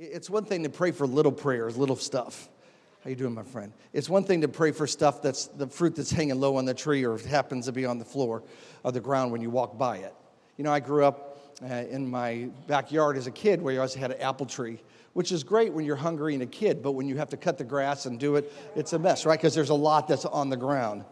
It's 0.00 0.30
one 0.30 0.44
thing 0.44 0.62
to 0.62 0.68
pray 0.68 0.92
for 0.92 1.08
little 1.08 1.32
prayers, 1.32 1.76
little 1.76 1.96
stuff. 1.96 2.48
How 3.02 3.10
you 3.10 3.16
doing, 3.16 3.34
my 3.34 3.42
friend? 3.42 3.72
It's 3.92 4.08
one 4.08 4.22
thing 4.22 4.42
to 4.42 4.48
pray 4.48 4.70
for 4.70 4.86
stuff 4.86 5.22
that's 5.22 5.46
the 5.46 5.66
fruit 5.66 5.96
that's 5.96 6.12
hanging 6.12 6.38
low 6.38 6.54
on 6.54 6.66
the 6.66 6.74
tree 6.74 7.04
or 7.04 7.18
happens 7.18 7.66
to 7.66 7.72
be 7.72 7.84
on 7.84 7.98
the 7.98 8.04
floor 8.04 8.44
of 8.84 8.94
the 8.94 9.00
ground 9.00 9.32
when 9.32 9.40
you 9.40 9.50
walk 9.50 9.76
by 9.76 9.96
it. 9.96 10.14
You 10.56 10.62
know, 10.62 10.72
I 10.72 10.78
grew 10.78 11.04
up 11.04 11.40
uh, 11.68 11.74
in 11.90 12.08
my 12.08 12.48
backyard 12.68 13.16
as 13.16 13.26
a 13.26 13.32
kid 13.32 13.60
where 13.60 13.74
you 13.74 13.80
always 13.80 13.92
had 13.92 14.12
an 14.12 14.20
apple 14.20 14.46
tree, 14.46 14.80
which 15.14 15.32
is 15.32 15.42
great 15.42 15.72
when 15.72 15.84
you're 15.84 15.96
hungry 15.96 16.34
and 16.34 16.44
a 16.44 16.46
kid, 16.46 16.80
but 16.80 16.92
when 16.92 17.08
you 17.08 17.16
have 17.16 17.30
to 17.30 17.36
cut 17.36 17.58
the 17.58 17.64
grass 17.64 18.06
and 18.06 18.20
do 18.20 18.36
it, 18.36 18.52
it's 18.76 18.92
a 18.92 19.00
mess, 19.00 19.26
right? 19.26 19.36
Because 19.36 19.52
there's 19.52 19.70
a 19.70 19.74
lot 19.74 20.06
that's 20.06 20.24
on 20.24 20.48
the 20.48 20.56
ground. 20.56 21.04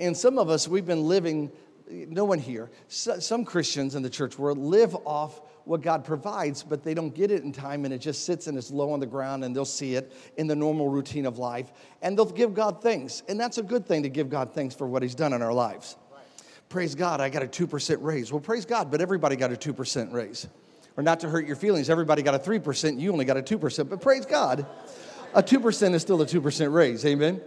And 0.00 0.16
some 0.16 0.38
of 0.38 0.50
us, 0.50 0.66
we've 0.66 0.86
been 0.86 1.04
living, 1.04 1.52
no 1.90 2.24
one 2.24 2.38
here, 2.38 2.70
some 2.88 3.44
Christians 3.44 3.94
in 3.94 4.02
the 4.02 4.10
church 4.10 4.38
world 4.38 4.58
live 4.58 4.94
off 5.04 5.40
what 5.64 5.80
God 5.80 6.04
provides, 6.04 6.62
but 6.62 6.82
they 6.82 6.94
don't 6.94 7.14
get 7.14 7.30
it 7.30 7.42
in 7.42 7.52
time 7.52 7.84
and 7.84 7.94
it 7.94 7.98
just 7.98 8.24
sits 8.24 8.46
and 8.46 8.56
it's 8.56 8.70
low 8.70 8.92
on 8.92 9.00
the 9.00 9.06
ground 9.06 9.44
and 9.44 9.54
they'll 9.54 9.64
see 9.64 9.94
it 9.94 10.12
in 10.36 10.46
the 10.46 10.56
normal 10.56 10.88
routine 10.88 11.26
of 11.26 11.38
life 11.38 11.72
and 12.02 12.16
they'll 12.16 12.26
give 12.26 12.54
God 12.54 12.82
thanks. 12.82 13.22
And 13.28 13.38
that's 13.38 13.58
a 13.58 13.62
good 13.62 13.86
thing 13.86 14.02
to 14.02 14.08
give 14.08 14.28
God 14.28 14.54
thanks 14.54 14.74
for 14.74 14.86
what 14.86 15.02
He's 15.02 15.14
done 15.14 15.32
in 15.32 15.42
our 15.42 15.52
lives. 15.52 15.96
Right. 16.12 16.22
Praise 16.68 16.94
God, 16.94 17.20
I 17.20 17.28
got 17.28 17.42
a 17.42 17.46
2% 17.46 17.98
raise. 18.00 18.32
Well, 18.32 18.40
praise 18.40 18.64
God, 18.64 18.90
but 18.90 19.00
everybody 19.00 19.36
got 19.36 19.52
a 19.52 19.56
2% 19.56 20.12
raise. 20.12 20.48
Or 20.96 21.02
not 21.02 21.20
to 21.20 21.28
hurt 21.28 21.46
your 21.46 21.56
feelings, 21.56 21.90
everybody 21.90 22.22
got 22.22 22.34
a 22.34 22.38
3%, 22.38 23.00
you 23.00 23.12
only 23.12 23.24
got 23.24 23.36
a 23.36 23.42
2%, 23.42 23.88
but 23.88 24.00
praise 24.00 24.26
God, 24.26 24.66
a 25.34 25.42
2% 25.42 25.94
is 25.94 26.02
still 26.02 26.22
a 26.22 26.26
2% 26.26 26.72
raise. 26.72 27.04
Amen? 27.04 27.40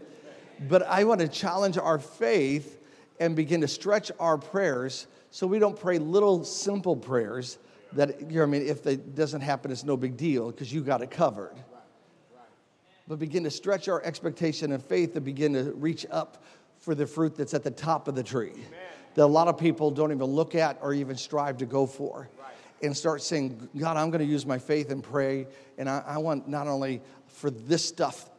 But 0.68 0.84
I 0.84 1.04
want 1.06 1.22
to 1.22 1.28
challenge 1.28 1.78
our 1.78 2.00
faith 2.00 2.77
and 3.20 3.36
begin 3.36 3.62
to 3.62 3.68
stretch 3.68 4.12
our 4.20 4.38
prayers 4.38 5.08
so 5.32 5.48
we 5.48 5.60
don't 5.60 5.80
pray 5.80 5.98
little 6.00 6.44
simple 6.44 6.96
prayers 6.96 7.58
that 7.94 8.20
you 8.32 8.38
know, 8.38 8.44
I 8.44 8.46
mean, 8.46 8.66
if 8.66 8.86
it 8.86 9.16
doesn't 9.16 9.42
happen, 9.42 9.72
it's 9.72 9.84
no 9.84 9.98
big 9.98 10.18
deal 10.18 10.52
because 10.52 10.72
you 10.72 10.82
got 10.82 11.02
it 11.02 11.12
covered. 11.12 11.56
But 13.08 13.20
begin 13.20 13.44
to 13.46 13.52
stretch 13.52 13.88
our 13.88 14.04
expectation 14.04 14.74
and 14.74 14.84
faith 14.84 15.16
and 15.16 15.24
begin 15.24 15.54
to 15.54 15.72
reach 15.74 16.06
up 16.12 16.44
for 16.78 16.94
the 16.94 17.08
fruit 17.08 17.36
that's 17.36 17.54
at 17.54 17.64
the 17.64 17.72
top 17.72 18.08
of 18.08 18.16
the 18.16 18.24
tree 18.24 18.52
Amen. 18.52 18.66
that 19.16 19.24
a 19.24 19.26
lot 19.26 19.48
of 19.48 19.58
people 19.58 19.92
don't 19.92 20.12
even 20.12 20.26
look 20.26 20.56
at 20.56 20.78
or 20.82 20.94
even 20.94 21.16
strive 21.16 21.58
to 21.58 21.66
go 21.66 21.86
for. 21.86 22.30
Right. 22.40 22.54
And 22.84 22.96
start 22.96 23.22
saying, 23.22 23.70
God, 23.78 23.96
I'm 23.96 24.10
going 24.10 24.26
to 24.26 24.32
use 24.32 24.46
my 24.46 24.60
faith 24.60 24.92
and 24.92 25.02
pray. 25.02 25.48
And 25.78 25.90
I, 25.90 26.04
I 26.06 26.18
want 26.18 26.48
not 26.48 26.68
only 26.68 27.02
for 27.28 27.50
this 27.50 27.84
stuff 27.84 28.30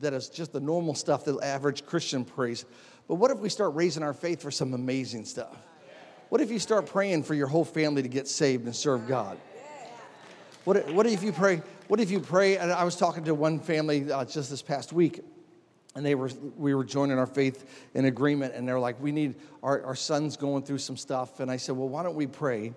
that 0.00 0.12
is 0.12 0.28
just 0.28 0.52
the 0.52 0.60
normal 0.60 0.94
stuff 0.94 1.24
that 1.26 1.38
average 1.42 1.84
Christian 1.84 2.24
prays, 2.24 2.64
but 3.08 3.16
what 3.16 3.30
if 3.30 3.38
we 3.38 3.48
start 3.48 3.74
raising 3.74 4.02
our 4.02 4.14
faith 4.14 4.42
for 4.42 4.50
some 4.50 4.74
amazing 4.74 5.24
stuff? 5.24 5.56
What 6.28 6.40
if 6.40 6.50
you 6.50 6.58
start 6.58 6.86
praying 6.86 7.22
for 7.22 7.34
your 7.34 7.46
whole 7.46 7.64
family 7.64 8.02
to 8.02 8.08
get 8.08 8.26
saved 8.26 8.64
and 8.64 8.74
serve 8.74 9.06
God? 9.06 9.38
What, 10.64 10.90
what 10.90 11.06
if 11.06 11.22
you 11.22 11.30
pray? 11.30 11.62
What 11.86 12.00
if 12.00 12.10
you 12.10 12.18
pray? 12.18 12.56
And 12.56 12.72
I 12.72 12.82
was 12.82 12.96
talking 12.96 13.22
to 13.24 13.34
one 13.34 13.60
family 13.60 14.10
uh, 14.10 14.24
just 14.24 14.50
this 14.50 14.62
past 14.62 14.92
week, 14.92 15.20
and 15.94 16.04
they 16.04 16.16
were 16.16 16.28
we 16.56 16.74
were 16.74 16.82
joining 16.82 17.18
our 17.18 17.26
faith 17.26 17.88
in 17.94 18.06
agreement, 18.06 18.54
and 18.54 18.66
they're 18.66 18.80
like, 18.80 19.00
"We 19.00 19.12
need 19.12 19.36
our, 19.62 19.84
our 19.84 19.94
son's 19.94 20.36
going 20.36 20.64
through 20.64 20.78
some 20.78 20.96
stuff." 20.96 21.38
And 21.38 21.48
I 21.48 21.56
said, 21.56 21.76
"Well, 21.76 21.88
why 21.88 22.02
don't 22.02 22.16
we 22.16 22.26
pray 22.26 22.74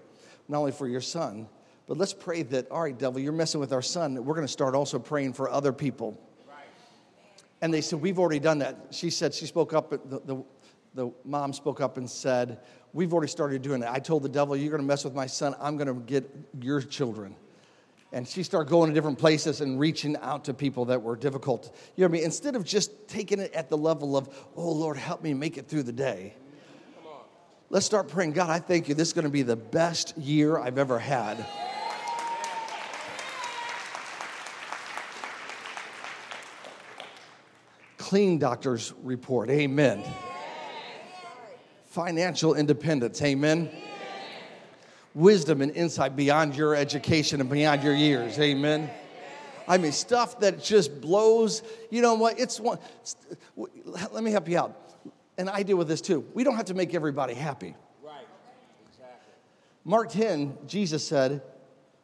not 0.48 0.60
only 0.60 0.72
for 0.72 0.88
your 0.88 1.02
son, 1.02 1.48
but 1.88 1.98
let's 1.98 2.14
pray 2.14 2.44
that 2.44 2.70
all 2.70 2.84
right, 2.84 2.96
devil, 2.96 3.20
you're 3.20 3.34
messing 3.34 3.60
with 3.60 3.74
our 3.74 3.82
son. 3.82 4.24
We're 4.24 4.36
going 4.36 4.46
to 4.46 4.54
start 4.54 4.76
also 4.76 5.00
praying 5.00 5.34
for 5.34 5.50
other 5.50 5.74
people." 5.74 6.16
And 7.62 7.74
they 7.74 7.82
said, 7.82 8.02
We've 8.02 8.20
already 8.20 8.40
done 8.40 8.60
that. 8.60 8.88
She 8.92 9.10
said, 9.10 9.34
She 9.34 9.46
spoke 9.46 9.74
up, 9.74 9.90
the, 9.90 10.22
the, 10.26 10.44
the 10.94 11.12
mom 11.26 11.54
spoke 11.54 11.82
up 11.82 11.98
and 11.98 12.10
said, 12.10 12.60
We've 12.94 13.14
already 13.14 13.30
started 13.30 13.62
doing 13.62 13.84
it. 13.84 13.90
I 13.90 14.00
told 14.00 14.24
the 14.24 14.30
devil, 14.30 14.56
You're 14.56 14.72
going 14.72 14.82
to 14.82 14.88
mess 14.88 15.04
with 15.04 15.14
my 15.14 15.28
son. 15.28 15.56
I'm 15.60 15.78
going 15.78 15.88
to 15.88 16.02
get 16.02 16.30
your 16.62 16.82
children. 16.82 17.36
And 18.12 18.28
she 18.28 18.42
started 18.42 18.72
going 18.72 18.90
to 18.90 18.94
different 18.94 19.20
places 19.20 19.62
and 19.62 19.80
reaching 19.80 20.18
out 20.18 20.46
to 20.46 20.54
people 20.54 20.86
that 20.86 21.04
were 21.04 21.16
difficult. 21.16 21.76
You 21.96 22.02
know 22.02 22.08
what 22.08 22.16
I 22.16 22.18
mean? 22.18 22.24
Instead 22.24 22.56
of 22.56 22.64
just 22.64 23.08
taking 23.08 23.40
it 23.40 23.54
at 23.54 23.70
the 23.70 23.78
level 23.78 24.18
of, 24.18 24.30
Oh, 24.56 24.72
Lord, 24.72 24.98
help 24.98 25.22
me 25.22 25.34
make 25.34 25.58
it 25.58 25.68
through 25.68 25.84
the 25.84 25.94
day. 25.94 26.34
Let's 27.72 27.86
start 27.86 28.08
praying. 28.08 28.32
God, 28.32 28.50
I 28.50 28.58
thank 28.58 28.90
you. 28.90 28.96
This 28.96 29.10
is 29.10 29.14
going 29.14 29.26
to 29.26 29.30
be 29.30 29.44
the 29.44 29.56
best 29.56 30.18
year 30.18 30.58
I've 30.58 30.80
ever 30.80 30.98
had. 30.98 31.46
Clean 38.10 38.40
doctor's 38.40 38.94
report. 39.04 39.50
Amen 39.50 40.04
financial 41.90 42.54
independence. 42.54 43.22
Amen. 43.22 43.68
Amen. 43.68 43.84
Wisdom 45.16 45.62
and 45.62 45.72
insight 45.72 46.16
beyond 46.16 46.56
your 46.56 46.76
education 46.76 47.42
and 47.42 47.50
beyond 47.50 47.84
your 47.84 47.96
years. 47.96 48.40
Amen. 48.40 48.82
Amen. 48.82 48.96
I 49.68 49.78
mean, 49.78 49.92
stuff 49.92 50.40
that 50.40 50.64
just 50.64 51.02
blows. 51.02 51.64
You 51.90 52.02
know 52.02 52.14
what? 52.14 52.40
It's 52.40 52.60
one. 52.60 52.78
Let 54.12 54.24
me 54.24 54.32
help 54.32 54.48
you 54.48 54.60
out. 54.60 54.76
And 55.38 55.50
I 55.50 55.64
deal 55.64 55.78
with 55.78 55.88
this 55.88 56.02
too. 56.02 56.26
We 56.34 56.44
don't 56.44 56.56
have 56.56 56.66
to 56.66 56.74
make 56.74 56.94
everybody 56.94 57.34
happy. 57.34 57.76
Right. 58.04 58.28
Exactly. 58.92 59.34
Mark 59.84 60.10
10, 60.10 60.58
Jesus 60.68 61.06
said, 61.08 61.42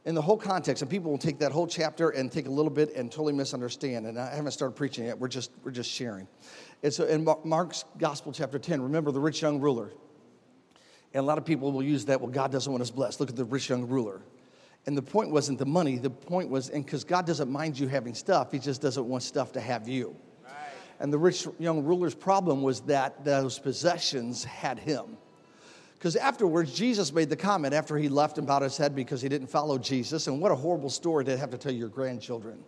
in 0.05 0.13
the 0.13 0.21
whole 0.21 0.37
context, 0.37 0.83
and 0.83 0.89
people 0.89 1.09
will 1.09 1.17
take 1.17 1.39
that 1.39 1.51
whole 1.51 1.65
chapter 1.67 2.11
and 2.11 2.31
take 2.31 2.45
a 2.45 2.51
little 2.51 2.71
bit 2.71 2.95
and 2.95 3.11
totally 3.11 3.33
misunderstand. 3.33 4.05
And 4.05 4.19
I 4.19 4.35
haven't 4.35 4.51
started 4.51 4.75
preaching 4.75 5.05
yet. 5.05 5.19
We're 5.19 5.27
just 5.27 5.51
we're 5.63 5.71
just 5.71 5.89
sharing. 5.89 6.27
And 6.83 6.93
so 6.93 7.05
in 7.05 7.27
Mark's 7.43 7.85
Gospel, 7.97 8.31
chapter 8.31 8.59
10, 8.59 8.81
remember 8.81 9.11
the 9.11 9.19
rich 9.19 9.41
young 9.41 9.59
ruler. 9.59 9.91
And 11.13 11.23
a 11.23 11.25
lot 11.25 11.37
of 11.37 11.45
people 11.45 11.71
will 11.71 11.81
use 11.81 12.05
that, 12.05 12.19
well, 12.19 12.29
God 12.29 12.51
doesn't 12.51 12.71
want 12.71 12.81
us 12.81 12.91
blessed. 12.91 13.19
Look 13.21 13.29
at 13.29 13.35
the 13.35 13.45
rich 13.45 13.69
young 13.69 13.87
ruler. 13.87 14.21
And 14.85 14.95
the 14.95 15.01
point 15.01 15.31
wasn't 15.31 15.57
the 15.57 15.65
money, 15.65 15.97
the 15.97 16.09
point 16.09 16.49
was, 16.49 16.69
and 16.69 16.85
because 16.85 17.03
God 17.03 17.25
doesn't 17.25 17.49
mind 17.49 17.79
you 17.79 17.87
having 17.87 18.13
stuff, 18.13 18.51
He 18.51 18.59
just 18.59 18.81
doesn't 18.81 19.07
want 19.07 19.23
stuff 19.23 19.51
to 19.53 19.61
have 19.61 19.87
you. 19.87 20.15
Right. 20.43 20.53
And 20.99 21.11
the 21.11 21.17
rich 21.17 21.47
young 21.57 21.83
ruler's 21.83 22.13
problem 22.13 22.61
was 22.61 22.81
that 22.81 23.25
those 23.25 23.57
possessions 23.57 24.43
had 24.43 24.77
him. 24.77 25.17
Because 26.05 26.17
afterwards, 26.17 26.71
Jesus 26.71 27.11
made 27.11 27.29
the 27.29 27.35
comment 27.35 27.73
after 27.73 27.97
he 27.97 28.09
left 28.09 28.37
and 28.37 28.45
bowed 28.45 28.61
his 28.61 28.77
head 28.77 28.93
because 28.93 29.23
he 29.23 29.27
didn't 29.27 29.47
follow 29.47 29.79
Jesus. 29.79 30.27
And 30.27 30.39
what 30.39 30.51
a 30.51 30.55
horrible 30.55 30.91
story 30.91 31.25
to 31.25 31.35
have 31.35 31.49
to 31.49 31.57
tell 31.57 31.71
your 31.71 31.89
grandchildren. 31.89 32.63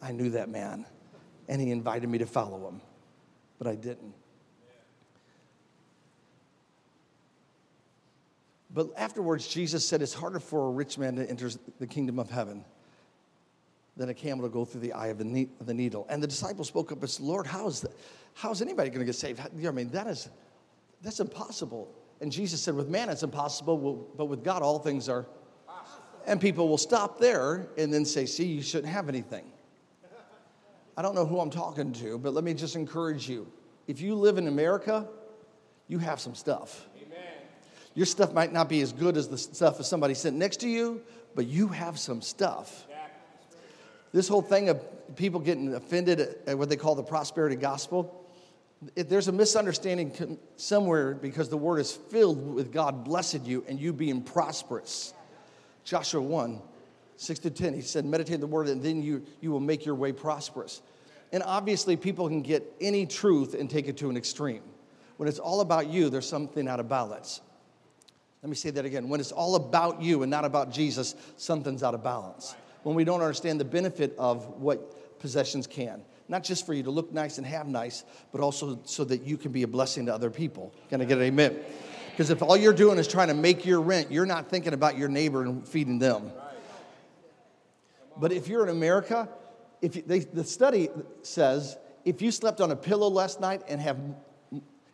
I 0.00 0.12
knew 0.12 0.30
that 0.30 0.48
man, 0.48 0.86
and 1.46 1.60
he 1.60 1.70
invited 1.70 2.08
me 2.08 2.16
to 2.16 2.24
follow 2.24 2.66
him 2.66 2.80
but 3.58 3.66
I 3.66 3.74
didn't. 3.74 4.14
But 8.72 8.88
afterwards, 8.96 9.46
Jesus 9.46 9.86
said 9.86 10.00
it's 10.00 10.14
harder 10.14 10.40
for 10.40 10.68
a 10.68 10.70
rich 10.70 10.96
man 10.96 11.16
to 11.16 11.28
enter 11.28 11.50
the 11.78 11.86
kingdom 11.86 12.18
of 12.18 12.30
heaven 12.30 12.64
than 13.98 14.08
a 14.08 14.14
camel 14.14 14.46
to 14.46 14.50
go 14.50 14.64
through 14.64 14.80
the 14.80 14.94
eye 14.94 15.08
of 15.08 15.18
the 15.18 15.74
needle. 15.74 16.06
And 16.08 16.22
the 16.22 16.26
disciples 16.26 16.68
spoke 16.68 16.92
up 16.92 17.00
and 17.02 17.10
said, 17.10 17.26
Lord, 17.26 17.46
how 17.46 17.66
is, 17.66 17.82
that, 17.82 17.92
how 18.32 18.52
is 18.52 18.62
anybody 18.62 18.88
going 18.88 19.00
to 19.00 19.04
get 19.04 19.16
saved? 19.16 19.38
I 19.40 19.70
mean, 19.70 19.90
that 19.90 20.06
is, 20.06 20.30
that's 21.02 21.20
impossible. 21.20 21.92
And 22.20 22.32
Jesus 22.32 22.60
said, 22.60 22.74
with 22.74 22.88
man 22.88 23.08
it's 23.08 23.22
impossible, 23.22 24.08
but 24.16 24.26
with 24.26 24.42
God 24.42 24.62
all 24.62 24.78
things 24.78 25.08
are. 25.08 25.26
And 26.26 26.40
people 26.40 26.68
will 26.68 26.78
stop 26.78 27.18
there 27.18 27.68
and 27.78 27.92
then 27.92 28.04
say, 28.04 28.26
see, 28.26 28.46
you 28.46 28.62
shouldn't 28.62 28.92
have 28.92 29.08
anything. 29.08 29.50
I 30.96 31.02
don't 31.02 31.14
know 31.14 31.24
who 31.24 31.38
I'm 31.40 31.50
talking 31.50 31.92
to, 31.92 32.18
but 32.18 32.34
let 32.34 32.44
me 32.44 32.54
just 32.54 32.74
encourage 32.76 33.28
you. 33.28 33.50
If 33.86 34.00
you 34.00 34.14
live 34.14 34.36
in 34.36 34.48
America, 34.48 35.08
you 35.86 35.98
have 35.98 36.20
some 36.20 36.34
stuff. 36.34 36.88
Amen. 36.96 37.18
Your 37.94 38.04
stuff 38.04 38.34
might 38.34 38.52
not 38.52 38.68
be 38.68 38.80
as 38.82 38.92
good 38.92 39.16
as 39.16 39.28
the 39.28 39.38
stuff 39.38 39.80
of 39.80 39.86
somebody 39.86 40.12
sitting 40.14 40.38
next 40.38 40.58
to 40.58 40.68
you, 40.68 41.00
but 41.34 41.46
you 41.46 41.68
have 41.68 41.98
some 41.98 42.20
stuff. 42.20 42.84
This 44.12 44.26
whole 44.28 44.42
thing 44.42 44.68
of 44.68 44.82
people 45.16 45.40
getting 45.40 45.74
offended 45.74 46.36
at 46.46 46.58
what 46.58 46.68
they 46.68 46.76
call 46.76 46.94
the 46.94 47.02
prosperity 47.02 47.56
gospel, 47.56 48.27
there's 48.94 49.28
a 49.28 49.32
misunderstanding 49.32 50.38
somewhere 50.56 51.14
because 51.14 51.48
the 51.48 51.56
word 51.56 51.78
is 51.78 51.92
filled 51.92 52.54
with 52.54 52.72
God 52.72 53.04
blessed 53.04 53.44
you 53.44 53.64
and 53.68 53.80
you 53.80 53.92
being 53.92 54.22
prosperous. 54.22 55.14
Joshua 55.84 56.20
1 56.20 56.60
6 57.16 57.40
to 57.40 57.50
10, 57.50 57.74
he 57.74 57.80
said, 57.80 58.04
meditate 58.04 58.38
the 58.38 58.46
word 58.46 58.68
and 58.68 58.80
then 58.80 59.02
you, 59.02 59.24
you 59.40 59.50
will 59.50 59.58
make 59.58 59.84
your 59.84 59.96
way 59.96 60.12
prosperous. 60.12 60.82
And 61.32 61.42
obviously, 61.42 61.96
people 61.96 62.28
can 62.28 62.42
get 62.42 62.64
any 62.80 63.06
truth 63.06 63.54
and 63.54 63.68
take 63.68 63.88
it 63.88 63.96
to 63.98 64.08
an 64.08 64.16
extreme. 64.16 64.62
When 65.16 65.28
it's 65.28 65.40
all 65.40 65.60
about 65.60 65.88
you, 65.88 66.10
there's 66.10 66.28
something 66.28 66.68
out 66.68 66.78
of 66.78 66.88
balance. 66.88 67.40
Let 68.42 68.50
me 68.50 68.54
say 68.54 68.70
that 68.70 68.84
again. 68.84 69.08
When 69.08 69.18
it's 69.18 69.32
all 69.32 69.56
about 69.56 70.00
you 70.00 70.22
and 70.22 70.30
not 70.30 70.44
about 70.44 70.70
Jesus, 70.70 71.16
something's 71.36 71.82
out 71.82 71.94
of 71.94 72.04
balance. 72.04 72.54
When 72.84 72.94
we 72.94 73.02
don't 73.02 73.20
understand 73.20 73.58
the 73.58 73.64
benefit 73.64 74.14
of 74.16 74.46
what 74.60 75.18
possessions 75.18 75.66
can, 75.66 76.02
not 76.28 76.44
just 76.44 76.66
for 76.66 76.74
you 76.74 76.82
to 76.82 76.90
look 76.90 77.12
nice 77.12 77.38
and 77.38 77.46
have 77.46 77.66
nice, 77.66 78.04
but 78.32 78.40
also 78.40 78.80
so 78.84 79.04
that 79.04 79.22
you 79.22 79.36
can 79.36 79.52
be 79.52 79.62
a 79.62 79.68
blessing 79.68 80.06
to 80.06 80.14
other 80.14 80.30
people. 80.30 80.72
Can 80.90 81.00
I 81.00 81.04
get 81.04 81.18
an 81.18 81.24
amen? 81.24 81.58
Because 82.10 82.30
if 82.30 82.42
all 82.42 82.56
you're 82.56 82.72
doing 82.72 82.98
is 82.98 83.08
trying 83.08 83.28
to 83.28 83.34
make 83.34 83.64
your 83.64 83.80
rent, 83.80 84.10
you're 84.10 84.26
not 84.26 84.50
thinking 84.50 84.72
about 84.74 84.98
your 84.98 85.08
neighbor 85.08 85.42
and 85.42 85.66
feeding 85.66 85.98
them. 85.98 86.32
But 88.16 88.32
if 88.32 88.48
you're 88.48 88.64
in 88.64 88.70
America, 88.70 89.28
if 89.80 89.96
you, 89.96 90.02
they, 90.04 90.20
the 90.20 90.44
study 90.44 90.88
says 91.22 91.76
if 92.04 92.20
you 92.20 92.30
slept 92.30 92.60
on 92.60 92.70
a 92.70 92.76
pillow 92.76 93.08
last 93.08 93.40
night 93.40 93.62
and 93.68 93.80
have, 93.80 93.98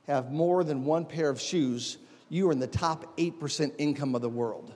have 0.06 0.30
more 0.30 0.64
than 0.64 0.84
one 0.84 1.04
pair 1.06 1.30
of 1.30 1.40
shoes, 1.40 1.98
you 2.28 2.48
are 2.48 2.52
in 2.52 2.58
the 2.58 2.66
top 2.66 3.16
8% 3.16 3.72
income 3.78 4.14
of 4.14 4.20
the 4.20 4.28
world. 4.28 4.74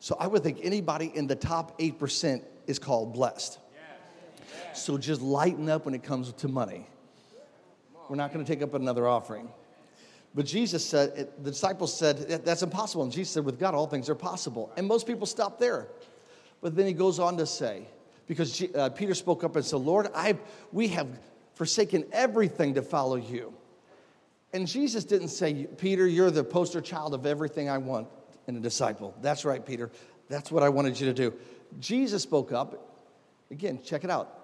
So 0.00 0.16
I 0.18 0.26
would 0.26 0.42
think 0.42 0.60
anybody 0.62 1.10
in 1.14 1.26
the 1.26 1.36
top 1.36 1.78
8% 1.78 2.42
is 2.66 2.78
called 2.78 3.14
blessed. 3.14 3.58
So 4.74 4.98
just 4.98 5.20
lighten 5.20 5.68
up 5.68 5.84
when 5.84 5.94
it 5.94 6.02
comes 6.02 6.32
to 6.32 6.48
money. 6.48 6.86
We're 8.08 8.16
not 8.16 8.32
going 8.32 8.44
to 8.44 8.50
take 8.50 8.62
up 8.62 8.74
another 8.74 9.06
offering. 9.06 9.48
But 10.34 10.46
Jesus 10.46 10.84
said, 10.84 11.30
the 11.42 11.50
disciples 11.50 11.96
said, 11.96 12.44
that's 12.44 12.62
impossible. 12.62 13.02
And 13.02 13.12
Jesus 13.12 13.32
said, 13.32 13.44
with 13.44 13.58
God, 13.58 13.74
all 13.74 13.86
things 13.86 14.08
are 14.08 14.14
possible. 14.14 14.72
And 14.76 14.86
most 14.86 15.06
people 15.06 15.26
stop 15.26 15.58
there. 15.58 15.88
But 16.60 16.76
then 16.76 16.86
he 16.86 16.92
goes 16.92 17.18
on 17.18 17.36
to 17.38 17.46
say, 17.46 17.86
because 18.26 18.62
uh, 18.74 18.90
Peter 18.90 19.14
spoke 19.14 19.42
up 19.42 19.56
and 19.56 19.64
said, 19.64 19.80
Lord, 19.80 20.08
I, 20.14 20.36
we 20.70 20.88
have 20.88 21.08
forsaken 21.54 22.04
everything 22.12 22.74
to 22.74 22.82
follow 22.82 23.16
you. 23.16 23.54
And 24.52 24.66
Jesus 24.66 25.04
didn't 25.04 25.28
say, 25.28 25.66
Peter, 25.78 26.06
you're 26.06 26.30
the 26.30 26.44
poster 26.44 26.80
child 26.80 27.14
of 27.14 27.26
everything 27.26 27.68
I 27.68 27.78
want 27.78 28.06
in 28.46 28.56
a 28.56 28.60
disciple. 28.60 29.14
That's 29.20 29.44
right, 29.44 29.64
Peter. 29.64 29.90
That's 30.28 30.52
what 30.52 30.62
I 30.62 30.68
wanted 30.68 31.00
you 31.00 31.06
to 31.06 31.14
do. 31.14 31.34
Jesus 31.80 32.22
spoke 32.22 32.52
up. 32.52 32.84
Again, 33.50 33.80
check 33.82 34.04
it 34.04 34.10
out. 34.10 34.37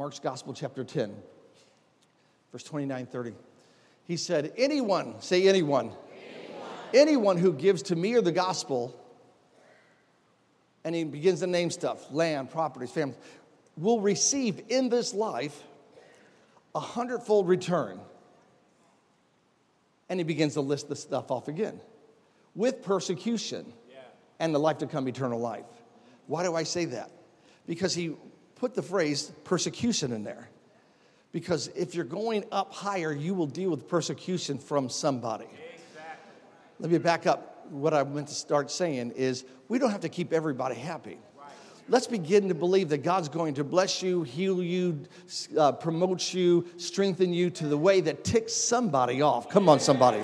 Mark's 0.00 0.18
Gospel, 0.18 0.54
chapter 0.54 0.82
10, 0.82 1.14
verse 2.52 2.62
29 2.62 3.04
30. 3.04 3.34
He 4.06 4.16
said, 4.16 4.50
Anyone, 4.56 5.20
say 5.20 5.46
anyone, 5.46 5.92
anyone, 5.92 6.68
anyone 6.94 7.36
who 7.36 7.52
gives 7.52 7.82
to 7.82 7.96
me 7.96 8.14
or 8.14 8.22
the 8.22 8.32
gospel, 8.32 8.98
and 10.84 10.94
he 10.94 11.04
begins 11.04 11.40
to 11.40 11.46
name 11.46 11.70
stuff 11.70 12.10
land, 12.10 12.50
properties, 12.50 12.90
family, 12.90 13.14
will 13.76 14.00
receive 14.00 14.62
in 14.70 14.88
this 14.88 15.12
life 15.12 15.62
a 16.74 16.80
hundredfold 16.80 17.46
return. 17.46 18.00
And 20.08 20.18
he 20.18 20.24
begins 20.24 20.54
to 20.54 20.62
list 20.62 20.88
the 20.88 20.96
stuff 20.96 21.30
off 21.30 21.46
again 21.46 21.78
with 22.54 22.82
persecution 22.82 23.70
yeah. 23.90 23.98
and 24.38 24.54
the 24.54 24.60
life 24.60 24.78
to 24.78 24.86
come, 24.86 25.06
eternal 25.08 25.38
life. 25.38 25.66
Why 26.26 26.42
do 26.42 26.54
I 26.54 26.62
say 26.62 26.86
that? 26.86 27.10
Because 27.66 27.94
he 27.94 28.14
put 28.60 28.74
the 28.74 28.82
phrase 28.82 29.32
persecution 29.44 30.12
in 30.12 30.22
there. 30.22 30.50
Because 31.32 31.68
if 31.68 31.94
you're 31.94 32.04
going 32.04 32.44
up 32.52 32.74
higher, 32.74 33.10
you 33.10 33.32
will 33.32 33.46
deal 33.46 33.70
with 33.70 33.88
persecution 33.88 34.58
from 34.58 34.90
somebody. 34.90 35.46
Exactly. 35.46 36.32
Let 36.78 36.90
me 36.90 36.98
back 36.98 37.26
up. 37.26 37.66
What 37.70 37.94
I 37.94 38.04
meant 38.04 38.28
to 38.28 38.34
start 38.34 38.70
saying 38.70 39.12
is 39.12 39.44
we 39.68 39.78
don't 39.78 39.90
have 39.90 40.02
to 40.02 40.08
keep 40.08 40.32
everybody 40.32 40.74
happy. 40.74 41.18
Let's 41.88 42.06
begin 42.06 42.48
to 42.48 42.54
believe 42.54 42.90
that 42.90 42.98
God's 42.98 43.28
going 43.28 43.54
to 43.54 43.64
bless 43.64 44.02
you, 44.02 44.22
heal 44.22 44.62
you, 44.62 45.00
uh, 45.58 45.72
promote 45.72 46.34
you, 46.34 46.66
strengthen 46.76 47.32
you 47.32 47.50
to 47.50 47.66
the 47.66 47.78
way 47.78 48.00
that 48.02 48.24
ticks 48.24 48.52
somebody 48.52 49.22
off. 49.22 49.48
Come 49.48 49.68
on, 49.68 49.80
somebody 49.80 50.22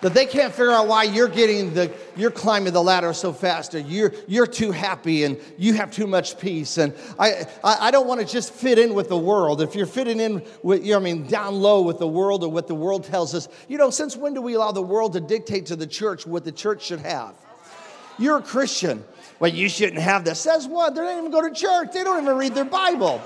that 0.00 0.14
they 0.14 0.26
can't 0.26 0.52
figure 0.52 0.70
out 0.70 0.86
why 0.86 1.02
you're 1.02 1.28
getting 1.28 1.74
the 1.74 1.92
you're 2.16 2.30
climbing 2.30 2.72
the 2.72 2.82
ladder 2.82 3.12
so 3.12 3.32
fast 3.32 3.74
or 3.74 3.80
you're 3.80 4.12
you're 4.26 4.46
too 4.46 4.70
happy 4.70 5.24
and 5.24 5.38
you 5.56 5.74
have 5.74 5.90
too 5.90 6.06
much 6.06 6.38
peace 6.38 6.78
and 6.78 6.94
i 7.18 7.46
i, 7.64 7.88
I 7.88 7.90
don't 7.90 8.06
want 8.06 8.20
to 8.20 8.26
just 8.26 8.52
fit 8.52 8.78
in 8.78 8.94
with 8.94 9.08
the 9.08 9.18
world. 9.18 9.60
If 9.60 9.74
you're 9.74 9.86
fitting 9.86 10.20
in 10.20 10.42
with 10.62 10.84
you 10.84 10.92
know 10.92 10.98
i 10.98 11.02
mean 11.02 11.26
down 11.26 11.54
low 11.60 11.82
with 11.82 11.98
the 11.98 12.08
world 12.08 12.44
or 12.44 12.50
what 12.50 12.68
the 12.68 12.74
world 12.74 13.04
tells 13.04 13.34
us 13.34 13.48
you 13.68 13.78
know 13.78 13.90
since 13.90 14.16
when 14.16 14.34
do 14.34 14.42
we 14.42 14.54
allow 14.54 14.72
the 14.72 14.82
world 14.82 15.14
to 15.14 15.20
dictate 15.20 15.66
to 15.66 15.76
the 15.76 15.86
church 15.86 16.26
what 16.26 16.44
the 16.44 16.52
church 16.52 16.84
should 16.84 17.00
have? 17.00 17.34
You're 18.18 18.38
a 18.38 18.42
christian. 18.42 19.04
Well 19.40 19.50
you 19.50 19.68
shouldn't 19.68 20.02
have 20.02 20.24
this. 20.24 20.40
Says 20.40 20.66
what? 20.66 20.94
They 20.94 21.00
don't 21.00 21.18
even 21.18 21.30
go 21.30 21.42
to 21.46 21.54
church. 21.54 21.92
They 21.92 22.04
don't 22.04 22.22
even 22.22 22.36
read 22.36 22.54
their 22.54 22.64
bible. 22.64 23.18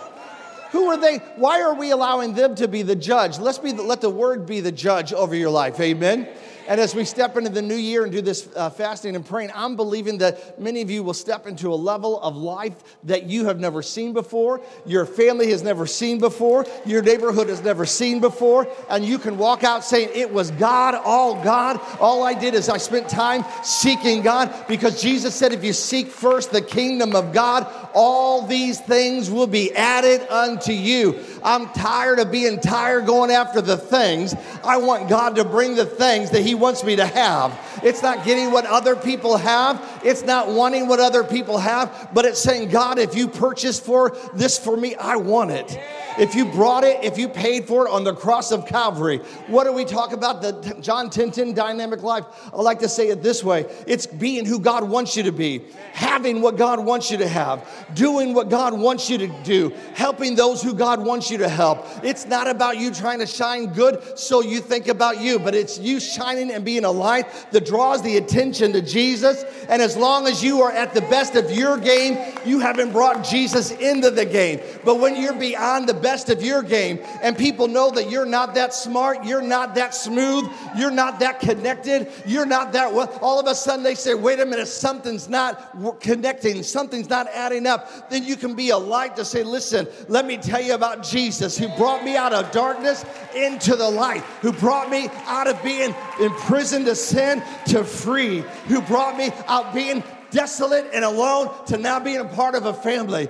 Who 0.71 0.87
are 0.87 0.97
they 0.97 1.19
why 1.37 1.61
are 1.61 1.75
we 1.75 1.91
allowing 1.91 2.33
them 2.33 2.55
to 2.57 2.67
be 2.67 2.81
the 2.81 2.97
judge? 2.97 3.39
Let's 3.39 3.59
be 3.59 3.73
the, 3.73 3.83
let 3.83 4.01
the 4.01 4.11
word 4.11 4.47
be 4.47 4.61
the 4.61 4.73
judge 4.73 5.13
over 5.13 5.35
your 5.35 5.51
life. 5.51 5.79
Amen 5.79 6.29
and 6.69 6.81
as 6.81 6.94
we 6.94 7.05
step 7.05 7.37
into 7.37 7.50
the 7.50 7.62
new 7.62 7.76
year 7.76 8.05
and 8.05 8.12
do 8.12 8.20
this 8.20 8.49
uh, 8.55 8.70
fasting 8.70 9.17
and 9.17 9.25
praying, 9.25 9.50
I'm 9.55 9.76
believing 9.76 10.19
that 10.19 10.61
many 10.61 10.82
of 10.82 10.91
you 10.91 11.03
will 11.03 11.14
step 11.14 11.47
into 11.47 11.73
a 11.73 11.75
level 11.75 12.20
of 12.20 12.37
life 12.37 12.75
that 13.05 13.25
you 13.25 13.47
have 13.47 13.59
never 13.59 13.82
seen 13.82 14.12
before, 14.12 14.61
your 14.87 15.06
family 15.06 15.50
has 15.50 15.62
never 15.62 15.87
seen 15.87 16.19
before, 16.19 16.67
your 16.85 17.03
neighborhood 17.03 17.49
has 17.49 17.62
never 17.62 17.87
seen 17.87 18.20
before, 18.20 18.69
and 18.91 19.05
you 19.05 19.19
can 19.19 19.38
walk 19.38 19.64
out 19.64 19.85
saying, 19.85 20.11
It 20.14 20.32
was 20.32 20.50
God, 20.53 20.94
all 20.94 21.43
God. 21.43 21.81
All 22.00 22.23
I 22.23 22.35
did 22.35 22.55
is 22.55 22.69
I 22.69 22.79
spent 22.79 23.08
time 23.08 23.44
seeking 23.62 24.23
God 24.23 24.53
because 24.69 25.03
Jesus 25.03 25.35
said, 25.35 25.53
If 25.53 25.65
you 25.65 25.73
seek 25.73 26.08
first 26.08 26.53
the 26.53 26.62
kingdom 26.62 27.15
of 27.15 27.32
God, 27.32 27.67
all 27.94 28.47
these 28.47 28.81
things 28.81 29.31
will 29.31 29.47
be 29.47 29.75
added 29.75 30.26
unto 30.29 30.73
you. 30.73 31.23
I'm 31.43 31.69
tired 31.70 32.19
of 32.19 32.31
being 32.31 32.61
tired 32.61 33.06
going 33.06 33.31
after 33.31 33.61
the 33.61 33.76
things. 33.76 34.35
I 34.65 34.79
want 34.79 35.08
God 35.08 35.37
to 35.37 35.44
bring 35.44 35.75
the 35.75 35.87
things 35.87 36.31
that 36.31 36.43
He 36.43 36.52
wants 36.55 36.85
me 36.85 36.97
to 36.97 37.07
have. 37.07 37.59
It's 37.83 38.03
not 38.03 38.25
getting 38.25 38.53
what 38.53 38.67
other 38.67 38.97
people 38.97 39.37
have, 39.37 40.01
it's 40.05 40.23
not 40.23 40.49
wanting 40.49 40.89
what 40.89 41.01
other 41.01 41.25
people 41.25 41.59
have, 41.59 42.11
but 42.13 42.25
it's 42.25 42.41
saying, 42.41 42.71
God, 42.71 42.99
if 42.99 43.15
you 43.15 43.29
purchase 43.29 43.79
for 43.79 44.17
this 44.35 44.59
for 44.59 44.77
me, 44.77 44.95
I 44.95 45.17
want 45.17 45.51
it. 45.51 45.79
If 46.19 46.35
you 46.35 46.44
brought 46.44 46.85
it, 46.85 47.03
if 47.03 47.17
you 47.17 47.29
paid 47.29 47.67
for 47.67 47.87
it 47.87 47.91
on 47.91 48.05
the 48.05 48.14
cross 48.14 48.53
of 48.53 48.67
Calvary, 48.67 49.19
what 49.47 49.64
do 49.64 49.73
we 49.73 49.85
talk 49.85 50.12
about? 50.12 50.43
The 50.43 50.76
John 50.81 51.09
10 51.11 51.31
10 51.31 51.55
dynamic 51.55 52.03
life. 52.03 52.25
I 52.53 52.61
like 52.61 52.81
to 52.81 52.88
say 52.88 53.09
it 53.09 53.23
this 53.23 53.43
way 53.43 53.67
it's 53.87 54.06
being 54.06 54.44
who 54.44 54.59
God 54.59 54.88
wants 54.88 55.17
you 55.17 55.23
to 55.25 55.32
be, 55.32 55.62
having 55.93 56.43
what 56.43 56.56
God 56.56 56.85
wants 56.85 57.11
you 57.11 57.19
to 57.19 57.29
have, 57.29 57.67
doing 57.94 58.35
what 58.35 58.50
God 58.50 58.79
wants 58.79 59.09
you 59.09 59.19
to 59.19 59.29
do, 59.43 59.70
helping 59.94 60.35
those 60.35 60.62
who 60.62 60.75
God 60.75 61.05
wants 61.05 61.31
you 61.31 61.38
to 61.38 61.49
help. 61.49 61.87
It's 62.03 62.26
not 62.26 62.49
about 62.49 62.79
you 62.79 62.93
trying 62.93 63.20
to 63.20 63.26
shine 63.26 63.73
good 63.73 64.19
so 64.19 64.43
you 64.43 64.61
think 64.61 64.88
about 64.88 65.20
you, 65.20 65.38
but 65.38 65.55
it's 65.55 65.79
you 65.79 65.99
shining 65.99 66.50
and 66.50 66.65
being 66.65 66.85
a 66.85 66.91
light 66.91 67.26
that 67.53 67.65
draws 67.65 68.03
the 68.03 68.17
attention 68.17 68.73
to 68.75 68.82
Jesus. 68.82 69.44
And 69.69 69.81
as 69.81 69.97
long 69.97 70.26
as 70.26 70.43
you 70.43 70.61
are 70.62 70.73
at 70.73 70.94
the 70.94 71.00
best 71.03 71.37
of 71.37 71.50
your 71.50 71.79
game, 71.79 72.19
you 72.44 72.61
haven't 72.61 72.93
brought 72.93 73.25
Jesus 73.25 73.70
into 73.70 74.11
the 74.11 74.25
game. 74.25 74.61
But 74.85 74.99
when 74.99 75.20
you're 75.20 75.32
beyond 75.32 75.88
the 75.88 75.94
best 76.03 76.29
of 76.29 76.43
your 76.43 76.63
game 76.63 76.99
and 77.23 77.37
people 77.37 77.69
know 77.69 77.91
that 77.91 78.11
you're 78.11 78.27
not 78.27 78.55
that 78.55 78.75
smart, 78.75 79.25
you're 79.25 79.41
not 79.41 79.75
that 79.77 79.95
smooth, 79.95 80.51
you're 80.77 80.91
not 80.91 81.21
that 81.21 81.41
connected, 81.41 82.09
you're 82.27 82.47
not 82.47 82.73
that 82.73 82.93
well, 82.93 83.19
all 83.23 83.41
of 83.41 83.47
a 83.47 83.55
sudden 83.55 83.83
they 83.83 83.95
say, 83.95 84.15
wait 84.15 84.41
a 84.41 84.47
minute, 84.47 84.69
something's 84.69 85.29
not 85.29 86.01
connecting, 86.01 86.63
something's 86.63 87.09
not 87.09 87.29
adding 87.29 87.67
up, 87.67 88.11
then 88.11 88.25
you 88.25 88.37
can 88.37 88.55
be 88.55 88.71
a 88.71 88.77
light 88.77 89.17
to 89.17 89.25
say, 89.25 89.43
listen, 89.43 89.87
let 90.09 90.27
me 90.27 90.37
tell 90.37 90.61
you 90.61 90.75
about 90.75 91.03
Jesus 91.03 91.57
who 91.57 91.69
brought 91.77 92.05
me 92.05 92.17
out 92.17 92.33
of 92.33 92.51
darkness 92.51 93.05
into 93.35 93.77
the 93.77 93.89
light, 93.89 94.23
who 94.41 94.53
brought 94.53 94.91
me 94.91 95.09
out 95.27 95.47
of 95.47 95.63
being 95.63 95.95
imprisoned 96.21 96.87
to 96.87 96.95
sin 96.95 97.43
to 97.67 97.85
free, 97.85 98.41
who 98.67 98.81
brought 98.83 99.17
me 99.17 99.31
out 99.47 99.73
being 99.75 100.03
desolate 100.33 100.87
and 100.93 101.05
alone 101.05 101.51
to 101.67 101.77
now 101.77 102.01
being 102.01 102.19
a 102.19 102.25
part 102.25 102.55
of 102.55 102.67
a 102.67 102.75
family. 102.75 103.29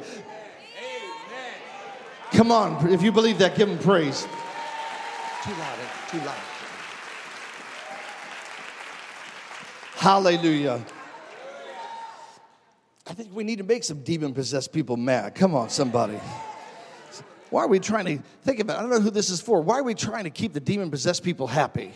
Come 2.32 2.50
on, 2.50 2.90
if 2.90 3.02
you 3.02 3.12
believe 3.12 3.38
that, 3.38 3.56
give 3.56 3.68
him 3.68 3.78
praise. 3.78 4.22
Too 5.44 5.50
loud, 5.50 5.78
eh? 5.78 6.10
too 6.10 6.18
loud. 6.18 6.36
Hallelujah. 9.96 10.84
I 13.06 13.14
think 13.14 13.34
we 13.34 13.44
need 13.44 13.58
to 13.58 13.64
make 13.64 13.84
some 13.84 14.02
demon 14.02 14.32
possessed 14.32 14.72
people 14.72 14.96
mad. 14.96 15.34
Come 15.34 15.54
on, 15.54 15.68
somebody. 15.68 16.18
Why 17.50 17.64
are 17.64 17.68
we 17.68 17.78
trying 17.78 18.06
to 18.06 18.22
think 18.42 18.60
about? 18.60 18.76
It. 18.76 18.78
I 18.78 18.82
don't 18.82 18.90
know 18.90 19.00
who 19.00 19.10
this 19.10 19.28
is 19.28 19.40
for. 19.40 19.60
Why 19.60 19.78
are 19.78 19.82
we 19.82 19.94
trying 19.94 20.24
to 20.24 20.30
keep 20.30 20.54
the 20.54 20.60
demon 20.60 20.90
possessed 20.90 21.22
people 21.22 21.46
happy? 21.46 21.92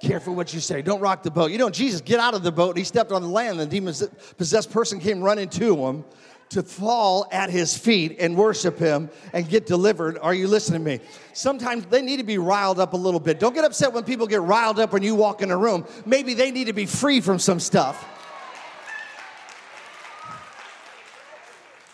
Careful 0.00 0.34
what 0.34 0.54
you 0.54 0.60
say. 0.60 0.80
Don't 0.80 1.00
rock 1.00 1.22
the 1.22 1.30
boat. 1.30 1.50
You 1.50 1.58
know, 1.58 1.68
Jesus 1.68 2.00
get 2.00 2.18
out 2.18 2.32
of 2.32 2.42
the 2.42 2.52
boat. 2.52 2.70
And 2.70 2.78
He 2.78 2.84
stepped 2.84 3.12
on 3.12 3.20
the 3.20 3.28
land. 3.28 3.60
And 3.60 3.70
The 3.70 3.76
demon 3.76 3.94
possessed 4.38 4.70
person 4.70 5.00
came 5.00 5.20
running 5.20 5.50
to 5.50 5.86
him 5.86 6.04
to 6.50 6.62
fall 6.62 7.26
at 7.30 7.50
his 7.50 7.76
feet 7.76 8.16
and 8.18 8.36
worship 8.36 8.78
him 8.78 9.10
and 9.32 9.48
get 9.48 9.66
delivered. 9.66 10.18
Are 10.18 10.34
you 10.34 10.48
listening 10.48 10.84
to 10.84 10.98
me? 10.98 11.00
Sometimes 11.32 11.86
they 11.86 12.02
need 12.02 12.18
to 12.18 12.24
be 12.24 12.38
riled 12.38 12.80
up 12.80 12.94
a 12.94 12.96
little 12.96 13.20
bit. 13.20 13.38
Don't 13.38 13.54
get 13.54 13.64
upset 13.64 13.92
when 13.92 14.04
people 14.04 14.26
get 14.26 14.40
riled 14.40 14.78
up 14.78 14.92
when 14.92 15.02
you 15.02 15.14
walk 15.14 15.42
in 15.42 15.50
a 15.50 15.56
room. 15.56 15.86
Maybe 16.06 16.34
they 16.34 16.50
need 16.50 16.66
to 16.66 16.72
be 16.72 16.86
free 16.86 17.20
from 17.20 17.38
some 17.38 17.60
stuff. 17.60 18.06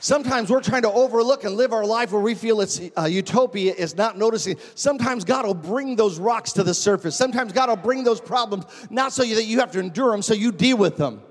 Sometimes 0.04 0.50
we're 0.50 0.61
trying 0.61 0.82
to 0.82 0.92
overlook 0.92 1.44
and 1.44 1.56
live 1.56 1.73
our 1.73 1.87
life 1.87 2.12
where 2.12 2.20
we 2.20 2.34
feel 2.34 2.61
it's 2.61 2.78
uh, 2.94 3.06
utopia 3.06 3.73
is 3.73 3.96
not 3.96 4.18
noticing. 4.18 4.58
Sometimes 4.75 5.25
God 5.25 5.46
will 5.46 5.54
bring 5.54 5.96
those 5.96 6.18
rocks 6.18 6.52
to 6.52 6.62
the 6.62 6.75
surface. 6.75 7.16
Sometimes 7.16 7.54
God 7.54 7.70
will 7.70 7.76
bring 7.76 8.04
those 8.04 8.20
problems, 8.20 8.66
not 8.90 9.14
so 9.14 9.25
that 9.25 9.44
you 9.44 9.61
have 9.61 9.73
to 9.73 9.78
endure 9.78 10.11
them, 10.11 10.20
so 10.20 10.34
you 10.34 10.52
deal 10.52 10.76
with 10.76 10.99
them. 10.99 11.23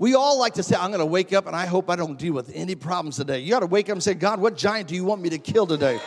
We 0.00 0.14
all 0.14 0.38
like 0.38 0.54
to 0.54 0.62
say, 0.62 0.76
I'm 0.76 0.88
going 0.88 1.00
to 1.00 1.04
wake 1.04 1.34
up 1.34 1.46
and 1.46 1.54
I 1.54 1.66
hope 1.66 1.90
I 1.90 1.94
don't 1.94 2.18
deal 2.18 2.32
with 2.32 2.50
any 2.54 2.74
problems 2.74 3.16
today. 3.16 3.40
You 3.40 3.50
got 3.50 3.60
to 3.60 3.66
wake 3.66 3.90
up 3.90 3.92
and 3.92 4.02
say, 4.02 4.14
God, 4.14 4.40
what 4.40 4.56
giant 4.56 4.88
do 4.88 4.94
you 4.94 5.04
want 5.04 5.20
me 5.20 5.28
to 5.28 5.36
kill 5.36 5.66
today? 5.66 6.00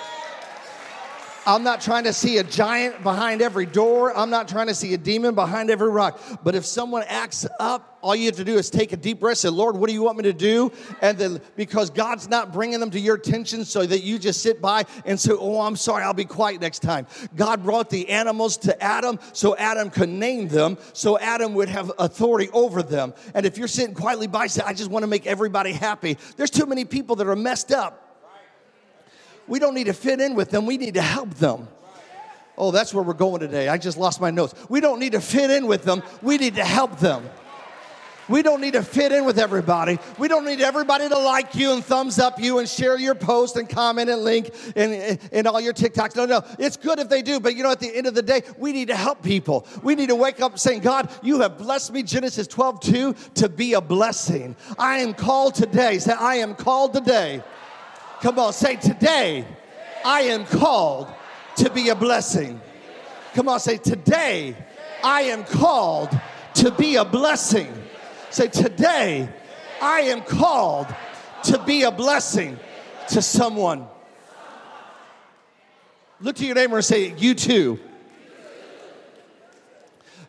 I'm 1.46 1.62
not 1.62 1.80
trying 1.80 2.06
to 2.06 2.14
see 2.14 2.40
a 2.40 2.44
giant 2.44 3.04
behind 3.04 3.44
every 3.44 3.68
door. 3.68 4.12
I'm 4.18 4.32
not 4.32 4.48
trying 4.48 4.66
to 4.66 4.74
see 4.74 4.96
a 4.96 4.98
demon 4.98 5.36
behind 5.36 5.70
every 5.70 5.92
rock. 5.92 6.20
But 6.44 6.56
if 6.56 6.66
someone 6.66 7.04
acts 7.08 7.46
up 7.60 7.93
all 8.04 8.14
you 8.16 8.26
have 8.26 8.36
to 8.36 8.44
do 8.44 8.58
is 8.58 8.70
take 8.70 8.92
a 8.92 8.98
deep 8.98 9.22
breath, 9.22 9.32
and 9.32 9.38
say, 9.38 9.50
Lord, 9.50 9.78
what 9.78 9.88
do 9.88 9.94
you 9.94 10.04
want 10.04 10.18
me 10.18 10.24
to 10.24 10.34
do? 10.34 10.72
And 11.02 11.18
then 11.18 11.42
because 11.56 11.90
God's 11.90 12.30
not 12.30 12.52
bringing 12.52 12.82
them 12.82 12.92
to 12.92 13.00
your 13.00 13.16
attention 13.16 13.64
so 13.64 13.86
that 13.86 14.04
you 14.04 14.20
just 14.20 14.42
sit 14.42 14.62
by 14.62 14.84
and 15.06 15.18
say, 15.18 15.32
Oh, 15.32 15.62
I'm 15.62 15.78
sorry, 15.78 16.04
I'll 16.04 16.14
be 16.14 16.26
quiet 16.26 16.60
next 16.60 16.80
time. 16.80 17.08
God 17.36 17.64
brought 17.64 17.90
the 17.90 18.10
animals 18.10 18.58
to 18.58 18.84
Adam 18.84 19.20
so 19.32 19.56
Adam 19.56 19.90
could 19.90 20.10
name 20.10 20.50
them, 20.50 20.78
so 20.92 21.18
Adam 21.18 21.54
would 21.54 21.70
have 21.70 21.94
authority 21.98 22.50
over 22.52 22.84
them. 22.84 23.14
And 23.34 23.46
if 23.46 23.58
you're 23.58 23.70
sitting 23.70 23.96
quietly 23.96 24.28
by, 24.28 24.48
say, 24.48 24.62
I 24.66 24.74
just 24.74 24.92
want 24.92 25.04
to 25.04 25.08
make 25.08 25.26
everybody 25.26 25.72
happy, 25.72 26.18
there's 26.36 26.52
too 26.52 26.66
many 26.66 26.84
people 26.84 27.16
that 27.16 27.28
are 27.28 27.36
messed 27.38 27.72
up. 27.72 28.02
We 29.48 29.60
don't 29.60 29.74
need 29.74 29.86
to 29.86 29.94
fit 29.94 30.20
in 30.20 30.36
with 30.36 30.50
them, 30.50 30.66
we 30.66 30.78
need 30.78 30.96
to 30.96 31.02
help 31.02 31.30
them. 31.36 31.70
Oh, 32.58 32.72
that's 32.72 32.94
where 32.94 33.04
we're 33.04 33.14
going 33.14 33.40
today. 33.40 33.68
I 33.68 33.78
just 33.80 33.98
lost 33.98 34.22
my 34.22 34.30
notes. 34.30 34.54
We 34.70 34.80
don't 34.80 35.00
need 35.00 35.14
to 35.14 35.22
fit 35.22 35.50
in 35.50 35.68
with 35.68 35.84
them, 35.86 36.04
we 36.22 36.38
need 36.38 36.56
to 36.56 36.66
help 36.66 37.00
them. 37.00 37.30
We 38.30 38.42
don't 38.42 38.62
need 38.62 38.74
to 38.74 38.84
fit 38.84 39.12
in 39.12 39.26
with 39.26 39.38
everybody. 39.38 40.00
We 40.18 40.28
don't 40.28 40.46
need 40.46 40.62
everybody 40.62 41.10
to 41.10 41.18
like 41.18 41.56
you 41.56 41.74
and 41.74 41.84
thumbs 41.84 42.20
up 42.20 42.40
you 42.40 42.60
and 42.60 42.70
share 42.70 42.98
your 42.98 43.16
post 43.16 43.58
and 43.58 43.68
comment 43.68 44.10
and 44.10 44.24
link 44.24 44.54
and, 44.76 45.20
and 45.32 45.48
all 45.48 45.60
your 45.60 45.74
TikToks. 45.74 46.16
No, 46.16 46.26
no. 46.26 46.42
It's 46.58 46.78
good 46.78 47.00
if 47.00 47.10
they 47.10 47.22
do, 47.22 47.40
but 47.40 47.56
you 47.56 47.64
know, 47.64 47.72
at 47.72 47.80
the 47.80 47.94
end 47.94 48.08
of 48.08 48.16
the 48.16 48.22
day, 48.22 48.44
we 48.58 48.72
need 48.72 48.88
to 48.88 48.96
help 48.96 49.22
people. 49.22 49.68
We 49.82 49.96
need 49.96 50.08
to 50.08 50.16
wake 50.16 50.42
up 50.42 50.58
saying, 50.58 50.82
God, 50.82 51.10
you 51.22 51.42
have 51.42 51.58
blessed 51.58 51.92
me, 51.92 52.04
Genesis 52.04 52.48
12, 52.48 52.80
2, 52.80 53.16
to 53.36 53.50
be 53.50 53.74
a 53.74 53.82
blessing. 53.82 54.56
I 54.80 54.98
am 55.00 55.14
called 55.14 55.56
today. 55.56 56.00
Say, 56.00 56.14
I 56.14 56.36
am 56.36 56.56
called 56.56 56.94
today. 56.94 57.44
Come 58.22 58.40
on, 58.40 58.54
say, 58.54 58.78
today, 58.78 59.46
I 60.06 60.22
am 60.22 60.46
called 60.46 61.10
to 61.58 61.70
be 61.70 61.90
a 61.90 61.96
blessing. 61.96 62.62
Come 63.34 63.50
on, 63.50 63.60
say, 63.60 63.78
today, 63.78 64.56
I 65.04 65.24
am 65.24 65.44
called 65.44 66.10
to 66.56 66.72
be 66.72 66.96
a 66.96 67.04
blessing. 67.04 67.83
Say, 68.34 68.48
today 68.48 69.30
I 69.80 70.02
am 70.02 70.22
called 70.22 70.88
to 71.44 71.60
be 71.60 71.84
a 71.84 71.92
blessing 71.92 72.58
to 73.10 73.22
someone. 73.22 73.86
Look 76.20 76.38
to 76.38 76.46
your 76.48 76.56
neighbor 76.56 76.78
and 76.78 76.84
say, 76.84 77.14
You 77.16 77.36
too 77.36 77.80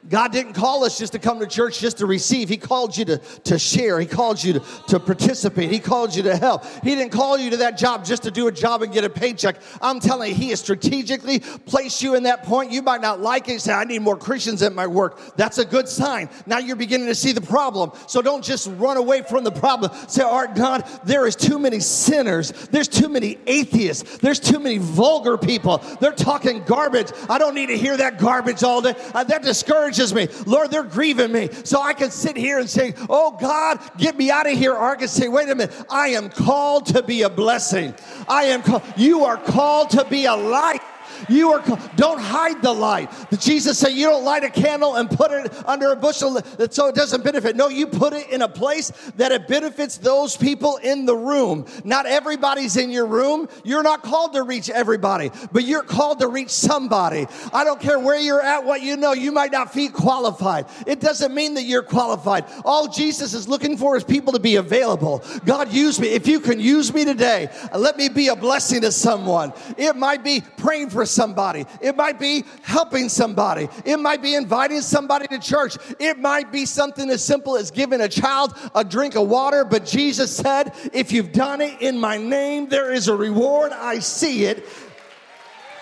God 0.08 0.32
didn't 0.32 0.52
call 0.52 0.84
us 0.84 0.98
just 0.98 1.14
to 1.14 1.18
come 1.18 1.40
to 1.40 1.46
church 1.46 1.80
just 1.80 1.98
to 1.98 2.06
receive. 2.06 2.50
He 2.50 2.58
called 2.58 2.96
you 2.96 3.06
to, 3.06 3.18
to 3.44 3.58
share. 3.58 3.98
He 3.98 4.06
called 4.06 4.42
you 4.42 4.54
to, 4.54 4.60
to 4.88 5.00
participate. 5.00 5.70
He 5.70 5.78
called 5.78 6.14
you 6.14 6.22
to 6.24 6.36
help. 6.36 6.66
He 6.82 6.94
didn't 6.94 7.12
call 7.12 7.38
you 7.38 7.50
to 7.50 7.56
that 7.58 7.78
job 7.78 8.04
just 8.04 8.24
to 8.24 8.30
do 8.30 8.46
a 8.46 8.52
job 8.52 8.82
and 8.82 8.92
get 8.92 9.04
a 9.04 9.08
paycheck. 9.08 9.56
I'm 9.80 10.00
telling 10.00 10.28
you, 10.28 10.34
He 10.34 10.50
has 10.50 10.60
strategically 10.60 11.40
placed 11.40 12.02
you 12.02 12.16
in 12.16 12.24
that 12.24 12.42
point. 12.42 12.70
You 12.70 12.82
might 12.82 13.00
not 13.00 13.20
like 13.20 13.48
it. 13.48 13.62
say, 13.62 13.72
I 13.72 13.84
need 13.84 14.02
more 14.02 14.16
Christians 14.16 14.62
at 14.62 14.74
my 14.74 14.86
work. 14.86 15.36
That's 15.36 15.56
a 15.56 15.64
good 15.64 15.88
sign. 15.88 16.28
Now 16.44 16.58
you're 16.58 16.76
beginning 16.76 17.06
to 17.06 17.14
see 17.14 17.32
the 17.32 17.40
problem. 17.40 17.92
So 18.06 18.20
don't 18.20 18.44
just 18.44 18.70
run 18.76 18.98
away 18.98 19.22
from 19.22 19.42
the 19.42 19.52
problem. 19.52 19.90
Say, 20.08 20.22
Art 20.22 20.54
God, 20.54 20.86
there 21.04 21.26
is 21.26 21.34
too 21.34 21.58
many 21.58 21.80
sinners. 21.80 22.50
There's 22.70 22.88
too 22.88 23.08
many 23.08 23.38
atheists. 23.46 24.18
There's 24.18 24.40
too 24.40 24.58
many 24.58 24.76
vulgar 24.76 25.38
people. 25.38 25.78
They're 26.00 26.12
talking 26.12 26.62
garbage. 26.64 27.10
I 27.30 27.38
don't 27.38 27.54
need 27.54 27.66
to 27.66 27.78
hear 27.78 27.96
that 27.96 28.18
garbage 28.18 28.62
all 28.62 28.82
day. 28.82 28.94
Uh, 29.14 29.24
that 29.24 29.42
discourages 29.42 29.93
encourages 29.98 30.14
me. 30.14 30.28
Lord, 30.46 30.70
they're 30.70 30.82
grieving 30.82 31.32
me. 31.32 31.50
So 31.64 31.80
I 31.80 31.92
can 31.92 32.10
sit 32.10 32.36
here 32.36 32.58
and 32.58 32.68
say, 32.68 32.94
Oh 33.08 33.36
God, 33.38 33.80
get 33.98 34.16
me 34.16 34.30
out 34.30 34.50
of 34.50 34.56
here. 34.56 34.72
Or 34.72 34.90
I 34.90 34.96
can 34.96 35.08
say, 35.08 35.28
Wait 35.28 35.48
a 35.48 35.54
minute, 35.54 35.74
I 35.90 36.08
am 36.08 36.30
called 36.30 36.86
to 36.86 37.02
be 37.02 37.22
a 37.22 37.30
blessing. 37.30 37.94
I 38.28 38.44
am 38.44 38.62
called, 38.62 38.82
you 38.96 39.24
are 39.24 39.36
called 39.36 39.90
to 39.90 40.04
be 40.04 40.26
a 40.26 40.34
light. 40.34 40.80
You 41.28 41.52
are 41.52 41.62
don't 41.96 42.20
hide 42.20 42.62
the 42.62 42.72
light. 42.72 43.10
Jesus 43.38 43.78
said 43.78 43.90
you 43.90 44.06
don't 44.06 44.24
light 44.24 44.44
a 44.44 44.50
candle 44.50 44.96
and 44.96 45.10
put 45.10 45.30
it 45.30 45.52
under 45.66 45.92
a 45.92 45.96
bushel 45.96 46.40
so 46.70 46.88
it 46.88 46.94
doesn't 46.94 47.24
benefit. 47.24 47.56
No, 47.56 47.68
you 47.68 47.86
put 47.86 48.12
it 48.12 48.28
in 48.30 48.42
a 48.42 48.48
place 48.48 48.90
that 49.16 49.32
it 49.32 49.48
benefits 49.48 49.98
those 49.98 50.36
people 50.36 50.76
in 50.78 51.06
the 51.06 51.16
room. 51.16 51.66
Not 51.84 52.06
everybody's 52.06 52.76
in 52.76 52.90
your 52.90 53.06
room. 53.06 53.48
You're 53.64 53.82
not 53.82 54.02
called 54.02 54.34
to 54.34 54.42
reach 54.42 54.70
everybody, 54.70 55.30
but 55.52 55.64
you're 55.64 55.82
called 55.82 56.20
to 56.20 56.28
reach 56.28 56.50
somebody. 56.50 57.26
I 57.52 57.64
don't 57.64 57.80
care 57.80 57.98
where 57.98 58.18
you're 58.18 58.42
at, 58.42 58.64
what 58.64 58.82
you 58.82 58.96
know, 58.96 59.12
you 59.12 59.32
might 59.32 59.52
not 59.52 59.72
feel 59.72 59.90
qualified. 59.90 60.66
It 60.86 61.00
doesn't 61.00 61.34
mean 61.34 61.54
that 61.54 61.62
you're 61.62 61.82
qualified. 61.82 62.44
All 62.64 62.88
Jesus 62.88 63.34
is 63.34 63.48
looking 63.48 63.76
for 63.76 63.96
is 63.96 64.04
people 64.04 64.32
to 64.32 64.40
be 64.40 64.56
available. 64.56 65.22
God, 65.44 65.72
use 65.72 66.00
me. 66.00 66.08
If 66.08 66.26
you 66.26 66.40
can 66.40 66.60
use 66.60 66.92
me 66.92 67.04
today, 67.04 67.48
let 67.76 67.96
me 67.96 68.08
be 68.08 68.28
a 68.28 68.36
blessing 68.36 68.82
to 68.82 68.92
someone. 68.92 69.52
It 69.76 69.96
might 69.96 70.24
be 70.24 70.42
praying 70.56 70.90
for 70.90 71.06
somebody. 71.14 71.64
It 71.80 71.96
might 71.96 72.18
be 72.18 72.44
helping 72.62 73.08
somebody. 73.08 73.68
It 73.84 73.98
might 73.98 74.22
be 74.22 74.34
inviting 74.34 74.80
somebody 74.80 75.26
to 75.28 75.38
church. 75.38 75.76
It 75.98 76.18
might 76.18 76.50
be 76.50 76.66
something 76.66 77.08
as 77.08 77.24
simple 77.24 77.56
as 77.56 77.70
giving 77.70 78.00
a 78.00 78.08
child 78.08 78.54
a 78.74 78.84
drink 78.84 79.14
of 79.14 79.28
water. 79.28 79.64
But 79.64 79.86
Jesus 79.86 80.36
said, 80.36 80.74
if 80.92 81.12
you've 81.12 81.32
done 81.32 81.60
it 81.60 81.80
in 81.80 81.98
my 81.98 82.18
name, 82.18 82.68
there 82.68 82.92
is 82.92 83.08
a 83.08 83.16
reward. 83.16 83.72
I 83.72 84.00
see 84.00 84.44
it. 84.44 84.66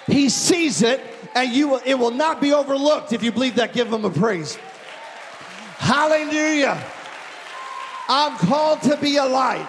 He 0.07 0.29
sees 0.29 0.83
it, 0.83 1.01
and 1.35 1.53
you 1.53 1.69
will, 1.69 1.81
it 1.85 1.95
will 1.95 2.11
not 2.11 2.41
be 2.41 2.53
overlooked. 2.53 3.13
If 3.13 3.23
you 3.23 3.33
believe 3.33 3.55
that, 3.55 3.73
give 3.73 3.93
him 3.93 4.05
a 4.05 4.11
praise. 4.11 4.59
Hallelujah. 5.79 6.83
I'm 8.09 8.37
called 8.37 8.83
to 8.83 8.97
be 8.97 9.17
a 9.17 9.25
light. 9.25 9.69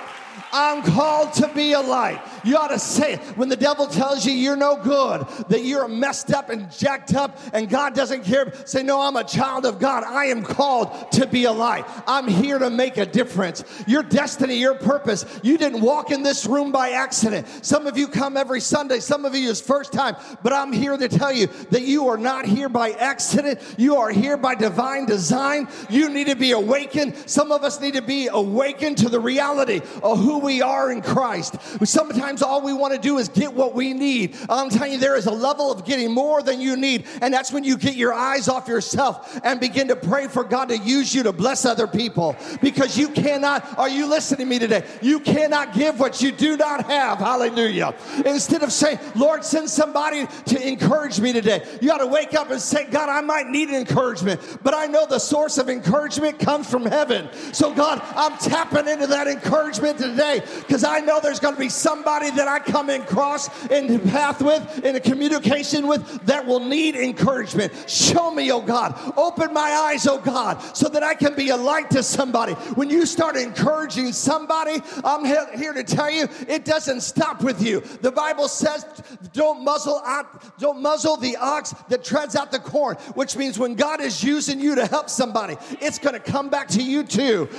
I'm 0.52 0.82
called 0.84 1.34
to 1.34 1.48
be 1.50 1.74
a 1.74 1.82
light. 1.82 2.20
You 2.44 2.58
ought 2.58 2.70
to 2.70 2.80
say 2.80 3.14
it. 3.14 3.20
When 3.38 3.50
the 3.50 3.56
devil 3.56 3.88
tells 3.88 4.26
you 4.26 4.34
you're 4.34 4.56
no 4.56 4.76
good, 4.76 5.26
that 5.50 5.64
you're 5.64 5.88
messed 5.88 6.32
up 6.32 6.50
and 6.50 6.72
jacked 6.72 7.14
up 7.14 7.40
and 7.54 7.70
God 7.70 7.96
doesn't 7.96 8.24
care, 8.24 8.54
say, 8.66 8.84
No, 8.84 9.02
I'm 9.02 9.16
a 9.16 9.24
child 9.24 9.66
of 9.66 9.80
God. 9.80 10.04
I 10.04 10.26
am 10.26 10.44
called 10.44 11.12
to 11.14 11.28
be 11.28 11.46
a 11.46 11.52
light. 11.52 11.86
I'm 12.08 12.28
here 12.28 12.60
to 12.60 12.70
make 12.70 12.98
a 12.98 13.06
difference. 13.06 13.64
Your 13.88 14.04
destiny, 14.04 14.58
your 14.58 14.76
purpose. 14.76 15.26
You 15.44 15.58
didn't 15.58 15.82
walk 15.82 16.12
in 16.12 16.24
this 16.24 16.46
room 16.46 16.72
by 16.72 16.92
accident. 16.92 17.48
Some 17.66 17.88
of 17.88 17.98
you 17.98 18.08
come 18.08 18.38
every 18.38 18.62
Sunday, 18.62 19.00
some 19.00 19.26
of 19.26 19.36
you 19.36 19.50
is 19.50 19.62
first 19.62 19.94
time, 19.94 20.16
but 20.42 20.54
I'm 20.54 20.72
here 20.72 20.98
to 20.98 21.08
tell 21.08 21.32
you 21.32 21.48
that 21.72 21.84
you 21.84 22.08
are 22.08 22.18
not 22.18 22.46
here 22.46 22.70
by 22.70 22.92
accident. 22.92 23.60
You 23.78 23.98
are 23.98 24.10
here 24.10 24.38
by 24.38 24.56
divine 24.56 25.06
design. 25.06 25.68
You 25.90 26.10
need 26.10 26.28
to 26.28 26.36
be 26.36 26.52
awakened. 26.52 27.16
Some 27.30 27.52
of 27.52 27.64
us 27.64 27.80
need 27.80 27.94
to 27.96 28.02
be 28.02 28.28
awakened 28.28 28.98
to 29.00 29.10
the 29.10 29.20
reality 29.20 29.82
of 30.02 30.20
who 30.20 30.40
we 30.40 30.62
are 30.62 30.92
in 30.92 31.02
Christ. 31.02 31.56
Sometimes 31.84 32.33
all 32.42 32.62
we 32.62 32.74
want 32.74 32.94
to 32.94 33.00
do 33.00 33.18
is 33.18 33.30
get 33.30 33.54
what 33.54 33.74
we 33.74 33.94
need. 33.94 34.36
I'm 34.50 34.70
telling 34.70 34.94
you, 34.94 34.98
there 34.98 35.18
is 35.18 35.26
a 35.26 35.32
level 35.32 35.72
of 35.72 35.86
getting 35.86 36.12
more 36.12 36.42
than 36.42 36.62
you 36.62 36.78
need. 36.78 37.06
And 37.22 37.34
that's 37.34 37.52
when 37.52 37.64
you 37.64 37.78
get 37.78 37.96
your 37.96 38.14
eyes 38.14 38.48
off 38.48 38.68
yourself 38.68 39.40
and 39.44 39.60
begin 39.60 39.90
to 39.90 39.96
pray 39.96 40.28
for 40.28 40.44
God 40.44 40.70
to 40.70 40.78
use 40.78 41.14
you 41.14 41.24
to 41.24 41.34
bless 41.34 41.66
other 41.66 41.88
people. 41.88 42.36
Because 42.62 42.98
you 42.98 43.10
cannot, 43.10 43.78
are 43.78 43.90
you 43.90 44.08
listening 44.08 44.40
to 44.40 44.46
me 44.46 44.60
today? 44.60 44.86
You 45.02 45.20
cannot 45.20 45.74
give 45.74 46.00
what 46.00 46.22
you 46.22 46.32
do 46.32 46.58
not 46.58 46.86
have. 46.86 47.20
Hallelujah. 47.20 47.94
Instead 48.26 48.64
of 48.64 48.72
saying, 48.72 49.00
Lord, 49.16 49.44
send 49.44 49.70
somebody 49.70 50.28
to 50.46 50.68
encourage 50.68 51.20
me 51.20 51.34
today, 51.34 51.66
you 51.82 51.90
got 51.90 51.98
to 51.98 52.08
wake 52.08 52.34
up 52.34 52.50
and 52.50 52.62
say, 52.62 52.86
God, 52.86 53.10
I 53.10 53.22
might 53.22 53.48
need 53.48 53.70
encouragement, 53.70 54.40
but 54.64 54.74
I 54.74 54.86
know 54.88 55.06
the 55.06 55.20
source 55.20 55.58
of 55.58 55.70
encouragement 55.70 56.40
comes 56.40 56.70
from 56.70 56.86
heaven. 56.86 57.30
So, 57.52 57.74
God, 57.74 58.02
I'm 58.16 58.38
tapping 58.38 58.88
into 58.88 59.08
that 59.08 59.28
encouragement 59.28 59.98
today 59.98 60.14
today 60.14 60.44
because 60.60 60.84
I 60.84 61.00
know 61.00 61.20
there's 61.20 61.40
going 61.40 61.56
to 61.56 61.60
be 61.60 61.70
somebody 61.70 62.23
that 62.32 62.48
I 62.48 62.60
come 62.60 62.90
in 62.90 63.04
cross 63.04 63.50
in 63.68 63.88
the 63.88 64.00
path 64.00 64.42
with, 64.42 64.84
in 64.84 64.96
a 64.96 65.00
communication 65.00 65.88
with, 65.88 66.26
that 66.26 66.46
will 66.46 66.60
need 66.60 66.96
encouragement. 66.96 67.74
Show 67.88 68.32
me, 68.32 68.52
oh 68.52 68.62
God. 68.62 69.00
Open 69.18 69.54
my 69.54 69.72
eyes, 69.72 70.08
oh 70.08 70.20
God, 70.20 70.62
so 70.76 70.90
that 70.90 71.04
I 71.04 71.16
can 71.16 71.36
be 71.36 71.50
a 71.50 71.58
light 71.58 71.90
to 71.92 72.04
somebody. 72.04 72.54
When 72.54 72.90
you 72.90 73.06
start 73.06 73.36
encouraging 73.36 74.12
somebody, 74.12 74.82
I'm 75.04 75.26
here 75.26 75.74
to 75.74 75.84
tell 75.84 76.10
you, 76.10 76.28
it 76.48 76.66
doesn't 76.66 77.02
stop 77.02 77.44
with 77.44 77.62
you. 77.62 77.82
The 78.02 78.12
Bible 78.12 78.48
says, 78.48 78.86
don't 79.34 79.64
muzzle 79.64 80.02
out, 80.06 80.58
don't 80.60 80.82
muzzle 80.82 81.18
the 81.18 81.38
ox 81.38 81.74
that 81.90 82.04
treads 82.04 82.36
out 82.36 82.52
the 82.52 82.60
corn, 82.60 82.96
which 83.16 83.36
means 83.36 83.58
when 83.60 83.76
God 83.76 84.02
is 84.02 84.24
using 84.24 84.60
you 84.60 84.76
to 84.76 84.86
help 84.86 85.10
somebody, 85.10 85.56
it's 85.82 86.00
going 86.00 86.14
to 86.14 86.20
come 86.20 86.50
back 86.50 86.68
to 86.70 86.82
you 86.82 87.04
too. 87.04 87.50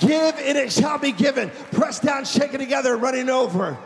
Give 0.00 0.34
and 0.38 0.58
it 0.58 0.72
shall 0.72 0.98
be 0.98 1.12
given. 1.12 1.50
Press 1.72 2.00
down, 2.00 2.24
shake 2.24 2.54
it 2.54 2.58
together, 2.58 2.96
running 2.96 3.28
over. 3.28 3.78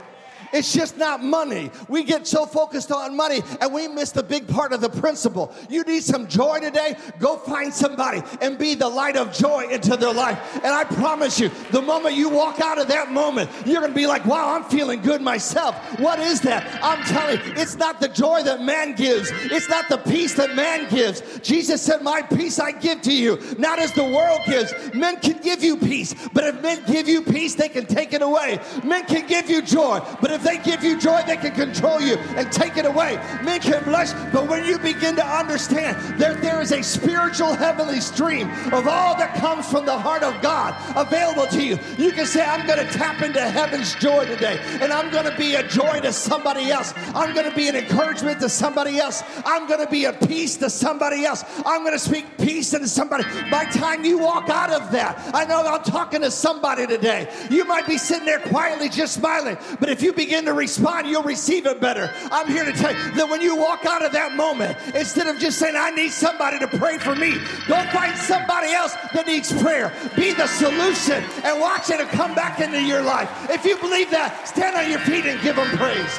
It's 0.53 0.73
just 0.73 0.97
not 0.97 1.23
money. 1.23 1.71
We 1.89 2.05
get 2.05 2.27
so 2.27 2.47
focused 2.47 2.93
on 2.93 3.17
money 3.17 3.43
and 3.61 3.73
we 3.73 3.89
miss 3.89 4.13
the 4.13 4.23
big 4.23 4.49
part 4.49 4.73
of 4.73 4.81
the 4.81 4.89
principle. 4.89 5.53
You 5.69 5.83
need 5.85 6.03
some 6.03 6.29
joy 6.29 6.61
today? 6.61 6.97
Go 7.19 7.37
find 7.37 7.73
somebody 7.73 8.23
and 8.41 8.59
be 8.59 8.75
the 8.75 8.89
light 8.89 9.17
of 9.17 9.33
joy 9.33 9.69
into 9.69 9.97
their 9.97 10.13
life. 10.13 10.57
And 10.57 10.67
I 10.67 10.85
promise 10.85 11.39
you, 11.39 11.51
the 11.71 11.83
moment 11.83 12.15
you 12.15 12.29
walk 12.29 12.61
out 12.61 12.79
of 12.79 12.89
that 12.89 13.13
moment, 13.13 13.51
you're 13.67 13.81
going 13.81 13.93
to 13.93 13.97
be 13.97 14.07
like, 14.07 14.25
wow, 14.25 14.55
I'm 14.55 14.65
feeling 14.65 15.01
good 15.03 15.21
myself. 15.21 15.77
What 15.99 16.19
is 16.19 16.41
that? 16.43 16.83
I'm 16.83 17.03
telling 17.05 17.39
you, 17.39 17.53
it's 17.57 17.77
not 17.77 18.01
the 18.01 18.09
joy 18.09 18.43
that 18.45 18.63
man 18.63 18.95
gives, 18.95 19.31
it's 19.33 19.69
not 19.69 19.89
the 19.89 19.99
peace 19.99 20.35
that 20.35 20.55
man 20.55 20.89
gives. 20.89 21.23
Jesus 21.41 21.83
said, 21.83 22.03
My 22.03 22.23
peace 22.23 22.59
I 22.59 22.73
give 22.73 23.03
to 23.03 23.15
you, 23.15 23.39
not 23.59 23.79
as 23.79 23.93
the 23.93 24.05
world 24.05 24.41
gives. 24.47 24.73
Men 24.95 25.21
can 25.21 25.39
give 25.39 25.63
you 25.63 25.77
peace, 25.77 26.15
but 26.33 26.45
if 26.45 26.61
men 26.63 26.83
give 26.87 27.09
you 27.09 27.23
peace, 27.23 27.55
they 27.55 27.69
can 27.69 27.87
take 27.87 28.13
it 28.13 28.23
away. 28.23 28.61
Men 28.85 29.05
can 29.07 29.27
give 29.27 29.51
you 29.51 29.63
joy, 29.63 30.01
but 30.21 30.31
if 30.31 30.38
they 30.43 30.59
give 30.59 30.83
you 30.83 30.99
joy, 30.99 31.23
they 31.27 31.37
can 31.37 31.55
control 31.55 32.01
you 32.01 32.17
and 32.37 32.51
take 32.51 32.77
it 32.77 32.87
away. 32.87 33.19
make 33.43 33.63
can 33.63 33.83
bless, 33.85 34.15
but 34.33 34.49
when 34.49 34.65
you 34.65 34.79
begin 34.79 35.17
to 35.17 35.27
understand 35.27 35.97
that 36.21 36.41
there 36.41 36.61
is 36.61 36.73
a 36.73 36.83
spiritual 36.83 37.53
heavenly 37.55 38.01
stream 38.01 38.49
of 38.73 38.87
all 38.87 39.17
that 39.17 39.35
comes 39.37 39.69
from 39.71 39.85
the 39.85 39.99
heart 39.99 40.23
of 40.23 40.41
God 40.41 40.75
available 40.97 41.47
to 41.49 41.63
you, 41.63 41.79
you 41.99 42.13
can 42.13 42.27
say, 42.27 42.45
I'm 42.45 42.67
going 42.67 42.79
to 42.79 42.93
tap 42.93 43.23
into 43.23 43.41
heaven's 43.41 43.95
joy 43.97 44.27
today, 44.27 44.59
and 44.81 44.93
I'm 44.93 45.11
going 45.11 45.25
to 45.25 45.37
be 45.37 45.55
a 45.57 45.67
joy 45.67 46.01
to 46.01 46.13
somebody 46.13 46.71
else. 46.71 46.95
I'm 47.15 47.35
going 47.35 47.49
to 47.49 47.57
be 47.57 47.69
an 47.69 47.77
encouragement 47.77 48.41
to 48.41 48.49
somebody 48.49 48.99
else. 48.99 49.23
I'm 49.45 49.67
going 49.67 49.85
to 49.85 49.91
be 49.91 50.05
a 50.05 50.13
peace 50.13 50.57
to 50.59 50.71
somebody 50.71 51.25
else. 51.25 51.45
I'm 51.67 51.83
going 51.83 51.95
to 51.95 51.99
speak 51.99 52.39
peace 52.39 52.73
into 52.75 52.89
somebody. 52.89 53.25
By 53.51 53.65
time 53.65 54.05
you 54.05 54.19
walk 54.19 54.49
out 54.49 54.71
of 54.71 54.93
that, 54.93 55.35
I 55.35 55.45
know 55.45 55.63
I'm 55.67 55.83
talking 55.83 56.21
to 56.23 56.31
somebody 56.31 56.87
today. 56.87 57.29
You 57.51 57.65
might 57.65 57.87
be 57.87 57.99
sitting 57.99 58.27
there 58.27 58.41
quietly 58.41 58.89
just 58.89 59.15
smiling, 59.15 59.59
but 59.81 59.89
if 59.89 60.03
you 60.03 60.13
begin 60.13 60.28
to 60.29 60.53
respond, 60.53 61.07
you'll 61.07 61.23
receive 61.23 61.67
it 61.67 61.81
better. 61.81 62.13
I'm 62.31 62.47
here 62.49 62.65
to 62.65 62.73
tell 62.73 62.93
you 62.93 63.13
that 63.13 63.29
when 63.29 63.41
you 63.41 63.57
walk 63.57 63.85
out 63.85 64.05
of 64.05 64.13
that 64.13 64.35
moment, 64.35 64.77
instead 64.95 65.27
of 65.27 65.39
just 65.39 65.59
saying, 65.59 65.75
I 65.77 65.91
need 65.91 66.11
somebody 66.11 66.59
to 66.59 66.69
pray 66.69 66.99
for 66.99 67.15
me, 67.15 67.35
go 67.67 67.83
find 67.93 68.17
somebody 68.17 68.73
else 68.73 68.95
that 69.15 69.27
needs 69.27 69.53
prayer. 69.63 69.93
Be 70.17 70.33
the 70.33 70.47
solution 70.47 71.23
and 71.45 71.61
watch 71.61 71.91
it 71.91 71.99
come 72.09 72.35
back 72.35 72.61
into 72.61 72.83
your 72.83 73.03
life. 73.03 73.31
If 73.51 73.65
you 73.65 73.77
believe 73.79 74.11
that, 74.11 74.49
stand 74.49 74.77
on 74.77 74.91
your 74.91 75.01
feet 75.01 75.27
and 75.27 75.41
give 75.43 75.57
them 75.57 75.69
praise. 75.77 76.19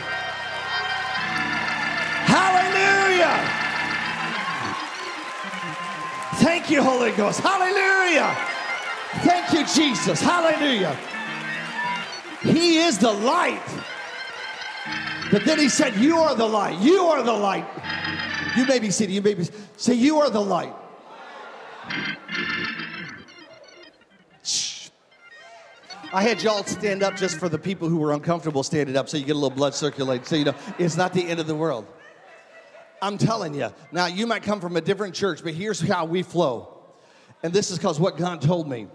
Hallelujah. 2.29 3.59
Thank 6.43 6.69
you, 6.69 6.81
Holy 6.81 7.11
Ghost. 7.11 7.39
Hallelujah. 7.41 8.35
Thank 9.23 9.51
you, 9.53 9.65
Jesus. 9.65 10.21
Hallelujah. 10.21 10.95
He 12.41 12.77
is 12.77 12.97
the 12.97 13.11
light. 13.11 13.61
But 15.31 15.45
then 15.45 15.59
he 15.59 15.69
said, 15.69 15.95
You 15.95 16.17
are 16.17 16.35
the 16.35 16.47
light. 16.47 16.79
You 16.79 17.03
are 17.03 17.23
the 17.23 17.33
light. 17.33 17.67
You 18.57 18.65
may 18.65 18.79
be 18.79 18.91
seated. 18.91 19.13
You 19.13 19.21
may 19.21 19.35
be 19.35 19.47
say, 19.77 19.93
You 19.93 20.19
are 20.19 20.29
the 20.29 20.41
light. 20.41 20.73
I 26.11 26.23
had 26.23 26.41
y'all 26.41 26.63
stand 26.63 27.03
up 27.03 27.15
just 27.15 27.37
for 27.37 27.49
the 27.49 27.59
people 27.59 27.87
who 27.87 27.97
were 27.97 28.13
uncomfortable 28.13 28.63
standing 28.63 28.97
up 28.97 29.07
so 29.09 29.17
you 29.17 29.25
get 29.25 29.33
a 29.33 29.39
little 29.39 29.55
blood 29.55 29.75
circulating. 29.75 30.25
So 30.25 30.35
you 30.35 30.45
know 30.45 30.55
it's 30.79 30.97
not 30.97 31.13
the 31.13 31.27
end 31.27 31.39
of 31.39 31.45
the 31.45 31.53
world. 31.53 31.85
I'm 33.01 33.17
telling 33.17 33.53
you. 33.53 33.69
Now, 33.91 34.07
you 34.07 34.25
might 34.25 34.43
come 34.43 34.59
from 34.59 34.75
a 34.75 34.81
different 34.81 35.13
church, 35.13 35.43
but 35.43 35.53
here's 35.53 35.79
how 35.79 36.05
we 36.05 36.23
flow. 36.23 36.79
And 37.43 37.53
this 37.53 37.69
is 37.71 37.77
because 37.77 37.99
what 37.99 38.17
God 38.17 38.41
told 38.41 38.67
me 38.67 38.87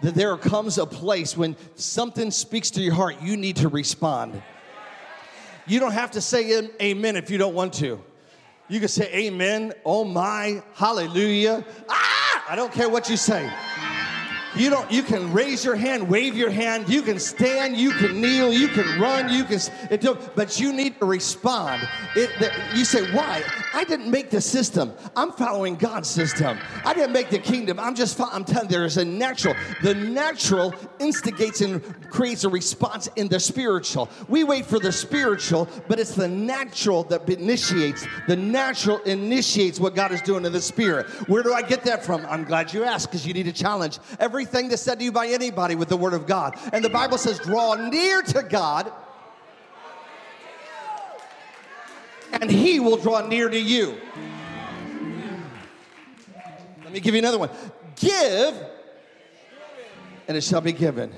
that 0.00 0.14
there 0.14 0.36
comes 0.36 0.78
a 0.78 0.86
place 0.86 1.36
when 1.36 1.56
something 1.74 2.30
speaks 2.30 2.70
to 2.70 2.80
your 2.80 2.94
heart, 2.94 3.20
you 3.20 3.36
need 3.36 3.56
to 3.56 3.68
respond. 3.68 4.42
You 5.68 5.80
don't 5.80 5.92
have 5.92 6.12
to 6.12 6.20
say 6.20 6.68
amen 6.80 7.16
if 7.16 7.30
you 7.30 7.38
don't 7.38 7.54
want 7.54 7.74
to. 7.74 8.02
You 8.68 8.80
can 8.80 8.88
say 8.88 9.10
amen, 9.14 9.74
oh 9.84 10.04
my, 10.04 10.62
hallelujah. 10.74 11.64
Ah, 11.88 12.44
I 12.50 12.56
don't 12.56 12.72
care 12.72 12.88
what 12.88 13.08
you 13.08 13.16
say. 13.16 13.50
You 14.56 14.70
don't. 14.70 14.90
You 14.90 15.02
can 15.02 15.32
raise 15.32 15.64
your 15.64 15.76
hand, 15.76 16.08
wave 16.08 16.34
your 16.34 16.50
hand. 16.50 16.88
You 16.88 17.02
can 17.02 17.18
stand. 17.18 17.76
You 17.76 17.92
can 17.92 18.20
kneel. 18.20 18.52
You 18.52 18.68
can 18.68 19.00
run. 19.00 19.28
You 19.28 19.44
can. 19.44 19.60
It 19.90 20.04
but 20.34 20.58
you 20.58 20.72
need 20.72 20.98
to 20.98 21.04
respond. 21.04 21.86
It, 22.16 22.30
the, 22.40 22.50
you 22.74 22.84
say, 22.84 23.12
"Why? 23.12 23.42
I 23.74 23.84
didn't 23.84 24.10
make 24.10 24.30
the 24.30 24.40
system. 24.40 24.92
I'm 25.16 25.32
following 25.32 25.76
God's 25.76 26.08
system. 26.08 26.58
I 26.84 26.94
didn't 26.94 27.12
make 27.12 27.30
the 27.30 27.38
kingdom. 27.38 27.78
I'm 27.78 27.94
just. 27.94 28.20
I'm 28.20 28.44
telling. 28.44 28.68
There 28.68 28.84
is 28.84 28.96
a 28.96 29.04
natural. 29.04 29.54
The 29.82 29.94
natural 29.94 30.74
instigates 30.98 31.60
and 31.60 31.82
creates 32.10 32.44
a 32.44 32.48
response 32.48 33.08
in 33.16 33.28
the 33.28 33.40
spiritual. 33.40 34.08
We 34.28 34.44
wait 34.44 34.66
for 34.66 34.78
the 34.78 34.92
spiritual, 34.92 35.68
but 35.88 35.98
it's 35.98 36.14
the 36.14 36.28
natural 36.28 37.04
that 37.04 37.28
initiates. 37.28 38.06
The 38.26 38.36
natural 38.36 38.98
initiates 39.00 39.78
what 39.78 39.94
God 39.94 40.12
is 40.12 40.22
doing 40.22 40.44
in 40.44 40.52
the 40.52 40.60
spirit. 40.60 41.06
Where 41.28 41.42
do 41.42 41.52
I 41.52 41.62
get 41.62 41.84
that 41.84 42.04
from? 42.04 42.24
I'm 42.26 42.44
glad 42.44 42.72
you 42.72 42.84
asked 42.84 43.10
because 43.10 43.26
you 43.26 43.34
need 43.34 43.46
a 43.46 43.52
challenge. 43.52 43.98
Everything 44.18 44.68
that's 44.68 44.82
said 44.82 44.98
to 44.98 45.04
you 45.04 45.12
by 45.12 45.28
anybody 45.28 45.74
with 45.74 45.88
the 45.88 45.96
Word 45.96 46.14
of 46.14 46.26
God. 46.26 46.58
And 46.72 46.84
the 46.84 46.90
Bible 46.90 47.18
says, 47.18 47.38
draw 47.38 47.74
near 47.74 48.22
to 48.22 48.42
God, 48.42 48.92
and 52.40 52.50
He 52.50 52.80
will 52.80 52.96
draw 52.96 53.26
near 53.26 53.48
to 53.48 53.58
you. 53.58 53.96
Let 56.84 56.92
me 56.92 57.00
give 57.00 57.14
you 57.14 57.18
another 57.18 57.38
one. 57.38 57.50
Give, 57.96 58.54
and 60.26 60.36
it 60.36 60.42
shall 60.42 60.60
be 60.60 60.72
given. 60.72 61.12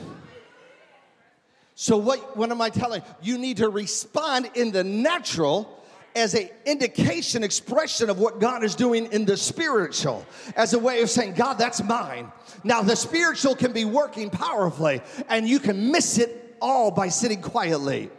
So, 1.74 1.96
what, 1.96 2.36
what 2.36 2.50
am 2.50 2.60
I 2.60 2.70
telling 2.70 3.02
you? 3.22 3.34
You 3.34 3.38
need 3.38 3.58
to 3.58 3.68
respond 3.68 4.50
in 4.54 4.72
the 4.72 4.84
natural 4.84 5.80
as 6.16 6.34
an 6.34 6.48
indication, 6.66 7.44
expression 7.44 8.10
of 8.10 8.18
what 8.18 8.40
God 8.40 8.64
is 8.64 8.74
doing 8.74 9.06
in 9.12 9.24
the 9.24 9.36
spiritual, 9.36 10.26
as 10.56 10.72
a 10.74 10.78
way 10.78 11.02
of 11.02 11.10
saying, 11.10 11.34
God, 11.34 11.54
that's 11.54 11.82
mine. 11.82 12.30
Now, 12.64 12.82
the 12.82 12.96
spiritual 12.96 13.54
can 13.54 13.72
be 13.72 13.84
working 13.84 14.28
powerfully, 14.28 15.02
and 15.28 15.48
you 15.48 15.60
can 15.60 15.90
miss 15.90 16.18
it 16.18 16.56
all 16.60 16.90
by 16.90 17.08
sitting 17.08 17.40
quietly. 17.40 18.10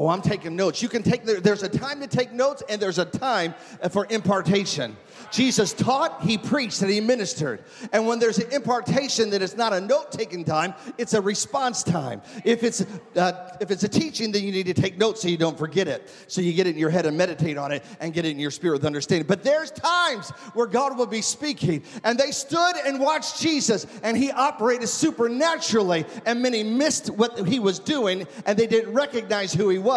Oh, 0.00 0.08
I'm 0.08 0.22
taking 0.22 0.56
notes. 0.56 0.80
You 0.80 0.88
can 0.88 1.02
take, 1.02 1.26
there's 1.26 1.62
a 1.62 1.68
time 1.68 2.00
to 2.00 2.06
take 2.06 2.32
notes 2.32 2.62
and 2.70 2.80
there's 2.80 2.98
a 2.98 3.04
time 3.04 3.54
for 3.90 4.06
impartation. 4.08 4.96
Jesus 5.30 5.74
taught, 5.74 6.22
he 6.22 6.38
preached, 6.38 6.80
and 6.80 6.90
he 6.90 7.00
ministered. 7.00 7.62
And 7.92 8.06
when 8.06 8.18
there's 8.18 8.38
an 8.38 8.50
impartation 8.50 9.28
that 9.28 9.42
is 9.42 9.58
not 9.58 9.74
a 9.74 9.80
note 9.80 10.10
taking 10.10 10.42
time, 10.42 10.72
it's 10.96 11.12
a 11.12 11.20
response 11.20 11.82
time. 11.82 12.22
If 12.46 12.62
it's, 12.62 12.86
uh, 13.14 13.58
if 13.60 13.70
it's 13.70 13.84
a 13.84 13.88
teaching, 13.90 14.32
then 14.32 14.42
you 14.42 14.52
need 14.52 14.64
to 14.66 14.74
take 14.74 14.96
notes 14.96 15.20
so 15.20 15.28
you 15.28 15.36
don't 15.36 15.58
forget 15.58 15.86
it. 15.86 16.10
So 16.28 16.40
you 16.40 16.54
get 16.54 16.66
it 16.66 16.70
in 16.70 16.78
your 16.78 16.88
head 16.88 17.04
and 17.04 17.18
meditate 17.18 17.58
on 17.58 17.70
it 17.70 17.84
and 18.00 18.14
get 18.14 18.24
it 18.24 18.30
in 18.30 18.38
your 18.38 18.50
spirit 18.50 18.76
with 18.76 18.86
understanding. 18.86 19.26
But 19.26 19.44
there's 19.44 19.70
times 19.70 20.30
where 20.54 20.66
God 20.66 20.96
will 20.96 21.06
be 21.06 21.20
speaking. 21.20 21.84
And 22.04 22.18
they 22.18 22.30
stood 22.30 22.76
and 22.86 22.98
watched 23.00 23.38
Jesus, 23.38 23.86
and 24.02 24.16
he 24.16 24.30
operated 24.30 24.88
supernaturally. 24.88 26.06
And 26.24 26.40
many 26.40 26.62
missed 26.62 27.10
what 27.10 27.46
he 27.46 27.58
was 27.58 27.78
doing, 27.78 28.26
and 28.46 28.58
they 28.58 28.66
didn't 28.66 28.94
recognize 28.94 29.52
who 29.52 29.68
he 29.68 29.78
was 29.78 29.89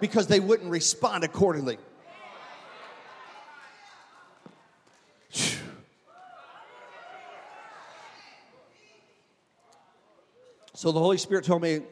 because 0.00 0.26
they 0.26 0.40
wouldn't 0.40 0.70
respond 0.70 1.24
accordingly. 1.24 1.78
So 10.80 10.92
the 10.92 10.98
Holy 10.98 11.18
Spirit 11.18 11.44
told 11.44 11.60
me 11.60 11.82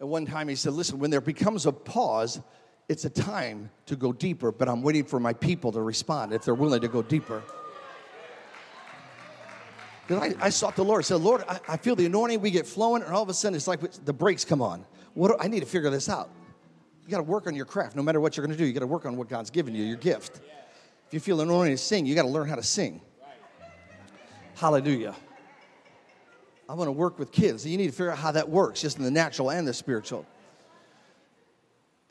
at 0.00 0.08
one 0.08 0.24
time, 0.24 0.48
He 0.48 0.54
said, 0.54 0.72
Listen, 0.72 0.98
when 0.98 1.10
there 1.10 1.20
becomes 1.20 1.66
a 1.66 1.72
pause, 1.72 2.40
it's 2.88 3.04
a 3.04 3.10
time 3.10 3.70
to 3.84 3.96
go 3.96 4.10
deeper, 4.10 4.50
but 4.50 4.70
I'm 4.70 4.82
waiting 4.82 5.04
for 5.04 5.20
my 5.20 5.34
people 5.34 5.72
to 5.72 5.82
respond 5.82 6.32
if 6.32 6.46
they're 6.46 6.54
willing 6.54 6.80
to 6.80 6.88
go 6.88 7.02
deeper. 7.02 7.42
Because 10.06 10.34
I, 10.40 10.46
I, 10.46 10.48
sought 10.48 10.76
the 10.76 10.84
Lord. 10.84 11.04
Said, 11.04 11.16
Lord, 11.16 11.44
I, 11.46 11.60
I, 11.68 11.76
feel 11.76 11.94
the 11.94 12.06
anointing, 12.06 12.40
we 12.40 12.50
get 12.50 12.66
flowing, 12.66 13.02
and 13.02 13.12
all 13.12 13.22
of 13.22 13.28
a 13.28 13.34
sudden 13.34 13.54
it's 13.54 13.68
like 13.68 13.80
the 14.06 14.14
brakes 14.14 14.46
come 14.46 14.62
on. 14.62 14.86
What 15.14 15.28
do, 15.28 15.36
I 15.40 15.48
need 15.48 15.60
to 15.60 15.66
figure 15.66 15.90
this 15.90 16.08
out. 16.08 16.30
You 17.04 17.10
got 17.10 17.18
to 17.18 17.22
work 17.22 17.46
on 17.46 17.54
your 17.54 17.64
craft. 17.64 17.96
No 17.96 18.02
matter 18.02 18.20
what 18.20 18.36
you're 18.36 18.46
going 18.46 18.56
to 18.56 18.62
do, 18.62 18.66
you 18.66 18.72
got 18.72 18.80
to 18.80 18.86
work 18.86 19.06
on 19.06 19.16
what 19.16 19.28
God's 19.28 19.50
given 19.50 19.74
you, 19.74 19.82
your 19.82 19.96
gift. 19.96 20.40
If 21.06 21.14
you 21.14 21.20
feel 21.20 21.40
anointed 21.40 21.78
to 21.78 21.82
sing, 21.82 22.04
you 22.04 22.14
got 22.14 22.22
to 22.22 22.28
learn 22.28 22.48
how 22.48 22.56
to 22.56 22.62
sing. 22.62 23.00
Hallelujah. 24.54 25.14
I 26.68 26.74
want 26.74 26.88
to 26.88 26.92
work 26.92 27.18
with 27.18 27.32
kids. 27.32 27.66
You 27.66 27.78
need 27.78 27.86
to 27.86 27.92
figure 27.92 28.10
out 28.10 28.18
how 28.18 28.32
that 28.32 28.48
works, 28.48 28.82
just 28.82 28.98
in 28.98 29.04
the 29.04 29.10
natural 29.10 29.50
and 29.50 29.66
the 29.66 29.72
spiritual. 29.72 30.26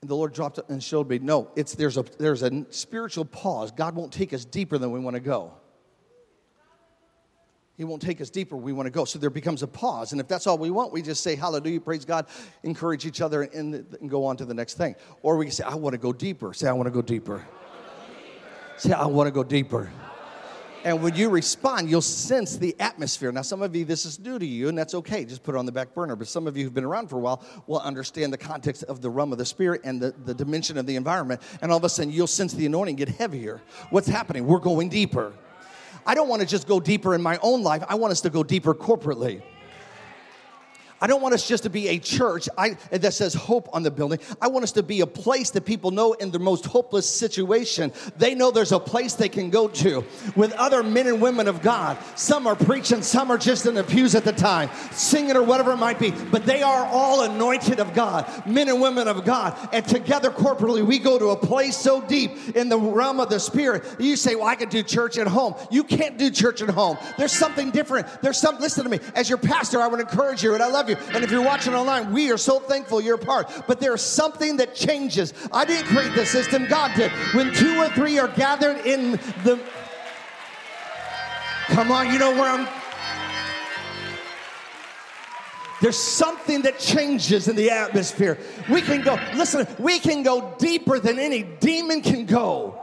And 0.01 0.10
the 0.10 0.15
Lord 0.15 0.33
dropped 0.33 0.57
it 0.57 0.65
and 0.69 0.81
showed 0.81 1.10
me, 1.10 1.19
no, 1.19 1.51
it's 1.55 1.75
there's 1.75 1.97
a 1.97 2.05
there's 2.17 2.41
a 2.41 2.65
spiritual 2.71 3.25
pause. 3.25 3.71
God 3.71 3.95
won't 3.95 4.12
take 4.12 4.33
us 4.33 4.45
deeper 4.45 4.77
than 4.77 4.91
we 4.91 4.99
want 4.99 5.15
to 5.15 5.19
go. 5.19 5.53
He 7.77 7.83
won't 7.83 8.01
take 8.01 8.21
us 8.21 8.31
deeper 8.31 8.57
we 8.57 8.73
want 8.73 8.87
to 8.87 8.91
go. 8.91 9.05
So 9.05 9.19
there 9.19 9.29
becomes 9.29 9.61
a 9.61 9.67
pause. 9.67 10.11
And 10.11 10.19
if 10.19 10.27
that's 10.27 10.47
all 10.47 10.57
we 10.57 10.71
want, 10.71 10.91
we 10.91 11.03
just 11.03 11.21
say 11.21 11.35
hallelujah, 11.35 11.79
praise 11.79 12.05
God, 12.05 12.25
encourage 12.63 13.05
each 13.05 13.21
other, 13.21 13.43
and, 13.43 13.85
and 14.01 14.09
go 14.09 14.25
on 14.25 14.35
to 14.37 14.45
the 14.45 14.53
next 14.53 14.77
thing. 14.77 14.95
Or 15.21 15.37
we 15.37 15.45
can 15.45 15.51
say, 15.51 15.63
I 15.63 15.75
want 15.75 15.93
to 15.93 15.99
go 15.99 16.11
deeper. 16.11 16.53
Say, 16.53 16.67
I 16.67 16.73
want 16.73 16.87
to 16.87 16.91
go 16.91 17.03
deeper. 17.03 17.45
Say, 18.77 18.93
I 18.93 19.05
want 19.05 19.27
to 19.27 19.31
go 19.31 19.43
deeper. 19.43 19.91
And 20.83 21.03
when 21.03 21.15
you 21.15 21.29
respond, 21.29 21.89
you'll 21.89 22.01
sense 22.01 22.57
the 22.57 22.75
atmosphere. 22.79 23.31
Now, 23.31 23.41
some 23.41 23.61
of 23.61 23.75
you, 23.75 23.83
this 23.83 24.05
is 24.05 24.19
new 24.19 24.39
to 24.39 24.45
you, 24.45 24.69
and 24.69 24.77
that's 24.77 24.93
okay. 24.95 25.25
Just 25.25 25.43
put 25.43 25.53
it 25.53 25.57
on 25.57 25.65
the 25.65 25.71
back 25.71 25.93
burner. 25.93 26.15
But 26.15 26.27
some 26.27 26.47
of 26.47 26.55
you 26.55 26.63
who've 26.63 26.73
been 26.73 26.85
around 26.85 27.09
for 27.09 27.17
a 27.17 27.19
while 27.19 27.43
will 27.67 27.81
understand 27.81 28.31
the 28.31 28.37
context 28.37 28.83
of 28.85 29.01
the 29.01 29.09
realm 29.09 29.31
of 29.31 29.37
the 29.37 29.45
spirit 29.45 29.81
and 29.83 30.01
the, 30.01 30.15
the 30.25 30.33
dimension 30.33 30.77
of 30.77 30.85
the 30.85 30.95
environment. 30.95 31.41
And 31.61 31.71
all 31.71 31.77
of 31.77 31.83
a 31.83 31.89
sudden, 31.89 32.11
you'll 32.11 32.25
sense 32.25 32.53
the 32.53 32.65
anointing 32.65 32.95
get 32.95 33.09
heavier. 33.09 33.61
What's 33.89 34.07
happening? 34.07 34.47
We're 34.47 34.59
going 34.59 34.89
deeper. 34.89 35.33
I 36.08 36.15
don't 36.15 36.30
want 36.30 36.41
to 36.41 36.48
just 36.48 36.67
go 36.70 36.80
deeper 36.80 37.13
in 37.13 37.22
my 37.22 37.38
own 37.43 37.63
life, 37.63 37.84
I 37.88 37.96
want 37.96 38.12
us 38.12 38.22
to 38.22 38.30
go 38.30 38.41
deeper 38.41 38.74
corporately. 38.74 39.41
I 40.99 41.07
don't 41.07 41.21
want 41.21 41.33
us 41.33 41.47
just 41.47 41.63
to 41.63 41.69
be 41.69 41.89
a 41.89 41.99
church 41.99 42.49
I, 42.57 42.77
that 42.89 43.13
says 43.13 43.33
hope 43.33 43.69
on 43.73 43.83
the 43.83 43.91
building. 43.91 44.19
I 44.41 44.47
want 44.47 44.63
us 44.63 44.71
to 44.73 44.83
be 44.83 45.01
a 45.01 45.07
place 45.07 45.51
that 45.51 45.65
people 45.65 45.91
know 45.91 46.13
in 46.13 46.31
their 46.31 46.39
most 46.39 46.65
hopeless 46.65 47.07
situation, 47.07 47.91
they 48.17 48.33
know 48.33 48.51
there's 48.51 48.71
a 48.71 48.79
place 48.79 49.13
they 49.13 49.29
can 49.29 49.49
go 49.49 49.67
to 49.67 50.03
with 50.36 50.53
other 50.53 50.83
men 50.83 51.07
and 51.07 51.21
women 51.21 51.47
of 51.47 51.62
God. 51.62 51.97
Some 52.15 52.47
are 52.47 52.55
preaching, 52.55 53.01
some 53.01 53.31
are 53.31 53.38
just 53.38 53.65
in 53.65 53.75
the 53.75 53.83
pews 53.83 54.15
at 54.15 54.23
the 54.23 54.31
time, 54.31 54.69
singing 54.91 55.36
or 55.36 55.43
whatever 55.43 55.73
it 55.73 55.77
might 55.77 55.99
be, 55.99 56.12
but 56.12 56.45
they 56.45 56.63
are 56.63 56.86
all 56.86 57.23
anointed 57.23 57.79
of 57.79 57.93
God, 57.93 58.45
men 58.47 58.69
and 58.69 58.81
women 58.81 59.07
of 59.07 59.23
God. 59.23 59.55
And 59.73 59.86
together 59.88 60.31
corporately, 60.31 60.86
we 60.86 60.99
go 60.99 61.19
to 61.19 61.29
a 61.29 61.38
place 61.38 61.77
so 61.77 62.01
deep 62.01 62.55
in 62.55 62.69
the 62.69 62.77
realm 62.77 63.19
of 63.19 63.29
the 63.29 63.39
Spirit. 63.39 63.83
You 63.99 64.15
say, 64.15 64.36
Well, 64.36 64.47
I 64.47 64.55
can 64.55 64.69
do 64.69 64.83
church 64.83 65.17
at 65.17 65.27
home. 65.27 65.55
You 65.69 65.83
can't 65.83 66.17
do 66.17 66.31
church 66.31 66.62
at 66.62 66.69
home. 66.69 66.97
There's 67.17 67.31
something 67.31 67.71
different. 67.71 68.07
There's 68.21 68.38
some, 68.38 68.60
listen 68.60 68.83
to 68.83 68.89
me, 68.89 68.99
as 69.15 69.29
your 69.29 69.38
pastor, 69.38 69.79
I 69.81 69.88
would 69.88 69.99
encourage 69.99 70.43
you, 70.43 70.53
and 70.53 70.63
I 70.63 70.69
love 70.69 70.87
you. 70.89 70.95
And 71.13 71.23
if 71.23 71.32
you're 71.32 71.43
watching 71.43 71.73
online, 71.73 72.12
we 72.12 72.32
are 72.32 72.38
so 72.38 72.60
thankful 72.60 73.02
you're 73.02 73.15
a 73.15 73.19
part. 73.19 73.50
But 73.67 73.80
there's 73.80 74.02
something 74.02 74.58
that 74.58 74.76
changes. 74.76 75.34
I 75.52 75.65
didn't 75.65 75.88
create 75.88 76.13
the 76.15 76.26
system, 76.26 76.67
God 76.67 76.91
did. 76.95 77.12
When 77.34 77.54
two 77.54 77.78
or 77.78 77.89
three 77.89 78.19
are 78.19 78.28
gathered 78.28 78.86
in 78.86 79.12
the. 79.43 79.60
Come 81.67 81.91
on, 81.91 82.12
you 82.12 82.19
know 82.19 82.32
where 82.32 82.50
I'm. 82.50 82.67
There's 85.82 85.97
something 85.97 86.63
that 86.63 86.80
changes 86.80 87.47
in 87.47 87.56
the 87.56 87.69
atmosphere. 87.69 88.39
We 88.69 88.82
can 88.82 89.04
go, 89.04 89.19
listen, 89.36 89.67
we 89.78 90.00
can 90.00 90.23
go 90.23 90.56
deeper 90.58 91.00
than 91.00 91.19
any 91.19 91.43
demon 91.43 92.02
can 92.02 92.26
go. 92.26 92.82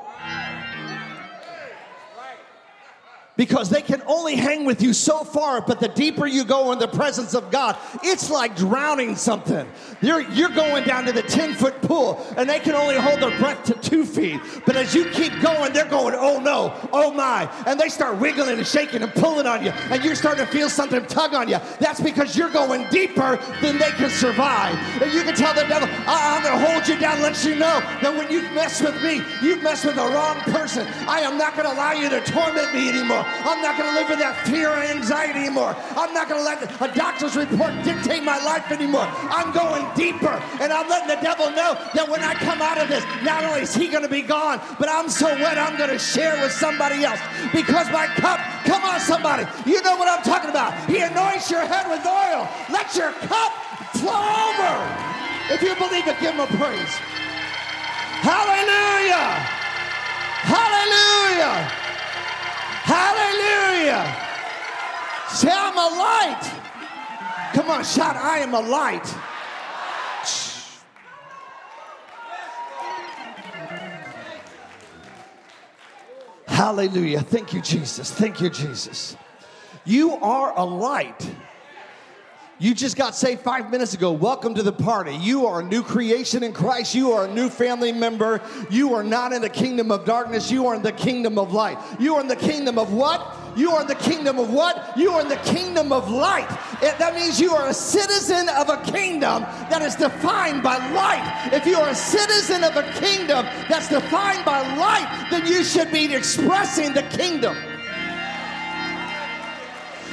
Because 3.36 3.68
they 3.68 3.82
can 3.82 4.02
only 4.06 4.36
hang 4.36 4.64
with 4.64 4.80
you 4.80 4.92
so 4.92 5.24
far, 5.24 5.60
but 5.60 5.80
the 5.80 5.88
deeper 5.88 6.26
you 6.26 6.44
go 6.44 6.72
in 6.72 6.78
the 6.78 6.86
presence 6.86 7.34
of 7.34 7.50
God, 7.50 7.76
it's 8.02 8.30
like 8.30 8.54
drowning 8.56 9.16
something. 9.16 9.66
You're, 10.00 10.20
you're 10.30 10.50
going 10.50 10.84
down 10.84 11.04
to 11.06 11.12
the 11.12 11.22
10 11.22 11.54
foot 11.54 11.80
pool, 11.82 12.24
and 12.36 12.48
they 12.48 12.60
can 12.60 12.74
only 12.74 12.96
hold 12.96 13.20
their 13.20 13.36
breath 13.38 13.64
to 13.64 13.74
two 13.74 14.04
feet. 14.04 14.40
But 14.64 14.76
as 14.76 14.94
you 14.94 15.06
keep 15.10 15.32
going, 15.40 15.72
they're 15.72 15.88
going, 15.88 16.14
oh 16.16 16.38
no, 16.38 16.74
oh 16.92 17.12
my. 17.12 17.50
And 17.66 17.78
they 17.78 17.88
start 17.88 18.18
wiggling 18.18 18.58
and 18.58 18.66
shaking 18.66 19.02
and 19.02 19.12
pulling 19.14 19.46
on 19.46 19.64
you, 19.64 19.70
and 19.90 20.04
you're 20.04 20.14
starting 20.14 20.44
to 20.44 20.50
feel 20.50 20.68
something 20.68 21.04
tug 21.06 21.34
on 21.34 21.48
you. 21.48 21.58
That's 21.80 22.00
because 22.00 22.36
you're 22.36 22.50
going 22.50 22.88
deeper 22.90 23.36
than 23.60 23.78
they 23.78 23.90
can 23.90 24.10
survive. 24.10 24.78
And 25.02 25.12
you 25.12 25.22
can 25.24 25.34
tell 25.34 25.54
the 25.54 25.66
devil, 25.66 25.88
I'm 26.06 26.42
going 26.42 26.58
to 26.60 26.66
hold 26.66 26.86
you 26.86 26.98
down, 26.98 27.20
let 27.20 27.44
you 27.44 27.56
know 27.56 27.80
that 28.02 28.14
when 28.14 28.30
you 28.30 28.42
mess 28.54 28.80
with 28.80 29.02
me, 29.02 29.22
you 29.42 29.56
mess 29.56 29.84
with 29.84 29.96
the 29.96 30.02
wrong 30.02 30.36
person. 30.52 30.86
I 31.08 31.20
am 31.20 31.36
not 31.36 31.56
going 31.56 31.68
to 31.68 31.74
allow 31.74 31.92
you 31.92 32.08
to 32.10 32.20
torment 32.20 32.72
me 32.72 32.88
anymore. 32.88 33.23
I'm 33.44 33.60
not 33.62 33.76
going 33.76 33.90
to 33.92 33.96
live 34.00 34.08
with 34.08 34.18
that 34.18 34.46
fear 34.46 34.70
and 34.70 34.98
anxiety 34.98 35.40
anymore. 35.40 35.76
I'm 35.96 36.12
not 36.14 36.28
going 36.28 36.40
to 36.40 36.46
let 36.46 36.60
a 36.80 36.94
doctor's 36.94 37.36
report 37.36 37.72
dictate 37.84 38.22
my 38.22 38.42
life 38.44 38.70
anymore. 38.70 39.06
I'm 39.28 39.52
going 39.52 39.84
deeper, 39.94 40.40
and 40.60 40.72
I'm 40.72 40.88
letting 40.88 41.08
the 41.08 41.20
devil 41.22 41.50
know 41.50 41.76
that 41.94 42.08
when 42.08 42.22
I 42.22 42.34
come 42.34 42.60
out 42.62 42.78
of 42.78 42.88
this, 42.88 43.04
not 43.22 43.44
only 43.44 43.62
is 43.62 43.74
he 43.74 43.88
going 43.88 44.02
to 44.02 44.08
be 44.08 44.22
gone, 44.22 44.60
but 44.78 44.88
I'm 44.88 45.08
so 45.08 45.26
wet 45.26 45.58
I'm 45.58 45.76
going 45.76 45.90
to 45.90 45.98
share 45.98 46.40
with 46.42 46.52
somebody 46.52 47.04
else 47.04 47.20
because 47.52 47.90
my 47.90 48.06
cup. 48.20 48.40
Come 48.64 48.82
on, 48.82 48.98
somebody, 48.98 49.44
you 49.68 49.82
know 49.82 49.96
what 49.96 50.08
I'm 50.08 50.24
talking 50.24 50.48
about. 50.48 50.72
He 50.88 51.00
anoints 51.00 51.50
your 51.50 51.60
head 51.60 51.88
with 51.90 52.04
oil. 52.06 52.48
Let 52.70 52.96
your 52.96 53.12
cup 53.28 53.52
flow 53.92 54.24
over. 54.24 54.72
If 55.52 55.60
you 55.60 55.74
believe 55.76 56.08
it, 56.08 56.18
give 56.20 56.32
him 56.32 56.40
a 56.40 56.46
praise. 56.46 56.94
Hallelujah! 58.24 59.36
Hallelujah! 60.48 61.83
Hallelujah. 62.84 64.04
Say, 65.30 65.50
I'm 65.50 65.76
a 65.76 65.96
light. 65.96 66.52
Come 67.54 67.70
on, 67.70 67.82
shout, 67.82 68.14
I 68.14 68.40
am 68.40 68.52
a 68.52 68.60
light. 68.60 69.06
Hallelujah. 76.46 77.20
Thank 77.20 77.52
you, 77.54 77.60
Jesus. 77.62 78.10
Thank 78.10 78.40
you, 78.40 78.50
Jesus. 78.50 79.16
You 79.84 80.12
are 80.16 80.52
a 80.56 80.64
light. 80.64 81.34
You 82.60 82.72
just 82.72 82.96
got 82.96 83.16
saved 83.16 83.40
five 83.40 83.72
minutes 83.72 83.94
ago. 83.94 84.12
Welcome 84.12 84.54
to 84.54 84.62
the 84.62 84.72
party. 84.72 85.16
You 85.16 85.46
are 85.46 85.60
a 85.60 85.64
new 85.64 85.82
creation 85.82 86.44
in 86.44 86.52
Christ. 86.52 86.94
You 86.94 87.10
are 87.10 87.24
a 87.24 87.34
new 87.34 87.48
family 87.48 87.90
member. 87.90 88.40
You 88.70 88.94
are 88.94 89.02
not 89.02 89.32
in 89.32 89.42
the 89.42 89.48
kingdom 89.48 89.90
of 89.90 90.04
darkness. 90.04 90.52
You 90.52 90.68
are 90.68 90.76
in 90.76 90.82
the 90.82 90.92
kingdom 90.92 91.36
of 91.36 91.52
light. 91.52 91.78
You 91.98 92.14
are 92.14 92.20
in 92.20 92.28
the 92.28 92.36
kingdom 92.36 92.78
of 92.78 92.92
what? 92.92 93.36
You 93.56 93.72
are 93.72 93.80
in 93.80 93.88
the 93.88 93.96
kingdom 93.96 94.38
of 94.38 94.52
what? 94.52 94.96
You 94.96 95.10
are 95.10 95.20
in 95.20 95.28
the 95.28 95.36
kingdom 95.38 95.92
of 95.92 96.08
light. 96.08 96.48
It, 96.80 96.96
that 96.98 97.16
means 97.16 97.40
you 97.40 97.52
are 97.54 97.68
a 97.68 97.74
citizen 97.74 98.48
of 98.50 98.68
a 98.68 98.80
kingdom 98.82 99.42
that 99.68 99.82
is 99.82 99.96
defined 99.96 100.62
by 100.62 100.76
light. 100.92 101.50
If 101.52 101.66
you 101.66 101.76
are 101.76 101.88
a 101.88 101.94
citizen 101.94 102.62
of 102.62 102.76
a 102.76 102.84
kingdom 102.92 103.46
that's 103.68 103.88
defined 103.88 104.44
by 104.44 104.60
light, 104.76 105.26
then 105.28 105.44
you 105.44 105.64
should 105.64 105.90
be 105.90 106.14
expressing 106.14 106.92
the 106.92 107.02
kingdom. 107.02 107.56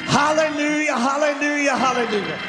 Hallelujah, 0.06 0.98
hallelujah, 0.98 1.76
hallelujah. 1.78 2.40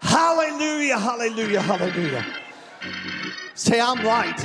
Hallelujah, 0.00 0.98
hallelujah, 0.98 1.60
hallelujah. 1.60 2.26
Say, 3.54 3.80
I'm 3.80 4.02
light. 4.04 4.40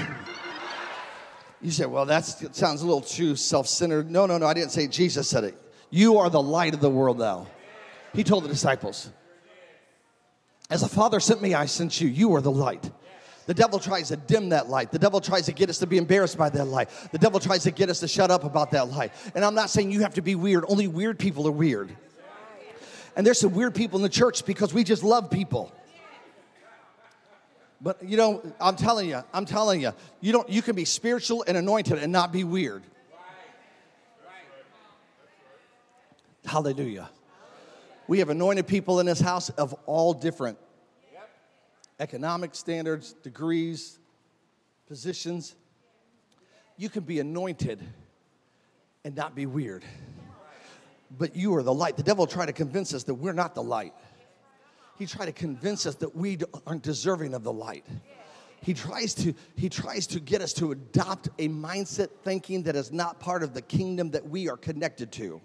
You 1.62 1.72
say, 1.72 1.86
well, 1.86 2.06
that 2.06 2.22
sounds 2.22 2.82
a 2.82 2.86
little 2.86 3.02
too 3.02 3.36
self 3.36 3.68
centered. 3.68 4.12
No, 4.12 4.26
no, 4.26 4.38
no, 4.38 4.46
I 4.46 4.54
didn't 4.54 4.72
say 4.72 4.88
Jesus 4.88 5.28
said 5.28 5.44
it. 5.44 5.58
You 5.90 6.18
are 6.20 6.30
the 6.30 6.42
light 6.42 6.74
of 6.74 6.82
the 6.82 6.90
world 6.90 7.18
now. 7.18 7.48
He 8.14 8.24
told 8.24 8.44
the 8.44 8.50
disciples, 8.50 9.10
As 10.70 10.82
the 10.82 10.88
Father 10.88 11.20
sent 11.20 11.42
me, 11.42 11.54
I 11.54 11.66
sent 11.66 12.00
you. 12.00 12.08
You 12.08 12.36
are 12.36 12.42
the 12.42 12.52
light. 12.52 12.90
The 13.48 13.54
devil 13.54 13.80
tries 13.80 14.10
to 14.10 14.18
dim 14.18 14.50
that 14.50 14.68
light. 14.70 14.92
The 14.92 15.00
devil 15.00 15.22
tries 15.22 15.46
to 15.46 15.54
get 15.54 15.70
us 15.70 15.80
to 15.80 15.88
be 15.88 15.98
embarrassed 15.98 16.38
by 16.38 16.50
that 16.50 16.66
light. 16.66 16.90
The 17.12 17.18
devil 17.18 17.40
tries 17.40 17.64
to 17.64 17.72
get 17.72 17.90
us 17.90 18.02
to 18.02 18.08
shut 18.08 18.30
up 18.30 18.44
about 18.44 18.72
that 18.72 18.90
light. 18.90 19.14
And 19.34 19.44
I'm 19.44 19.56
not 19.56 19.70
saying 19.70 19.90
you 19.90 20.02
have 20.02 20.14
to 20.16 20.22
be 20.22 20.36
weird, 20.36 20.66
only 20.68 20.88
weird 20.88 21.18
people 21.18 21.48
are 21.48 21.52
weird. 21.52 21.96
And 23.16 23.26
there's 23.26 23.40
some 23.40 23.54
weird 23.54 23.74
people 23.74 23.98
in 23.98 24.04
the 24.04 24.10
church 24.10 24.46
because 24.46 24.74
we 24.74 24.84
just 24.84 25.02
love 25.02 25.32
people. 25.32 25.72
But 27.80 28.04
you 28.04 28.18
know, 28.18 28.44
I'm 28.60 28.76
telling 28.76 29.10
you, 29.10 29.24
I'm 29.34 29.46
telling 29.46 29.82
you, 29.82 29.94
you 30.20 30.34
don't 30.34 30.50
you 30.50 30.62
can 30.62 30.76
be 30.76 30.86
spiritual 30.86 31.44
and 31.48 31.56
anointed 31.56 32.00
and 32.00 32.12
not 32.12 32.32
be 32.32 32.44
weird. 32.44 32.84
Hallelujah. 36.46 37.10
We 38.08 38.20
have 38.20 38.30
anointed 38.30 38.68
people 38.68 39.00
in 39.00 39.06
this 39.06 39.20
house 39.20 39.50
of 39.50 39.74
all 39.86 40.14
different 40.14 40.58
economic 42.00 42.56
standards, 42.56 43.14
degrees, 43.24 44.00
positions. 44.88 45.56
You 46.78 46.90
can 46.90 47.04
be 47.04 47.20
anointed 47.20 47.82
and 49.04 49.16
not 49.16 49.36
be 49.36 49.46
weird. 49.46 49.84
But 51.18 51.36
you 51.36 51.56
are 51.56 51.64
the 51.64 51.74
light. 51.74 51.98
The 51.98 52.04
devil 52.04 52.28
tried 52.28 52.48
to 52.48 52.54
convince 52.54 52.94
us 52.94 53.04
that 53.04 53.16
we're 53.16 53.34
not 53.34 53.56
the 53.56 53.64
light. 53.64 53.94
He 54.98 55.06
tried 55.06 55.28
to 55.28 55.32
convince 55.32 55.86
us 55.86 55.96
that 55.96 56.16
we 56.16 56.40
aren't 56.66 56.84
deserving 56.84 57.34
of 57.34 57.44
the 57.44 57.54
light 57.54 57.86
he 58.62 58.74
tries 58.74 59.14
to 59.16 59.34
he 59.56 59.70
tries 59.70 60.08
to 60.08 60.20
get 60.20 60.42
us 60.42 60.54
to 60.54 60.72
adopt 60.72 61.28
a 61.40 61.48
mindset 61.48 62.10
thinking 62.24 62.64
that 62.64 62.76
is 62.76 62.92
not 62.92 63.20
part 63.20 63.44
of 63.44 63.54
the 63.54 63.62
kingdom 63.62 64.12
that 64.12 64.28
we 64.28 64.50
are 64.50 64.58
connected 64.58 65.12
to. 65.14 65.42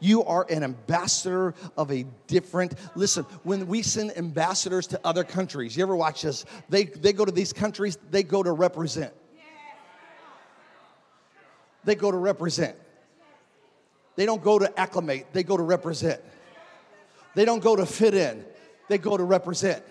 You 0.00 0.24
are 0.24 0.46
an 0.50 0.62
ambassador 0.62 1.54
of 1.76 1.90
a 1.90 2.04
different 2.26 2.74
listen 2.94 3.24
when 3.42 3.66
we 3.66 3.82
send 3.82 4.16
ambassadors 4.16 4.86
to 4.88 5.00
other 5.04 5.24
countries 5.24 5.76
you 5.76 5.82
ever 5.82 5.96
watch 5.96 6.22
this? 6.22 6.44
They 6.68 6.84
they 6.84 7.12
go 7.12 7.24
to 7.24 7.32
these 7.32 7.52
countries 7.52 7.98
they 8.10 8.22
go 8.22 8.42
to 8.42 8.52
represent. 8.52 9.12
They 11.84 11.94
go 11.94 12.10
to 12.10 12.16
represent. 12.16 12.76
They 14.16 14.26
don't 14.26 14.42
go 14.42 14.58
to 14.58 14.78
acclimate 14.78 15.26
they 15.32 15.42
go 15.42 15.56
to 15.56 15.62
represent. 15.62 16.20
They 17.34 17.44
don't 17.44 17.62
go 17.62 17.76
to 17.76 17.84
fit 17.84 18.14
in 18.14 18.44
they 18.88 18.98
go 18.98 19.16
to 19.16 19.24
represent 19.24 19.82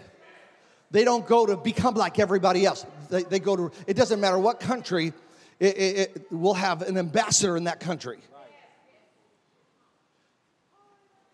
they 0.94 1.04
don't 1.04 1.28
go 1.28 1.46
to 1.48 1.58
become 1.58 1.96
like 1.96 2.20
everybody 2.20 2.66
else. 2.66 2.86
They, 3.10 3.24
they 3.24 3.40
go 3.40 3.56
to, 3.56 3.72
it 3.88 3.96
doesn't 3.96 4.22
matter 4.22 4.38
what 4.38 4.60
country, 4.60 5.12
it, 5.60 5.78
it, 5.78 5.98
it 6.16 6.32
will 6.32 6.54
have 6.54 6.84
an 6.84 6.98
ambassador 6.98 7.58
in 7.58 7.64
that 7.66 7.80
country. 7.80 8.20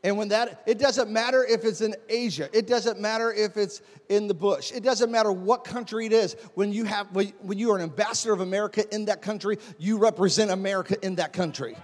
And 0.02 0.17
when 0.17 0.30
that, 0.30 0.63
it 0.65 0.80
doesn't 0.80 1.12
matter 1.12 1.43
if 1.43 1.65
it's 1.65 1.82
in 1.82 1.93
Asia, 2.08 2.50
it 2.54 2.67
doesn't 2.67 3.02
matter 3.02 3.34
if 3.34 3.58
it's 3.58 3.82
in 4.08 4.28
the 4.28 4.34
bush, 4.34 4.72
it 4.72 4.82
doesn't 4.82 5.12
matter 5.12 5.30
what 5.30 5.65
country 5.65 6.06
it 6.06 6.13
is. 6.13 6.38
When 6.54 6.72
you 6.72 6.86
have, 6.86 7.08
when 7.13 7.58
you 7.58 7.74
are 7.74 7.76
an 7.76 7.84
ambassador 7.84 8.32
of 8.32 8.39
America 8.39 8.86
in 8.95 9.06
that 9.06 9.22
country, 9.22 9.58
you 9.78 9.98
represent 9.98 10.52
America 10.52 10.95
in 11.06 11.15
that 11.15 11.34
country. 11.34 11.76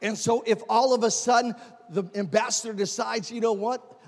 And 0.00 0.16
so, 0.16 0.42
if 0.46 0.62
all 0.70 0.94
of 0.94 1.04
a 1.04 1.10
sudden 1.10 1.54
the 1.90 2.04
ambassador 2.14 2.72
decides, 2.72 3.30
you 3.30 3.42
know 3.42 3.52
what, 3.52 3.99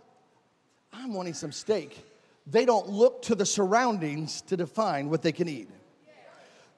I'm 0.92 1.14
wanting 1.14 1.34
some 1.34 1.52
steak. 1.52 2.04
They 2.46 2.64
don't 2.64 2.88
look 2.88 3.22
to 3.22 3.34
the 3.34 3.46
surroundings 3.46 4.42
to 4.42 4.56
define 4.56 5.08
what 5.08 5.22
they 5.22 5.32
can 5.32 5.48
eat. 5.48 5.68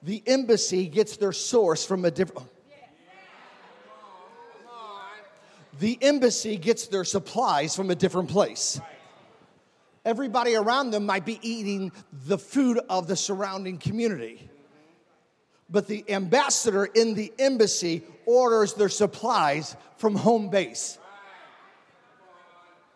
The 0.02 0.22
embassy 0.26 0.86
gets 0.86 1.16
their 1.16 1.32
source 1.32 1.84
from 1.84 2.04
a 2.04 2.10
different. 2.10 2.48
the 5.80 5.98
embassy 6.02 6.56
gets 6.56 6.86
their 6.86 7.04
supplies 7.04 7.74
from 7.74 7.90
a 7.90 7.94
different 7.94 8.28
place. 8.28 8.80
Everybody 10.04 10.54
around 10.54 10.90
them 10.90 11.06
might 11.06 11.24
be 11.24 11.40
eating 11.42 11.90
the 12.12 12.38
food 12.38 12.78
of 12.90 13.06
the 13.06 13.16
surrounding 13.16 13.78
community. 13.78 14.48
But 15.70 15.88
the 15.88 16.04
ambassador 16.10 16.84
in 16.84 17.14
the 17.14 17.32
embassy 17.38 18.02
orders 18.26 18.74
their 18.74 18.90
supplies 18.90 19.74
from 19.96 20.14
home 20.14 20.50
base. 20.50 20.98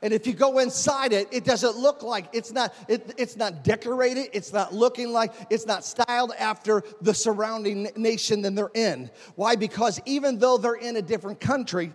And 0.01 0.13
if 0.15 0.27
you 0.27 0.33
go 0.33 0.59
inside 0.59 1.13
it, 1.13 1.29
it 1.33 1.45
doesn't 1.45 1.77
look 1.77 2.03
like 2.03 2.27
it's 2.33 2.53
not 2.53 2.73
it, 2.87 3.15
it's 3.19 3.37
not 3.37 3.65
decorated, 3.65 4.29
it's 4.33 4.53
not 4.53 4.73
looking 4.73 5.13
like 5.13 5.33
it's 5.51 5.67
not 5.67 5.85
styled 5.85 6.33
after 6.39 6.85
the 7.01 7.13
surrounding 7.13 7.91
nation 7.97 8.43
that 8.43 8.55
they're 8.55 8.71
in. 8.75 9.11
Why? 9.35 9.57
Because 9.57 10.01
even 10.07 10.39
though 10.39 10.57
they're 10.57 10.75
in 10.75 10.97
a 10.97 11.03
different 11.03 11.41
country, 11.41 11.93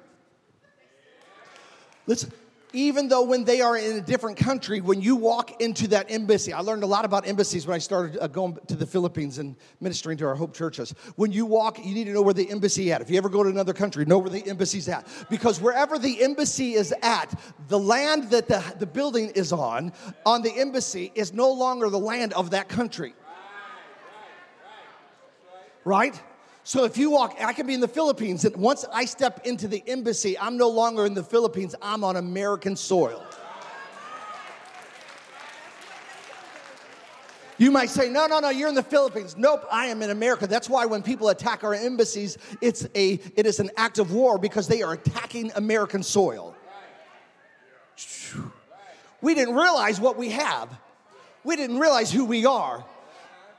listen, 2.06 2.32
even 2.74 3.08
though 3.08 3.22
when 3.22 3.44
they 3.44 3.62
are 3.62 3.78
in 3.78 3.98
a 3.98 4.02
different 4.02 4.36
country, 4.36 4.82
when 4.82 5.00
you 5.00 5.16
walk 5.16 5.62
into 5.62 5.88
that 5.90 6.10
embassy, 6.10 6.52
I 6.52 6.62
learned 6.62 6.82
a 6.82 6.88
lot 6.88 7.06
about 7.06 7.28
embassies 7.28 7.68
when 7.68 7.76
I 7.76 7.78
started 7.78 8.18
uh, 8.20 8.28
going 8.28 8.58
to 8.68 8.76
the 8.76 8.88
Philippines 8.88 9.38
and 9.38 9.56
ministering 9.80 10.18
to 10.18 10.26
our 10.26 10.34
Hope 10.34 10.56
churches. 10.56 10.94
When 11.16 11.32
you 11.32 11.46
walk, 11.46 11.78
you 11.86 11.94
need 11.94 12.06
to 12.06 12.14
know 12.14 12.24
where 12.24 12.34
the 12.34 12.50
embassy 12.50 12.92
at. 12.92 13.02
If 13.02 13.12
you 13.12 13.18
ever 13.18 13.30
go 13.30 13.44
to 13.44 13.50
another 13.50 13.74
country, 13.74 14.06
know 14.06 14.18
where 14.18 14.32
the 14.32 14.48
embassy's 14.50 14.90
at. 14.90 15.08
Because 15.30 15.62
wherever 15.62 16.00
the 16.00 16.24
embassy 16.24 16.74
is 16.74 16.94
at, 17.04 17.40
the 17.68 17.80
land 17.80 18.32
that 18.32 18.48
the, 18.48 18.64
the 18.80 18.88
building 18.88 19.30
is 19.30 19.54
on, 19.54 19.94
on 20.26 20.42
the 20.42 20.52
embassy, 20.58 21.12
is 21.14 21.32
no 21.32 21.52
longer 21.52 21.90
the 21.90 22.00
land 22.00 22.34
of 22.34 22.50
that 22.50 22.70
country. 22.70 23.14
Right? 25.86 26.20
So 26.66 26.86
if 26.86 26.98
you 26.98 27.12
walk, 27.12 27.36
I 27.42 27.52
can 27.52 27.68
be 27.68 27.74
in 27.74 27.82
the 27.82 27.88
Philippines, 27.88 28.46
and 28.46 28.56
once 28.56 28.86
I 28.92 29.04
step 29.04 29.46
into 29.46 29.68
the 29.68 29.84
embassy, 29.86 30.38
I'm 30.40 30.56
no 30.56 30.70
longer 30.70 31.06
in 31.06 31.14
the 31.14 31.24
Philippines, 31.24 31.76
I'm 31.82 32.04
on 32.06 32.16
American 32.16 32.78
soil. 32.78 33.26
You 37.58 37.70
might 37.70 37.90
say, 37.90 38.10
no, 38.10 38.26
no, 38.28 38.40
no, 38.40 38.50
you're 38.50 38.70
in 38.70 38.76
the 38.76 38.82
Philippines. 38.82 39.36
Nope, 39.38 39.66
I 39.72 39.86
am 39.88 40.02
in 40.02 40.10
America. 40.10 40.48
That's 40.48 40.68
why 40.68 40.86
when 40.86 41.04
people 41.04 41.30
attack 41.30 41.64
our 41.64 41.74
embassies, 41.74 42.38
it's 42.62 42.88
a, 42.96 43.20
it 43.36 43.46
is 43.46 43.60
an 43.60 43.70
act 43.78 44.00
of 44.00 44.12
war 44.12 44.38
because 44.38 44.68
they 44.68 44.82
are 44.82 44.94
attacking 44.94 45.52
American 45.56 46.02
soil. 46.02 46.56
We 49.22 49.36
didn't 49.36 49.56
realize 49.56 50.02
what 50.02 50.18
we 50.18 50.30
have. 50.30 50.70
We 51.44 51.56
didn't 51.56 51.80
realize 51.80 52.12
who 52.12 52.26
we 52.26 52.46
are. 52.46 52.84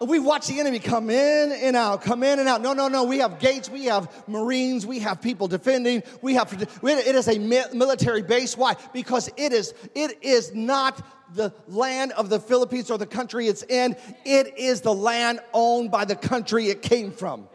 We 0.01 0.19
watch 0.19 0.49
the 0.49 0.61
enemy 0.61 0.81
come 0.81 1.09
in 1.09 1.53
and 1.53 1.77
out, 1.77 2.03
come 2.03 2.23
in 2.23 2.39
and 2.39 2.49
out. 2.49 2.63
No, 2.63 2.73
no, 2.73 2.89
no. 2.89 3.05
We 3.05 3.19
have 3.19 3.39
gates, 3.39 3.71
we 3.71 3.85
have 3.87 4.11
Marines, 4.29 4.85
we 4.85 4.99
have 5.01 5.23
people 5.23 5.47
defending. 5.49 6.03
We 6.21 6.35
have 6.35 6.53
it 6.53 7.15
is 7.15 7.29
a 7.29 7.39
military 7.39 8.23
base. 8.23 8.57
Why? 8.57 8.77
Because 8.93 9.31
it 9.37 9.53
is 9.53 9.73
it 9.95 10.23
is 10.23 10.55
not 10.55 11.01
the 11.35 11.53
land 11.69 12.13
of 12.13 12.29
the 12.29 12.39
Philippines 12.41 12.91
or 12.91 12.99
the 12.99 13.07
country 13.07 13.49
it's 13.49 13.63
in. 13.63 13.97
It 14.25 14.59
is 14.59 14.81
the 14.81 14.95
land 14.95 15.41
owned 15.53 15.91
by 15.91 16.05
the 16.05 16.17
country 16.17 16.69
it 16.69 16.83
came 16.83 17.13
from. 17.13 17.49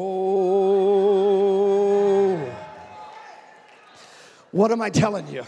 What 4.51 4.71
am 4.71 4.81
I 4.83 4.91
telling 4.91 5.29
you? 5.29 5.45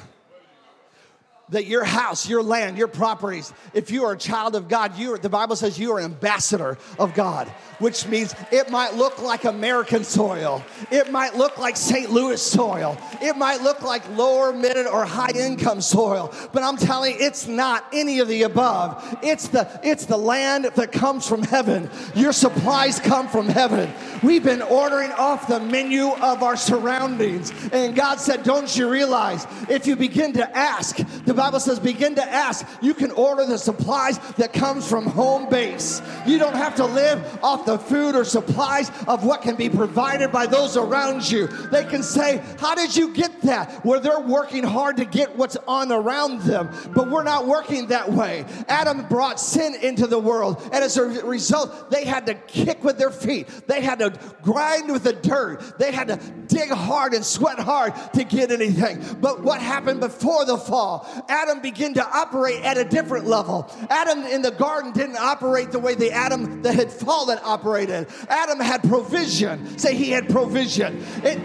That 1.50 1.66
your 1.66 1.84
house, 1.84 2.28
your 2.28 2.42
land, 2.42 2.76
your 2.76 2.88
properties, 2.88 3.52
if 3.74 3.90
you 3.90 4.04
are 4.04 4.12
a 4.12 4.18
child 4.18 4.54
of 4.54 4.68
God, 4.68 4.96
you 4.96 5.14
are, 5.14 5.18
the 5.18 5.28
Bible 5.28 5.56
says 5.56 5.78
you 5.78 5.92
are 5.92 5.98
an 5.98 6.04
ambassador 6.04 6.78
of 6.98 7.14
God, 7.14 7.48
which 7.78 8.06
means 8.06 8.34
it 8.52 8.70
might 8.70 8.94
look 8.94 9.20
like 9.22 9.44
American 9.44 10.04
soil. 10.04 10.62
It 10.90 11.10
might 11.10 11.36
look 11.36 11.58
like 11.58 11.76
St. 11.76 12.10
Louis 12.10 12.40
soil. 12.40 12.98
It 13.20 13.36
might 13.36 13.62
look 13.62 13.82
like 13.82 14.08
lower, 14.16 14.52
mid, 14.52 14.86
or 14.86 15.04
high 15.04 15.32
income 15.34 15.80
soil. 15.80 16.32
But 16.52 16.62
I'm 16.62 16.76
telling 16.76 17.14
you, 17.14 17.18
it's 17.20 17.46
not 17.46 17.84
any 17.92 18.18
of 18.20 18.28
the 18.28 18.42
above. 18.42 19.18
It's 19.22 19.48
the, 19.48 19.80
it's 19.82 20.06
the 20.06 20.18
land 20.18 20.66
that 20.74 20.92
comes 20.92 21.26
from 21.26 21.42
heaven. 21.42 21.90
Your 22.14 22.32
supplies 22.32 23.00
come 23.00 23.28
from 23.28 23.48
heaven. 23.48 23.90
We've 24.22 24.44
been 24.44 24.62
ordering 24.62 25.12
off 25.12 25.48
the 25.48 25.60
menu 25.60 26.08
of 26.08 26.42
our 26.42 26.56
surroundings. 26.56 27.52
And 27.72 27.94
God 27.94 28.20
said, 28.20 28.42
Don't 28.42 28.74
you 28.76 28.88
realize 28.88 29.46
if 29.68 29.86
you 29.86 29.96
begin 29.96 30.32
to 30.34 30.56
ask, 30.56 30.96
the 31.24 31.34
Bible 31.38 31.60
says, 31.60 31.78
begin 31.78 32.16
to 32.16 32.24
ask. 32.24 32.66
You 32.82 32.94
can 32.94 33.12
order 33.12 33.46
the 33.46 33.58
supplies 33.58 34.18
that 34.34 34.52
comes 34.52 34.88
from 34.88 35.06
home 35.06 35.48
base. 35.48 36.02
You 36.26 36.36
don't 36.36 36.56
have 36.56 36.74
to 36.76 36.84
live 36.84 37.38
off 37.44 37.64
the 37.64 37.78
food 37.78 38.16
or 38.16 38.24
supplies 38.24 38.90
of 39.06 39.24
what 39.24 39.42
can 39.42 39.54
be 39.54 39.70
provided 39.70 40.32
by 40.32 40.46
those 40.46 40.76
around 40.76 41.30
you. 41.30 41.46
They 41.46 41.84
can 41.84 42.02
say, 42.02 42.42
How 42.58 42.74
did 42.74 42.96
you 42.96 43.14
get 43.14 43.40
that? 43.42 43.84
Where 43.84 44.00
they're 44.00 44.18
working 44.18 44.64
hard 44.64 44.96
to 44.96 45.04
get 45.04 45.36
what's 45.36 45.56
on 45.68 45.92
around 45.92 46.40
them. 46.40 46.70
But 46.92 47.08
we're 47.08 47.22
not 47.22 47.46
working 47.46 47.86
that 47.86 48.10
way. 48.10 48.44
Adam 48.66 49.06
brought 49.06 49.38
sin 49.38 49.76
into 49.80 50.08
the 50.08 50.18
world, 50.18 50.60
and 50.72 50.82
as 50.82 50.96
a 50.96 51.04
result, 51.24 51.90
they 51.90 52.04
had 52.04 52.26
to 52.26 52.34
kick 52.34 52.82
with 52.82 52.98
their 52.98 53.10
feet. 53.10 53.46
They 53.68 53.80
had 53.80 54.00
to 54.00 54.18
grind 54.42 54.90
with 54.90 55.04
the 55.04 55.12
dirt. 55.12 55.78
They 55.78 55.92
had 55.92 56.08
to 56.08 56.16
dig 56.48 56.70
hard 56.70 57.14
and 57.14 57.24
sweat 57.24 57.60
hard 57.60 57.94
to 58.14 58.24
get 58.24 58.50
anything. 58.50 59.04
But 59.20 59.42
what 59.42 59.60
happened 59.60 60.00
before 60.00 60.44
the 60.44 60.58
fall? 60.58 61.06
Adam 61.28 61.60
began 61.60 61.94
to 61.94 62.06
operate 62.06 62.62
at 62.64 62.78
a 62.78 62.84
different 62.84 63.26
level. 63.26 63.70
Adam 63.90 64.24
in 64.24 64.42
the 64.42 64.50
garden 64.50 64.92
didn't 64.92 65.16
operate 65.16 65.70
the 65.70 65.78
way 65.78 65.94
the 65.94 66.10
Adam 66.10 66.62
that 66.62 66.74
had 66.74 66.90
fallen 66.90 67.38
operated. 67.44 68.08
Adam 68.28 68.58
had 68.58 68.82
provision. 68.82 69.78
Say 69.78 69.94
he 69.94 70.10
had 70.10 70.28
provision. 70.28 71.04
It, 71.22 71.38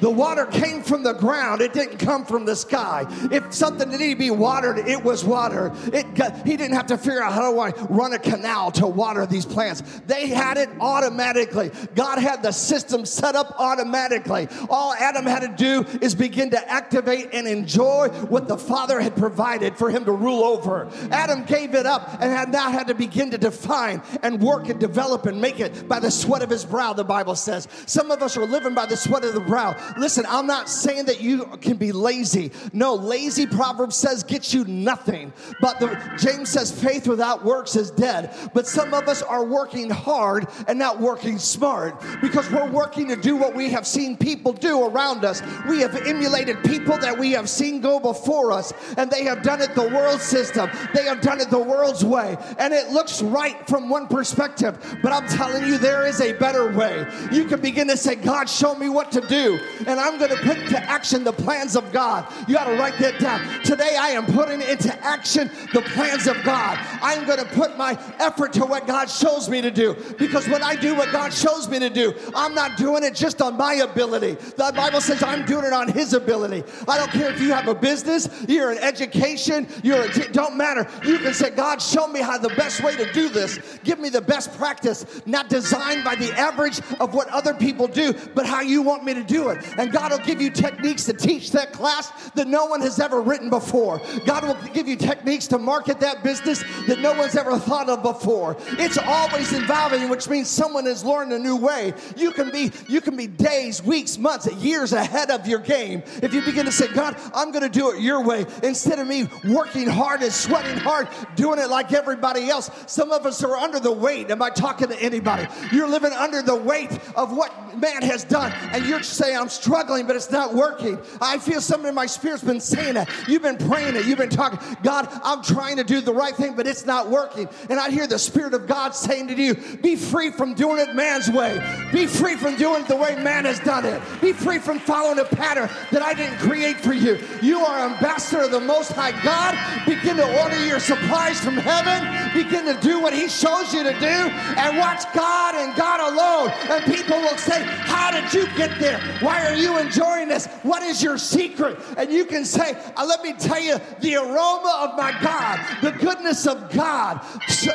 the 0.00 0.10
water 0.10 0.46
came 0.46 0.82
from 0.82 1.02
the 1.02 1.12
ground. 1.12 1.60
It 1.60 1.72
didn't 1.72 1.98
come 1.98 2.24
from 2.24 2.44
the 2.44 2.56
sky. 2.56 3.06
If 3.30 3.52
something 3.52 3.90
needed 3.90 4.10
to 4.10 4.16
be 4.16 4.30
watered, 4.30 4.78
it 4.78 5.02
was 5.02 5.24
watered. 5.24 5.72
It 5.92 6.14
got, 6.14 6.46
he 6.46 6.56
didn't 6.56 6.76
have 6.76 6.86
to 6.86 6.98
figure 6.98 7.22
out 7.22 7.32
how 7.32 7.50
do 7.50 7.58
I 7.58 7.70
run 7.88 8.12
a 8.12 8.18
canal 8.18 8.70
to 8.72 8.86
water 8.86 9.26
these 9.26 9.46
plants. 9.46 9.82
They 10.06 10.28
had 10.28 10.56
it 10.56 10.68
automatically. 10.80 11.70
God 11.94 12.18
had 12.18 12.42
the 12.42 12.52
system 12.52 13.04
set 13.06 13.34
up 13.34 13.54
automatically. 13.58 14.48
All 14.68 14.94
Adam 14.94 15.24
had 15.24 15.40
to 15.40 15.48
do 15.48 15.98
is 16.00 16.14
begin 16.14 16.50
to 16.50 16.70
activate 16.70 17.30
and 17.32 17.46
enjoy 17.46 18.08
what 18.28 18.48
the 18.48 18.58
Father 18.58 19.00
had 19.00 19.16
provided 19.16 19.76
for 19.76 19.90
him 19.90 20.04
to 20.04 20.12
rule 20.12 20.44
over. 20.44 20.88
Adam 21.10 21.44
gave 21.44 21.74
it 21.74 21.86
up 21.86 22.08
and 22.20 22.30
had 22.30 22.50
now 22.50 22.70
had 22.70 22.88
to 22.88 22.94
begin 22.94 23.30
to 23.30 23.38
define 23.38 24.02
and 24.22 24.40
work 24.40 24.68
and 24.68 24.80
develop 24.80 25.26
and 25.26 25.40
make 25.40 25.60
it 25.60 25.88
by 25.88 26.00
the 26.00 26.10
sweat 26.10 26.42
of 26.42 26.50
his 26.50 26.64
brow, 26.64 26.92
the 26.92 27.04
Bible 27.04 27.34
says. 27.34 27.68
Some 27.86 28.10
of 28.10 28.22
us 28.22 28.36
are 28.36 28.46
living 28.46 28.74
by 28.74 28.86
the 28.86 28.96
sweat 28.96 29.24
of 29.24 29.34
the 29.34 29.40
brow. 29.40 29.74
Listen, 29.96 30.24
I'm 30.28 30.46
not 30.46 30.68
saying 30.68 31.06
that 31.06 31.20
you 31.20 31.46
can 31.60 31.76
be 31.76 31.92
lazy. 31.92 32.52
No, 32.72 32.94
lazy 32.94 33.46
Proverbs 33.46 33.96
says 33.96 34.22
gets 34.22 34.52
you 34.52 34.64
nothing. 34.64 35.32
But 35.60 35.80
the, 35.80 35.98
James 36.18 36.50
says 36.50 36.70
faith 36.70 37.06
without 37.06 37.44
works 37.44 37.76
is 37.76 37.90
dead. 37.90 38.34
But 38.54 38.66
some 38.66 38.94
of 38.94 39.08
us 39.08 39.22
are 39.22 39.44
working 39.44 39.90
hard 39.90 40.48
and 40.68 40.78
not 40.78 41.00
working 41.00 41.38
smart 41.38 42.02
because 42.20 42.50
we're 42.50 42.70
working 42.70 43.08
to 43.08 43.16
do 43.16 43.36
what 43.36 43.54
we 43.54 43.70
have 43.70 43.86
seen 43.86 44.16
people 44.16 44.52
do 44.52 44.86
around 44.86 45.24
us. 45.24 45.42
We 45.68 45.80
have 45.80 45.94
emulated 46.06 46.62
people 46.64 46.98
that 46.98 47.18
we 47.18 47.32
have 47.32 47.48
seen 47.48 47.80
go 47.80 48.00
before 48.00 48.52
us, 48.52 48.72
and 48.96 49.10
they 49.10 49.24
have 49.24 49.42
done 49.42 49.60
it 49.60 49.74
the 49.74 49.88
world 49.88 50.20
system. 50.20 50.70
They 50.94 51.04
have 51.04 51.20
done 51.20 51.40
it 51.40 51.50
the 51.50 51.58
world's 51.58 52.04
way, 52.04 52.36
and 52.58 52.72
it 52.72 52.90
looks 52.90 53.22
right 53.22 53.66
from 53.68 53.88
one 53.88 54.06
perspective. 54.06 54.98
But 55.02 55.12
I'm 55.12 55.28
telling 55.28 55.66
you, 55.66 55.78
there 55.78 56.06
is 56.06 56.20
a 56.20 56.32
better 56.32 56.72
way. 56.72 57.06
You 57.32 57.44
can 57.44 57.60
begin 57.60 57.88
to 57.88 57.96
say, 57.96 58.16
God, 58.16 58.48
show 58.48 58.74
me 58.74 58.88
what 58.88 59.12
to 59.12 59.20
do 59.22 59.58
and 59.86 60.00
I'm 60.00 60.18
going 60.18 60.30
to 60.30 60.36
put 60.36 60.58
into 60.58 60.78
action 60.78 61.24
the 61.24 61.32
plans 61.32 61.76
of 61.76 61.92
God. 61.92 62.32
You 62.48 62.54
got 62.54 62.64
to 62.64 62.76
write 62.76 62.98
that 62.98 63.18
down. 63.18 63.62
Today, 63.62 63.96
I 63.98 64.10
am 64.10 64.26
putting 64.26 64.62
into 64.62 64.94
action 65.04 65.50
the 65.72 65.82
plans 65.82 66.26
of 66.26 66.42
God. 66.44 66.78
I'm 67.02 67.26
going 67.26 67.38
to 67.38 67.44
put 67.46 67.76
my 67.76 67.98
effort 68.18 68.52
to 68.54 68.64
what 68.64 68.86
God 68.86 69.10
shows 69.10 69.48
me 69.48 69.60
to 69.60 69.70
do 69.70 69.94
because 70.18 70.48
when 70.48 70.62
I 70.62 70.76
do 70.76 70.94
what 70.94 71.12
God 71.12 71.32
shows 71.32 71.68
me 71.68 71.78
to 71.78 71.90
do, 71.90 72.14
I'm 72.34 72.54
not 72.54 72.76
doing 72.76 73.02
it 73.04 73.14
just 73.14 73.42
on 73.42 73.56
my 73.56 73.74
ability. 73.74 74.34
The 74.34 74.72
Bible 74.74 75.00
says 75.00 75.22
I'm 75.22 75.44
doing 75.44 75.64
it 75.64 75.72
on 75.72 75.88
His 75.88 76.12
ability. 76.12 76.64
I 76.88 76.98
don't 76.98 77.10
care 77.10 77.30
if 77.30 77.40
you 77.40 77.52
have 77.52 77.68
a 77.68 77.74
business, 77.74 78.28
you're 78.48 78.72
in 78.72 78.78
education, 78.78 79.68
you're 79.82 80.02
a, 80.02 80.32
don't 80.32 80.56
matter. 80.56 80.88
You 81.04 81.18
can 81.18 81.34
say, 81.34 81.50
God, 81.50 81.80
show 81.80 82.06
me 82.06 82.20
how 82.20 82.38
the 82.38 82.48
best 82.50 82.82
way 82.82 82.96
to 82.96 83.12
do 83.12 83.28
this. 83.28 83.58
Give 83.84 83.98
me 83.98 84.08
the 84.08 84.20
best 84.20 84.56
practice, 84.56 85.22
not 85.26 85.48
designed 85.48 86.04
by 86.04 86.14
the 86.14 86.32
average 86.32 86.80
of 87.00 87.14
what 87.14 87.28
other 87.28 87.54
people 87.54 87.86
do, 87.86 88.12
but 88.34 88.46
how 88.46 88.60
you 88.60 88.82
want 88.82 89.04
me 89.04 89.14
to 89.14 89.24
do 89.24 89.50
it. 89.50 89.64
And 89.78 89.92
God 89.92 90.12
will 90.12 90.18
give 90.18 90.40
you 90.40 90.50
techniques 90.50 91.04
to 91.04 91.12
teach 91.12 91.52
that 91.52 91.72
class 91.72 92.30
that 92.30 92.48
no 92.48 92.66
one 92.66 92.80
has 92.80 92.98
ever 92.98 93.20
written 93.20 93.50
before. 93.50 94.00
God 94.24 94.44
will 94.44 94.72
give 94.72 94.88
you 94.88 94.96
techniques 94.96 95.46
to 95.48 95.58
market 95.58 96.00
that 96.00 96.22
business 96.22 96.64
that 96.86 97.00
no 97.00 97.12
one's 97.12 97.36
ever 97.36 97.58
thought 97.58 97.88
of 97.88 98.02
before. 98.02 98.56
It's 98.78 98.98
always 98.98 99.52
evolving, 99.52 100.08
which 100.08 100.28
means 100.28 100.48
someone 100.48 100.86
has 100.86 101.04
learned 101.04 101.32
a 101.32 101.38
new 101.38 101.56
way. 101.56 101.94
You 102.16 102.30
can 102.30 102.50
be 102.50 102.70
you 102.88 103.00
can 103.00 103.16
be 103.16 103.26
days, 103.26 103.82
weeks, 103.82 104.18
months, 104.18 104.52
years 104.54 104.92
ahead 104.92 105.30
of 105.30 105.46
your 105.46 105.58
game 105.58 106.02
if 106.22 106.32
you 106.32 106.42
begin 106.42 106.66
to 106.66 106.72
say, 106.72 106.88
God, 106.88 107.16
I'm 107.34 107.50
going 107.50 107.62
to 107.62 107.68
do 107.68 107.90
it 107.90 108.00
your 108.00 108.22
way 108.22 108.46
instead 108.62 108.98
of 108.98 109.06
me 109.06 109.28
working 109.44 109.86
hard 109.86 110.22
and 110.22 110.32
sweating 110.32 110.76
hard, 110.78 111.08
doing 111.34 111.58
it 111.58 111.68
like 111.68 111.92
everybody 111.92 112.48
else. 112.48 112.70
Some 112.86 113.10
of 113.10 113.26
us 113.26 113.42
are 113.42 113.56
under 113.56 113.80
the 113.80 113.92
weight. 113.92 114.30
Am 114.30 114.42
I 114.42 114.50
talking 114.50 114.88
to 114.88 115.00
anybody? 115.02 115.46
You're 115.72 115.88
living 115.88 116.12
under 116.12 116.42
the 116.42 116.56
weight 116.56 116.90
of 117.16 117.36
what 117.36 117.76
man 117.78 118.02
has 118.02 118.24
done, 118.24 118.52
and 118.72 118.86
you're 118.86 119.02
saying, 119.02 119.36
I'm 119.36 119.48
struggling, 119.56 120.06
but 120.06 120.16
it's 120.16 120.30
not 120.30 120.54
working. 120.54 120.98
I 121.20 121.38
feel 121.38 121.60
something 121.60 121.88
in 121.88 121.94
my 121.94 122.06
spirit's 122.06 122.44
been 122.44 122.60
saying 122.60 122.94
that. 122.94 123.10
You've 123.26 123.42
been 123.42 123.56
praying 123.56 123.96
it. 123.96 124.06
You've 124.06 124.18
been 124.18 124.30
talking, 124.30 124.58
God, 124.82 125.08
I'm 125.24 125.42
trying 125.42 125.76
to 125.76 125.84
do 125.84 126.00
the 126.00 126.12
right 126.14 126.34
thing, 126.34 126.54
but 126.54 126.66
it's 126.66 126.86
not 126.86 127.10
working. 127.10 127.48
And 127.70 127.80
I 127.80 127.90
hear 127.90 128.06
the 128.06 128.18
Spirit 128.18 128.54
of 128.54 128.66
God 128.66 128.94
saying 128.94 129.28
to 129.28 129.34
you, 129.34 129.54
be 129.54 129.96
free 129.96 130.30
from 130.30 130.54
doing 130.54 130.78
it 130.78 130.94
man's 130.94 131.30
way. 131.30 131.60
Be 131.92 132.06
free 132.06 132.36
from 132.36 132.56
doing 132.56 132.82
it 132.82 132.88
the 132.88 132.96
way 132.96 133.16
man 133.16 133.44
has 133.44 133.58
done 133.60 133.84
it. 133.84 134.00
Be 134.20 134.32
free 134.32 134.58
from 134.58 134.78
following 134.78 135.18
a 135.18 135.24
pattern 135.24 135.68
that 135.90 136.02
I 136.02 136.14
didn't 136.14 136.38
create 136.38 136.76
for 136.76 136.92
you. 136.92 137.18
You 137.42 137.60
are 137.60 137.88
ambassador 137.88 138.44
of 138.44 138.50
the 138.50 138.60
Most 138.60 138.92
High 138.92 139.12
God. 139.22 139.54
Begin 139.86 140.16
to 140.16 140.42
order 140.42 140.64
your 140.66 140.80
supplies 140.80 141.40
from 141.40 141.56
heaven. 141.56 142.02
Begin 142.34 142.64
to 142.66 142.78
do 142.80 143.00
what 143.00 143.12
He 143.12 143.28
shows 143.28 143.72
you 143.72 143.82
to 143.82 143.92
do 143.98 144.06
and 144.06 144.78
watch 144.78 145.04
God 145.14 145.54
and 145.54 145.74
God 145.76 146.00
alone. 146.00 146.50
And 146.70 146.84
people 146.84 147.18
will 147.18 147.38
say, 147.38 147.62
How 147.62 148.10
did 148.10 148.32
you 148.32 148.46
get 148.56 148.78
there? 148.78 149.00
Why 149.20 149.45
are 149.46 149.56
you 149.56 149.78
enjoying 149.78 150.28
this? 150.28 150.46
What 150.62 150.82
is 150.82 151.02
your 151.02 151.18
secret? 151.18 151.78
And 151.96 152.10
you 152.12 152.24
can 152.24 152.44
say, 152.44 152.76
uh, 152.96 153.04
Let 153.06 153.22
me 153.22 153.32
tell 153.32 153.60
you 153.60 153.78
the 154.00 154.16
aroma 154.16 154.88
of 154.88 154.96
my 154.96 155.12
God, 155.20 155.82
the 155.82 155.92
goodness 155.92 156.46
of 156.46 156.70
God. 156.72 157.20
So, 157.48 157.72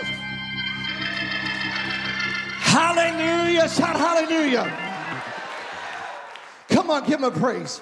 hallelujah. 2.59 3.69
Shout 3.69 3.95
hallelujah. 3.95 4.91
Come 6.69 6.89
on, 6.89 7.03
give 7.05 7.19
him 7.19 7.25
a 7.25 7.31
praise. 7.31 7.81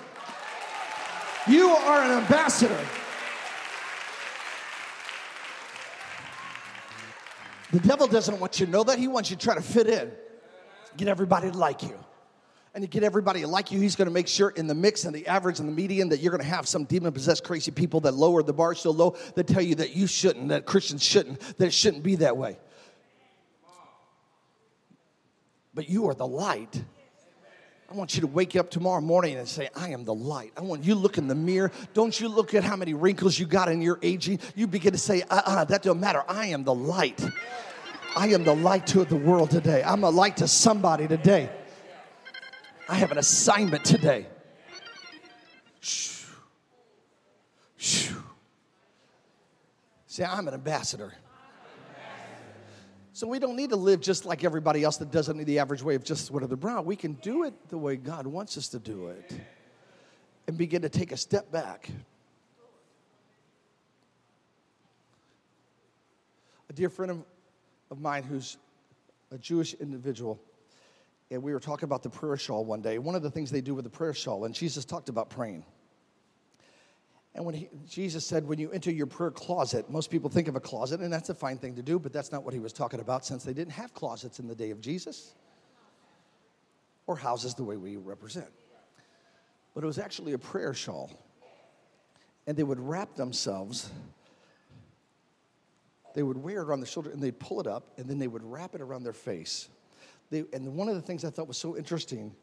You 1.48 1.70
are 1.70 2.04
an 2.04 2.24
ambassador. 2.24 2.86
The 7.72 7.80
devil 7.80 8.08
doesn't 8.08 8.40
want 8.40 8.60
you 8.60 8.66
to 8.66 8.72
know 8.72 8.84
that. 8.84 8.98
He 8.98 9.08
wants 9.08 9.30
you 9.30 9.36
to 9.36 9.44
try 9.44 9.56
to 9.56 9.62
fit 9.62 9.88
in, 9.88 10.12
get 10.98 11.08
everybody 11.08 11.52
to 11.52 11.58
like 11.58 11.84
you. 11.84 11.98
And 12.76 12.84
you 12.84 12.88
get 12.88 13.04
everybody 13.04 13.46
like 13.46 13.72
you, 13.72 13.80
he's 13.80 13.96
going 13.96 14.08
to 14.08 14.14
make 14.14 14.28
sure 14.28 14.50
in 14.52 14.68
the 14.68 14.76
mix 14.76 15.06
and 15.06 15.16
the 15.16 15.26
average 15.28 15.60
and 15.60 15.68
the 15.68 15.74
median 15.74 16.10
that 16.10 16.20
you're 16.20 16.32
going 16.32 16.44
to 16.44 16.48
have 16.48 16.68
some 16.68 16.84
demon 16.84 17.12
possessed 17.12 17.44
crazy 17.44 17.72
people 17.72 18.02
that 18.02 18.14
lower 18.14 18.44
the 18.44 18.54
bar 18.54 18.76
so 18.76 18.92
low 18.92 19.18
that 19.36 19.48
tell 19.48 19.62
you 19.62 19.76
that 19.76 19.96
you 19.96 20.06
shouldn't, 20.06 20.50
that 20.50 20.66
Christians 20.66 21.04
shouldn't, 21.04 21.40
that 21.58 21.66
it 21.66 21.74
shouldn't 21.74 22.04
be 22.04 22.18
that 22.18 22.38
way. 22.38 22.58
But 25.74 25.90
you 25.90 26.10
are 26.10 26.14
the 26.14 26.28
light. 26.28 26.84
I 27.90 27.96
want 27.96 28.14
you 28.14 28.22
to 28.22 28.28
wake 28.28 28.56
up 28.56 28.70
tomorrow 28.70 29.02
morning 29.02 29.38
and 29.38 29.48
say, 29.48 29.68
I 29.76 29.90
am 29.90 30.06
the 30.06 30.14
light. 30.14 30.54
I 30.56 30.62
want 30.62 30.84
you 30.84 30.94
look 30.94 31.18
in 31.18 31.28
the 31.28 31.34
mirror. 31.34 31.72
Don't 31.96 32.20
you 32.20 32.28
look 32.28 32.54
at 32.54 32.64
how 32.64 32.76
many 32.76 32.94
wrinkles 32.94 33.40
you 33.40 33.48
got 33.48 33.68
in 33.68 33.82
your 33.82 33.98
aging. 34.04 34.40
You 34.56 34.68
begin 34.68 34.92
to 34.92 35.00
say, 35.00 35.24
uh 35.24 35.42
uh, 35.44 35.64
that 35.66 35.82
don't 35.82 36.00
matter. 36.00 36.24
I 36.28 36.48
am 36.48 36.64
the 36.64 36.74
light. 36.74 37.20
I 38.16 38.28
am 38.28 38.44
the 38.44 38.56
light 38.56 38.86
to 38.88 39.06
the 39.06 39.16
world 39.16 39.50
today. 39.50 39.82
I'm 39.84 40.04
a 40.04 40.10
light 40.10 40.38
to 40.38 40.48
somebody 40.48 41.08
today. 41.08 41.50
I 42.90 42.96
have 42.96 43.12
an 43.12 43.20
assignment 43.20 43.86
today. 43.86 44.26
Say, 50.08 50.26
I'm 50.26 50.48
an 50.48 50.56
ambassador. 50.56 51.14
So 53.14 53.28
we 53.28 53.38
don't 53.38 53.56
need 53.56 53.70
to 53.70 53.76
live 53.76 54.02
just 54.02 54.26
like 54.26 54.44
everybody 54.44 54.84
else 54.84 54.98
that 54.98 55.12
doesn't 55.12 55.38
need 55.38 55.46
the 55.46 55.60
average 55.60 55.84
way 55.84 55.94
of 55.94 56.04
just 56.04 56.32
whatever 56.32 56.56
brown. 56.56 56.84
We 56.84 56.96
can 56.96 57.14
do 57.14 57.44
it 57.44 57.54
the 57.70 57.78
way 57.78 57.96
God 57.96 58.26
wants 58.26 58.58
us 58.58 58.70
to 58.70 58.80
do 58.80 59.10
it 59.10 59.40
and 60.48 60.58
begin 60.58 60.82
to 60.82 60.90
take 60.90 61.12
a 61.12 61.18
step 61.18 61.52
back. 61.52 61.92
A 66.72 66.74
dear 66.74 66.90
friend 66.90 67.12
of, 67.12 67.24
of 67.92 68.02
mine 68.02 68.24
who's 68.24 68.58
a 69.32 69.38
Jewish 69.38 69.76
individual, 69.76 70.40
and 71.32 71.44
we 71.44 71.54
were 71.54 71.60
talking 71.60 71.86
about 71.86 72.04
the 72.04 72.10
prayer 72.10 72.38
shawl 72.38 72.66
one 72.66 72.82
day. 72.82 72.98
One 72.98 73.16
of 73.16 73.22
the 73.22 73.30
things 73.30 73.52
they 73.52 73.62
do 73.62 73.76
with 73.76 73.84
the 73.84 73.90
prayer 73.90 74.14
shawl, 74.14 74.46
and 74.46 74.54
Jesus 74.54 74.86
talked 74.86 75.10
about 75.10 75.30
praying. 75.30 75.64
And 77.36 77.46
when 77.46 77.54
he, 77.54 77.70
Jesus 77.88 78.26
said, 78.26 78.48
when 78.48 78.58
you 78.58 78.72
enter 78.72 78.92
your 78.92 79.06
prayer 79.06 79.32
closet, 79.32 79.90
most 79.90 80.10
people 80.10 80.30
think 80.30 80.48
of 80.48 80.56
a 80.56 80.60
closet, 80.60 81.00
and 81.00 81.14
that's 81.14 81.30
a 81.30 81.36
fine 81.36 81.58
thing 81.58 81.76
to 81.76 81.84
do, 81.84 82.00
but 82.00 82.12
that's 82.12 82.32
not 82.32 82.44
what 82.44 82.54
he 82.54 82.60
was 82.60 82.74
talking 82.74 83.00
about 83.00 83.26
since 83.26 83.44
they 83.44 83.54
didn't 83.54 83.74
have 83.74 83.94
closets 83.94 84.40
in 84.40 84.48
the 84.48 84.56
day 84.56 84.72
of 84.72 84.82
Jesus 84.82 85.36
or 87.06 87.16
houses 87.16 87.54
the 87.54 87.64
way 87.64 87.78
we 87.78 87.98
represent. 87.98 88.50
But 89.76 89.84
it 89.84 89.88
was 89.88 90.00
actually 90.00 90.34
a 90.34 90.38
prayer 90.40 90.74
shawl. 90.74 91.12
And 92.48 92.58
they 92.58 92.64
would 92.64 92.80
wrap 92.80 93.16
themselves, 93.16 93.92
they 96.16 96.24
would 96.24 96.38
wear 96.38 96.64
it 96.64 96.74
on 96.74 96.80
the 96.80 96.86
shoulder, 96.88 97.12
and 97.12 97.22
they'd 97.22 97.40
pull 97.40 97.62
it 97.62 97.68
up, 97.68 97.94
and 97.98 98.08
then 98.10 98.18
they 98.18 98.28
would 98.28 98.44
wrap 98.44 98.74
it 98.74 98.82
around 98.82 99.04
their 99.04 99.14
face. 99.14 99.70
They, 100.30 100.44
and 100.54 100.76
one 100.76 100.90
of 100.90 100.96
the 100.96 101.02
things 101.02 101.26
I 101.26 101.30
thought 101.30 101.48
was 101.48 101.58
so 101.58 101.78
interesting 101.78 102.36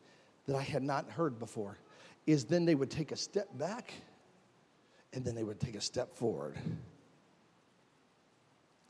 that 0.46 0.56
I 0.56 0.62
had 0.62 0.82
not 0.82 1.10
heard 1.10 1.38
before 1.38 1.78
is 2.26 2.44
then 2.44 2.64
they 2.64 2.74
would 2.74 2.90
take 2.90 3.12
a 3.12 3.16
step 3.16 3.48
back 3.56 3.92
and 5.12 5.24
then 5.24 5.34
they 5.34 5.44
would 5.44 5.60
take 5.60 5.76
a 5.76 5.80
step 5.80 6.14
forward. 6.16 6.56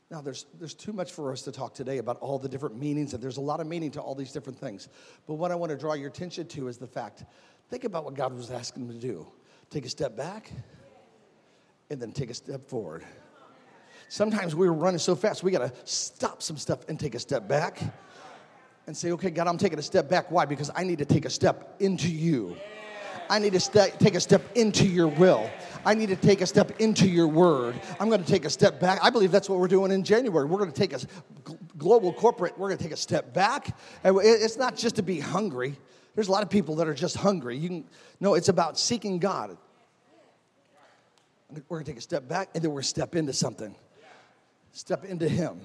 Now, 0.09 0.21
there's, 0.21 0.45
there's 0.57 0.73
too 0.73 0.93
much 0.93 1.11
for 1.11 1.31
us 1.31 1.41
to 1.43 1.51
talk 1.51 1.73
today 1.73 1.97
about 1.97 2.17
all 2.19 2.39
the 2.39 2.47
different 2.47 2.77
meanings, 2.77 3.13
and 3.13 3.21
there's 3.21 3.37
a 3.37 3.41
lot 3.41 3.59
of 3.59 3.67
meaning 3.67 3.91
to 3.91 4.01
all 4.01 4.15
these 4.15 4.31
different 4.31 4.57
things. 4.57 4.87
But 5.27 5.33
what 5.33 5.51
I 5.51 5.55
want 5.55 5.71
to 5.71 5.77
draw 5.77 5.93
your 5.93 6.07
attention 6.07 6.47
to 6.47 6.69
is 6.69 6.77
the 6.77 6.87
fact 6.87 7.25
think 7.69 7.83
about 7.83 8.05
what 8.05 8.13
God 8.13 8.33
was 8.33 8.49
asking 8.49 8.87
them 8.87 8.99
to 8.99 9.07
do 9.07 9.27
take 9.69 9.85
a 9.85 9.89
step 9.89 10.15
back, 10.15 10.49
and 11.89 12.01
then 12.01 12.13
take 12.13 12.29
a 12.29 12.33
step 12.33 12.67
forward. 12.69 13.03
Sometimes 14.09 14.55
we're 14.55 14.71
running 14.71 14.99
so 14.99 15.15
fast, 15.15 15.43
we 15.43 15.51
got 15.51 15.59
to 15.59 15.73
stop 15.83 16.41
some 16.41 16.57
stuff 16.57 16.87
and 16.87 16.97
take 16.97 17.15
a 17.15 17.19
step 17.19 17.47
back 17.47 17.81
and 18.87 18.95
say, 18.95 19.11
okay, 19.11 19.29
God, 19.29 19.47
I'm 19.47 19.57
taking 19.57 19.77
a 19.79 19.83
step 19.83 20.09
back. 20.09 20.31
Why? 20.31 20.45
Because 20.45 20.71
I 20.73 20.83
need 20.83 20.99
to 20.99 21.05
take 21.05 21.25
a 21.25 21.29
step 21.29 21.75
into 21.79 22.09
you. 22.09 22.55
I 23.29 23.39
need 23.39 23.53
to 23.53 23.59
st- 23.59 23.99
take 23.99 24.15
a 24.15 24.21
step 24.21 24.41
into 24.55 24.87
your 24.87 25.07
will. 25.07 25.49
I 25.85 25.93
need 25.93 26.09
to 26.09 26.15
take 26.15 26.39
a 26.39 26.45
step 26.45 26.79
into 26.79 27.07
your 27.07 27.27
word. 27.27 27.75
I'm 27.99 28.07
going 28.07 28.23
to 28.23 28.29
take 28.29 28.45
a 28.45 28.49
step 28.49 28.79
back. 28.79 28.99
I 29.03 29.09
believe 29.09 29.31
that's 29.31 29.49
what 29.49 29.59
we're 29.59 29.67
doing 29.67 29.91
in 29.91 30.03
January. 30.03 30.45
We're 30.45 30.57
going 30.57 30.71
to 30.71 30.77
take 30.77 30.93
a 30.93 30.99
global 31.77 32.13
corporate, 32.13 32.57
we're 32.57 32.69
going 32.69 32.77
to 32.77 32.83
take 32.83 32.93
a 32.93 32.97
step 32.97 33.33
back. 33.33 33.77
And 34.03 34.17
it's 34.23 34.57
not 34.57 34.77
just 34.77 34.95
to 34.95 35.03
be 35.03 35.19
hungry. 35.19 35.75
There's 36.15 36.29
a 36.29 36.31
lot 36.31 36.41
of 36.41 36.49
people 36.49 36.75
that 36.77 36.87
are 36.87 36.93
just 36.93 37.17
hungry. 37.17 37.57
You 37.57 37.69
can, 37.69 37.85
no, 38.19 38.33
it's 38.33 38.49
about 38.49 38.79
seeking 38.79 39.19
God. 39.19 39.55
We're 41.69 41.77
going 41.77 41.85
to 41.85 41.91
take 41.91 41.99
a 41.99 42.01
step 42.01 42.27
back 42.27 42.49
and 42.55 42.63
then 42.63 42.71
we're 42.71 42.75
going 42.75 42.83
to 42.83 42.89
step 42.89 43.15
into 43.15 43.33
something. 43.33 43.75
Step 44.71 45.05
into 45.05 45.29
Him. 45.29 45.61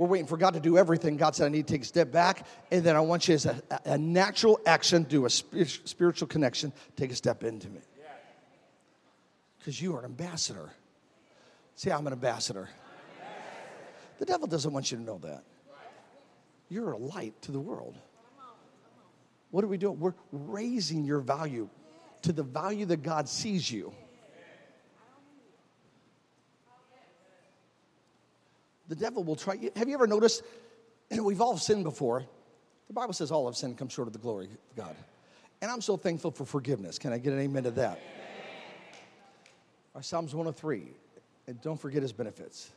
We're 0.00 0.06
waiting 0.06 0.26
for 0.26 0.38
God 0.38 0.54
to 0.54 0.60
do 0.60 0.78
everything. 0.78 1.18
God 1.18 1.36
said, 1.36 1.44
I 1.44 1.48
need 1.50 1.66
to 1.66 1.74
take 1.74 1.82
a 1.82 1.84
step 1.84 2.10
back. 2.10 2.46
And 2.70 2.82
then 2.82 2.96
I 2.96 3.00
want 3.00 3.28
you 3.28 3.34
as 3.34 3.44
a, 3.44 3.60
a 3.84 3.98
natural 3.98 4.58
action, 4.64 5.02
do 5.02 5.26
a 5.26 5.30
spiritual 5.30 6.26
connection, 6.26 6.72
take 6.96 7.12
a 7.12 7.14
step 7.14 7.44
into 7.44 7.68
me. 7.68 7.80
Because 9.58 9.82
you 9.82 9.94
are 9.94 9.98
an 9.98 10.06
ambassador. 10.06 10.70
See, 11.74 11.90
I'm 11.90 12.06
an 12.06 12.14
ambassador. 12.14 12.70
The 14.16 14.24
devil 14.24 14.46
doesn't 14.46 14.72
want 14.72 14.90
you 14.90 14.96
to 14.96 15.02
know 15.02 15.18
that. 15.18 15.44
You're 16.70 16.92
a 16.92 16.96
light 16.96 17.34
to 17.42 17.52
the 17.52 17.60
world. 17.60 17.94
What 19.50 19.64
are 19.64 19.68
we 19.68 19.76
doing? 19.76 20.00
We're 20.00 20.14
raising 20.32 21.04
your 21.04 21.20
value 21.20 21.68
to 22.22 22.32
the 22.32 22.42
value 22.42 22.86
that 22.86 23.02
God 23.02 23.28
sees 23.28 23.70
you. 23.70 23.92
The 28.90 28.96
devil 28.96 29.22
will 29.22 29.36
try. 29.36 29.56
Have 29.76 29.88
you 29.88 29.94
ever 29.94 30.08
noticed? 30.08 30.42
We've 31.10 31.40
all 31.40 31.56
sinned 31.56 31.84
before. 31.84 32.24
The 32.88 32.92
Bible 32.92 33.12
says 33.12 33.30
all 33.30 33.46
have 33.46 33.56
sinned 33.56 33.78
come 33.78 33.88
short 33.88 34.08
of 34.08 34.12
the 34.12 34.18
glory 34.18 34.46
of 34.46 34.76
God. 34.76 34.96
And 35.62 35.70
I'm 35.70 35.80
so 35.80 35.96
thankful 35.96 36.32
for 36.32 36.44
forgiveness. 36.44 36.98
Can 36.98 37.12
I 37.12 37.18
get 37.18 37.32
an 37.32 37.38
amen 37.38 37.62
to 37.62 37.70
that? 37.72 38.00
Our 39.94 40.02
Psalms 40.02 40.34
103. 40.34 40.88
And 41.46 41.60
don't 41.60 41.80
forget 41.80 42.02
his 42.02 42.12
benefits. 42.12 42.70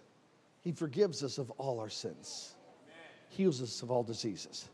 He 0.61 0.71
forgives 0.71 1.23
us 1.23 1.39
of 1.39 1.49
all 1.51 1.79
our 1.79 1.89
sins, 1.89 2.53
heals 3.29 3.61
us 3.61 3.81
of 3.81 3.89
all 3.89 4.03
diseases. 4.03 4.69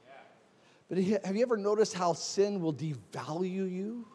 But 0.89 0.97
have 0.97 1.35
you 1.35 1.41
ever 1.41 1.55
noticed 1.55 1.93
how 1.93 2.13
sin 2.13 2.59
will 2.59 2.73
devalue 2.73 3.71
you? 3.71 4.05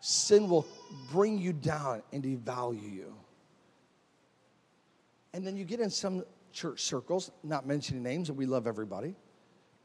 Sin 0.00 0.48
will 0.48 0.66
bring 1.10 1.38
you 1.38 1.52
down 1.52 2.02
and 2.12 2.22
devalue 2.22 2.92
you. 2.92 3.14
And 5.38 5.46
then 5.46 5.56
you 5.56 5.64
get 5.64 5.78
in 5.78 5.88
some 5.88 6.24
church 6.52 6.82
circles, 6.82 7.30
not 7.44 7.64
mentioning 7.64 8.02
names, 8.02 8.28
and 8.28 8.36
we 8.36 8.44
love 8.44 8.66
everybody, 8.66 9.14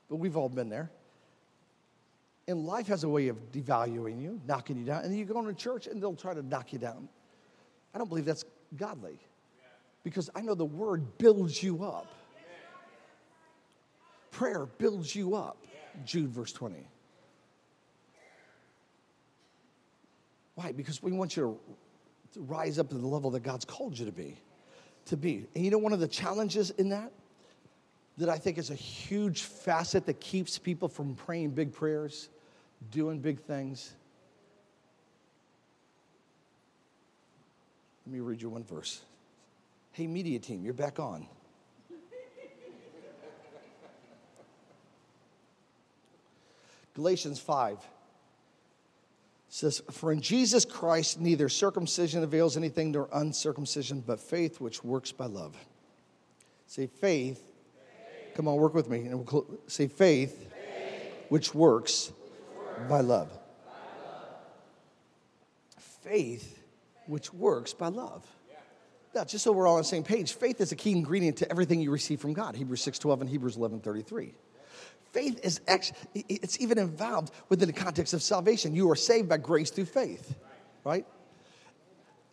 but 0.10 0.16
we've 0.16 0.36
all 0.36 0.50
been 0.50 0.68
there. 0.68 0.89
And 2.48 2.66
life 2.66 2.88
has 2.88 3.04
a 3.04 3.08
way 3.08 3.28
of 3.28 3.38
devaluing 3.52 4.20
you, 4.20 4.42
knocking 4.48 4.78
you 4.80 4.84
down. 4.84 5.04
And 5.04 5.12
then 5.12 5.20
you 5.20 5.26
go 5.26 5.38
into 5.38 5.54
church 5.54 5.86
and 5.86 6.02
they'll 6.02 6.16
try 6.16 6.34
to 6.34 6.42
knock 6.42 6.74
you 6.74 6.80
down. 6.80 7.08
I 7.94 8.00
don't 8.00 8.08
believe 8.10 8.26
that's 8.26 8.46
godly 8.78 9.20
because 10.04 10.28
I 10.34 10.42
know 10.42 10.56
the 10.56 10.66
word 10.66 11.20
builds 11.20 11.62
you 11.62 11.84
up. 11.84 12.08
Prayer 14.32 14.66
builds 14.80 15.16
you 15.16 15.36
up. 15.36 15.58
Jude, 16.04 16.32
verse 16.32 16.52
20. 16.52 16.78
Why? 20.56 20.72
Because 20.72 21.04
we 21.04 21.12
want 21.12 21.38
you 21.38 21.60
to 22.34 22.39
rise 22.41 22.80
up 22.80 22.89
to 22.89 22.97
the 22.97 23.06
level 23.06 23.30
that 23.30 23.43
God's 23.43 23.66
called 23.66 23.99
you 23.99 24.08
to 24.08 24.12
be 24.12 24.39
to 25.06 25.18
be. 25.18 25.45
And 25.56 25.64
you 25.66 25.72
know, 25.72 25.78
one 25.78 25.93
of 25.93 25.99
the 25.99 26.08
challenges 26.08 26.72
in 26.72 26.89
that 26.89 27.12
that 28.18 28.30
I 28.30 28.38
think 28.38 28.58
is 28.58 28.70
a 28.70 28.76
huge 28.76 29.41
facet 29.41 30.06
that 30.06 30.20
keeps 30.20 30.60
people 30.60 30.88
from 30.88 31.16
praying 31.16 31.49
big 31.51 31.74
prayers, 31.74 32.30
doing 32.91 33.20
big 33.20 33.39
things. 33.39 33.93
Let 38.06 38.14
me 38.14 38.20
read 38.20 38.41
you 38.41 38.49
one 38.49 38.64
verse. 38.64 39.01
Hey, 39.93 40.06
media 40.08 40.38
team, 40.39 40.64
you're 40.64 40.74
back 40.74 40.99
on. 40.99 41.26
Galatians 46.93 47.39
5 47.39 47.80
says, 49.54 49.84
For 49.91 50.12
in 50.12 50.20
Jesus 50.20 50.66
Christ 50.66 51.20
neither 51.20 51.47
circumcision 51.47 52.24
avails 52.24 52.58
anything 52.58 52.91
nor 52.91 53.08
uncircumcision, 53.14 54.01
but 54.01 54.20
faith 54.20 54.60
which 54.60 54.84
works 54.84 55.12
by 55.12 55.28
love. 55.28 55.56
Say 56.66 56.88
faith. 56.88 57.38
faith. 57.38 58.36
Come 58.36 58.47
on, 58.47 58.56
work 58.56 58.74
with 58.74 58.89
me. 58.89 59.01
And 59.01 59.30
we'll 59.32 59.45
say 59.68 59.88
faith, 59.88 60.49
faith. 60.51 61.14
Which, 61.30 61.54
works 61.54 62.08
which 62.08 62.58
works 62.58 62.89
by 62.89 63.01
love. 63.01 63.30
By 63.30 63.74
love. 64.10 64.28
Faith 66.01 66.64
which 67.06 67.32
works 67.32 67.74
by 67.74 67.89
love. 67.89 68.26
Now, 69.14 69.24
just 69.24 69.43
so 69.43 69.51
we're 69.51 69.68
all 69.68 69.76
on 69.76 69.82
the 69.82 69.88
same 69.88 70.04
page, 70.04 70.34
faith 70.34 70.60
is 70.62 70.72
a 70.72 70.76
key 70.76 70.93
ingredient 70.93 71.38
to 71.38 71.51
everything 71.51 71.80
you 71.80 71.91
receive 71.91 72.20
from 72.20 72.34
God. 72.34 72.56
Hebrews 72.56 72.84
6.12 72.84 73.22
and 73.22 73.30
Hebrews 73.30 73.58
11.33. 73.58 74.34
Faith 75.14 75.39
is 75.43 75.61
actually, 75.68 76.26
it's 76.28 76.59
even 76.59 76.80
involved 76.80 77.32
within 77.47 77.68
the 77.68 77.74
context 77.74 78.16
of 78.16 78.24
salvation. 78.24 78.74
You 78.74 78.89
are 78.89 78.95
saved 78.95 79.30
by 79.30 79.38
grace 79.38 79.70
through 79.70 79.86
faith, 79.86 80.36
right? 80.84 81.05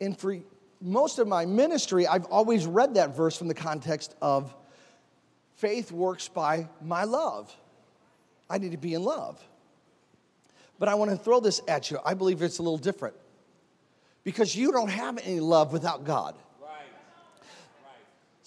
And 0.00 0.18
for 0.18 0.38
most 0.80 1.18
of 1.18 1.28
my 1.28 1.44
ministry, 1.44 2.06
I've 2.06 2.24
always 2.24 2.64
read 2.64 2.94
that 2.94 3.14
verse 3.14 3.36
from 3.36 3.48
the 3.48 3.54
context 3.54 4.14
of 4.22 4.54
faith 5.56 5.92
works 5.92 6.28
by 6.28 6.70
my 6.80 7.04
love. 7.04 7.54
I 8.48 8.56
need 8.56 8.72
to 8.72 8.78
be 8.78 8.94
in 8.94 9.04
love. 9.04 9.38
But 10.78 10.88
I 10.88 10.94
want 10.94 11.10
to 11.10 11.18
throw 11.18 11.38
this 11.38 11.60
at 11.68 11.90
you. 11.90 11.98
I 12.02 12.14
believe 12.14 12.40
it's 12.40 12.58
a 12.58 12.62
little 12.62 12.78
different 12.78 13.14
because 14.24 14.56
you 14.56 14.72
don't 14.72 14.90
have 14.90 15.18
any 15.18 15.40
love 15.40 15.74
without 15.74 16.04
God. 16.04 16.34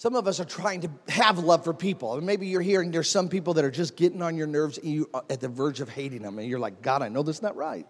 Some 0.04 0.16
of 0.16 0.28
us 0.28 0.38
are 0.38 0.44
trying 0.44 0.82
to 0.82 0.90
have 1.08 1.38
love 1.38 1.64
for 1.64 1.72
people. 1.72 2.12
And 2.18 2.26
maybe 2.26 2.46
you're 2.46 2.60
hearing 2.60 2.90
there's 2.90 3.08
some 3.08 3.26
people 3.26 3.54
that 3.54 3.64
are 3.64 3.70
just 3.70 3.96
getting 3.96 4.20
on 4.20 4.36
your 4.36 4.46
nerves 4.46 4.76
and 4.76 4.92
you 4.92 5.08
at 5.30 5.40
the 5.40 5.48
verge 5.48 5.80
of 5.80 5.88
hating 5.88 6.20
them. 6.20 6.38
And 6.38 6.46
you're 6.46 6.58
like, 6.58 6.82
God, 6.82 7.00
I 7.00 7.08
know 7.08 7.22
that's 7.22 7.40
not 7.40 7.56
right. 7.56 7.86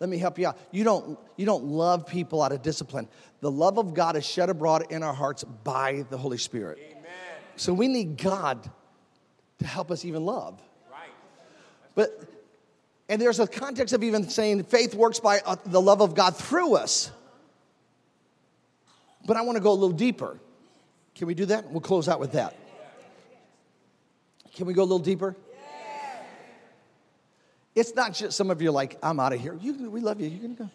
Let 0.00 0.10
me 0.10 0.18
help 0.18 0.40
you 0.40 0.48
out. 0.48 0.58
You 0.72 0.82
don't, 0.82 1.16
you 1.36 1.46
don't 1.46 1.66
love 1.66 2.04
people 2.04 2.42
out 2.42 2.50
of 2.50 2.62
discipline. 2.62 3.06
The 3.42 3.50
love 3.50 3.78
of 3.78 3.94
God 3.94 4.16
is 4.16 4.26
shed 4.26 4.50
abroad 4.50 4.90
in 4.90 5.04
our 5.04 5.12
hearts 5.12 5.44
by 5.44 6.04
the 6.10 6.18
Holy 6.18 6.36
Spirit. 6.36 6.80
Amen. 6.90 7.04
So 7.54 7.72
we 7.72 7.86
need 7.86 8.16
God 8.16 8.68
to 9.60 9.64
help 9.64 9.92
us 9.92 10.04
even 10.04 10.24
love. 10.24 10.60
Right. 10.90 11.12
But 11.94 12.28
and 13.08 13.22
there's 13.22 13.38
a 13.38 13.46
context 13.46 13.94
of 13.94 14.02
even 14.02 14.28
saying 14.28 14.64
faith 14.64 14.96
works 14.96 15.20
by 15.20 15.38
uh, 15.46 15.54
the 15.64 15.80
love 15.80 16.02
of 16.02 16.16
God 16.16 16.36
through 16.36 16.74
us. 16.74 17.12
But 19.24 19.36
I 19.36 19.42
want 19.42 19.58
to 19.58 19.62
go 19.62 19.70
a 19.70 19.78
little 19.78 19.96
deeper. 19.96 20.36
Can 21.20 21.26
we 21.26 21.34
do 21.34 21.44
that? 21.44 21.70
We'll 21.70 21.82
close 21.82 22.08
out 22.08 22.18
with 22.18 22.32
that. 22.32 22.56
Can 24.54 24.64
we 24.64 24.72
go 24.72 24.80
a 24.80 24.84
little 24.84 24.98
deeper? 24.98 25.36
It's 27.74 27.94
not 27.94 28.14
just 28.14 28.38
some 28.38 28.50
of 28.50 28.62
you 28.62 28.70
are 28.70 28.72
like, 28.72 28.96
I'm 29.02 29.20
out 29.20 29.34
of 29.34 29.38
here. 29.38 29.54
You, 29.60 29.90
we 29.90 30.00
love 30.00 30.18
you. 30.18 30.30
Going 30.30 30.56
to 30.56 30.62
go. 30.62 30.70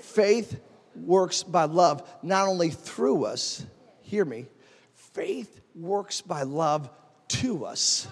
Faith 0.00 0.58
works 0.96 1.44
by 1.44 1.66
love, 1.66 2.02
not 2.20 2.48
only 2.48 2.70
through 2.70 3.26
us, 3.26 3.64
hear 4.02 4.24
me, 4.24 4.46
faith 4.92 5.60
works 5.76 6.20
by 6.20 6.42
love 6.42 6.90
to 7.28 7.64
us. 7.64 8.08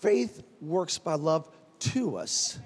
Faith 0.00 0.42
works 0.60 0.98
by 0.98 1.14
love 1.14 1.48
to 1.78 2.16
us. 2.16 2.58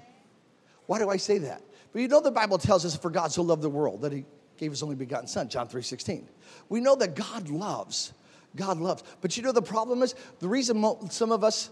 Why 0.85 0.99
do 0.99 1.09
I 1.09 1.15
say 1.15 1.37
that? 1.37 1.61
But 1.93 2.01
you 2.01 2.09
know 2.09 2.19
the 2.19 2.29
Bible 2.29 2.57
tells 2.57 2.83
us 2.83 2.93
for 2.93 3.09
God 3.09 3.31
so 3.31 3.41
loved 3.41 3.61
the 3.61 3.69
world 3.69 4.01
that 4.01 4.11
he 4.11 4.25
gave 4.57 4.71
his 4.71 4.83
only 4.83 4.95
begotten 4.95 5.27
son, 5.27 5.49
John 5.49 5.67
3:16. 5.67 6.27
We 6.69 6.79
know 6.79 6.95
that 6.95 7.15
God 7.15 7.49
loves. 7.49 8.13
God 8.55 8.79
loves. 8.79 9.03
But 9.21 9.35
you 9.35 9.43
know 9.43 9.51
the 9.51 9.61
problem 9.61 10.01
is 10.01 10.15
the 10.39 10.47
reason 10.47 10.83
some 11.09 11.31
of 11.31 11.43
us 11.43 11.69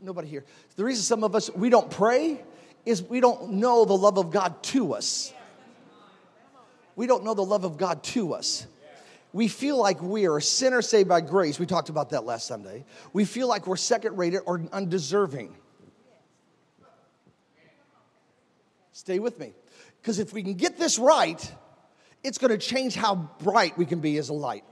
nobody 0.00 0.28
here. 0.28 0.44
The 0.76 0.84
reason 0.84 1.02
some 1.02 1.24
of 1.24 1.34
us 1.34 1.50
we 1.50 1.70
don't 1.70 1.90
pray 1.90 2.42
is 2.84 3.02
we 3.02 3.20
don't 3.20 3.52
know 3.52 3.84
the 3.84 3.96
love 3.96 4.18
of 4.18 4.30
God 4.30 4.62
to 4.64 4.94
us. 4.94 5.32
We 6.96 7.06
don't 7.06 7.24
know 7.24 7.34
the 7.34 7.44
love 7.44 7.64
of 7.64 7.78
God 7.78 8.02
to 8.04 8.34
us 8.34 8.66
we 9.32 9.48
feel 9.48 9.78
like 9.78 10.02
we 10.02 10.26
are 10.26 10.38
a 10.38 10.42
sinner 10.42 10.82
saved 10.82 11.08
by 11.08 11.20
grace. 11.20 11.58
We 11.58 11.66
talked 11.66 11.88
about 11.88 12.10
that 12.10 12.24
last 12.24 12.46
Sunday. 12.46 12.84
We 13.12 13.24
feel 13.24 13.48
like 13.48 13.66
we're 13.66 13.76
second 13.76 14.16
rated 14.16 14.40
or 14.44 14.60
undeserving. 14.72 15.54
Stay 18.92 19.18
with 19.18 19.38
me. 19.38 19.54
Because 20.00 20.18
if 20.18 20.32
we 20.32 20.42
can 20.42 20.54
get 20.54 20.78
this 20.78 20.98
right, 20.98 21.52
it's 22.22 22.38
going 22.38 22.50
to 22.50 22.58
change 22.58 22.94
how 22.94 23.30
bright 23.42 23.76
we 23.78 23.86
can 23.86 24.00
be 24.00 24.16
as 24.18 24.28
a 24.28 24.32
light. 24.32 24.64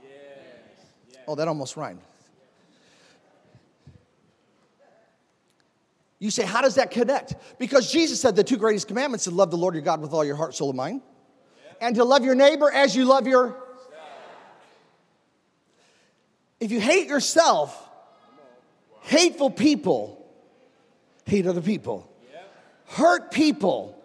Oh, 1.27 1.35
that 1.35 1.47
almost 1.47 1.77
rhymed. 1.77 2.01
You 6.19 6.31
say, 6.31 6.43
how 6.43 6.61
does 6.61 6.75
that 6.75 6.91
connect? 6.91 7.35
Because 7.59 7.91
Jesus 7.91 8.19
said 8.19 8.35
the 8.35 8.43
two 8.43 8.57
greatest 8.57 8.87
commandments 8.87 9.23
to 9.23 9.31
love 9.31 9.51
the 9.51 9.57
Lord 9.57 9.73
your 9.73 9.83
God 9.83 10.01
with 10.01 10.11
all 10.11 10.25
your 10.25 10.35
heart, 10.35 10.53
soul, 10.53 10.69
and 10.69 10.77
mind, 10.77 11.01
and 11.79 11.95
to 11.95 12.03
love 12.03 12.25
your 12.25 12.35
neighbor 12.35 12.69
as 12.69 12.95
you 12.95 13.05
love 13.05 13.25
your 13.25 13.55
if 16.59 16.71
you 16.71 16.81
hate 16.81 17.07
yourself, 17.07 17.89
hateful 19.01 19.49
people 19.49 20.19
hate 21.25 21.45
other 21.45 21.61
people, 21.61 22.11
hurt 22.87 23.31
people. 23.31 23.98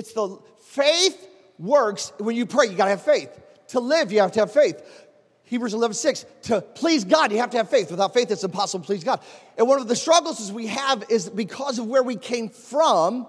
It's 0.00 0.14
the 0.14 0.38
faith 0.64 1.28
works 1.58 2.14
when 2.16 2.34
you 2.34 2.46
pray, 2.46 2.68
you 2.68 2.74
gotta 2.74 2.88
have 2.88 3.02
faith. 3.02 3.28
To 3.68 3.80
live, 3.80 4.10
you 4.10 4.20
have 4.20 4.32
to 4.32 4.40
have 4.40 4.50
faith. 4.50 4.82
Hebrews 5.44 5.74
11, 5.74 5.92
6, 5.92 6.26
to 6.44 6.62
please 6.62 7.04
God, 7.04 7.32
you 7.32 7.38
have 7.38 7.50
to 7.50 7.58
have 7.58 7.68
faith. 7.68 7.90
Without 7.90 8.14
faith, 8.14 8.30
it's 8.30 8.42
impossible 8.42 8.82
to 8.82 8.86
please 8.86 9.04
God. 9.04 9.20
And 9.58 9.68
one 9.68 9.78
of 9.78 9.88
the 9.88 9.96
struggles 9.96 10.50
we 10.50 10.68
have 10.68 11.04
is 11.10 11.28
because 11.28 11.78
of 11.78 11.86
where 11.86 12.02
we 12.02 12.16
came 12.16 12.48
from, 12.48 13.26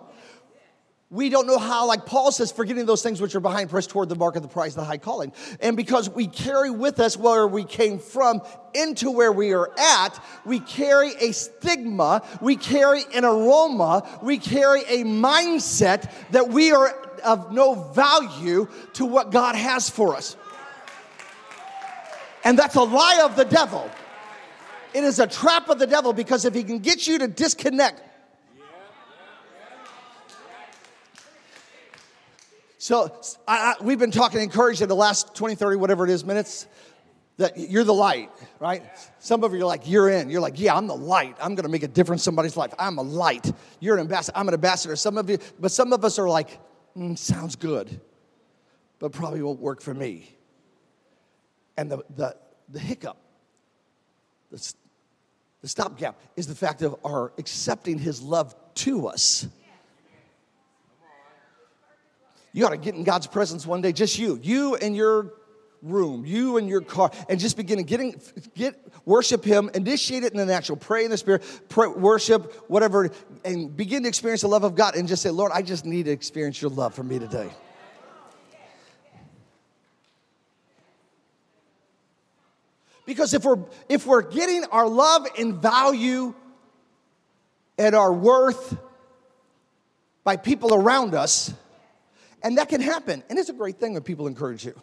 we 1.12 1.28
don't 1.28 1.46
know 1.46 1.58
how, 1.58 1.88
like 1.88 2.06
Paul 2.06 2.32
says, 2.32 2.54
forgetting 2.54 2.86
those 2.86 3.04
things 3.04 3.20
which 3.20 3.36
are 3.36 3.42
behind, 3.42 3.70
press 3.70 3.86
toward 3.86 4.08
the 4.08 4.16
mark 4.16 4.38
of 4.38 4.44
the 4.44 4.48
prize, 4.48 4.76
the 4.76 4.84
high 4.86 4.98
calling. 4.98 5.34
And 5.60 5.76
because 5.76 6.10
we 6.10 6.26
carry 6.26 6.72
with 6.72 7.02
us 7.02 7.18
where 7.18 7.46
we 7.46 7.66
came 7.66 8.00
from 8.00 8.42
into 8.74 9.12
where 9.12 9.34
we 9.34 9.52
are 9.52 9.70
at, 9.78 10.18
we 10.46 10.62
carry 10.62 11.14
a 11.16 11.34
stigma, 11.34 12.24
we 12.40 12.56
carry 12.56 13.04
an 13.14 13.26
aroma, 13.26 14.08
we 14.24 14.38
carry 14.38 14.84
a 14.84 15.04
mindset 15.04 16.10
that 16.32 16.48
we 16.48 16.72
are 16.72 16.88
of 17.26 17.52
no 17.52 17.76
value 17.76 18.70
to 18.94 19.06
what 19.06 19.32
God 19.32 19.56
has 19.56 19.90
for 19.90 20.16
us. 20.16 20.38
And 22.46 22.58
that's 22.58 22.76
a 22.76 22.84
lie 22.84 23.22
of 23.26 23.36
the 23.36 23.46
devil. 23.46 23.92
It 24.94 25.04
is 25.04 25.20
a 25.20 25.28
trap 25.28 25.68
of 25.68 25.78
the 25.78 25.88
devil 25.88 26.14
because 26.14 26.46
if 26.46 26.54
he 26.54 26.64
can 26.64 26.80
get 26.80 27.06
you 27.06 27.20
to 27.20 27.28
disconnect 27.28 28.02
So 32.82 33.16
I, 33.48 33.76
I, 33.80 33.84
we've 33.84 34.00
been 34.00 34.10
talking 34.10 34.42
encouraged 34.42 34.82
in 34.82 34.90
the 34.90 34.96
last 34.96 35.36
20, 35.36 35.54
30, 35.54 35.78
whatever 35.78 36.04
it 36.04 36.10
is 36.10 36.26
minutes 36.26 36.66
that 37.38 37.56
you're 37.56 37.84
the 37.84 37.94
light, 37.94 38.32
right? 38.60 38.82
Some 39.20 39.44
of 39.44 39.54
you 39.54 39.62
are 39.62 39.66
like, 39.66 39.88
you're 39.88 40.10
in. 40.10 40.32
You're 40.32 40.42
like, 40.42 40.60
yeah, 40.60 40.76
I'm 40.76 40.88
the 40.88 40.96
light. 40.96 41.38
I'm 41.40 41.54
going 41.54 41.66
to 41.66 41.70
make 41.70 41.84
a 41.84 41.88
difference 41.88 42.24
in 42.24 42.24
somebody's 42.24 42.58
life. 42.58 42.74
I'm 42.80 42.98
a 42.98 43.04
light. 43.04 43.54
You're 43.80 43.98
an 43.98 44.02
ambassador. 44.02 44.36
I'm 44.36 44.48
an 44.48 44.56
ambassador. 44.56 44.96
Some 44.96 45.20
of 45.20 45.30
you, 45.30 45.38
but 45.60 45.72
some 45.72 45.94
of 45.94 46.04
us 46.04 46.18
are 46.18 46.28
like, 46.28 46.58
mm, 46.98 47.16
sounds 47.16 47.56
good, 47.56 48.02
but 48.98 49.12
probably 49.12 49.44
won't 49.44 49.60
work 49.60 49.80
for 49.80 49.94
me. 49.94 50.36
And 51.78 51.92
the, 51.92 52.04
the, 52.16 52.36
the 52.68 52.80
hiccup, 52.80 53.18
the, 54.50 54.74
the 55.62 55.68
stopgap 55.68 56.20
is 56.36 56.48
the 56.48 56.56
fact 56.56 56.82
of 56.82 56.96
our 57.06 57.32
accepting 57.38 58.00
his 58.00 58.24
love 58.24 58.56
to 58.74 59.06
us. 59.06 59.48
You 62.54 62.66
ought 62.66 62.72
to 62.72 62.78
get 62.78 62.96
in 62.96 63.04
God's 63.04 63.28
presence 63.28 63.66
one 63.66 63.82
day, 63.82 63.92
just 63.94 64.20
you, 64.20 64.40
you 64.42 64.76
and 64.76 64.96
your 64.96 65.34
room, 65.82 66.26
you 66.26 66.58
and 66.58 66.68
your 66.70 66.82
car, 66.82 67.12
and 67.30 67.40
just 67.40 67.58
begin 67.58 67.78
to 67.78 67.84
getting, 67.84 68.22
get 68.56 68.76
worship 69.06 69.44
Him, 69.44 69.70
initiate 69.74 70.24
it 70.24 70.32
in 70.32 70.38
the 70.38 70.46
natural, 70.46 70.78
pray 70.78 71.06
in 71.06 71.12
the 71.12 71.18
Spirit, 71.18 71.44
pray, 71.70 71.88
worship, 71.88 72.70
whatever, 72.70 73.10
and 73.46 73.76
begin 73.76 74.04
to 74.04 74.10
experience 74.10 74.42
the 74.42 74.48
love 74.48 74.64
of 74.64 74.76
God, 74.76 74.96
and 74.96 75.08
just 75.08 75.22
say, 75.22 75.30
Lord, 75.30 75.52
I 75.54 75.62
just 75.62 75.86
need 75.86 76.06
to 76.06 76.12
experience 76.12 76.62
Your 76.62 76.72
love 76.72 76.94
for 76.94 77.04
me 77.04 77.20
today. 77.20 77.50
Because 83.06 83.34
if 83.34 83.44
we're 83.44 83.60
if 83.90 84.06
we're 84.06 84.22
getting 84.22 84.64
our 84.66 84.88
love 84.88 85.28
and 85.38 85.56
value 85.56 86.34
and 87.78 87.96
our 87.96 88.14
worth 88.14 88.78
by 90.24 90.38
people 90.38 90.74
around 90.74 91.16
us, 91.16 91.54
and 92.44 92.58
that 92.58 92.70
can 92.70 92.82
happen. 92.82 93.24
And 93.30 93.38
it's 93.38 93.50
a 93.50 93.54
great 93.54 93.78
thing 93.80 93.94
when 93.94 94.04
people 94.04 94.28
encourage 94.28 94.66
you. 94.66 94.80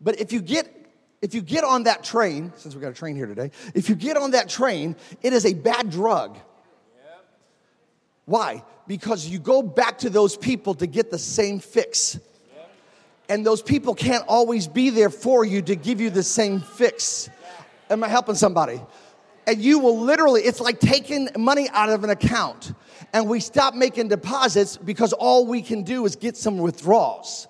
But 0.00 0.20
if 0.20 0.32
you 0.32 0.40
get 0.40 0.76
if 1.22 1.34
you 1.34 1.42
get 1.42 1.64
on 1.64 1.82
that 1.82 2.02
train, 2.02 2.52
since 2.56 2.74
we 2.74 2.80
got 2.80 2.90
a 2.90 2.94
train 2.94 3.14
here 3.14 3.26
today, 3.26 3.50
if 3.74 3.90
you 3.90 3.94
get 3.94 4.16
on 4.16 4.30
that 4.30 4.48
train, 4.48 4.96
it 5.22 5.34
is 5.34 5.44
a 5.44 5.52
bad 5.52 5.90
drug. 5.90 6.38
Why? 8.24 8.64
Because 8.86 9.26
you 9.26 9.38
go 9.38 9.62
back 9.62 9.98
to 9.98 10.10
those 10.10 10.36
people 10.36 10.74
to 10.76 10.86
get 10.86 11.10
the 11.10 11.18
same 11.18 11.58
fix. 11.58 12.18
And 13.28 13.44
those 13.44 13.62
people 13.62 13.94
can't 13.94 14.24
always 14.26 14.66
be 14.66 14.90
there 14.90 15.10
for 15.10 15.44
you 15.44 15.62
to 15.62 15.76
give 15.76 16.00
you 16.00 16.10
the 16.10 16.22
same 16.22 16.60
fix. 16.60 17.28
Am 17.90 18.02
I 18.02 18.08
helping 18.08 18.34
somebody? 18.34 18.80
And 19.46 19.60
you 19.60 19.78
will 19.78 20.00
literally, 20.00 20.42
it's 20.42 20.60
like 20.60 20.80
taking 20.80 21.28
money 21.36 21.68
out 21.72 21.88
of 21.88 22.04
an 22.04 22.10
account 22.10 22.72
and 23.12 23.28
we 23.28 23.40
stop 23.40 23.74
making 23.74 24.08
deposits 24.08 24.76
because 24.76 25.12
all 25.12 25.46
we 25.46 25.62
can 25.62 25.82
do 25.82 26.04
is 26.04 26.16
get 26.16 26.36
some 26.36 26.58
withdrawals. 26.58 27.48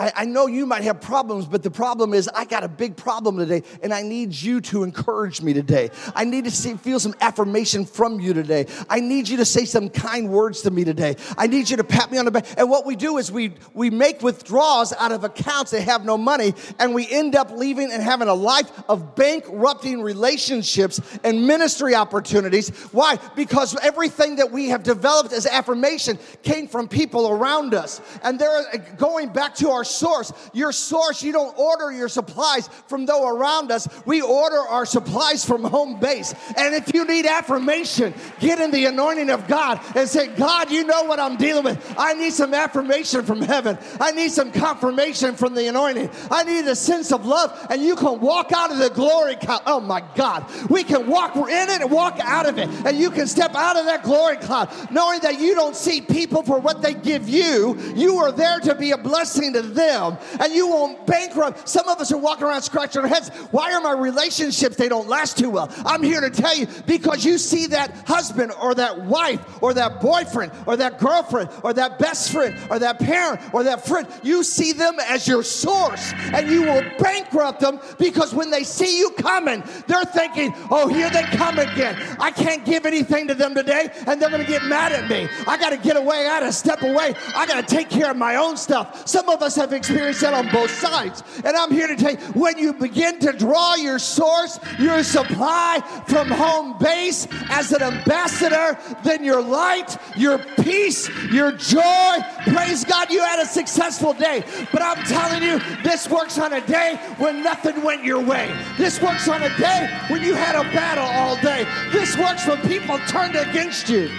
I, 0.00 0.12
I, 0.16 0.24
know 0.24 0.46
you 0.46 0.64
might 0.64 0.82
have 0.84 0.98
problems, 1.02 1.44
but 1.44 1.62
the 1.62 1.70
problem 1.70 2.14
is 2.14 2.26
I 2.34 2.46
got 2.46 2.64
a 2.64 2.68
big 2.68 2.96
problem 2.96 3.36
today, 3.36 3.62
and 3.82 3.92
I 3.92 4.00
need 4.00 4.32
you 4.32 4.62
to 4.62 4.82
encourage 4.82 5.42
me 5.42 5.52
today. 5.52 5.90
I 6.14 6.24
need 6.24 6.44
to 6.44 6.50
see, 6.50 6.72
feel 6.74 6.98
some 6.98 7.14
affirmation 7.20 7.84
from 7.84 8.18
you 8.18 8.32
today. 8.32 8.64
I 8.88 9.00
need 9.00 9.28
you 9.28 9.36
to 9.36 9.44
say 9.44 9.66
some 9.66 9.90
kind 9.90 10.30
words 10.30 10.62
to 10.62 10.70
me 10.70 10.84
today. 10.84 11.16
I 11.36 11.48
need 11.48 11.68
you 11.68 11.76
to 11.76 11.84
pat 11.84 12.10
me 12.10 12.16
on 12.16 12.24
the 12.24 12.30
back. 12.30 12.46
And 12.56 12.70
what 12.70 12.86
we 12.86 12.96
do 12.96 13.18
is 13.18 13.30
we 13.30 13.52
we 13.74 13.90
make 13.90 14.22
withdrawals 14.22 14.94
out 14.94 15.12
of 15.12 15.22
accounts 15.22 15.72
that 15.72 15.82
have 15.82 16.06
no 16.06 16.16
money, 16.16 16.54
and 16.78 16.94
we 16.94 17.06
end 17.10 17.36
up 17.36 17.50
leaving 17.50 17.92
and 17.92 18.02
having 18.02 18.28
a 18.28 18.34
life 18.34 18.70
of 18.88 19.14
bankrupting 19.14 20.00
relationships 20.00 20.98
and 21.24 21.46
ministry 21.46 21.94
opportunities. 21.94 22.70
Why? 22.92 23.18
Because 23.36 23.76
everything 23.82 24.36
that 24.36 24.50
we 24.50 24.70
have 24.70 24.82
developed 24.82 25.34
as 25.34 25.46
affirmation 25.46 26.18
came 26.42 26.68
from 26.68 26.88
people 26.88 27.28
around 27.28 27.74
us, 27.74 28.00
and 28.22 28.38
they're 28.38 28.78
going 28.96 29.28
back 29.28 29.54
to 29.56 29.68
our 29.68 29.84
source. 29.90 30.32
Your 30.52 30.72
source, 30.72 31.22
you 31.22 31.32
don't 31.32 31.56
order 31.58 31.92
your 31.92 32.08
supplies 32.08 32.68
from 32.86 33.06
those 33.06 33.20
around 33.20 33.70
us. 33.70 33.88
We 34.06 34.22
order 34.22 34.58
our 34.58 34.86
supplies 34.86 35.44
from 35.44 35.64
home 35.64 36.00
base. 36.00 36.34
And 36.56 36.74
if 36.74 36.94
you 36.94 37.04
need 37.04 37.26
affirmation, 37.26 38.14
get 38.38 38.60
in 38.60 38.70
the 38.70 38.86
anointing 38.86 39.30
of 39.30 39.46
God 39.48 39.80
and 39.94 40.08
say, 40.08 40.28
God, 40.28 40.70
you 40.70 40.84
know 40.84 41.04
what 41.04 41.20
I'm 41.20 41.36
dealing 41.36 41.64
with. 41.64 41.94
I 41.98 42.14
need 42.14 42.32
some 42.32 42.54
affirmation 42.54 43.24
from 43.24 43.42
heaven. 43.42 43.78
I 44.00 44.12
need 44.12 44.30
some 44.30 44.52
confirmation 44.52 45.34
from 45.34 45.54
the 45.54 45.68
anointing. 45.68 46.10
I 46.30 46.44
need 46.44 46.66
a 46.66 46.76
sense 46.76 47.12
of 47.12 47.26
love. 47.26 47.66
And 47.70 47.82
you 47.82 47.96
can 47.96 48.20
walk 48.20 48.52
out 48.52 48.70
of 48.70 48.78
the 48.78 48.90
glory. 48.90 49.36
cloud. 49.36 49.62
Oh 49.66 49.80
my 49.80 50.02
God. 50.14 50.44
We 50.70 50.84
can 50.84 51.06
walk 51.06 51.34
we're 51.40 51.50
in 51.50 51.70
it 51.70 51.80
and 51.80 51.90
walk 51.90 52.18
out 52.22 52.46
of 52.46 52.58
it. 52.58 52.68
And 52.86 52.98
you 52.98 53.10
can 53.10 53.26
step 53.26 53.54
out 53.54 53.76
of 53.76 53.86
that 53.86 54.02
glory 54.02 54.36
cloud 54.36 54.70
knowing 54.90 55.20
that 55.20 55.40
you 55.40 55.54
don't 55.54 55.76
see 55.76 56.00
people 56.00 56.42
for 56.42 56.58
what 56.58 56.82
they 56.82 56.94
give 56.94 57.28
you. 57.28 57.78
You 57.94 58.18
are 58.18 58.32
there 58.32 58.60
to 58.60 58.74
be 58.74 58.90
a 58.90 58.98
blessing 58.98 59.52
to 59.54 59.62
them 59.74 60.18
and 60.38 60.52
you 60.52 60.68
won't 60.68 61.06
bankrupt. 61.06 61.68
Some 61.68 61.88
of 61.88 62.00
us 62.00 62.12
are 62.12 62.18
walking 62.18 62.44
around 62.44 62.62
scratching 62.62 63.02
our 63.02 63.08
heads. 63.08 63.28
Why 63.50 63.72
are 63.72 63.80
my 63.80 63.92
relationships, 63.92 64.76
they 64.76 64.88
don't 64.88 65.08
last 65.08 65.38
too 65.38 65.50
well? 65.50 65.72
I'm 65.84 66.02
here 66.02 66.20
to 66.20 66.30
tell 66.30 66.56
you 66.56 66.66
because 66.86 67.24
you 67.24 67.38
see 67.38 67.66
that 67.68 67.90
husband 68.06 68.52
or 68.60 68.74
that 68.74 69.02
wife 69.02 69.62
or 69.62 69.74
that 69.74 70.00
boyfriend 70.00 70.52
or 70.66 70.76
that 70.76 70.98
girlfriend 70.98 71.50
or 71.62 71.72
that 71.74 71.98
best 71.98 72.32
friend 72.32 72.56
or 72.70 72.78
that 72.78 72.98
parent 72.98 73.40
or 73.52 73.62
that 73.64 73.86
friend. 73.86 74.06
You 74.22 74.42
see 74.42 74.72
them 74.72 74.98
as 75.00 75.26
your 75.26 75.42
source 75.42 76.12
and 76.32 76.48
you 76.48 76.62
will 76.62 76.84
bankrupt 76.98 77.60
them 77.60 77.80
because 77.98 78.34
when 78.34 78.50
they 78.50 78.64
see 78.64 78.98
you 78.98 79.10
coming, 79.10 79.62
they're 79.86 80.04
thinking, 80.04 80.54
oh, 80.70 80.88
here 80.88 81.10
they 81.10 81.22
come 81.24 81.58
again. 81.58 81.96
I 82.18 82.30
can't 82.30 82.64
give 82.64 82.86
anything 82.86 83.28
to 83.28 83.34
them 83.34 83.54
today 83.54 83.90
and 84.06 84.20
they're 84.20 84.30
going 84.30 84.44
to 84.44 84.50
get 84.50 84.64
mad 84.64 84.92
at 84.92 85.08
me. 85.08 85.28
I 85.46 85.56
got 85.56 85.70
to 85.70 85.76
get 85.76 85.96
away. 85.96 86.26
I 86.26 86.40
got 86.40 86.46
to 86.46 86.52
step 86.52 86.82
away. 86.82 87.14
I 87.34 87.46
got 87.46 87.66
to 87.66 87.74
take 87.74 87.90
care 87.90 88.10
of 88.10 88.16
my 88.16 88.36
own 88.36 88.56
stuff. 88.56 89.06
Some 89.06 89.28
of 89.28 89.42
us 89.42 89.56
have 89.60 89.72
experienced 89.72 90.22
that 90.22 90.34
on 90.34 90.48
both 90.50 90.70
sides. 90.70 91.22
And 91.44 91.56
I'm 91.56 91.70
here 91.70 91.86
to 91.86 91.96
tell 91.96 92.12
you 92.12 92.18
when 92.32 92.58
you 92.58 92.72
begin 92.72 93.18
to 93.20 93.32
draw 93.32 93.74
your 93.74 93.98
source, 93.98 94.58
your 94.78 95.02
supply 95.02 95.80
from 96.08 96.28
home 96.28 96.78
base 96.78 97.28
as 97.50 97.72
an 97.72 97.82
ambassador, 97.82 98.78
then 99.04 99.22
your 99.22 99.42
light, 99.42 99.96
your 100.16 100.38
peace, 100.62 101.08
your 101.30 101.52
joy, 101.52 102.16
praise 102.48 102.84
God, 102.84 103.10
you 103.10 103.20
had 103.20 103.40
a 103.40 103.46
successful 103.46 104.14
day. 104.14 104.42
But 104.72 104.82
I'm 104.82 105.04
telling 105.04 105.42
you, 105.42 105.60
this 105.82 106.08
works 106.08 106.38
on 106.38 106.54
a 106.54 106.66
day 106.66 106.98
when 107.18 107.42
nothing 107.42 107.82
went 107.82 108.04
your 108.04 108.24
way. 108.24 108.54
This 108.78 109.00
works 109.00 109.28
on 109.28 109.42
a 109.42 109.56
day 109.58 109.90
when 110.08 110.22
you 110.22 110.34
had 110.34 110.56
a 110.56 110.62
battle 110.72 111.04
all 111.04 111.36
day. 111.42 111.66
This 111.92 112.16
works 112.16 112.46
when 112.46 112.60
people 112.62 112.98
turned 113.06 113.36
against 113.36 113.88
you. 113.88 114.10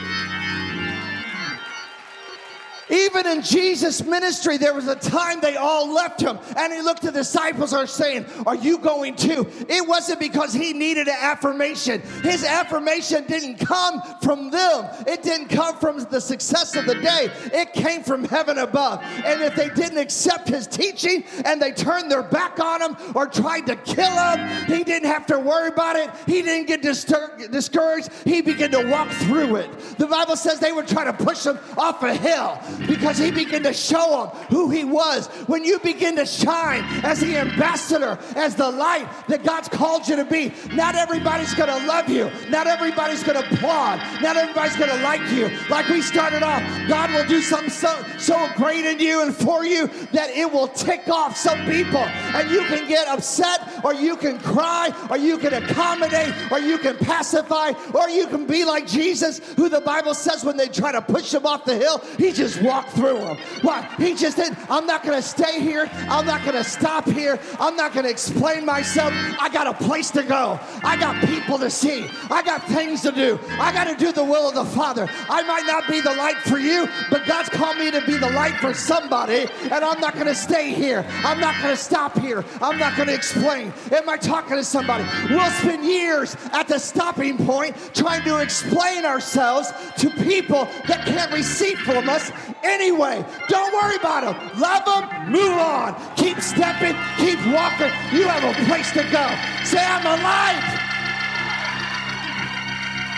Even 2.91 3.25
in 3.25 3.41
Jesus' 3.41 4.03
ministry, 4.03 4.57
there 4.57 4.73
was 4.73 4.87
a 4.87 4.95
time 4.95 5.39
they 5.41 5.55
all 5.55 5.91
left 5.93 6.21
him, 6.21 6.37
and 6.57 6.73
he 6.73 6.81
looked 6.81 7.01
the 7.01 7.11
disciples 7.11 7.73
are 7.73 7.87
saying, 7.87 8.25
Are 8.45 8.55
you 8.55 8.77
going 8.77 9.15
too? 9.15 9.47
It 9.69 9.87
wasn't 9.87 10.19
because 10.19 10.53
he 10.53 10.73
needed 10.73 11.07
an 11.07 11.15
affirmation. 11.19 12.01
His 12.21 12.43
affirmation 12.43 13.25
didn't 13.25 13.55
come 13.57 14.01
from 14.21 14.51
them, 14.51 14.89
it 15.07 15.23
didn't 15.23 15.47
come 15.47 15.77
from 15.77 15.99
the 16.11 16.19
success 16.19 16.75
of 16.75 16.85
the 16.85 16.95
day. 16.95 17.29
It 17.53 17.73
came 17.73 18.03
from 18.03 18.23
heaven 18.23 18.57
above. 18.57 19.01
And 19.25 19.41
if 19.41 19.55
they 19.55 19.69
didn't 19.69 19.97
accept 19.97 20.49
his 20.49 20.67
teaching 20.67 21.23
and 21.45 21.61
they 21.61 21.71
turned 21.71 22.11
their 22.11 22.23
back 22.23 22.59
on 22.59 22.81
him 22.81 22.97
or 23.15 23.27
tried 23.27 23.67
to 23.67 23.75
kill 23.77 24.11
him, 24.11 24.65
he 24.65 24.83
didn't 24.83 25.09
have 25.09 25.25
to 25.27 25.39
worry 25.39 25.69
about 25.69 25.95
it. 25.95 26.09
He 26.25 26.41
didn't 26.41 26.67
get 26.67 26.81
discouraged. 26.81 28.09
He 28.25 28.41
began 28.41 28.71
to 28.71 28.87
walk 28.89 29.09
through 29.09 29.55
it. 29.57 29.79
The 29.97 30.07
Bible 30.07 30.35
says 30.35 30.59
they 30.59 30.71
would 30.71 30.87
try 30.87 31.03
to 31.03 31.13
push 31.13 31.45
him 31.45 31.57
off 31.77 32.03
a 32.03 32.13
hill 32.13 32.59
because 32.87 33.17
he 33.17 33.31
began 33.31 33.63
to 33.63 33.73
show 33.73 34.31
them 34.31 34.45
who 34.49 34.69
he 34.69 34.83
was. 34.83 35.27
When 35.47 35.63
you 35.63 35.79
begin 35.79 36.15
to 36.17 36.25
shine 36.25 36.83
as 37.03 37.19
the 37.19 37.37
ambassador, 37.37 38.17
as 38.35 38.55
the 38.55 38.69
light 38.69 39.07
that 39.27 39.43
God's 39.43 39.69
called 39.69 40.07
you 40.07 40.15
to 40.15 40.25
be, 40.25 40.53
not 40.73 40.95
everybody's 40.95 41.53
going 41.53 41.69
to 41.69 41.87
love 41.87 42.09
you. 42.09 42.29
Not 42.49 42.67
everybody's 42.67 43.23
going 43.23 43.41
to 43.41 43.53
applaud. 43.53 43.99
Not 44.21 44.37
everybody's 44.37 44.75
going 44.75 44.89
to 44.89 45.01
like 45.03 45.31
you. 45.31 45.49
Like 45.69 45.87
we 45.87 46.01
started 46.01 46.43
off, 46.43 46.61
God 46.87 47.11
will 47.11 47.27
do 47.27 47.41
something 47.41 47.69
so, 47.69 48.03
so 48.17 48.49
great 48.55 48.85
in 48.85 48.99
you 48.99 49.21
and 49.21 49.35
for 49.35 49.65
you 49.65 49.87
that 50.11 50.29
it 50.31 50.51
will 50.51 50.67
tick 50.67 51.07
off 51.09 51.35
some 51.35 51.59
people. 51.65 51.99
And 51.99 52.49
you 52.49 52.63
can 52.65 52.87
get 52.87 53.07
upset, 53.07 53.83
or 53.83 53.93
you 53.93 54.15
can 54.15 54.39
cry, 54.39 54.93
or 55.09 55.17
you 55.17 55.37
can 55.37 55.53
accommodate, 55.53 56.33
or 56.51 56.59
you 56.59 56.77
can 56.77 56.97
pacify, 56.97 57.71
or 57.93 58.09
you 58.09 58.27
can 58.27 58.45
be 58.45 58.65
like 58.65 58.87
Jesus, 58.87 59.39
who 59.55 59.69
the 59.69 59.81
Bible 59.81 60.13
says 60.13 60.43
when 60.43 60.57
they 60.57 60.67
try 60.67 60.91
to 60.91 61.01
push 61.01 61.33
him 61.33 61.45
off 61.45 61.65
the 61.65 61.75
hill, 61.75 61.99
he 62.17 62.31
just 62.31 62.61
walked 62.71 62.91
through 62.91 63.19
them. 63.19 63.37
Why? 63.61 63.81
He 63.97 64.15
just 64.15 64.37
did. 64.37 64.55
I'm 64.69 64.85
not 64.85 65.03
going 65.03 65.17
to 65.21 65.27
stay 65.27 65.59
here. 65.59 65.89
I'm 66.09 66.25
not 66.25 66.41
going 66.43 66.55
to 66.55 66.63
stop 66.63 67.05
here. 67.05 67.37
I'm 67.59 67.75
not 67.75 67.93
going 67.93 68.05
to 68.05 68.09
explain 68.09 68.65
myself. 68.65 69.11
I 69.39 69.49
got 69.49 69.67
a 69.67 69.73
place 69.73 70.09
to 70.11 70.23
go. 70.23 70.57
I 70.83 70.95
got 70.97 71.21
people 71.25 71.59
to 71.59 71.69
see. 71.69 72.09
I 72.29 72.41
got 72.41 72.63
things 72.67 73.01
to 73.01 73.11
do. 73.11 73.39
I 73.59 73.73
got 73.73 73.85
to 73.85 73.95
do 73.95 74.13
the 74.13 74.23
will 74.23 74.47
of 74.47 74.55
the 74.55 74.63
Father. 74.63 75.07
I 75.29 75.41
might 75.43 75.65
not 75.65 75.87
be 75.89 75.99
the 75.99 76.13
light 76.13 76.37
for 76.37 76.57
you, 76.57 76.87
but 77.09 77.25
God's 77.25 77.49
called 77.49 77.77
me 77.77 77.91
to 77.91 78.01
be 78.05 78.17
the 78.17 78.29
light 78.29 78.55
for 78.55 78.73
somebody, 78.73 79.47
and 79.63 79.83
I'm 79.83 79.99
not 79.99 80.13
going 80.13 80.27
to 80.27 80.35
stay 80.35 80.73
here. 80.73 81.05
I'm 81.25 81.39
not 81.39 81.55
going 81.61 81.75
to 81.75 81.81
stop 81.81 82.17
here. 82.17 82.45
I'm 82.61 82.77
not 82.77 82.95
going 82.95 83.09
to 83.09 83.13
explain. 83.13 83.73
Am 83.91 84.07
I 84.07 84.17
talking 84.17 84.55
to 84.55 84.63
somebody? 84.63 85.03
We'll 85.29 85.49
spend 85.51 85.83
years 85.85 86.37
at 86.53 86.67
the 86.67 86.79
stopping 86.79 87.37
point 87.45 87.75
trying 87.93 88.23
to 88.23 88.39
explain 88.39 89.05
ourselves 89.05 89.71
to 89.97 90.09
people 90.09 90.65
that 90.87 91.05
can't 91.05 91.31
receive 91.33 91.77
from 91.79 92.07
us 92.09 92.31
anyway. 92.63 93.25
Don't 93.47 93.73
worry 93.73 93.95
about 93.95 94.23
them. 94.23 94.59
Love 94.59 94.85
them, 94.85 95.31
move 95.31 95.57
on. 95.57 95.95
Keep 96.15 96.41
stepping, 96.41 96.95
keep 97.17 97.39
walking. 97.53 97.91
You 98.11 98.27
have 98.27 98.43
a 98.43 98.53
place 98.65 98.91
to 98.91 99.03
go. 99.11 99.25
Say, 99.63 99.83
I'm 99.83 100.05
alive. 100.05 100.81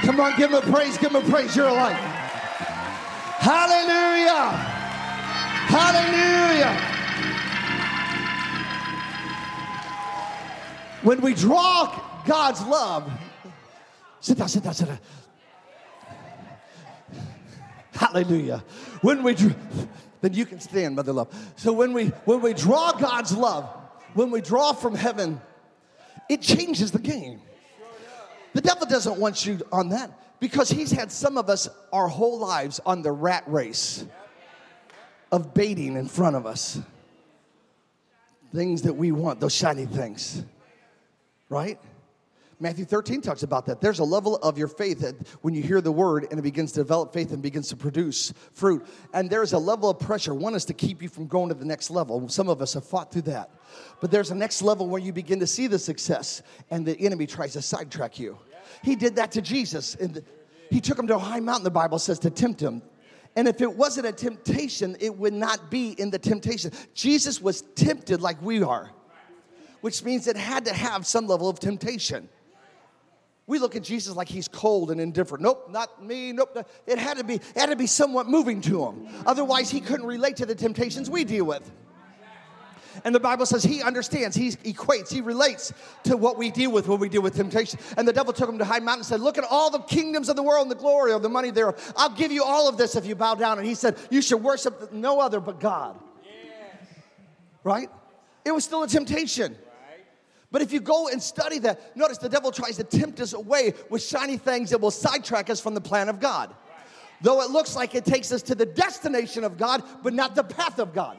Come 0.03 0.19
on, 0.19 0.37
give 0.37 0.51
him 0.51 0.57
a 0.57 0.61
praise, 0.61 0.97
give 0.97 1.13
him 1.13 1.25
a 1.25 1.29
praise. 1.29 1.55
You're 1.55 1.67
alive. 1.67 1.95
Hallelujah. 3.39 4.49
Hallelujah. 5.67 6.93
When 11.03 11.19
we 11.21 11.33
draw 11.33 12.01
God's 12.25 12.61
love, 12.65 13.11
sit 14.21 14.37
down, 14.37 14.47
sit 14.47 14.63
down, 14.63 14.73
sit 14.73 14.87
down. 14.87 14.99
Hallelujah. 17.93 18.63
When 19.01 19.23
we, 19.23 19.33
then 19.33 20.33
you 20.33 20.45
can 20.45 20.59
stand, 20.59 20.95
Mother 20.95 21.13
Love. 21.13 21.53
So 21.55 21.73
when 21.73 21.93
we 21.93 22.07
when 22.25 22.41
we 22.41 22.53
draw 22.53 22.91
God's 22.93 23.35
love, 23.35 23.65
when 24.13 24.31
we 24.31 24.41
draw 24.41 24.73
from 24.73 24.95
heaven, 24.95 25.39
it 26.29 26.41
changes 26.41 26.91
the 26.91 26.99
game. 26.99 27.41
The 28.53 28.61
devil 28.61 28.85
doesn't 28.85 29.19
want 29.19 29.45
you 29.45 29.59
on 29.71 29.89
that 29.89 30.39
because 30.39 30.69
he's 30.69 30.91
had 30.91 31.11
some 31.11 31.37
of 31.37 31.49
us 31.49 31.67
our 31.91 32.07
whole 32.07 32.39
lives 32.39 32.79
on 32.85 33.01
the 33.01 33.11
rat 33.11 33.43
race 33.47 34.05
of 35.31 35.53
baiting 35.53 35.95
in 35.95 36.07
front 36.07 36.35
of 36.35 36.45
us. 36.45 36.79
Things 38.53 38.83
that 38.83 38.93
we 38.93 39.11
want, 39.11 39.39
those 39.39 39.53
shiny 39.55 39.87
things. 39.87 40.43
Right? 41.49 41.79
Matthew 42.63 42.85
13 42.85 43.19
talks 43.19 43.43
about 43.43 43.65
that. 43.65 43.81
There's 43.81 43.99
a 43.99 44.05
level 44.05 44.37
of 44.37 44.57
your 44.57 44.69
faith 44.69 44.99
that 44.99 45.27
when 45.41 45.53
you 45.53 45.61
hear 45.61 45.81
the 45.81 45.91
word 45.91 46.27
and 46.31 46.39
it 46.39 46.43
begins 46.43 46.71
to 46.71 46.79
develop 46.79 47.11
faith 47.11 47.33
and 47.33 47.43
begins 47.43 47.67
to 47.67 47.75
produce 47.75 48.33
fruit. 48.53 48.87
And 49.13 49.29
there's 49.29 49.51
a 49.51 49.57
level 49.57 49.89
of 49.89 49.99
pressure. 49.99 50.33
One 50.33 50.55
is 50.55 50.63
to 50.65 50.73
keep 50.73 51.01
you 51.01 51.09
from 51.09 51.27
going 51.27 51.49
to 51.49 51.55
the 51.55 51.65
next 51.65 51.89
level. 51.89 52.29
Some 52.29 52.47
of 52.47 52.61
us 52.61 52.73
have 52.75 52.85
fought 52.85 53.11
through 53.11 53.23
that. 53.23 53.51
But 53.99 54.11
there's 54.11 54.31
a 54.31 54.35
next 54.35 54.61
level 54.61 54.87
where 54.87 55.01
you 55.01 55.11
begin 55.11 55.41
to 55.41 55.45
see 55.45 55.67
the 55.67 55.77
success 55.77 56.41
and 56.71 56.85
the 56.85 56.97
enemy 57.01 57.27
tries 57.27 57.51
to 57.51 57.61
sidetrack 57.61 58.17
you. 58.17 58.37
He 58.81 58.95
did 58.95 59.17
that 59.17 59.33
to 59.33 59.41
Jesus. 59.41 59.95
And 59.95 60.23
he 60.69 60.79
took 60.79 60.97
him 60.97 61.07
to 61.07 61.17
a 61.17 61.19
high 61.19 61.41
mountain, 61.41 61.65
the 61.65 61.69
Bible 61.69 61.99
says, 61.99 62.17
to 62.19 62.29
tempt 62.29 62.61
him. 62.61 62.81
And 63.35 63.45
if 63.45 63.59
it 63.59 63.75
wasn't 63.75 64.07
a 64.07 64.13
temptation, 64.13 64.95
it 65.01 65.13
would 65.13 65.33
not 65.33 65.69
be 65.69 65.99
in 65.99 66.11
the 66.11 66.19
temptation. 66.19 66.71
Jesus 66.93 67.41
was 67.41 67.63
tempted 67.75 68.21
like 68.21 68.41
we 68.41 68.63
are, 68.63 68.89
which 69.81 70.01
means 70.05 70.27
it 70.27 70.37
had 70.37 70.63
to 70.63 70.73
have 70.73 71.05
some 71.05 71.27
level 71.27 71.49
of 71.49 71.59
temptation. 71.59 72.29
We 73.45 73.59
look 73.59 73.75
at 73.75 73.83
Jesus 73.83 74.15
like 74.15 74.29
he's 74.29 74.47
cold 74.47 74.89
and 74.89 75.01
indifferent. 75.01 75.43
Nope, 75.43 75.69
not 75.69 76.03
me. 76.03 76.31
Nope. 76.31 76.65
It 76.87 76.97
had 76.97 77.17
to 77.17 77.23
be, 77.23 77.35
it 77.35 77.57
had 77.57 77.69
to 77.69 77.75
be 77.75 77.87
somewhat 77.87 78.27
moving 78.27 78.61
to 78.61 78.85
him. 78.85 79.07
Otherwise, 79.25 79.69
he 79.69 79.81
couldn't 79.81 80.05
relate 80.05 80.37
to 80.37 80.45
the 80.45 80.55
temptations 80.55 81.09
we 81.09 81.25
deal 81.25 81.45
with. 81.45 81.69
And 83.03 83.13
the 83.13 83.19
Bible 83.19 83.45
says 83.45 83.63
he 83.63 83.81
understands, 83.81 84.35
he 84.35 84.51
equates, 84.51 85.11
he 85.11 85.21
relates 85.21 85.73
to 86.03 86.15
what 86.15 86.37
we 86.37 86.51
deal 86.51 86.71
with 86.71 86.87
when 86.87 86.99
we 86.99 87.09
deal 87.09 87.21
with 87.21 87.35
temptation. 87.35 87.79
And 87.97 88.07
the 88.07 88.13
devil 88.13 88.31
took 88.33 88.47
him 88.47 88.59
to 88.59 88.65
high 88.65 88.79
mountain 88.79 88.99
and 88.99 89.05
said, 89.05 89.19
Look 89.19 89.37
at 89.37 89.43
all 89.43 89.69
the 89.69 89.79
kingdoms 89.79 90.29
of 90.29 90.35
the 90.35 90.43
world 90.43 90.63
and 90.63 90.71
the 90.71 90.75
glory 90.75 91.11
of 91.11 91.21
the 91.21 91.29
money 91.29 91.51
thereof. 91.51 91.93
I'll 91.97 92.13
give 92.13 92.31
you 92.31 92.43
all 92.43 92.69
of 92.69 92.77
this 92.77 92.95
if 92.95 93.05
you 93.05 93.15
bow 93.15 93.35
down. 93.35 93.57
And 93.57 93.67
he 93.67 93.75
said, 93.75 93.97
You 94.09 94.21
should 94.21 94.43
worship 94.43 94.93
no 94.93 95.19
other 95.19 95.39
but 95.39 95.59
God. 95.59 95.99
Yes. 96.23 96.87
Right? 97.63 97.89
It 98.45 98.51
was 98.51 98.63
still 98.63 98.83
a 98.83 98.87
temptation. 98.87 99.55
But 100.53 100.61
if 100.61 100.71
you 100.71 100.79
go 100.79 101.07
and 101.07 101.21
study 101.21 101.57
that, 101.59 101.97
notice 101.97 102.19
the 102.19 102.29
devil 102.29 102.51
tries 102.51 102.77
to 102.77 102.83
tempt 102.83 103.19
us 103.19 103.33
away 103.33 103.73
with 103.89 104.03
shiny 104.03 104.37
things 104.37 104.69
that 104.69 104.79
will 104.79 104.91
sidetrack 104.91 105.49
us 105.49 105.59
from 105.59 105.73
the 105.73 105.81
plan 105.81 106.09
of 106.09 106.19
God. 106.19 106.53
Though 107.21 107.41
it 107.41 107.49
looks 107.49 107.75
like 107.75 107.95
it 107.95 108.05
takes 108.05 108.31
us 108.31 108.43
to 108.43 108.55
the 108.55 108.67
destination 108.67 109.43
of 109.43 109.57
God, 109.57 109.81
but 110.03 110.13
not 110.13 110.35
the 110.35 110.43
path 110.43 110.77
of 110.77 110.93
God. 110.93 111.17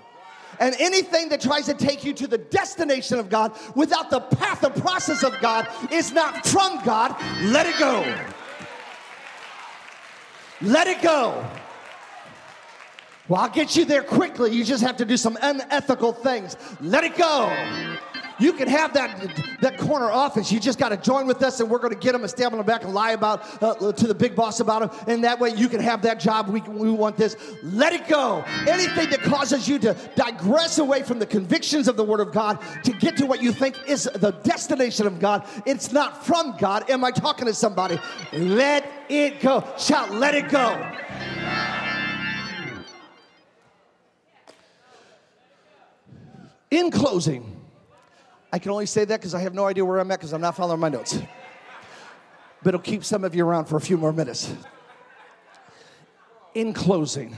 And 0.60 0.76
anything 0.78 1.30
that 1.30 1.40
tries 1.40 1.66
to 1.66 1.74
take 1.74 2.04
you 2.04 2.12
to 2.12 2.28
the 2.28 2.38
destination 2.38 3.18
of 3.18 3.28
God 3.28 3.58
without 3.74 4.08
the 4.08 4.20
path, 4.20 4.60
the 4.60 4.70
process 4.70 5.24
of 5.24 5.36
God, 5.40 5.66
is 5.90 6.12
not 6.12 6.46
from 6.46 6.80
God. 6.84 7.20
Let 7.42 7.66
it 7.66 7.76
go. 7.76 8.02
Let 10.60 10.86
it 10.86 11.02
go. 11.02 11.44
Well, 13.26 13.40
I'll 13.40 13.48
get 13.48 13.74
you 13.74 13.84
there 13.84 14.04
quickly. 14.04 14.52
You 14.52 14.62
just 14.62 14.84
have 14.84 14.98
to 14.98 15.04
do 15.04 15.16
some 15.16 15.36
unethical 15.42 16.12
things. 16.12 16.56
Let 16.80 17.02
it 17.02 17.16
go. 17.16 17.48
You 18.38 18.52
can 18.52 18.68
have 18.68 18.94
that, 18.94 19.58
that 19.60 19.78
corner 19.78 20.10
office. 20.10 20.50
You 20.50 20.58
just 20.58 20.78
got 20.78 20.88
to 20.88 20.96
join 20.96 21.26
with 21.26 21.42
us, 21.42 21.60
and 21.60 21.70
we're 21.70 21.78
going 21.78 21.94
to 21.94 21.98
get 21.98 22.12
them 22.12 22.22
and 22.22 22.30
stab 22.30 22.52
on 22.52 22.58
the 22.58 22.64
back 22.64 22.84
and 22.84 22.92
lie 22.92 23.12
about 23.12 23.62
uh, 23.62 23.92
to 23.92 24.06
the 24.06 24.14
big 24.14 24.34
boss 24.34 24.60
about 24.60 24.80
them. 24.80 25.06
And 25.06 25.24
that 25.24 25.38
way, 25.38 25.50
you 25.50 25.68
can 25.68 25.80
have 25.80 26.02
that 26.02 26.20
job. 26.20 26.48
We, 26.48 26.60
we 26.62 26.90
want 26.90 27.16
this. 27.16 27.36
Let 27.62 27.92
it 27.92 28.08
go. 28.08 28.44
Anything 28.68 29.10
that 29.10 29.22
causes 29.22 29.68
you 29.68 29.78
to 29.80 29.94
digress 30.16 30.78
away 30.78 31.02
from 31.02 31.18
the 31.18 31.26
convictions 31.26 31.88
of 31.88 31.96
the 31.96 32.04
Word 32.04 32.20
of 32.20 32.32
God 32.32 32.58
to 32.84 32.92
get 32.92 33.16
to 33.18 33.26
what 33.26 33.42
you 33.42 33.52
think 33.52 33.76
is 33.86 34.04
the 34.14 34.32
destination 34.42 35.06
of 35.06 35.20
God, 35.20 35.46
it's 35.66 35.92
not 35.92 36.26
from 36.26 36.56
God. 36.58 36.90
Am 36.90 37.04
I 37.04 37.10
talking 37.10 37.46
to 37.46 37.54
somebody? 37.54 37.98
Let 38.32 38.90
it 39.08 39.40
go. 39.40 39.64
Shout, 39.78 40.12
let 40.12 40.34
it 40.34 40.48
go. 40.48 40.92
In 46.70 46.90
closing, 46.90 47.53
I 48.54 48.60
can 48.60 48.70
only 48.70 48.86
say 48.86 49.04
that 49.04 49.18
because 49.18 49.34
I 49.34 49.40
have 49.40 49.52
no 49.52 49.66
idea 49.66 49.84
where 49.84 49.98
I'm 49.98 50.08
at 50.12 50.20
because 50.20 50.32
I'm 50.32 50.40
not 50.40 50.54
following 50.54 50.78
my 50.78 50.88
notes. 50.88 51.18
But 52.62 52.68
it'll 52.68 52.80
keep 52.80 53.02
some 53.02 53.24
of 53.24 53.34
you 53.34 53.44
around 53.44 53.64
for 53.64 53.76
a 53.76 53.80
few 53.80 53.96
more 53.96 54.12
minutes. 54.12 54.54
In 56.54 56.72
closing, 56.72 57.34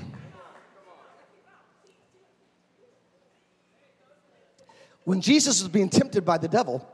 when 5.04 5.22
Jesus 5.22 5.62
was 5.62 5.70
being 5.70 5.88
tempted 5.88 6.22
by 6.22 6.36
the 6.36 6.48
devil, 6.48 6.86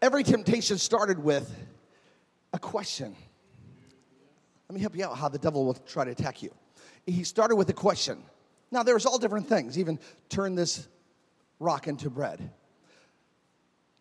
every 0.00 0.24
temptation 0.24 0.78
started 0.78 1.22
with 1.22 1.54
a 2.54 2.58
question. 2.58 3.14
Let 4.66 4.74
me 4.74 4.80
help 4.80 4.96
you 4.96 5.04
out 5.04 5.18
how 5.18 5.28
the 5.28 5.38
devil 5.38 5.66
will 5.66 5.74
try 5.74 6.06
to 6.06 6.10
attack 6.10 6.42
you. 6.42 6.54
He 7.04 7.22
started 7.22 7.56
with 7.56 7.68
a 7.68 7.74
question. 7.74 8.22
Now, 8.70 8.82
there's 8.82 9.04
all 9.04 9.18
different 9.18 9.46
things, 9.46 9.78
even 9.78 9.98
turn 10.30 10.54
this 10.54 10.88
rock 11.60 11.86
into 11.86 12.08
bread. 12.08 12.50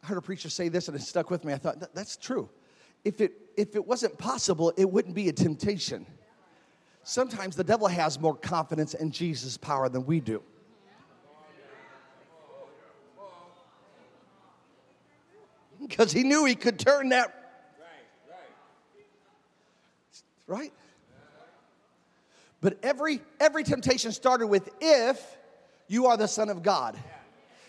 I 0.06 0.08
heard 0.08 0.20
a 0.20 0.22
preacher 0.22 0.50
say 0.50 0.70
this 0.70 0.88
and 0.88 0.96
it 0.96 1.02
stuck 1.02 1.32
with 1.32 1.44
me. 1.44 1.52
I 1.52 1.58
thought, 1.58 1.96
that's 1.96 2.16
true. 2.16 2.48
If 3.04 3.22
it, 3.22 3.34
if 3.58 3.76
it 3.76 3.88
wasn't 3.88 4.16
possible, 4.20 4.72
it 4.78 4.88
wouldn't 4.88 5.16
be 5.16 5.30
a 5.30 5.34
temptation. 5.34 6.06
Sometimes 7.02 7.56
the 7.56 7.64
devil 7.64 7.88
has 7.88 8.20
more 8.20 8.36
confidence 8.36 8.94
in 8.94 9.10
Jesus' 9.10 9.58
power 9.58 9.90
than 9.90 10.06
we 10.06 10.20
do. 10.20 10.44
Because 15.82 16.12
he 16.12 16.22
knew 16.22 16.46
he 16.46 16.54
could 16.54 16.78
turn 16.78 17.10
that. 17.10 17.34
Right? 20.46 20.72
But 22.62 22.78
every 22.84 23.22
every 23.40 23.64
temptation 23.64 24.12
started 24.12 24.48
with 24.48 24.70
if 24.80 25.38
you 25.88 26.06
are 26.06 26.18
the 26.18 26.28
son 26.28 26.50
of 26.50 26.62
God. 26.62 26.96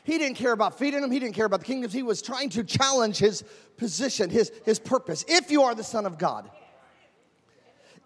He 0.07 0.19
didn't 0.19 0.37
care 0.37 0.53
about 0.53 0.79
feeding 0.79 1.01
them, 1.01 1.11
he 1.11 1.19
didn't 1.19 1.35
care 1.35 1.47
about 1.47 1.59
the 1.61 1.67
kingdoms. 1.67 1.93
He 1.93 2.05
was 2.05 2.23
trying 2.23 2.49
to 2.51 2.63
challenge 2.63 3.19
his 3.19 3.43
position, 3.77 4.31
his, 4.31 4.53
his 4.65 4.79
purpose. 4.79 5.25
If 5.27 5.51
you 5.51 5.65
are 5.65 5.75
the 5.75 5.83
Son 5.83 6.07
of 6.07 6.17
God, 6.17 6.49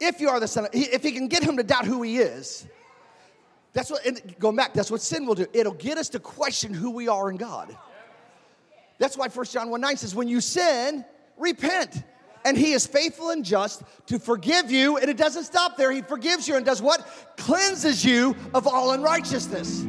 if 0.00 0.18
you 0.18 0.30
are 0.30 0.40
the 0.40 0.48
Son 0.48 0.64
of, 0.64 0.70
if 0.72 1.02
he 1.02 1.12
can 1.12 1.28
get 1.28 1.42
him 1.42 1.58
to 1.58 1.62
doubt 1.62 1.84
who 1.84 2.00
he 2.00 2.16
is, 2.16 2.66
that's 3.74 3.90
what, 3.90 4.06
and 4.06 4.34
go 4.38 4.50
back, 4.50 4.72
that's 4.72 4.90
what 4.90 5.02
sin 5.02 5.26
will 5.26 5.34
do. 5.34 5.46
It'll 5.52 5.74
get 5.74 5.98
us 5.98 6.08
to 6.10 6.20
question 6.20 6.72
who 6.72 6.90
we 6.90 7.06
are 7.06 7.28
in 7.28 7.36
God. 7.36 7.76
That's 8.96 9.18
why 9.18 9.28
1 9.28 9.46
John 9.46 9.68
1 9.68 9.78
9 9.78 9.96
says, 9.98 10.14
when 10.14 10.26
you 10.26 10.40
sin, 10.40 11.04
repent. 11.36 12.02
And 12.46 12.56
he 12.56 12.72
is 12.72 12.86
faithful 12.86 13.28
and 13.28 13.44
just 13.44 13.82
to 14.06 14.18
forgive 14.18 14.70
you. 14.70 14.96
And 14.96 15.10
it 15.10 15.18
doesn't 15.18 15.44
stop 15.44 15.76
there. 15.76 15.92
He 15.92 16.00
forgives 16.00 16.48
you 16.48 16.56
and 16.56 16.64
does 16.64 16.80
what? 16.80 17.06
Cleanses 17.36 18.02
you 18.02 18.34
of 18.54 18.66
all 18.66 18.92
unrighteousness. 18.92 19.84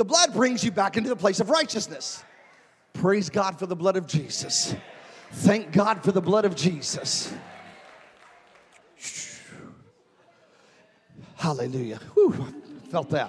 The 0.00 0.04
blood 0.06 0.32
brings 0.32 0.64
you 0.64 0.70
back 0.70 0.96
into 0.96 1.10
the 1.10 1.14
place 1.14 1.40
of 1.40 1.50
righteousness. 1.50 2.24
Praise 2.94 3.28
God 3.28 3.58
for 3.58 3.66
the 3.66 3.76
blood 3.76 3.98
of 3.98 4.06
Jesus. 4.06 4.74
Thank 5.30 5.72
God 5.72 6.02
for 6.02 6.10
the 6.10 6.22
blood 6.22 6.46
of 6.46 6.56
Jesus. 6.56 7.34
Hallelujah. 11.36 12.00
Whew, 12.14 12.32
felt 12.88 13.10
that. 13.10 13.28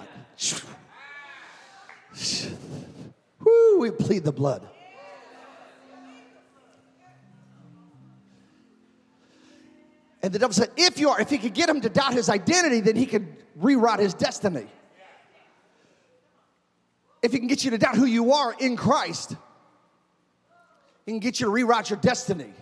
Whew, 3.42 3.76
we 3.78 3.90
plead 3.90 4.24
the 4.24 4.32
blood. 4.32 4.66
And 10.22 10.32
the 10.32 10.38
devil 10.38 10.54
said, 10.54 10.70
if 10.78 10.98
you 10.98 11.10
are, 11.10 11.20
if 11.20 11.28
he 11.28 11.36
could 11.36 11.52
get 11.52 11.68
him 11.68 11.82
to 11.82 11.90
doubt 11.90 12.14
his 12.14 12.30
identity, 12.30 12.80
then 12.80 12.96
he 12.96 13.04
could 13.04 13.44
rewrite 13.56 14.00
his 14.00 14.14
destiny 14.14 14.68
if 17.22 17.32
he 17.32 17.38
can 17.38 17.48
get 17.48 17.64
you 17.64 17.70
to 17.70 17.78
doubt 17.78 17.96
who 17.96 18.04
you 18.04 18.32
are 18.32 18.54
in 18.58 18.76
Christ, 18.76 19.36
he 21.06 21.12
can 21.12 21.20
get 21.20 21.40
you 21.40 21.46
to 21.46 21.52
rewrite 21.52 21.90
your 21.90 21.98
destiny 22.00 22.52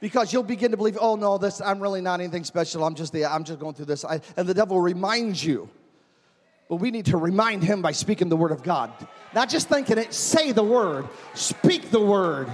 because 0.00 0.32
you'll 0.32 0.42
begin 0.42 0.72
to 0.72 0.76
believe, 0.76 0.98
oh 1.00 1.14
no, 1.14 1.38
this 1.38 1.60
I'm 1.60 1.80
really 1.80 2.00
not 2.00 2.20
anything 2.20 2.44
special. 2.44 2.84
I'm 2.84 2.96
just 2.96 3.12
the 3.12 3.24
I'm 3.24 3.44
just 3.44 3.60
going 3.60 3.74
through 3.74 3.86
this. 3.86 4.04
I, 4.04 4.20
and 4.36 4.48
the 4.48 4.54
devil 4.54 4.80
reminds 4.80 5.44
you. 5.44 5.70
But 6.68 6.76
we 6.76 6.90
need 6.90 7.06
to 7.06 7.16
remind 7.16 7.62
him 7.62 7.82
by 7.82 7.92
speaking 7.92 8.28
the 8.28 8.36
word 8.36 8.50
of 8.50 8.62
God. 8.62 8.90
Not 9.34 9.48
just 9.48 9.68
thinking 9.68 9.98
it, 9.98 10.12
say 10.12 10.52
the 10.52 10.62
word, 10.62 11.06
speak 11.34 11.90
the 11.90 12.00
word, 12.00 12.48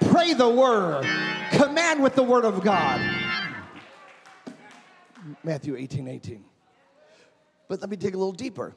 pray 0.00 0.34
the 0.34 0.48
word, 0.48 1.06
command 1.52 2.02
with 2.02 2.14
the 2.14 2.22
word 2.22 2.44
of 2.44 2.62
God. 2.62 3.00
Matthew 5.44 5.76
18, 5.76 6.08
18. 6.08 6.44
But 7.68 7.80
let 7.80 7.88
me 7.88 7.96
dig 7.96 8.14
a 8.14 8.18
little 8.18 8.32
deeper 8.32 8.74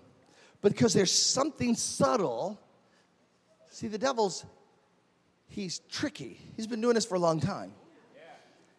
because 0.72 0.94
there's 0.94 1.12
something 1.12 1.76
subtle. 1.76 2.60
See, 3.70 3.88
the 3.88 3.98
devil's, 3.98 4.46
he's 5.50 5.80
tricky. 5.90 6.40
He's 6.56 6.68
been 6.68 6.82
doing 6.82 6.96
this 6.96 7.06
for 7.06 7.16
a 7.16 7.20
long 7.20 7.40
time. 7.40 7.74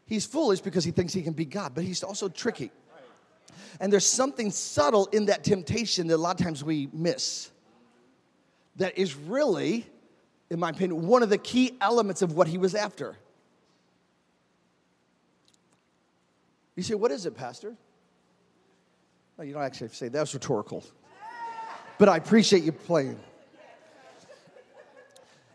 He's 0.07 0.27
foolish 0.27 0.61
because 0.61 0.85
he 0.85 0.91
thinks 0.91 1.13
he 1.13 1.23
can 1.23 1.33
be 1.33 1.45
God, 1.45 1.73
but 1.75 1.85
he's 1.85 2.03
also 2.03 2.29
tricky. 2.29 2.71
And 3.81 3.93
there's 3.93 4.07
something 4.07 4.51
subtle 4.51 5.07
in 5.07 5.27
that 5.27 5.45
temptation 5.45 6.07
that 6.09 6.17
a 6.17 6.17
lot 6.17 6.39
of 6.39 6.45
times 6.45 6.63
we 6.63 6.89
miss. 6.93 7.51
That 8.77 8.99
is 8.99 9.15
really, 9.15 9.87
in 10.51 10.59
my 10.59 10.71
opinion, 10.71 11.07
one 11.07 11.23
of 11.23 11.31
the 11.31 11.39
key 11.39 11.77
elements 11.81 12.23
of 12.23 12.33
what 12.33 12.49
he 12.49 12.59
was 12.59 12.75
after. 12.75 13.17
You 16.77 16.83
say, 16.83 16.95
What 16.95 17.11
is 17.11 17.25
it, 17.25 17.35
Pastor? 17.35 17.77
No, 19.39 19.45
you 19.45 19.53
don't 19.53 19.63
actually 19.63 19.89
say 19.89 20.09
that. 20.09 20.21
was 20.21 20.35
rhetorical 20.35 20.85
but 21.99 22.09
I 22.09 22.17
appreciate 22.17 22.63
you 22.63 22.73
playing. 22.73 23.19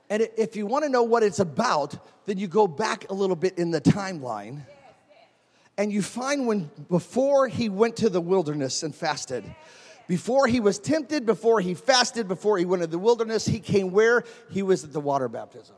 And 0.09 0.27
if 0.37 0.55
you 0.55 0.65
want 0.65 0.83
to 0.85 0.89
know 0.89 1.03
what 1.03 1.21
it's 1.21 1.39
about, 1.39 1.97
then 2.25 2.37
you 2.37 2.47
go 2.47 2.67
back 2.67 3.09
a 3.09 3.13
little 3.13 3.35
bit 3.35 3.57
in 3.57 3.71
the 3.71 3.81
timeline 3.81 4.61
and 5.79 5.93
you 5.93 6.01
find 6.01 6.45
when 6.45 6.69
before 6.89 7.47
he 7.47 7.69
went 7.69 7.95
to 7.97 8.09
the 8.09 8.19
wilderness 8.19 8.83
and 8.83 8.93
fasted, 8.93 9.45
before 10.09 10.45
he 10.45 10.59
was 10.59 10.77
tempted, 10.77 11.25
before 11.25 11.61
he 11.61 11.73
fasted, 11.73 12.27
before 12.27 12.57
he 12.57 12.65
went 12.65 12.81
to 12.81 12.87
the 12.87 12.99
wilderness, 12.99 13.45
he 13.45 13.59
came 13.59 13.91
where? 13.91 14.25
He 14.49 14.61
was 14.61 14.83
at 14.83 14.91
the 14.91 14.99
water 14.99 15.29
baptism. 15.29 15.77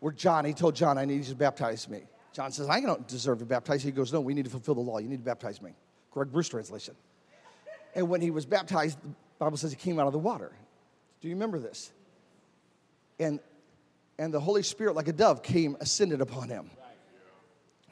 Where 0.00 0.12
John, 0.12 0.44
he 0.44 0.52
told 0.52 0.74
John, 0.74 0.98
I 0.98 1.06
need 1.06 1.20
you 1.20 1.24
to 1.24 1.34
baptize 1.36 1.88
me. 1.88 2.02
John 2.34 2.52
says, 2.52 2.68
I 2.68 2.80
don't 2.80 3.08
deserve 3.08 3.38
to 3.38 3.46
baptize. 3.46 3.82
He 3.82 3.92
goes, 3.92 4.12
No, 4.12 4.20
we 4.20 4.34
need 4.34 4.44
to 4.44 4.50
fulfill 4.50 4.74
the 4.74 4.82
law. 4.82 4.98
You 4.98 5.08
need 5.08 5.20
to 5.20 5.24
baptize 5.24 5.62
me. 5.62 5.72
Greg 6.10 6.30
Bruce 6.30 6.48
translation. 6.48 6.94
And 7.94 8.10
when 8.10 8.20
he 8.20 8.30
was 8.30 8.44
baptized, 8.44 8.98
Bible 9.38 9.56
says 9.56 9.70
he 9.70 9.76
came 9.76 9.98
out 9.98 10.06
of 10.06 10.12
the 10.12 10.18
water. 10.18 10.52
Do 11.20 11.28
you 11.28 11.34
remember 11.34 11.58
this? 11.58 11.92
And 13.18 13.40
and 14.18 14.34
the 14.34 14.40
Holy 14.40 14.62
Spirit, 14.62 14.96
like 14.96 15.08
a 15.08 15.12
dove, 15.12 15.42
came 15.42 15.76
ascended 15.80 16.20
upon 16.20 16.48
him. 16.48 16.70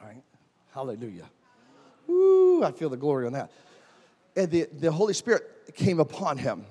All 0.01 0.07
right. 0.07 0.21
Hallelujah. 0.73 1.29
Ooh, 2.09 2.63
I 2.63 2.71
feel 2.71 2.89
the 2.89 2.97
glory 2.97 3.27
on 3.27 3.33
that. 3.33 3.49
And 4.35 4.51
the, 4.51 4.67
the 4.71 4.91
Holy 4.91 5.13
Spirit 5.13 5.43
came 5.73 5.99
upon 5.99 6.37
him. 6.37 6.65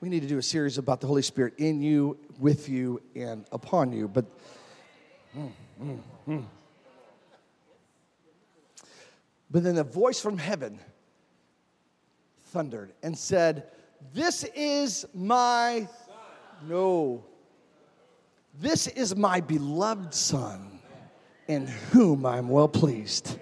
We 0.00 0.08
need 0.08 0.20
to 0.22 0.28
do 0.28 0.38
a 0.38 0.42
series 0.42 0.78
about 0.78 1.00
the 1.00 1.06
Holy 1.06 1.22
Spirit 1.22 1.54
in 1.58 1.82
you, 1.82 2.16
with 2.38 2.68
you, 2.68 3.02
and 3.16 3.44
upon 3.50 3.92
you. 3.92 4.08
But 4.08 4.26
mm, 5.36 5.50
mm, 5.82 5.98
mm. 6.28 6.44
But 9.50 9.64
then 9.64 9.78
a 9.78 9.84
voice 9.84 10.20
from 10.20 10.38
heaven 10.38 10.78
thundered 12.48 12.92
and 13.02 13.16
said, 13.16 13.64
This 14.12 14.44
is 14.54 15.06
my. 15.14 15.88
No. 16.66 17.24
This 18.58 18.86
is 18.86 19.14
my 19.14 19.40
beloved 19.40 20.14
Son, 20.14 20.80
in 21.46 21.66
whom 21.66 22.24
I 22.24 22.38
am 22.38 22.48
well 22.48 22.68
pleased. 22.68 23.38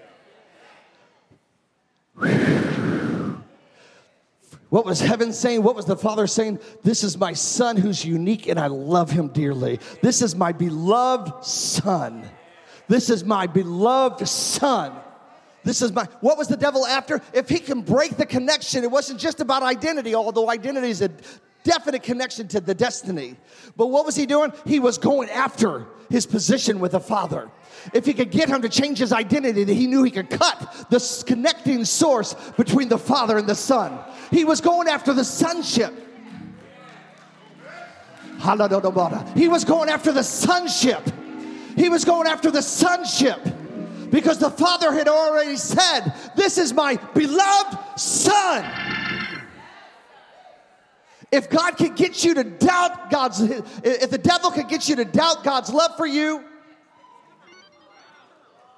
What 4.74 4.84
was 4.84 4.98
heaven 4.98 5.32
saying? 5.32 5.62
What 5.62 5.76
was 5.76 5.84
the 5.84 5.96
Father 5.96 6.26
saying? 6.26 6.58
This 6.82 7.04
is 7.04 7.16
my 7.16 7.32
Son 7.32 7.76
who's 7.76 8.04
unique 8.04 8.48
and 8.48 8.58
I 8.58 8.66
love 8.66 9.08
him 9.08 9.28
dearly. 9.28 9.78
This 10.02 10.20
is 10.20 10.34
my 10.34 10.50
beloved 10.50 11.44
Son. 11.44 12.28
This 12.88 13.08
is 13.08 13.24
my 13.24 13.46
beloved 13.46 14.26
Son 14.26 14.92
this 15.64 15.80
is 15.80 15.92
my, 15.92 16.04
what 16.20 16.36
was 16.36 16.46
the 16.46 16.56
devil 16.56 16.86
after? 16.86 17.20
If 17.32 17.48
he 17.48 17.58
can 17.58 17.80
break 17.80 18.16
the 18.16 18.26
connection, 18.26 18.84
it 18.84 18.90
wasn't 18.90 19.18
just 19.18 19.40
about 19.40 19.62
identity, 19.62 20.14
although 20.14 20.50
identity 20.50 20.90
is 20.90 21.00
a 21.00 21.10
definite 21.64 22.02
connection 22.02 22.46
to 22.48 22.60
the 22.60 22.74
destiny. 22.74 23.36
But 23.76 23.86
what 23.86 24.04
was 24.04 24.14
he 24.14 24.26
doing? 24.26 24.52
He 24.66 24.78
was 24.78 24.98
going 24.98 25.30
after 25.30 25.86
his 26.10 26.26
position 26.26 26.80
with 26.80 26.92
the 26.92 27.00
Father. 27.00 27.50
If 27.94 28.04
he 28.04 28.12
could 28.12 28.30
get 28.30 28.50
him 28.50 28.60
to 28.62 28.68
change 28.68 28.98
his 28.98 29.12
identity, 29.12 29.64
he 29.72 29.86
knew 29.86 30.02
he 30.02 30.10
could 30.10 30.28
cut 30.28 30.86
the 30.90 31.24
connecting 31.26 31.86
source 31.86 32.34
between 32.58 32.88
the 32.88 32.98
Father 32.98 33.38
and 33.38 33.48
the 33.48 33.54
Son. 33.54 33.98
He 34.30 34.44
was 34.44 34.60
going 34.60 34.86
after 34.88 35.14
the 35.14 35.24
sonship. 35.24 35.92
He 39.34 39.48
was 39.48 39.64
going 39.64 39.88
after 39.88 40.12
the 40.12 40.22
sonship. 40.22 41.02
He 41.76 41.88
was 41.88 42.04
going 42.04 42.28
after 42.28 42.50
the 42.50 42.60
sonship 42.60 43.40
because 44.14 44.38
the 44.38 44.48
Father 44.48 44.92
had 44.92 45.08
already 45.08 45.56
said, 45.56 46.14
This 46.36 46.56
is 46.56 46.72
my 46.72 46.94
beloved 47.14 47.98
Son. 47.98 48.64
If 51.32 51.50
God 51.50 51.76
can 51.76 51.96
get 51.96 52.22
you 52.22 52.32
to 52.34 52.44
doubt 52.44 53.10
God's, 53.10 53.40
if 53.40 54.10
the 54.10 54.18
devil 54.18 54.52
can 54.52 54.68
get 54.68 54.88
you 54.88 54.94
to 54.94 55.04
doubt 55.04 55.42
God's 55.42 55.72
love 55.72 55.96
for 55.96 56.06
you, 56.06 56.44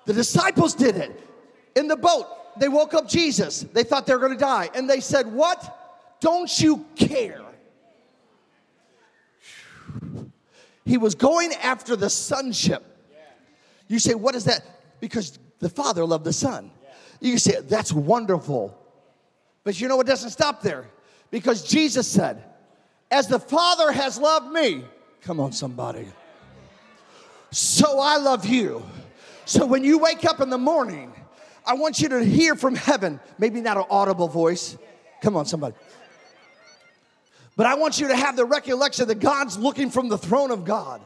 the 0.06 0.14
disciples 0.14 0.74
did 0.74 0.96
it 0.96 1.20
in 1.74 1.86
the 1.86 1.96
boat. 1.96 2.58
They 2.58 2.68
woke 2.68 2.94
up 2.94 3.06
Jesus. 3.06 3.60
They 3.60 3.84
thought 3.84 4.06
they 4.06 4.14
were 4.14 4.20
going 4.20 4.32
to 4.32 4.38
die. 4.38 4.70
And 4.74 4.88
they 4.88 5.00
said, 5.00 5.30
What? 5.30 6.16
Don't 6.18 6.50
you 6.58 6.86
care? 6.96 7.42
He 10.86 10.96
was 10.96 11.14
going 11.14 11.52
after 11.62 11.94
the 11.94 12.08
sonship. 12.08 12.82
You 13.86 13.98
say, 13.98 14.14
What 14.14 14.34
is 14.34 14.44
that? 14.44 14.75
Because 15.00 15.38
the 15.58 15.68
Father 15.68 16.04
loved 16.04 16.24
the 16.24 16.32
Son. 16.32 16.70
You 17.20 17.32
can 17.32 17.38
say, 17.38 17.60
that's 17.62 17.92
wonderful. 17.92 18.76
But 19.64 19.80
you 19.80 19.88
know 19.88 19.96
what 19.96 20.06
doesn't 20.06 20.30
stop 20.30 20.62
there? 20.62 20.86
Because 21.30 21.64
Jesus 21.64 22.06
said, 22.06 22.44
as 23.10 23.26
the 23.26 23.38
Father 23.38 23.90
has 23.92 24.18
loved 24.18 24.52
me, 24.52 24.84
come 25.22 25.40
on, 25.40 25.52
somebody, 25.52 26.06
so 27.50 27.98
I 27.98 28.16
love 28.18 28.46
you. 28.46 28.84
So 29.44 29.66
when 29.66 29.84
you 29.84 29.98
wake 29.98 30.24
up 30.24 30.40
in 30.40 30.50
the 30.50 30.58
morning, 30.58 31.12
I 31.64 31.74
want 31.74 32.00
you 32.00 32.08
to 32.10 32.24
hear 32.24 32.54
from 32.54 32.74
heaven, 32.74 33.20
maybe 33.38 33.60
not 33.60 33.76
an 33.76 33.84
audible 33.90 34.28
voice. 34.28 34.76
Come 35.22 35.36
on, 35.36 35.46
somebody. 35.46 35.74
But 37.56 37.66
I 37.66 37.74
want 37.74 37.98
you 37.98 38.08
to 38.08 38.16
have 38.16 38.36
the 38.36 38.44
recollection 38.44 39.08
that 39.08 39.20
God's 39.20 39.56
looking 39.56 39.90
from 39.90 40.08
the 40.08 40.18
throne 40.18 40.50
of 40.50 40.64
God. 40.64 41.00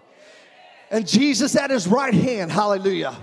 And 0.90 1.06
Jesus 1.06 1.54
at 1.54 1.70
his 1.70 1.86
right 1.86 2.12
hand, 2.12 2.50
hallelujah 2.50 3.14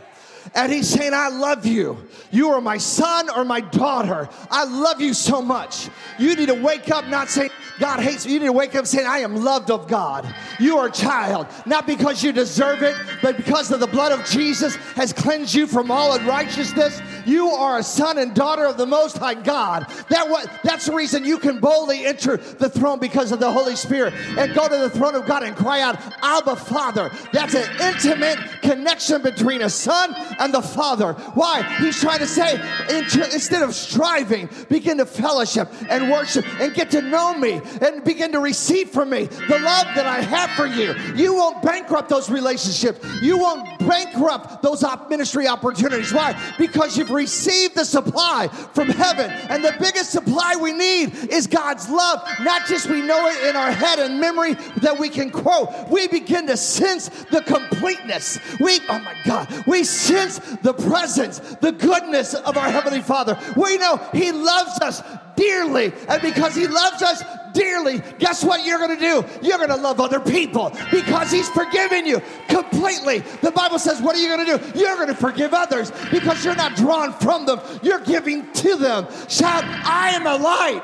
and 0.56 0.72
he's 0.72 0.90
saying, 0.90 1.14
I 1.14 1.30
love 1.30 1.66
you. 1.66 1.98
You 2.32 2.50
are 2.50 2.62
my 2.62 2.78
son 2.78 3.30
or 3.30 3.46
my 3.46 3.62
daughter. 3.62 4.30
I 4.52 4.66
love 4.66 5.02
you 5.02 5.14
so 5.14 5.42
much. 5.42 5.90
You 6.20 6.36
need 6.36 6.48
to 6.48 6.62
wake 6.62 6.90
up 6.92 7.08
not 7.08 7.30
saying, 7.30 7.52
God 7.80 8.00
hates 8.00 8.26
me. 8.26 8.34
You 8.34 8.40
need 8.40 8.46
to 8.46 8.54
wake 8.54 8.76
up 8.76 8.86
saying, 8.86 9.08
I 9.08 9.20
am 9.20 9.36
loved 9.36 9.72
of 9.72 9.88
God. 9.88 10.34
You 10.60 10.78
are 10.78 10.88
a 10.88 10.92
child, 10.92 11.48
not 11.66 11.86
because 11.88 12.24
you 12.24 12.32
deserve 12.32 12.82
it, 12.82 12.96
but 13.22 13.38
because 13.38 13.72
of 13.72 13.80
the 13.80 13.88
blood 13.88 14.12
of 14.12 14.26
Jesus 14.26 14.76
has 14.96 15.14
cleansed 15.14 15.54
you 15.54 15.68
from 15.68 15.92
all 15.92 16.14
unrighteousness. 16.14 17.02
You 17.26 17.50
are 17.50 17.80
a 17.80 17.84
son 17.84 18.18
and 18.18 18.34
daughter 18.34 18.66
of 18.66 18.78
the 18.78 18.86
Most 18.86 19.18
High 19.18 19.36
God. 19.36 19.88
That 20.10 20.30
what, 20.30 20.50
that's 20.64 20.86
the 20.86 20.94
reason 20.94 21.26
you 21.26 21.38
can 21.38 21.60
boldly 21.60 22.06
enter 22.06 22.38
the 22.38 22.70
throne 22.70 23.00
because 23.00 23.32
of 23.32 23.40
the 23.40 23.52
Holy 23.52 23.76
Spirit 23.76 24.14
and 24.38 24.54
go 24.54 24.68
to 24.68 24.78
the 24.78 24.90
throne 24.90 25.16
of 25.16 25.26
God 25.26 25.44
and 25.44 25.56
cry 25.56 25.82
out, 25.82 25.98
Abba, 26.22 26.56
Father. 26.56 27.12
That's 27.34 27.54
an 27.54 27.70
intimate 27.82 28.40
connection 28.62 29.22
between 29.22 29.62
a 29.62 29.70
son 29.70 30.14
and 30.40 30.54
the 30.54 30.62
Father. 30.62 31.14
Why? 31.14 31.64
He's 31.80 32.00
trying 32.00 32.20
to 32.20 32.28
say, 32.28 32.60
instead 32.90 33.62
of 33.62 33.76
striving, 33.76 34.50
begin 34.70 34.98
to 34.98 35.06
fellowship 35.06 35.70
and 35.90 36.12
worship 36.12 36.46
and 36.60 36.74
get 36.74 36.92
to 36.92 37.02
know 37.02 37.38
me 37.38 37.62
and 37.82 38.04
begin 38.04 38.32
to 38.32 38.40
receive 38.40 38.90
from 38.90 39.10
me 39.10 39.26
the 39.26 39.60
love 39.60 39.88
that 39.96 40.06
I 40.06 40.22
have 40.22 40.50
for 40.52 40.66
you. 40.66 40.94
You 41.16 41.36
won't 41.36 41.62
bankrupt 41.62 42.10
those 42.10 42.30
relationships. 42.30 43.00
You 43.22 43.38
won't 43.38 43.80
bankrupt 43.80 44.62
those 44.62 44.84
ministry 45.10 45.48
opportunities. 45.48 46.14
Why? 46.14 46.40
Because 46.58 46.98
you've 46.98 47.12
received 47.12 47.76
the 47.76 47.86
supply 47.86 48.48
from 48.74 48.90
heaven. 48.90 49.32
And 49.50 49.64
the 49.64 49.76
biggest 49.80 50.12
supply 50.12 50.56
we 50.56 50.74
need 50.74 51.14
is 51.32 51.48
God's 51.48 51.90
love. 51.90 52.28
Not 52.42 52.66
just 52.68 52.90
we 52.90 53.02
know 53.02 53.28
it 53.28 53.50
in 53.50 53.56
our 53.56 53.72
head 53.72 54.00
and 54.00 54.20
memory 54.20 54.54
that 54.82 54.98
we 54.98 55.10
can 55.10 55.30
quote. 55.30 55.90
We 55.90 56.08
begin 56.08 56.48
to 56.48 56.58
sense 56.58 57.10
the 57.32 57.42
completeness. 57.42 58.40
We, 58.60 58.80
oh 58.90 59.00
my 59.00 59.16
God, 59.26 59.48
we 59.68 59.84
sense 59.84 60.40
the 60.62 60.74
presence, 60.74 61.40
the 61.62 61.72
goodness 61.72 62.34
of 62.34 62.58
our 62.58 62.70
Heavenly 62.70 63.02
Father. 63.02 63.40
We 63.56 63.78
know 63.78 63.98
He 64.14 64.32
loves 64.32 64.80
us 64.80 65.02
dearly. 65.38 65.94
And 66.10 66.22
because 66.22 66.54
He 66.54 66.68
loves 66.68 67.02
us 67.02 67.24
dearly, 67.54 68.02
guess 68.20 68.44
what 68.44 68.66
you're 68.66 68.80
going 68.80 68.98
to 68.98 69.00
do? 69.00 69.26
You're 69.42 69.58
going 69.58 69.70
to 69.70 69.78
love 69.78 70.02
other 70.02 70.20
people 70.20 70.76
because 70.92 71.32
He's 71.32 71.48
forgiven 71.50 72.06
you 72.06 72.22
completely. 72.50 73.20
The 73.42 73.52
Bible 73.52 73.80
says, 73.80 74.02
What 74.02 74.18
are 74.18 74.20
you 74.20 74.28
going 74.28 74.46
to 74.46 74.58
do? 74.58 74.80
You're 74.80 74.96
going 74.96 75.08
to 75.08 75.16
forgive 75.16 75.54
others 75.54 75.92
because 76.12 76.44
you're 76.44 76.56
not 76.56 76.76
drawn 76.76 77.14
from 77.14 77.46
them, 77.46 77.62
you're 77.82 78.02
giving 78.02 78.52
to 78.52 78.76
them. 78.76 79.08
Shout, 79.30 79.64
I 79.64 80.10
am 80.10 80.28
a 80.28 80.36
light. 80.36 80.84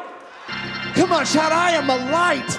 Come 0.96 1.12
on, 1.12 1.26
shout, 1.26 1.52
I 1.52 1.72
am 1.72 1.90
a 1.90 1.98
light. 2.12 2.50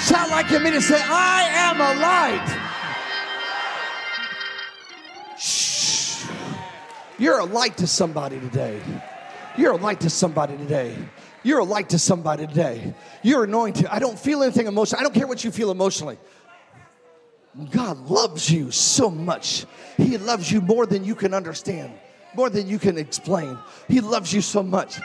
Shout 0.00 0.30
like 0.30 0.50
you 0.50 0.58
mean 0.60 0.72
to 0.72 0.82
say, 0.82 1.00
I 1.00 1.42
am 1.50 1.80
a 1.80 1.94
light. 2.00 2.60
Shh. 5.38 6.24
You're 7.18 7.38
a 7.38 7.44
light 7.44 7.76
to 7.78 7.86
somebody 7.86 8.40
today. 8.40 8.80
You're 9.56 9.72
a 9.72 9.76
light 9.76 10.00
to 10.00 10.10
somebody 10.10 10.56
today. 10.56 10.96
You're 11.42 11.60
a 11.60 11.64
light 11.64 11.90
to 11.90 11.98
somebody 11.98 12.46
today. 12.46 12.94
You're 13.22 13.44
anointed. 13.44 13.86
I 13.86 13.98
don't 13.98 14.18
feel 14.18 14.42
anything 14.42 14.66
emotional. 14.66 15.00
I 15.00 15.04
don't 15.04 15.14
care 15.14 15.26
what 15.26 15.44
you 15.44 15.50
feel 15.50 15.70
emotionally. 15.70 16.18
God 17.70 17.98
loves 18.10 18.50
you 18.50 18.70
so 18.70 19.10
much. 19.10 19.66
He 19.96 20.18
loves 20.18 20.50
you 20.50 20.60
more 20.60 20.86
than 20.86 21.04
you 21.04 21.14
can 21.14 21.34
understand, 21.34 21.92
more 22.34 22.50
than 22.50 22.66
you 22.66 22.78
can 22.78 22.98
explain. 22.98 23.56
He 23.86 24.00
loves 24.00 24.32
you 24.32 24.40
so 24.40 24.62
much. 24.62 24.98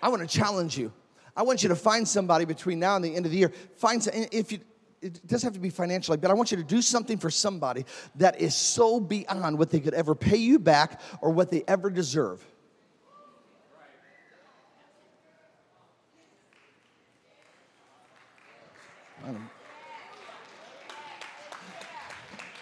I 0.00 0.08
want 0.08 0.22
to 0.22 0.28
challenge 0.28 0.78
you. 0.78 0.92
I 1.36 1.42
want 1.42 1.62
you 1.62 1.68
to 1.70 1.76
find 1.76 2.06
somebody 2.06 2.44
between 2.44 2.78
now 2.78 2.96
and 2.96 3.04
the 3.04 3.16
end 3.16 3.26
of 3.26 3.32
the 3.32 3.38
year. 3.38 3.52
Find 3.76 4.02
some, 4.02 4.14
if 4.30 4.52
you 4.52 4.60
it 5.02 5.26
doesn't 5.26 5.46
have 5.46 5.54
to 5.54 5.60
be 5.60 5.70
financially, 5.70 6.16
but 6.16 6.30
I 6.30 6.34
want 6.34 6.50
you 6.50 6.56
to 6.56 6.62
do 6.62 6.82
something 6.82 7.18
for 7.18 7.30
somebody 7.30 7.84
that 8.16 8.40
is 8.40 8.54
so 8.54 9.00
beyond 9.00 9.58
what 9.58 9.70
they 9.70 9.80
could 9.80 9.94
ever 9.94 10.14
pay 10.14 10.36
you 10.36 10.58
back 10.58 11.00
or 11.20 11.30
what 11.30 11.50
they 11.50 11.62
ever 11.68 11.90
deserve. 11.90 12.44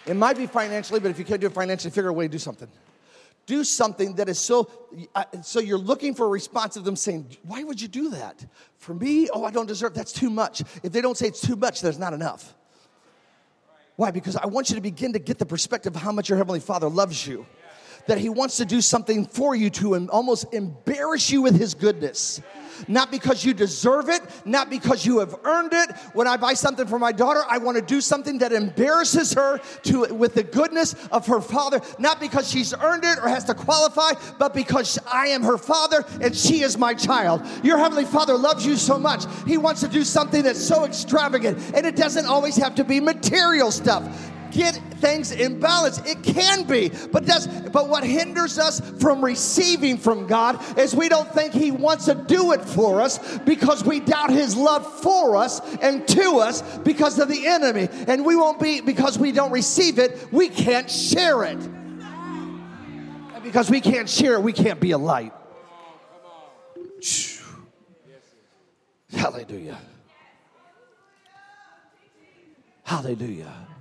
It 0.05 0.15
might 0.15 0.37
be 0.37 0.45
financially, 0.45 0.99
but 0.99 1.09
if 1.09 1.17
you 1.17 1.25
can't 1.25 1.41
do 1.41 1.47
it 1.47 1.53
financially, 1.53 1.91
figure 1.91 2.09
a 2.09 2.13
way 2.13 2.25
to 2.25 2.31
do 2.31 2.37
something. 2.37 2.67
Do 3.45 3.63
something 3.63 4.15
that 4.15 4.27
is 4.27 4.39
so, 4.39 4.69
so 5.43 5.59
you're 5.59 5.77
looking 5.77 6.15
for 6.15 6.25
a 6.25 6.29
response 6.29 6.77
of 6.77 6.83
them 6.83 6.95
saying, 6.95 7.37
Why 7.43 7.63
would 7.63 7.79
you 7.79 7.87
do 7.87 8.09
that? 8.09 8.43
For 8.77 8.93
me, 8.93 9.29
oh, 9.29 9.43
I 9.43 9.51
don't 9.51 9.67
deserve, 9.67 9.93
that's 9.93 10.11
too 10.11 10.29
much. 10.29 10.61
If 10.83 10.91
they 10.91 11.01
don't 11.01 11.17
say 11.17 11.27
it's 11.27 11.41
too 11.41 11.55
much, 11.55 11.81
there's 11.81 11.99
not 11.99 12.13
enough. 12.13 12.55
Why? 13.97 14.11
Because 14.11 14.35
I 14.35 14.47
want 14.47 14.69
you 14.69 14.75
to 14.75 14.81
begin 14.81 15.13
to 15.13 15.19
get 15.19 15.37
the 15.37 15.45
perspective 15.45 15.95
of 15.95 16.01
how 16.01 16.11
much 16.11 16.29
your 16.29 16.37
Heavenly 16.37 16.59
Father 16.59 16.89
loves 16.89 17.25
you. 17.25 17.45
That 18.07 18.17
He 18.17 18.29
wants 18.29 18.57
to 18.57 18.65
do 18.65 18.81
something 18.81 19.25
for 19.25 19.55
you 19.55 19.69
to 19.71 20.07
almost 20.09 20.53
embarrass 20.53 21.31
you 21.31 21.41
with 21.41 21.57
His 21.57 21.73
goodness 21.73 22.41
not 22.87 23.11
because 23.11 23.43
you 23.43 23.53
deserve 23.53 24.09
it, 24.09 24.21
not 24.45 24.69
because 24.69 25.05
you 25.05 25.19
have 25.19 25.35
earned 25.43 25.73
it. 25.73 25.91
When 26.13 26.27
I 26.27 26.37
buy 26.37 26.53
something 26.53 26.87
for 26.87 26.99
my 26.99 27.11
daughter, 27.11 27.41
I 27.49 27.57
want 27.57 27.77
to 27.77 27.83
do 27.83 28.01
something 28.01 28.39
that 28.39 28.51
embarrasses 28.51 29.33
her 29.33 29.59
to 29.83 30.13
with 30.13 30.35
the 30.35 30.43
goodness 30.43 30.95
of 31.11 31.27
her 31.27 31.41
father, 31.41 31.81
not 31.99 32.19
because 32.19 32.49
she's 32.49 32.73
earned 32.73 33.03
it 33.03 33.17
or 33.19 33.27
has 33.27 33.43
to 33.45 33.53
qualify, 33.53 34.13
but 34.37 34.53
because 34.53 34.99
I 35.11 35.27
am 35.27 35.43
her 35.43 35.57
father 35.57 36.05
and 36.21 36.35
she 36.35 36.61
is 36.61 36.77
my 36.77 36.93
child. 36.93 37.45
Your 37.63 37.77
heavenly 37.77 38.05
father 38.05 38.35
loves 38.37 38.65
you 38.65 38.75
so 38.75 38.97
much. 38.97 39.25
He 39.45 39.57
wants 39.57 39.81
to 39.81 39.87
do 39.87 40.03
something 40.03 40.43
that's 40.43 40.63
so 40.63 40.85
extravagant, 40.85 41.57
and 41.73 41.85
it 41.85 41.95
doesn't 41.95 42.25
always 42.25 42.55
have 42.57 42.75
to 42.75 42.83
be 42.83 42.99
material 42.99 43.71
stuff 43.71 44.31
get 44.55 44.75
things 44.95 45.31
in 45.31 45.59
balance. 45.59 45.99
It 46.05 46.23
can 46.23 46.63
be, 46.63 46.89
but 47.11 47.25
does 47.25 47.47
but 47.47 47.89
what 47.89 48.03
hinders 48.03 48.57
us 48.57 48.79
from 49.01 49.23
receiving 49.23 49.97
from 49.97 50.27
God 50.27 50.63
is 50.79 50.95
we 50.95 51.09
don't 51.09 51.29
think 51.31 51.53
He 51.53 51.71
wants 51.71 52.05
to 52.05 52.15
do 52.15 52.53
it 52.53 52.61
for 52.61 53.01
us 53.01 53.37
because 53.39 53.83
we 53.83 53.99
doubt 53.99 54.31
His 54.31 54.55
love 54.55 54.85
for 55.01 55.35
us 55.35 55.61
and 55.77 56.07
to 56.09 56.37
us 56.39 56.77
because 56.79 57.19
of 57.19 57.27
the 57.27 57.45
enemy. 57.45 57.89
And 58.07 58.25
we 58.25 58.35
won't 58.35 58.59
be 58.59 58.81
because 58.81 59.19
we 59.19 59.31
don't 59.31 59.51
receive 59.51 59.99
it, 59.99 60.27
we 60.31 60.47
can't 60.49 60.89
share 60.89 61.43
it. 61.43 61.57
And 61.57 63.43
because 63.43 63.69
we 63.69 63.81
can't 63.81 64.09
share 64.09 64.33
it, 64.35 64.41
we 64.41 64.53
can't 64.53 64.79
be 64.79 64.91
a 64.91 64.97
light. 64.97 65.33
Hallelujah. 69.11 69.77
Hallelujah. 72.83 73.74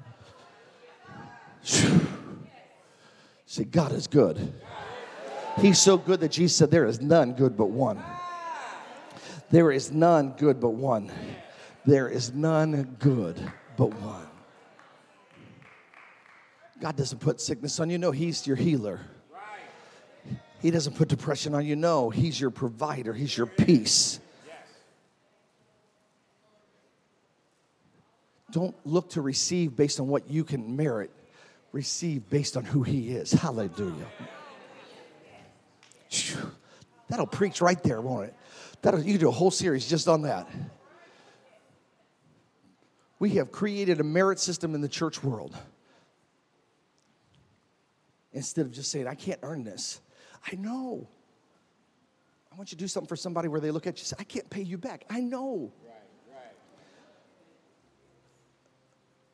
See, 1.65 3.65
God 3.65 3.93
is 3.93 4.07
good. 4.07 4.53
He's 5.61 5.79
so 5.79 5.97
good 5.97 6.21
that 6.21 6.33
Jesus 6.33 6.57
said, 6.57 6.71
There 6.71 6.87
is 6.87 7.01
none 7.01 7.33
good 7.33 7.57
but 7.57 7.71
one. 7.71 8.03
There 9.51 9.71
is 9.71 9.93
none 9.93 10.35
good 10.37 10.61
but 10.61 10.71
one. 10.71 11.11
There 11.87 12.09
is 12.09 12.33
none 12.33 12.97
good 12.99 13.41
but 13.77 13.95
one. 13.95 14.27
God 16.81 16.97
doesn't 16.97 17.21
put 17.21 17.41
sickness 17.41 17.79
on 17.81 17.89
you. 17.89 17.99
No, 17.99 18.11
He's 18.11 18.47
your 18.47 18.57
healer. 18.57 19.01
He 20.61 20.71
doesn't 20.71 20.97
put 20.97 21.09
depression 21.09 21.55
on 21.55 21.65
you. 21.65 21.77
No, 21.77 22.11
He's 22.11 22.41
your 22.41 22.51
provider. 22.51 23.12
He's 23.12 23.37
your 23.37 23.47
peace. 23.47 24.19
Don't 28.51 28.75
look 28.85 29.11
to 29.11 29.21
receive 29.21 29.77
based 29.77 30.01
on 30.01 30.09
what 30.09 30.31
you 30.31 30.45
can 30.45 30.77
merit 30.77 31.11
receive 31.75 32.31
based 32.31 32.57
on 32.57 32.64
who 32.64 32.83
He 32.83 33.11
is. 33.11 33.33
Hallelujah. 33.33 34.07
That'll 37.09 37.27
preach 37.27 37.61
right 37.61 37.83
there, 37.83 38.01
won't 38.01 38.29
it? 38.29 38.35
That'll, 38.81 39.03
you 39.03 39.18
do 39.18 39.29
a 39.29 39.33
whole 39.33 39.51
series 39.51 39.87
just 39.87 40.09
on 40.09 40.22
that. 40.22 40.49
We 43.18 43.31
have 43.31 43.51
created 43.51 44.01
a 44.01 44.05
merit 44.05 44.39
system 44.39 44.75
in 44.75 44.81
the 44.81 44.89
church 44.89 45.22
world. 45.22 45.57
Instead 48.33 48.66
of 48.66 48.72
just 48.72 48.91
saying, 48.91 49.07
I 49.07 49.14
can't 49.14 49.41
earn 49.43 49.64
this. 49.64 50.01
I 50.51 50.57
know. 50.57 51.09
I 52.53 52.57
want 52.57 52.70
you 52.70 52.77
to 52.77 52.85
do 52.85 52.89
something 52.89 53.09
for 53.09 53.16
somebody 53.16 53.49
where 53.49 53.61
they 53.61 53.70
look 53.70 53.87
at 53.87 53.97
you 53.97 54.03
and 54.03 54.07
say, 54.07 54.16
I 54.18 54.25
can't 54.25 54.49
pay 54.49 54.62
you 54.62 54.79
back. 54.79 55.05
I 55.11 55.20
know. 55.20 55.72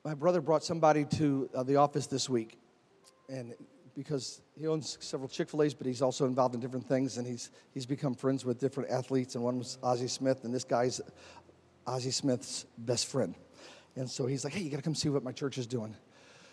My 0.04 0.14
brother 0.14 0.40
brought 0.40 0.64
somebody 0.64 1.04
to 1.04 1.48
uh, 1.54 1.62
the 1.62 1.76
office 1.76 2.06
this 2.06 2.28
week, 2.28 2.58
and 3.28 3.54
because 3.94 4.40
he 4.58 4.66
owns 4.66 4.96
several 5.00 5.28
Chick 5.28 5.50
Fil 5.50 5.62
A's, 5.62 5.74
but 5.74 5.86
he's 5.86 6.00
also 6.00 6.24
involved 6.24 6.54
in 6.54 6.60
different 6.60 6.86
things, 6.86 7.18
and 7.18 7.26
he's 7.26 7.50
he's 7.74 7.86
become 7.86 8.14
friends 8.14 8.44
with 8.44 8.58
different 8.58 8.90
athletes. 8.90 9.34
And 9.34 9.44
one 9.44 9.58
was 9.58 9.78
Ozzie 9.82 10.08
Smith, 10.08 10.44
and 10.44 10.54
this 10.54 10.64
guy's 10.64 11.00
Ozzie 11.86 12.10
Smith's 12.10 12.64
best 12.78 13.06
friend. 13.06 13.34
And 13.96 14.08
so 14.08 14.26
he's 14.26 14.44
like, 14.44 14.54
"Hey, 14.54 14.62
you 14.62 14.70
got 14.70 14.78
to 14.78 14.82
come 14.82 14.94
see 14.94 15.08
what 15.08 15.22
my 15.22 15.32
church 15.32 15.58
is 15.58 15.66
doing." 15.66 15.94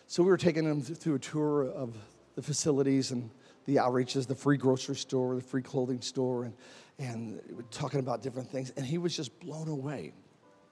So 0.08 0.24
we 0.24 0.30
were 0.30 0.38
taking 0.38 0.66
him 0.66 0.82
through 0.82 1.16
a 1.16 1.20
tour 1.20 1.70
of 1.70 1.96
the 2.36 2.42
facilities 2.42 3.12
and 3.12 3.30
the 3.66 3.78
outreaches, 3.78 4.28
the 4.28 4.36
free 4.36 4.58
grocery 4.58 4.96
store, 4.96 5.36
the 5.36 5.42
free 5.42 5.62
clothing 5.62 6.02
store, 6.02 6.44
and 6.46 6.54
and 7.00 7.40
talking 7.72 8.00
about 8.00 8.22
different 8.22 8.50
things. 8.50 8.72
And 8.72 8.86
he 8.86 8.98
was 8.98 9.16
just 9.16 9.40
blown 9.40 9.70
away. 9.70 10.14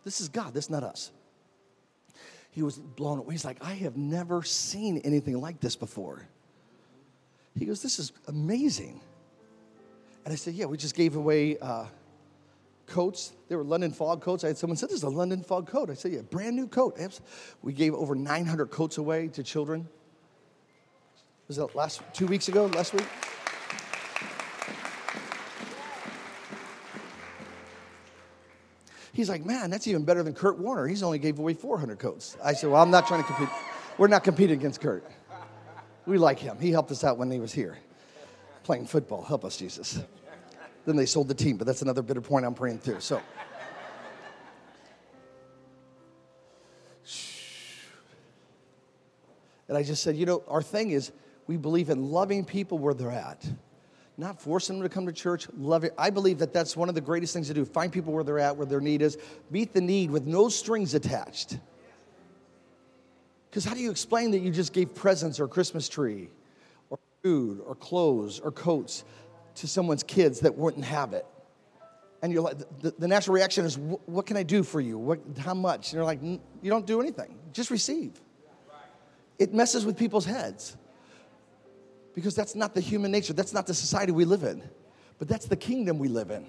This 0.03 0.19
is 0.19 0.27
God. 0.27 0.53
This 0.53 0.65
is 0.65 0.69
not 0.69 0.83
us 0.83 1.11
he 2.55 2.63
was 2.63 2.77
blown 2.77 3.19
away. 3.19 3.33
He's 3.33 3.43
like, 3.43 3.61
I 3.61 3.73
have 3.73 3.97
never 3.97 4.41
seen 4.41 4.99
anything 4.99 5.41
like 5.41 5.59
this 5.59 5.75
before. 5.75 6.25
He 7.53 7.65
goes, 7.65 7.81
This 7.81 7.99
is 7.99 8.13
amazing. 8.29 9.01
And 10.23 10.31
I 10.31 10.37
said, 10.37 10.53
Yeah, 10.53 10.65
we 10.65 10.77
just 10.77 10.95
gave 10.95 11.17
away 11.17 11.57
uh, 11.57 11.85
coats. 12.87 13.33
They 13.49 13.57
were 13.57 13.63
London 13.65 13.91
fog 13.91 14.21
coats. 14.21 14.45
I 14.45 14.47
had 14.47 14.57
someone 14.57 14.77
said, 14.77 14.87
This 14.87 14.99
is 14.99 15.03
a 15.03 15.09
London 15.09 15.43
fog 15.43 15.67
coat. 15.67 15.89
I 15.89 15.95
said, 15.95 16.13
Yeah, 16.13 16.21
brand 16.21 16.55
new 16.55 16.67
coat. 16.69 16.97
We 17.61 17.73
gave 17.73 17.93
over 17.93 18.15
900 18.15 18.67
coats 18.67 18.97
away 18.99 19.27
to 19.29 19.43
children. 19.43 19.89
Was 21.49 21.57
that 21.57 21.75
last 21.75 22.01
two 22.13 22.25
weeks 22.25 22.47
ago, 22.47 22.67
last 22.67 22.93
week? 22.93 23.05
He's 29.15 29.29
like, 29.29 29.45
man, 29.45 29.69
that's 29.69 29.87
even 29.87 30.03
better 30.03 30.23
than 30.23 30.33
Kurt 30.33 30.59
Warner. 30.59 30.87
He's 30.87 31.01
only 31.01 31.19
gave 31.19 31.39
away 31.39 31.53
400 31.53 31.97
coats. 31.97 32.35
I 32.43 32.51
said, 32.51 32.69
well, 32.69 32.83
I'm 32.83 32.91
not 32.91 33.07
trying 33.07 33.23
to 33.23 33.27
compete. 33.27 33.47
We're 33.97 34.09
not 34.09 34.25
competing 34.25 34.59
against 34.59 34.81
Kurt. 34.81 35.09
We 36.05 36.17
like 36.17 36.37
him. 36.37 36.59
He 36.59 36.69
helped 36.69 36.91
us 36.91 37.05
out 37.05 37.17
when 37.17 37.31
he 37.31 37.39
was 37.39 37.53
here 37.53 37.77
playing 38.63 38.87
football. 38.87 39.23
Help 39.23 39.45
us, 39.45 39.55
Jesus. 39.55 40.03
Then 40.85 40.97
they 40.97 41.05
sold 41.05 41.29
the 41.29 41.33
team, 41.33 41.55
but 41.55 41.65
that's 41.65 41.81
another 41.81 42.01
bitter 42.01 42.19
point 42.19 42.45
I'm 42.45 42.53
praying 42.53 42.79
through. 42.79 42.99
So. 42.99 43.21
And 49.69 49.77
I 49.77 49.83
just 49.83 50.03
said, 50.03 50.17
you 50.17 50.25
know, 50.25 50.43
our 50.49 50.61
thing 50.61 50.91
is 50.91 51.13
we 51.47 51.55
believe 51.55 51.89
in 51.89 52.11
loving 52.11 52.43
people 52.43 52.79
where 52.79 52.93
they're 52.93 53.09
at 53.09 53.47
not 54.17 54.41
forcing 54.41 54.77
them 54.77 54.87
to 54.87 54.93
come 54.93 55.05
to 55.05 55.13
church, 55.13 55.47
love 55.57 55.83
it. 55.83 55.93
I 55.97 56.09
believe 56.09 56.39
that 56.39 56.53
that's 56.53 56.77
one 56.77 56.89
of 56.89 56.95
the 56.95 57.01
greatest 57.01 57.33
things 57.33 57.47
to 57.47 57.53
do. 57.53 57.65
Find 57.65 57.91
people 57.91 58.13
where 58.13 58.23
they're 58.23 58.39
at, 58.39 58.55
where 58.55 58.65
their 58.65 58.79
need 58.79 59.01
is, 59.01 59.17
meet 59.49 59.73
the 59.73 59.81
need 59.81 60.09
with 60.09 60.25
no 60.25 60.47
strings 60.49 60.93
attached. 60.93 61.57
Because 63.49 63.65
how 63.65 63.73
do 63.73 63.79
you 63.79 63.91
explain 63.91 64.31
that 64.31 64.39
you 64.39 64.51
just 64.51 64.73
gave 64.73 64.93
presents 64.93 65.39
or 65.39 65.47
Christmas 65.47 65.89
tree 65.89 66.29
or 66.89 66.99
food 67.23 67.61
or 67.65 67.75
clothes 67.75 68.39
or 68.39 68.51
coats 68.51 69.03
to 69.55 69.67
someone's 69.67 70.03
kids 70.03 70.41
that 70.41 70.55
wouldn't 70.55 70.85
have 70.85 71.13
it? 71.13 71.25
And 72.21 72.31
you're 72.33 72.41
like, 72.41 72.57
the, 72.79 72.93
the 72.97 73.07
natural 73.07 73.35
reaction 73.35 73.65
is, 73.65 73.77
what 73.77 74.25
can 74.25 74.37
I 74.37 74.43
do 74.43 74.63
for 74.63 74.81
you? 74.81 74.97
What, 74.97 75.19
how 75.37 75.53
much? 75.53 75.91
And 75.91 75.97
you're 75.97 76.05
like, 76.05 76.21
you 76.23 76.39
don't 76.63 76.87
do 76.87 77.01
anything, 77.01 77.37
just 77.53 77.69
receive. 77.69 78.19
It 79.37 79.53
messes 79.53 79.85
with 79.85 79.97
people's 79.97 80.25
heads 80.25 80.77
because 82.15 82.33
that's 82.33 82.55
not 82.55 82.73
the 82.73 82.81
human 82.81 83.11
nature. 83.11 83.33
That's 83.33 83.53
not 83.53 83.67
the 83.67 83.73
society 83.73 84.11
we 84.11 84.25
live 84.25 84.43
in. 84.43 84.63
But 85.19 85.27
that's 85.27 85.45
the 85.45 85.55
kingdom 85.55 85.99
we 85.99 86.07
live 86.07 86.31
in. 86.31 86.45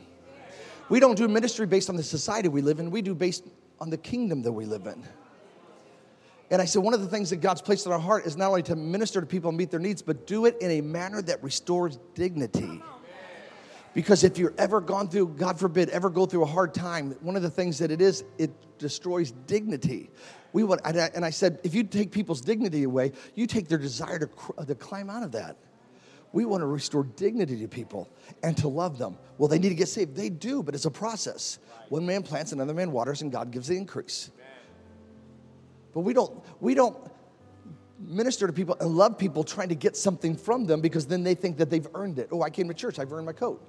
We 0.88 1.00
don't 1.00 1.16
do 1.16 1.26
ministry 1.26 1.66
based 1.66 1.90
on 1.90 1.96
the 1.96 2.02
society 2.02 2.48
we 2.48 2.62
live 2.62 2.78
in, 2.78 2.90
we 2.90 3.02
do 3.02 3.14
based 3.14 3.44
on 3.80 3.90
the 3.90 3.98
kingdom 3.98 4.42
that 4.42 4.52
we 4.52 4.64
live 4.64 4.86
in. 4.86 5.04
And 6.48 6.62
I 6.62 6.64
said, 6.64 6.82
one 6.82 6.94
of 6.94 7.00
the 7.00 7.08
things 7.08 7.30
that 7.30 7.38
God's 7.38 7.60
placed 7.60 7.86
in 7.86 7.92
our 7.92 7.98
heart 7.98 8.24
is 8.24 8.36
not 8.36 8.50
only 8.50 8.62
to 8.64 8.76
minister 8.76 9.20
to 9.20 9.26
people 9.26 9.48
and 9.48 9.58
meet 9.58 9.72
their 9.72 9.80
needs, 9.80 10.00
but 10.00 10.28
do 10.28 10.46
it 10.46 10.56
in 10.60 10.70
a 10.70 10.80
manner 10.80 11.20
that 11.22 11.42
restores 11.42 11.98
dignity. 12.14 12.80
Because 13.94 14.22
if 14.22 14.38
you're 14.38 14.54
ever 14.56 14.80
gone 14.80 15.08
through, 15.08 15.28
God 15.30 15.58
forbid, 15.58 15.88
ever 15.88 16.08
go 16.08 16.24
through 16.24 16.44
a 16.44 16.46
hard 16.46 16.72
time, 16.72 17.16
one 17.20 17.34
of 17.34 17.42
the 17.42 17.50
things 17.50 17.78
that 17.78 17.90
it 17.90 18.00
is, 18.00 18.22
it 18.38 18.50
destroys 18.78 19.32
dignity. 19.48 20.10
We 20.56 20.64
want, 20.64 20.80
and 20.86 21.22
I 21.22 21.28
said, 21.28 21.60
if 21.64 21.74
you 21.74 21.84
take 21.84 22.12
people's 22.12 22.40
dignity 22.40 22.84
away, 22.84 23.12
you 23.34 23.46
take 23.46 23.68
their 23.68 23.76
desire 23.76 24.20
to, 24.20 24.64
to 24.64 24.74
climb 24.74 25.10
out 25.10 25.22
of 25.22 25.32
that. 25.32 25.58
We 26.32 26.46
want 26.46 26.62
to 26.62 26.66
restore 26.66 27.04
dignity 27.04 27.60
to 27.60 27.68
people 27.68 28.08
and 28.42 28.56
to 28.56 28.68
love 28.68 28.96
them. 28.96 29.18
Well, 29.36 29.48
they 29.48 29.58
need 29.58 29.68
to 29.68 29.74
get 29.74 29.88
saved. 29.88 30.16
They 30.16 30.30
do, 30.30 30.62
but 30.62 30.74
it's 30.74 30.86
a 30.86 30.90
process. 30.90 31.58
One 31.90 32.06
man 32.06 32.22
plants, 32.22 32.52
another 32.52 32.72
man 32.72 32.90
waters, 32.90 33.20
and 33.20 33.30
God 33.30 33.50
gives 33.50 33.68
the 33.68 33.76
increase. 33.76 34.30
But 35.92 36.00
we 36.00 36.14
don't, 36.14 36.42
we 36.62 36.74
don't 36.74 36.96
minister 38.00 38.46
to 38.46 38.52
people 38.54 38.78
and 38.80 38.96
love 38.96 39.18
people 39.18 39.44
trying 39.44 39.68
to 39.68 39.74
get 39.74 39.94
something 39.94 40.38
from 40.38 40.64
them 40.64 40.80
because 40.80 41.06
then 41.06 41.22
they 41.22 41.34
think 41.34 41.58
that 41.58 41.68
they've 41.68 41.88
earned 41.94 42.18
it. 42.18 42.30
Oh, 42.32 42.40
I 42.40 42.48
came 42.48 42.68
to 42.68 42.74
church, 42.74 42.98
I've 42.98 43.12
earned 43.12 43.26
my 43.26 43.34
coat. 43.34 43.62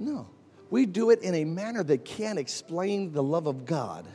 No. 0.00 0.28
We 0.70 0.86
do 0.86 1.10
it 1.10 1.22
in 1.22 1.36
a 1.36 1.44
manner 1.44 1.84
that 1.84 2.04
can't 2.04 2.40
explain 2.40 3.12
the 3.12 3.22
love 3.22 3.46
of 3.46 3.64
God 3.64 4.08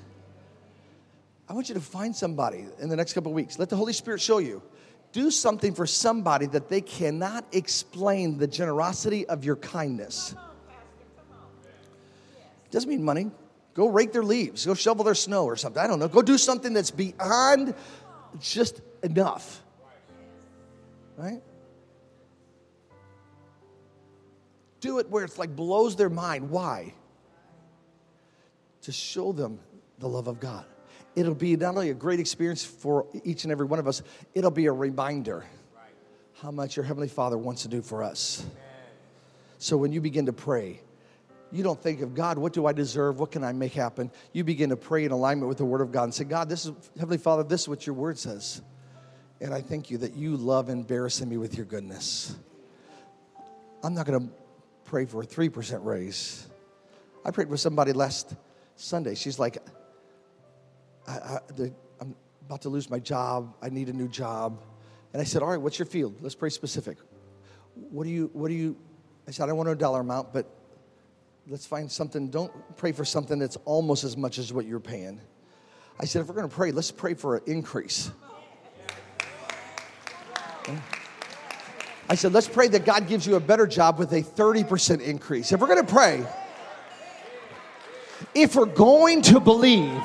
I 1.50 1.54
want 1.54 1.68
you 1.68 1.76
to 1.76 1.82
find 1.82 2.16
somebody 2.16 2.66
in 2.80 2.90
the 2.90 2.96
next 2.96 3.14
couple 3.14 3.32
of 3.32 3.36
weeks. 3.36 3.58
Let 3.58 3.70
the 3.70 3.76
Holy 3.76 3.94
Spirit 3.94 4.22
show 4.22 4.38
you. 4.38 4.62
Do 5.12 5.32
something 5.32 5.74
for 5.74 5.88
somebody 5.88 6.46
that 6.46 6.70
they 6.70 6.82
cannot 6.82 7.44
explain 7.52 8.38
the 8.38 8.46
generosity 8.46 9.26
of 9.28 9.44
your 9.44 9.56
kindness. 9.56 10.36
Doesn't 12.70 12.88
mean 12.88 13.04
money. 13.04 13.32
Go 13.74 13.88
rake 13.88 14.12
their 14.12 14.24
leaves, 14.24 14.66
go 14.66 14.76
shovel 14.76 15.04
their 15.04 15.16
snow 15.16 15.46
or 15.46 15.56
something. 15.56 15.82
I 15.82 15.88
don't 15.88 16.00
know. 16.00 16.08
Go 16.08 16.22
do 16.22 16.38
something 16.38 16.74
that's 16.74 16.92
beyond 16.92 17.74
just 18.40 18.82
enough. 19.02 19.64
Right? 21.18 21.42
Do 24.82 25.00
it 25.00 25.10
where 25.10 25.24
it's 25.24 25.40
like 25.40 25.56
blows 25.56 25.96
their 25.96 26.10
mind. 26.10 26.52
Why? 26.52 26.94
To 28.84 28.92
show 28.92 29.32
them 29.32 29.60
the 29.98 30.08
love 30.08 30.28
of 30.28 30.40
God. 30.40 30.66
It'll 31.20 31.36
be 31.36 31.58
not 31.58 31.76
only 31.76 31.90
a 31.90 31.94
great 31.94 32.22
experience 32.22 32.64
for 32.64 33.06
each 33.26 33.44
and 33.44 33.52
every 33.52 33.66
one 33.66 33.78
of 33.78 33.88
us, 33.90 34.02
it'll 34.34 34.52
be 34.52 34.68
a 34.68 34.72
reminder 34.72 35.44
how 36.42 36.50
much 36.50 36.78
your 36.78 36.86
Heavenly 36.86 37.10
Father 37.10 37.38
wants 37.38 37.64
to 37.64 37.68
do 37.68 37.82
for 37.82 38.04
us. 38.04 38.46
So 39.58 39.76
when 39.76 39.92
you 39.92 40.00
begin 40.00 40.28
to 40.28 40.34
pray, 40.34 40.80
you 41.52 41.62
don't 41.62 41.78
think 41.78 42.00
of 42.00 42.16
God, 42.16 42.38
what 42.38 42.54
do 42.54 42.66
I 42.66 42.72
deserve? 42.72 43.20
What 43.20 43.32
can 43.32 43.44
I 43.44 43.52
make 43.52 43.74
happen? 43.74 44.12
You 44.32 44.46
begin 44.46 44.70
to 44.70 44.78
pray 44.78 45.04
in 45.04 45.12
alignment 45.12 45.50
with 45.50 45.58
the 45.58 45.66
Word 45.66 45.82
of 45.82 45.92
God 45.92 46.06
and 46.06 46.14
say, 46.14 46.24
God, 46.24 46.48
this 46.48 46.66
is, 46.66 46.72
Heavenly 46.98 47.18
Father, 47.18 47.44
this 47.44 47.64
is 47.64 47.68
what 47.68 47.86
your 47.86 47.96
Word 47.96 48.18
says. 48.18 48.62
And 49.42 49.54
I 49.54 49.60
thank 49.60 49.92
you 49.92 49.98
that 49.98 50.14
you 50.16 50.38
love 50.38 50.70
embarrassing 50.70 51.28
me 51.28 51.36
with 51.36 51.58
your 51.58 51.66
goodness. 51.66 52.34
I'm 53.84 53.94
not 53.94 54.06
going 54.06 54.22
to 54.22 54.34
pray 54.86 55.04
for 55.04 55.22
a 55.22 55.26
3% 55.26 55.84
raise. 55.84 56.48
I 57.26 57.32
prayed 57.32 57.50
with 57.50 57.60
somebody 57.60 57.92
last 57.92 58.34
Sunday. 58.78 59.16
She's 59.16 59.38
like, 59.38 59.58
I, 61.10 61.40
I'm 62.00 62.16
about 62.46 62.62
to 62.62 62.70
lose 62.70 62.90
my 62.90 63.00
job. 63.00 63.56
I 63.62 63.70
need 63.70 63.90
a 63.90 63.94
new 63.94 64.08
job. 64.08 64.62
And 65.14 65.22
I 65.22 65.26
said, 65.26 65.42
All 65.42 65.50
right, 65.50 65.62
what's 65.62 65.80
your 65.80 65.86
field? 65.86 66.16
Let's 66.22 66.36
pray 66.36 66.50
specific. 66.50 66.98
What 67.90 68.04
do 68.04 68.10
you, 68.10 68.30
what 68.34 68.50
do 68.50 68.54
you, 68.54 68.78
I 69.28 69.32
said, 69.32 69.44
I 69.44 69.48
don't 69.48 69.58
want 69.58 69.70
a 69.70 69.76
dollar 69.76 70.02
amount, 70.02 70.34
but 70.34 70.50
let's 71.48 71.66
find 71.66 71.92
something. 71.92 72.30
Don't 72.30 72.52
pray 72.78 72.92
for 72.92 73.06
something 73.06 73.40
that's 73.40 73.58
almost 73.66 74.04
as 74.04 74.18
much 74.18 74.38
as 74.38 74.54
what 74.54 74.66
you're 74.66 74.80
paying. 74.80 75.20
I 76.00 76.06
said, 76.06 76.22
if 76.22 76.28
we're 76.28 76.36
going 76.36 76.50
to 76.50 76.56
pray, 76.56 76.72
let's 76.72 76.92
pray 76.92 77.14
for 77.14 77.38
an 77.38 77.44
increase. 77.48 78.12
I 82.08 82.16
said, 82.16 82.34
let's 82.34 82.48
pray 82.48 82.68
that 82.70 82.86
God 82.86 83.08
gives 83.08 83.26
you 83.26 83.36
a 83.36 83.40
better 83.40 83.68
job 83.68 84.00
with 84.00 84.12
a 84.14 84.22
30% 84.22 85.02
increase. 85.02 85.52
If 85.52 85.60
we're 85.60 85.68
going 85.68 85.86
to 85.86 85.92
pray, 85.92 86.26
if 88.34 88.56
we're 88.56 88.66
going 88.66 89.22
to 89.24 89.40
believe, 89.40 90.02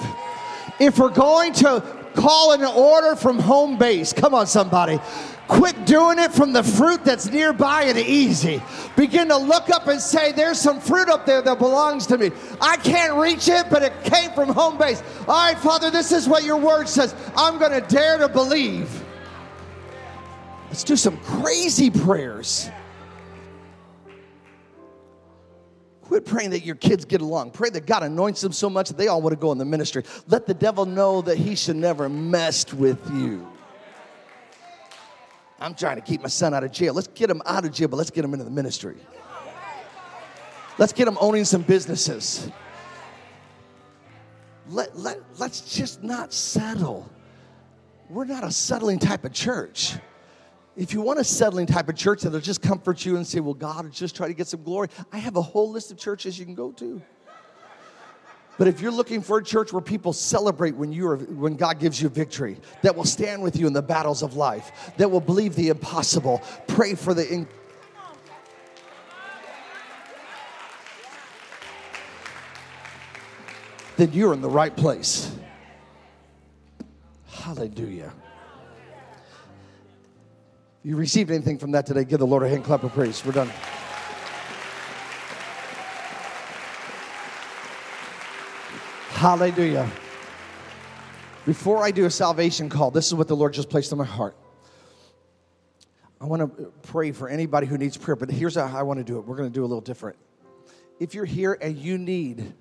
if 0.79 0.99
we're 0.99 1.11
going 1.11 1.53
to 1.55 1.83
call 2.15 2.53
an 2.53 2.65
order 2.65 3.17
from 3.17 3.39
home 3.39 3.79
base, 3.79 4.13
come 4.13 4.35
on, 4.35 4.47
somebody. 4.47 5.01
Quit 5.47 5.85
doing 5.85 6.19
it 6.19 6.33
from 6.33 6.55
the 6.55 6.63
fruit 6.63 7.05
that's 7.05 7.27
nearby 7.27 7.85
and 7.85 7.99
easy. 7.99 8.63
Begin 8.97 9.29
to 9.29 9.37
look 9.37 9.69
up 9.69 9.89
and 9.89 10.01
say, 10.01 10.33
There's 10.33 10.59
some 10.59 10.81
fruit 10.81 11.11
up 11.11 11.27
there 11.27 11.43
that 11.43 11.59
belongs 11.59 12.07
to 12.07 12.17
me. 12.17 12.31
I 12.63 12.79
can't 12.79 13.15
reach 13.15 13.49
it, 13.49 13.67
but 13.69 13.83
it 13.83 13.93
came 14.05 14.31
from 14.33 14.49
home 14.49 14.79
base. 14.79 15.03
All 15.29 15.35
right, 15.35 15.59
Father, 15.59 15.91
this 15.91 16.13
is 16.13 16.27
what 16.27 16.45
your 16.45 16.57
word 16.57 16.89
says. 16.89 17.15
I'm 17.37 17.59
going 17.59 17.73
to 17.73 17.87
dare 17.89 18.17
to 18.19 18.29
believe. 18.29 19.05
Let's 20.69 20.83
do 20.83 20.97
some 20.97 21.19
crazy 21.19 21.91
prayers. 21.91 22.71
Quit 26.15 26.27
praying 26.27 26.51
that 26.51 26.65
your 26.65 26.77
kids 26.77 27.05
get 27.05 27.23
along. 27.23 27.51
Pray 27.51 27.71
that 27.71 27.87
God 27.87 28.05
anoints 28.05 28.41
them 28.41 28.53
so 28.53 28.71
much 28.71 28.87
that 28.87 28.97
they 28.97 29.09
all 29.09 29.21
want 29.21 29.33
to 29.33 29.37
go 29.37 29.51
in 29.51 29.59
the 29.59 29.65
ministry. 29.65 30.05
Let 30.29 30.47
the 30.47 30.55
devil 30.55 30.87
know 30.87 31.21
that 31.23 31.37
he 31.37 31.57
should 31.57 31.75
never 31.75 32.09
messed 32.09 32.73
with 32.73 33.01
you. 33.13 33.51
I'm 35.59 35.75
trying 35.75 35.97
to 35.97 36.03
keep 36.03 36.23
my 36.23 36.29
son 36.29 36.55
out 36.55 36.63
of 36.63 36.71
jail. 36.71 36.95
Let's 36.95 37.09
get 37.09 37.29
him 37.29 37.43
out 37.47 37.65
of 37.65 37.73
jail, 37.73 37.89
but 37.89 37.97
let's 37.97 38.13
get 38.13 38.25
him 38.25 38.33
into 38.33 38.45
the 38.45 38.51
ministry. 38.53 38.95
Let's 40.79 40.93
get 40.93 41.09
him 41.09 41.19
owning 41.21 41.45
some 41.45 41.63
businesses. 41.63 42.49
Let, 44.69 44.97
let, 44.97 45.19
let's 45.39 45.75
just 45.75 46.05
not 46.05 46.33
settle. 46.33 47.11
We're 48.09 48.25
not 48.25 48.45
a 48.45 48.53
settling 48.53 49.01
type 49.01 49.25
of 49.25 49.33
church. 49.33 49.97
If 50.77 50.93
you 50.93 51.01
want 51.01 51.21
a 51.21 51.25
settling 51.25 51.67
type 51.67 51.89
of 51.89 51.95
church 51.95 52.23
that'll 52.23 52.41
just 52.41 52.61
comfort 52.61 53.05
you 53.05 53.17
and 53.17 53.27
say, 53.27 53.39
well, 53.39 53.55
God, 53.55 53.93
just 53.93 54.17
try 54.17 54.27
to 54.27 54.35
get 54.35 54.49
some 54.49 54.63
glory, 54.65 54.89
I 55.13 55.19
have 55.19 55.37
a 55.37 55.43
whole 55.43 55.71
list 55.71 55.93
of 55.93 55.99
churches 55.99 56.39
you 56.39 56.45
can 56.45 56.55
go 56.55 56.73
to. 56.73 57.01
But 58.59 58.69
if 58.69 58.81
you're 58.81 58.93
looking 58.93 59.21
for 59.21 59.39
a 59.39 59.45
church 59.45 59.73
where 59.73 59.83
people 59.83 60.13
celebrate 60.13 60.77
when 60.77 60.93
you 60.93 61.09
are 61.09 61.17
when 61.17 61.57
God 61.57 61.81
gives 61.81 62.01
you 62.01 62.09
victory, 62.09 62.57
that 62.83 62.95
will 62.95 63.05
stand 63.05 63.43
with 63.43 63.57
you 63.57 63.67
in 63.67 63.73
the 63.73 63.83
battles 63.83 64.23
of 64.23 64.37
life, 64.37 64.93
that 64.97 65.11
will 65.11 65.21
believe 65.21 65.57
the 65.57 65.69
impossible, 65.69 66.41
pray 66.69 66.95
for 66.95 67.15
the 67.15 67.29
in- 67.29 67.49
then 73.97 74.13
you're 74.13 74.33
in 74.33 74.41
the 74.41 74.51
right 74.51 74.77
place. 74.77 75.37
Hallelujah 77.29 78.13
you 80.85 80.97
received 80.97 81.31
anything 81.31 81.57
from 81.57 81.71
that 81.71 81.87
today, 81.87 82.05
give 82.05 82.19
the 82.19 82.27
Lord 82.27 82.43
a 82.43 82.49
hand 82.49 82.63
clap 82.63 82.83
of 82.83 82.93
praise. 82.93 83.25
We're 83.25 83.33
done. 83.33 83.49
Hallelujah. 89.09 89.91
Before 91.47 91.83
I 91.83 91.91
do 91.91 92.05
a 92.05 92.11
salvation 92.11 92.69
call, 92.69 92.91
this 92.91 93.07
is 93.07 93.15
what 93.15 93.29
the 93.29 93.37
Lord 93.37 93.55
just 93.55 93.71
placed 93.71 93.93
in 93.93 93.99
my 93.99 94.05
heart. 94.05 94.37
I 96.21 96.27
want 96.27 96.57
to 96.57 96.73
pray 96.83 97.13
for 97.13 97.29
anybody 97.31 97.67
who 97.67 97.79
needs 97.79 97.97
prayer, 97.97 98.17
but 98.17 98.31
here's 98.31 98.57
how 98.57 98.67
I 98.67 98.83
want 98.83 98.99
to 98.99 99.05
do 99.05 99.19
it. 99.19 99.27
We're 99.27 99.37
going 99.37 99.49
to 99.49 99.55
do 99.55 99.63
a 99.63 99.67
little 99.67 99.81
different. 99.81 100.19
If 101.01 101.15
you're 101.15 101.25
here 101.25 101.57
and 101.61 101.79
you 101.79 101.97
need 101.97 102.53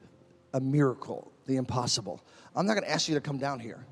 a 0.53 0.61
miracle, 0.61 1.33
the 1.45 1.57
impossible, 1.57 2.21
I'm 2.55 2.65
not 2.65 2.75
going 2.75 2.85
to 2.85 2.91
ask 2.91 3.09
you 3.09 3.15
to 3.15 3.21
come 3.21 3.37
down 3.37 3.59
here, 3.59 3.85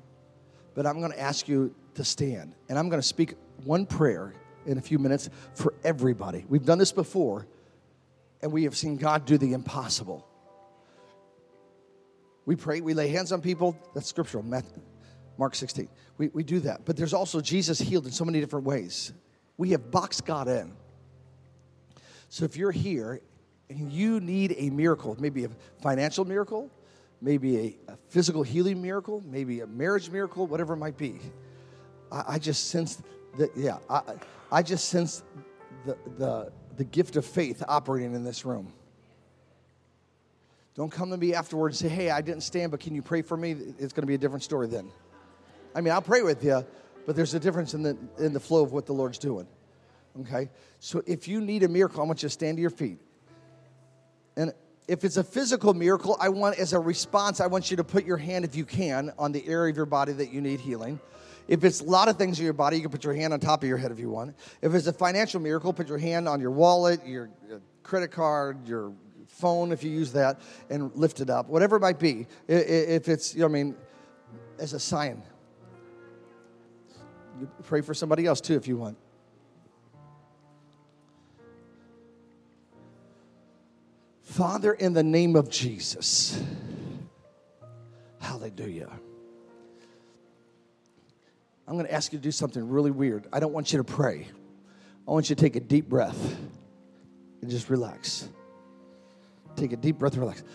but 0.74 0.86
I'm 0.86 1.00
going 1.00 1.12
to 1.12 1.20
ask 1.20 1.48
you 1.48 1.74
to 1.94 2.04
stand. 2.04 2.54
And 2.70 2.78
I'm 2.78 2.88
going 2.88 3.00
to 3.00 3.06
speak 3.06 3.34
one 3.64 3.86
prayer 3.86 4.34
in 4.66 4.78
a 4.78 4.80
few 4.80 4.98
minutes 4.98 5.28
for 5.54 5.74
everybody. 5.84 6.44
We've 6.48 6.64
done 6.64 6.78
this 6.78 6.92
before, 6.92 7.46
and 8.40 8.52
we 8.52 8.64
have 8.64 8.76
seen 8.76 8.96
God 8.96 9.24
do 9.24 9.38
the 9.38 9.52
impossible. 9.52 10.26
We 12.44 12.56
pray, 12.56 12.80
we 12.80 12.94
lay 12.94 13.08
hands 13.08 13.32
on 13.32 13.40
people. 13.40 13.76
That's 13.94 14.06
scriptural, 14.06 14.44
Mark 15.38 15.54
16. 15.54 15.88
We, 16.18 16.28
we 16.28 16.42
do 16.42 16.60
that. 16.60 16.84
But 16.84 16.96
there's 16.96 17.14
also 17.14 17.40
Jesus 17.40 17.78
healed 17.78 18.06
in 18.06 18.12
so 18.12 18.24
many 18.24 18.40
different 18.40 18.66
ways. 18.66 19.12
We 19.56 19.70
have 19.70 19.90
boxed 19.90 20.24
God 20.24 20.48
in. 20.48 20.72
So 22.28 22.44
if 22.44 22.56
you're 22.56 22.72
here 22.72 23.20
and 23.68 23.92
you 23.92 24.20
need 24.20 24.54
a 24.58 24.70
miracle, 24.70 25.16
maybe 25.20 25.44
a 25.44 25.50
financial 25.82 26.24
miracle, 26.24 26.70
maybe 27.20 27.58
a, 27.58 27.92
a 27.92 27.98
physical 28.08 28.42
healing 28.42 28.82
miracle, 28.82 29.22
maybe 29.26 29.60
a 29.60 29.66
marriage 29.66 30.10
miracle, 30.10 30.46
whatever 30.46 30.74
it 30.74 30.78
might 30.78 30.96
be, 30.96 31.20
I, 32.10 32.24
I 32.28 32.38
just 32.38 32.68
sense 32.70 33.02
that, 33.38 33.50
yeah, 33.56 33.78
I, 33.88 34.02
I 34.50 34.62
just 34.62 34.88
sense 34.88 35.22
the, 35.86 35.96
the, 36.18 36.52
the 36.76 36.84
gift 36.84 37.16
of 37.16 37.24
faith 37.24 37.62
operating 37.68 38.14
in 38.14 38.24
this 38.24 38.44
room. 38.44 38.72
Don't 40.74 40.90
come 40.90 41.10
to 41.10 41.16
me 41.16 41.34
afterwards 41.34 41.82
and 41.82 41.90
say, 41.90 41.96
hey, 41.96 42.10
I 42.10 42.22
didn't 42.22 42.42
stand, 42.42 42.70
but 42.70 42.80
can 42.80 42.94
you 42.94 43.02
pray 43.02 43.22
for 43.22 43.36
me? 43.36 43.52
It's 43.78 43.92
going 43.92 44.02
to 44.02 44.06
be 44.06 44.14
a 44.14 44.18
different 44.18 44.42
story 44.42 44.66
then. 44.68 44.90
I 45.74 45.80
mean, 45.80 45.92
I'll 45.92 46.02
pray 46.02 46.22
with 46.22 46.42
you, 46.42 46.64
but 47.06 47.14
there's 47.14 47.34
a 47.34 47.40
difference 47.40 47.74
in 47.74 47.82
the, 47.82 47.96
in 48.18 48.32
the 48.32 48.40
flow 48.40 48.62
of 48.62 48.72
what 48.72 48.86
the 48.86 48.92
Lord's 48.92 49.18
doing. 49.18 49.46
Okay? 50.20 50.48
So 50.80 51.02
if 51.06 51.28
you 51.28 51.40
need 51.40 51.62
a 51.62 51.68
miracle, 51.68 52.02
I 52.02 52.06
want 52.06 52.22
you 52.22 52.28
to 52.28 52.32
stand 52.32 52.56
to 52.56 52.60
your 52.62 52.70
feet. 52.70 52.98
And 54.36 54.52
if 54.88 55.04
it's 55.04 55.18
a 55.18 55.24
physical 55.24 55.74
miracle, 55.74 56.16
I 56.20 56.30
want, 56.30 56.58
as 56.58 56.72
a 56.72 56.78
response, 56.78 57.40
I 57.40 57.46
want 57.46 57.70
you 57.70 57.76
to 57.76 57.84
put 57.84 58.04
your 58.04 58.16
hand, 58.16 58.44
if 58.44 58.56
you 58.56 58.64
can, 58.64 59.12
on 59.18 59.32
the 59.32 59.46
area 59.46 59.70
of 59.70 59.76
your 59.76 59.86
body 59.86 60.12
that 60.14 60.32
you 60.32 60.40
need 60.40 60.60
healing. 60.60 61.00
If 61.48 61.64
it's 61.64 61.80
a 61.80 61.84
lot 61.84 62.08
of 62.08 62.16
things 62.16 62.38
in 62.38 62.44
your 62.44 62.54
body, 62.54 62.76
you 62.76 62.82
can 62.82 62.90
put 62.90 63.04
your 63.04 63.14
hand 63.14 63.32
on 63.32 63.40
top 63.40 63.62
of 63.62 63.68
your 63.68 63.78
head 63.78 63.90
if 63.90 63.98
you 63.98 64.08
want. 64.10 64.36
If 64.60 64.74
it's 64.74 64.86
a 64.86 64.92
financial 64.92 65.40
miracle, 65.40 65.72
put 65.72 65.88
your 65.88 65.98
hand 65.98 66.28
on 66.28 66.40
your 66.40 66.50
wallet, 66.50 67.06
your 67.06 67.30
credit 67.82 68.10
card, 68.12 68.66
your 68.68 68.92
phone 69.26 69.72
if 69.72 69.82
you 69.82 69.90
use 69.90 70.12
that, 70.12 70.40
and 70.70 70.94
lift 70.94 71.20
it 71.20 71.30
up. 71.30 71.48
Whatever 71.48 71.76
it 71.76 71.80
might 71.80 71.98
be. 71.98 72.26
If 72.46 73.08
it's, 73.08 73.34
you 73.34 73.40
know, 73.40 73.46
I 73.46 73.50
mean, 73.50 73.74
as 74.58 74.72
a 74.72 74.80
sign. 74.80 75.22
You 77.40 77.50
pray 77.64 77.80
for 77.80 77.94
somebody 77.94 78.26
else 78.26 78.40
too 78.40 78.54
if 78.54 78.68
you 78.68 78.76
want. 78.76 78.96
Father, 84.22 84.72
in 84.72 84.92
the 84.92 85.02
name 85.02 85.36
of 85.36 85.50
Jesus, 85.50 86.42
hallelujah. 88.20 88.88
I'm 91.66 91.74
going 91.74 91.86
to 91.86 91.92
ask 91.92 92.12
you 92.12 92.18
to 92.18 92.22
do 92.22 92.32
something 92.32 92.68
really 92.68 92.90
weird. 92.90 93.26
I 93.32 93.40
don't 93.40 93.52
want 93.52 93.72
you 93.72 93.78
to 93.78 93.84
pray. 93.84 94.26
I 95.06 95.10
want 95.10 95.30
you 95.30 95.36
to 95.36 95.40
take 95.40 95.56
a 95.56 95.60
deep 95.60 95.88
breath 95.88 96.36
and 97.40 97.50
just 97.50 97.70
relax. 97.70 98.28
Take 99.56 99.72
a 99.72 99.76
deep 99.76 99.98
breath 99.98 100.14
and 100.14 100.22
relax. 100.22 100.42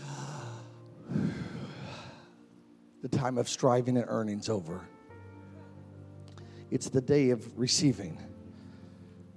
The 3.04 3.16
time 3.16 3.38
of 3.38 3.48
striving 3.48 3.96
and 3.96 4.06
earning's 4.10 4.50
over. 4.50 4.82
It's 6.72 6.90
the 6.90 7.00
day 7.00 7.30
of 7.30 7.58
receiving. 7.58 8.18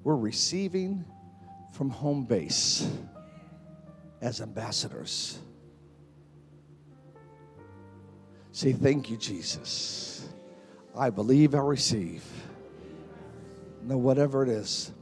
We're 0.03 0.17
receiving 0.17 1.05
from 1.73 1.91
home 1.91 2.25
base 2.25 2.91
as 4.23 4.41
ambassadors. 4.41 5.39
Say, 8.53 8.73
Thank 8.73 9.11
you, 9.11 9.17
Jesus. 9.19 10.29
I 10.97 11.11
believe 11.11 11.55
I 11.55 11.59
receive. 11.59 12.25
No, 13.83 13.97
whatever 13.97 14.43
it 14.43 14.49
is. 14.49 14.93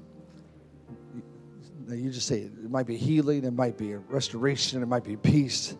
You 1.89 2.11
just 2.11 2.26
say 2.26 2.41
it 2.41 2.70
might 2.70 2.86
be 2.86 2.97
healing, 2.97 3.45
it 3.45 3.53
might 3.53 3.78
be 3.78 3.95
restoration, 3.95 4.82
it 4.82 4.86
might 4.86 5.05
be 5.05 5.16
peace. 5.16 5.74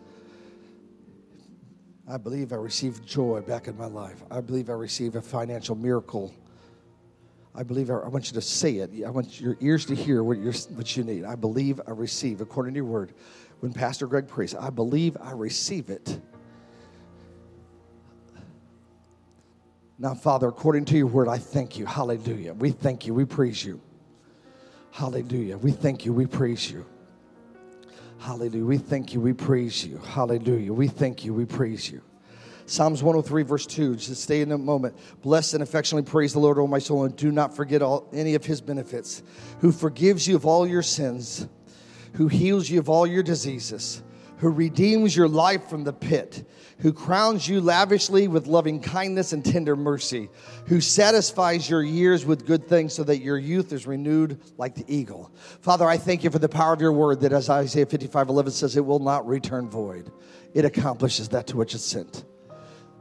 I 2.07 2.17
believe 2.17 2.51
I 2.51 2.55
received 2.55 3.05
joy 3.05 3.41
back 3.41 3.67
in 3.67 3.77
my 3.77 3.85
life. 3.85 4.23
I 4.31 4.41
believe 4.41 4.69
I 4.71 4.73
received 4.73 5.15
a 5.15 5.21
financial 5.21 5.75
miracle. 5.75 6.33
I 7.53 7.61
believe 7.61 7.91
I, 7.91 7.95
I 7.95 8.07
want 8.07 8.31
you 8.31 8.33
to 8.33 8.41
say 8.41 8.77
it. 8.77 8.91
I 9.05 9.09
want 9.11 9.39
your 9.39 9.57
ears 9.59 9.85
to 9.85 9.95
hear 9.95 10.23
what, 10.23 10.37
what 10.69 10.97
you 10.97 11.03
need. 11.03 11.23
I 11.23 11.35
believe 11.35 11.79
I 11.87 11.91
receive, 11.91 12.41
according 12.41 12.73
to 12.73 12.77
your 12.79 12.85
word. 12.85 13.13
When 13.59 13.73
Pastor 13.73 14.07
Greg 14.07 14.27
prays, 14.27 14.55
I 14.55 14.71
believe 14.71 15.17
I 15.21 15.33
receive 15.33 15.91
it. 15.91 16.19
Now, 20.01 20.13
Father, 20.13 20.47
according 20.47 20.85
to 20.85 20.97
your 20.97 21.07
word, 21.07 21.27
I 21.27 21.37
thank 21.37 21.77
you. 21.77 21.85
Hallelujah. 21.85 22.53
We 22.53 22.71
thank 22.71 23.05
you. 23.05 23.13
We 23.13 23.25
praise 23.25 23.65
you. 23.65 23.81
Hallelujah. 24.91 25.57
We 25.57 25.73
thank 25.73 26.05
you. 26.05 26.13
We 26.13 26.25
praise 26.25 26.71
you. 26.71 26.85
Hallelujah. 28.17 28.65
We 28.65 28.77
thank 28.77 29.13
you. 29.13 29.19
We 29.19 29.33
praise 29.33 29.85
you. 29.85 29.97
Hallelujah. 29.97 30.71
We 30.71 30.87
thank 30.87 31.25
you. 31.25 31.33
We 31.33 31.43
praise 31.43 31.91
you. 31.91 32.01
Psalms 32.65 33.03
103, 33.03 33.43
verse 33.43 33.65
2, 33.65 33.95
just 33.95 34.21
stay 34.21 34.41
in 34.41 34.51
a 34.51 34.57
moment. 34.57 34.95
Bless 35.21 35.53
and 35.53 35.63
affectionately 35.63 36.09
praise 36.09 36.33
the 36.33 36.39
Lord, 36.39 36.59
O 36.59 36.67
my 36.67 36.79
soul, 36.79 37.03
and 37.03 37.15
do 37.15 37.31
not 37.31 37.55
forget 37.55 37.81
all, 37.81 38.07
any 38.13 38.35
of 38.35 38.45
his 38.45 38.61
benefits, 38.61 39.23
who 39.59 39.71
forgives 39.71 40.27
you 40.27 40.35
of 40.35 40.45
all 40.45 40.67
your 40.67 40.83
sins, 40.83 41.47
who 42.13 42.27
heals 42.27 42.69
you 42.69 42.77
of 42.77 42.87
all 42.87 43.07
your 43.07 43.23
diseases, 43.23 44.03
who 44.39 44.49
redeems 44.49 45.15
your 45.15 45.27
life 45.27 45.69
from 45.69 45.83
the 45.83 45.93
pit 45.93 46.43
who 46.79 46.93
crowns 46.93 47.47
you 47.47 47.59
lavishly 47.59 48.27
with 48.27 48.47
loving 48.47 48.79
kindness 48.79 49.33
and 49.33 49.43
tender 49.43 49.75
mercy, 49.75 50.29
who 50.67 50.79
satisfies 50.79 51.69
your 51.69 51.83
years 51.83 52.25
with 52.25 52.45
good 52.45 52.67
things 52.67 52.93
so 52.93 53.03
that 53.03 53.19
your 53.19 53.37
youth 53.37 53.73
is 53.73 53.85
renewed 53.85 54.39
like 54.57 54.75
the 54.75 54.85
eagle. 54.87 55.31
Father, 55.61 55.85
I 55.85 55.97
thank 55.97 56.23
you 56.23 56.29
for 56.29 56.39
the 56.39 56.49
power 56.49 56.73
of 56.73 56.81
your 56.81 56.93
word 56.93 57.19
that, 57.21 57.33
as 57.33 57.49
Isaiah 57.49 57.85
55 57.85 58.29
11 58.29 58.51
says, 58.53 58.77
it 58.77 58.85
will 58.85 58.99
not 58.99 59.27
return 59.27 59.69
void. 59.69 60.11
It 60.53 60.63
accomplishes 60.65 61.29
that 61.29 61.47
to 61.47 61.57
which 61.57 61.75
it's 61.75 61.83
sent. 61.83 62.23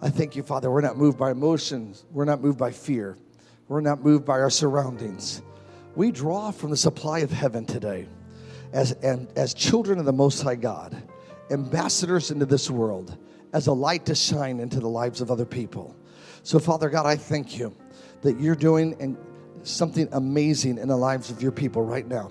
I 0.02 0.10
thank 0.10 0.34
you, 0.34 0.42
Father. 0.42 0.70
We're 0.70 0.80
not 0.80 0.96
moved 0.96 1.18
by 1.18 1.30
emotions, 1.30 2.04
we're 2.10 2.24
not 2.24 2.40
moved 2.40 2.58
by 2.58 2.72
fear, 2.72 3.16
we're 3.68 3.80
not 3.80 4.02
moved 4.02 4.24
by 4.24 4.40
our 4.40 4.50
surroundings. 4.50 5.42
We 5.94 6.10
draw 6.10 6.50
from 6.50 6.70
the 6.70 6.76
supply 6.76 7.20
of 7.20 7.30
heaven 7.30 7.64
today 7.64 8.08
as, 8.72 8.92
and, 8.92 9.28
as 9.36 9.54
children 9.54 9.98
of 9.98 10.04
the 10.04 10.12
Most 10.12 10.42
High 10.42 10.54
God, 10.54 11.00
ambassadors 11.50 12.30
into 12.30 12.46
this 12.46 12.70
world 12.70 13.16
as 13.52 13.66
a 13.66 13.72
light 13.72 14.06
to 14.06 14.14
shine 14.14 14.60
into 14.60 14.80
the 14.80 14.88
lives 14.88 15.20
of 15.20 15.30
other 15.30 15.46
people. 15.46 15.96
So, 16.42 16.58
Father 16.58 16.88
God, 16.88 17.06
I 17.06 17.16
thank 17.16 17.58
you 17.58 17.74
that 18.22 18.40
you're 18.40 18.54
doing 18.54 19.16
something 19.62 20.08
amazing 20.12 20.78
in 20.78 20.88
the 20.88 20.96
lives 20.96 21.30
of 21.30 21.42
your 21.42 21.52
people 21.52 21.82
right 21.82 22.06
now. 22.06 22.30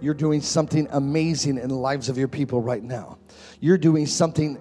You're 0.00 0.14
doing 0.14 0.40
something 0.40 0.88
amazing 0.90 1.58
in 1.58 1.68
the 1.68 1.76
lives 1.76 2.08
of 2.08 2.18
your 2.18 2.28
people 2.28 2.60
right 2.60 2.82
now. 2.82 3.18
You're 3.60 3.78
doing 3.78 4.06
something 4.06 4.58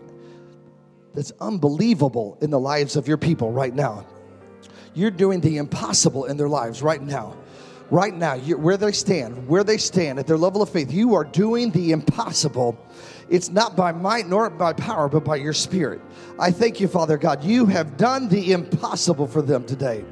that's 1.14 1.32
unbelievable 1.42 2.38
in 2.42 2.52
the 2.52 2.60
lives 2.60 2.96
of 2.96 3.08
your 3.08 3.18
people 3.18 3.52
right 3.52 3.74
now. 3.74 4.06
You're 4.94 5.12
doing 5.12 5.42
the 5.42 5.58
impossible 5.58 6.26
in 6.26 6.38
their 6.38 6.50
lives 6.50 6.82
right 6.82 7.02
now. 7.02 7.36
Right 7.90 8.14
now, 8.14 8.38
where 8.38 8.78
they 8.78 8.94
stand, 8.94 9.48
where 9.48 9.64
they 9.66 9.78
stand 9.78 10.20
at 10.20 10.28
their 10.28 10.38
level 10.38 10.62
of 10.62 10.70
faith, 10.70 10.92
you 10.92 11.14
are 11.16 11.26
doing 11.26 11.72
the 11.72 11.92
impossible 11.92 12.78
it's 13.32 13.50
not 13.50 13.78
by 13.78 13.94
might 13.94 14.28
nor 14.28 14.50
by 14.50 14.74
power, 14.74 15.08
but 15.08 15.24
by 15.24 15.38
your 15.38 15.54
spirit. 15.54 16.02
I 16.38 16.52
thank 16.52 16.82
you, 16.82 16.90
Father 16.90 17.18
God. 17.18 17.44
You 17.44 17.66
have 17.68 17.96
done 17.96 18.28
the 18.28 18.52
impossible 18.52 19.26
for 19.26 19.42
them 19.42 19.64
today. 19.64 20.04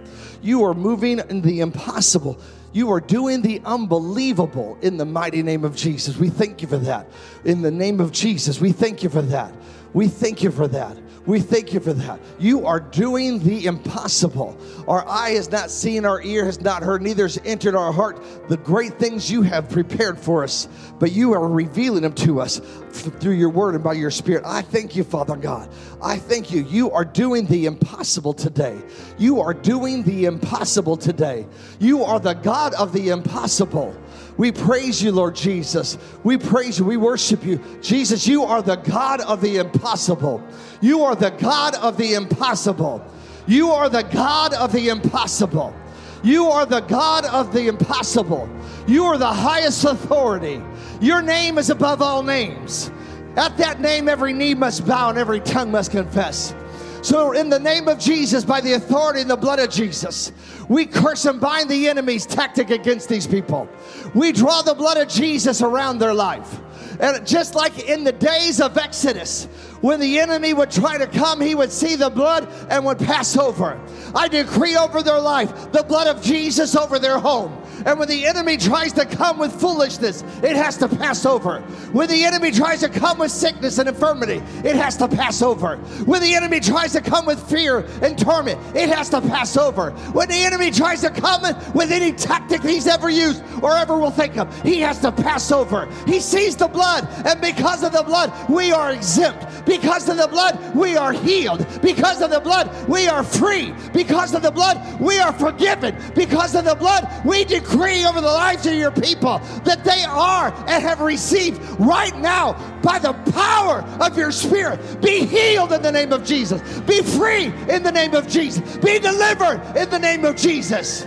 You 0.42 0.64
are 0.64 0.74
moving 0.74 1.20
in 1.30 1.42
the 1.42 1.60
impossible. 1.60 2.40
You 2.72 2.90
are 2.92 3.02
doing 3.02 3.42
the 3.42 3.62
unbelievable 3.66 4.78
in 4.82 4.96
the 4.96 5.04
mighty 5.04 5.44
name 5.44 5.66
of 5.66 5.76
Jesus. 5.76 6.16
We 6.16 6.30
thank 6.30 6.62
you 6.62 6.70
for 6.70 6.78
that. 6.78 7.08
In 7.44 7.62
the 7.62 7.72
name 7.72 8.00
of 8.00 8.14
Jesus, 8.14 8.62
we 8.62 8.72
thank 8.72 9.04
you 9.04 9.10
for 9.10 9.22
that. 9.24 9.54
We 9.92 10.08
thank 10.08 10.42
you 10.42 10.52
for 10.52 10.70
that. 10.70 10.96
We 11.26 11.40
thank 11.42 11.74
you 11.74 11.80
for 11.80 11.94
that. 11.94 12.20
You 12.40 12.66
are 12.66 12.80
doing 12.80 13.40
the 13.40 13.66
impossible. 13.66 14.58
Our 14.88 15.08
eye 15.08 15.32
has 15.32 15.52
not 15.52 15.70
seen, 15.70 16.06
our 16.06 16.22
ear 16.22 16.46
has 16.46 16.62
not 16.62 16.82
heard, 16.82 17.02
neither 17.02 17.24
has 17.24 17.40
entered 17.46 17.76
our 17.76 17.92
heart 17.92 18.24
the 18.48 18.58
great 18.58 18.98
things 18.98 19.30
you 19.30 19.42
have 19.44 19.70
prepared 19.70 20.18
for 20.20 20.44
us, 20.44 20.68
but 20.98 21.12
you 21.12 21.34
are 21.34 21.48
revealing 21.48 22.02
them 22.02 22.14
to 22.14 22.42
us 22.42 22.62
through 22.92 23.34
your 23.34 23.50
word 23.50 23.76
and 23.76 23.84
by 23.84 23.94
your 23.94 24.12
spirit. 24.12 24.44
I 24.46 24.62
thank 24.62 24.96
you, 24.96 25.04
Father 25.04 25.36
God. 25.36 25.70
I 26.02 26.18
thank 26.18 26.52
you. 26.52 26.64
You 26.64 26.92
are 26.92 27.06
doing 27.06 27.46
the 27.46 27.66
impossible 27.66 28.34
today. 28.34 28.82
You 29.18 29.42
are 29.42 29.54
doing 29.54 30.04
the 30.04 30.26
impossible 30.26 30.98
today. 30.98 31.46
You 31.80 32.04
are 32.04 32.20
the 32.20 32.34
God 32.34 32.74
of 32.74 32.94
the 32.94 33.10
impossible. 33.10 33.96
We 34.40 34.54
praise 34.54 35.04
you, 35.04 35.12
Lord 35.12 35.36
Jesus. 35.36 35.98
We 36.24 36.38
praise 36.38 36.80
you. 36.80 36.86
We 36.86 36.96
worship 36.96 37.44
you. 37.44 37.60
Jesus, 37.82 38.26
you 38.26 38.44
are 38.44 38.62
the 38.62 38.78
God 38.78 39.20
of 39.20 39.42
the 39.42 39.58
impossible. 39.58 40.42
You 40.80 41.02
are 41.02 41.14
the 41.14 41.32
God 41.32 41.76
of 41.76 41.98
the 41.98 42.14
impossible. 42.14 43.06
You 43.48 43.72
are 43.72 43.90
the 43.90 44.04
God 44.04 44.54
of 44.54 44.72
the 44.72 44.88
impossible. 44.88 45.76
You 46.24 46.46
are 46.46 46.66
the 46.66 46.80
God 46.80 47.26
of 47.26 47.52
the 47.52 47.68
impossible. 47.68 48.50
You 48.88 49.04
are 49.04 49.18
the 49.18 49.28
highest 49.28 49.84
authority. 49.84 50.62
Your 51.02 51.22
name 51.22 51.58
is 51.58 51.70
above 51.70 52.02
all 52.02 52.24
names. 52.24 52.92
At 53.36 53.58
that 53.58 53.82
name, 53.82 54.08
every 54.08 54.32
knee 54.32 54.54
must 54.54 54.88
bow 54.88 55.10
and 55.10 55.18
every 55.18 55.42
tongue 55.42 55.70
must 55.70 55.92
confess. 55.92 56.56
So, 57.02 57.32
in 57.32 57.50
the 57.50 57.60
name 57.60 57.88
of 57.88 57.98
Jesus, 57.98 58.44
by 58.44 58.60
the 58.60 58.74
authority 58.74 59.22
and 59.22 59.30
the 59.30 59.38
blood 59.38 59.60
of 59.60 59.70
Jesus, 59.70 60.34
we 60.68 60.86
curse 60.86 61.26
and 61.26 61.40
bind 61.40 61.70
the 61.70 61.88
enemy's 61.88 62.26
tactic 62.26 62.70
against 62.72 63.08
these 63.08 63.26
people. 63.26 63.70
We 64.14 64.34
draw 64.34 64.62
the 64.62 64.74
blood 64.74 64.98
of 64.98 65.08
Jesus 65.08 65.62
around 65.62 66.00
their 66.00 66.14
life. 66.14 66.60
And 67.00 67.26
just 67.26 67.56
like 67.56 67.88
in 67.88 68.04
the 68.04 68.12
days 68.12 68.60
of 68.60 68.78
Exodus, 68.78 69.48
when 69.82 70.00
the 70.00 70.20
enemy 70.20 70.54
would 70.54 70.72
try 70.72 70.98
to 70.98 71.08
come, 71.08 71.42
he 71.42 71.56
would 71.56 71.72
see 71.72 71.96
the 71.96 72.10
blood 72.10 72.48
and 72.70 72.86
would 72.86 73.00
pass 73.00 73.38
over. 73.38 73.80
I 74.16 74.28
decree 74.28 74.76
over 74.76 75.02
their 75.02 75.20
life 75.20 75.72
the 75.72 75.84
blood 75.84 76.08
of 76.08 76.22
Jesus 76.22 76.76
over 76.76 77.00
their 77.00 77.20
home. 77.20 77.56
And 77.86 77.98
when 77.98 78.10
the 78.10 78.26
enemy 78.26 78.58
tries 78.58 78.92
to 78.94 79.06
come 79.06 79.38
with 79.38 79.58
foolishness, 79.60 80.24
it 80.44 80.56
has 80.56 80.78
to 80.78 80.90
pass 80.90 81.26
over. 81.26 81.62
When 81.94 82.10
the 82.10 82.26
enemy 82.26 82.52
tries 82.52 82.82
to 82.82 82.90
come 82.90 83.20
with 83.20 83.32
sickness 83.32 83.78
and 83.78 83.88
infirmity, 83.88 84.42
it 84.68 84.76
has 84.76 84.98
to 84.98 85.08
pass 85.08 85.42
over. 85.42 85.78
When 86.06 86.22
the 86.22 86.36
enemy 86.36 86.60
tries 86.60 86.92
to 86.94 87.02
come 87.02 87.26
with 87.26 87.42
fear 87.50 87.80
and 88.02 88.18
torment, 88.18 88.60
it 88.76 88.90
has 88.90 89.10
to 89.10 89.22
pass 89.22 89.56
over. 89.56 89.92
When 90.12 90.28
the 90.28 90.44
enemy 90.44 90.72
tries 90.72 91.02
to 91.02 91.10
come 91.10 91.42
with 91.74 91.92
any 91.92 92.12
tactic 92.12 92.62
he's 92.64 92.88
ever 92.88 93.10
used 93.10 93.44
or 93.62 93.76
ever 93.78 93.98
will 93.98 94.12
think 94.12 94.38
of, 94.38 94.62
he 94.62 94.80
has 94.82 95.00
to 95.00 95.12
pass 95.12 95.52
over. 95.52 95.88
He 96.06 96.20
sees 96.20 96.56
the 96.56 96.68
blood, 96.68 97.08
and 97.26 97.40
because 97.40 97.84
of 97.84 97.94
the 97.94 98.04
blood, 98.04 98.34
we 98.50 98.72
are 98.72 98.92
exempt. 98.92 99.66
Because 99.70 100.10
of 100.10 100.18
the 100.18 100.28
blood, 100.28 100.76
we 100.76 100.98
are 100.98 101.14
healed. 101.14 101.64
Because 101.80 102.24
of 102.24 102.32
the 102.32 102.40
blood, 102.40 102.90
we 102.90 103.08
are 103.08 103.24
free. 103.24 103.72
Because 103.94 104.34
of 104.34 104.42
the 104.42 104.50
blood, 104.50 105.00
we 105.00 105.20
are 105.20 105.32
forgiven. 105.32 105.96
Because 106.16 106.56
of 106.56 106.66
the 106.66 106.74
blood, 106.74 107.08
we 107.24 107.46
decree 107.46 108.04
over 108.04 108.20
the 108.20 108.26
lives 108.26 108.66
of 108.66 108.74
your 108.74 108.90
people 108.90 109.38
that 109.66 109.84
they 109.84 110.04
are 110.06 110.52
and 110.68 110.84
have 110.84 111.02
received 111.02 111.62
right 111.80 112.18
now 112.18 112.54
by 112.82 112.98
the 112.98 113.14
power 113.32 113.84
of 114.02 114.18
your 114.18 114.32
spirit. 114.32 114.80
Be 115.04 115.24
healed 115.24 115.72
in 115.72 115.84
the 115.84 115.92
name 115.92 116.14
of 116.14 116.26
Jesus. 116.26 116.80
Be 116.80 117.04
free 117.04 117.54
in 117.70 117.84
the 117.84 117.92
name 117.92 118.16
of 118.16 118.28
Jesus. 118.28 118.78
Be 118.78 118.98
delivered 118.98 119.62
in 119.78 119.88
the 119.92 120.00
name 120.00 120.26
of 120.26 120.36
Jesus. 120.36 121.04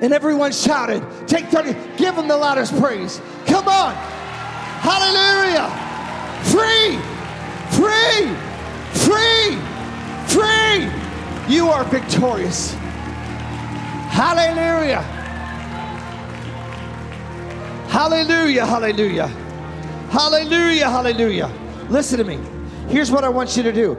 And 0.00 0.14
everyone 0.14 0.52
shouted, 0.52 1.02
Take 1.28 1.44
30, 1.48 1.74
give 1.98 2.16
them 2.16 2.26
the 2.26 2.38
loudest 2.38 2.74
praise. 2.80 3.20
Come 3.44 3.68
on. 3.68 3.94
Hallelujah 4.80 5.90
free, 6.44 6.98
free, 7.76 8.34
free, 9.04 9.58
free. 10.26 11.52
You 11.52 11.68
are 11.68 11.84
victorious. 11.84 12.72
Hallelujah. 14.12 15.02
Hallelujah, 17.88 18.66
hallelujah. 18.66 19.26
Hallelujah, 20.10 20.88
hallelujah. 20.88 21.50
Listen 21.88 22.18
to 22.18 22.24
me. 22.24 22.38
Here's 22.88 23.10
what 23.10 23.24
I 23.24 23.28
want 23.28 23.56
you 23.56 23.62
to 23.62 23.72
do. 23.72 23.98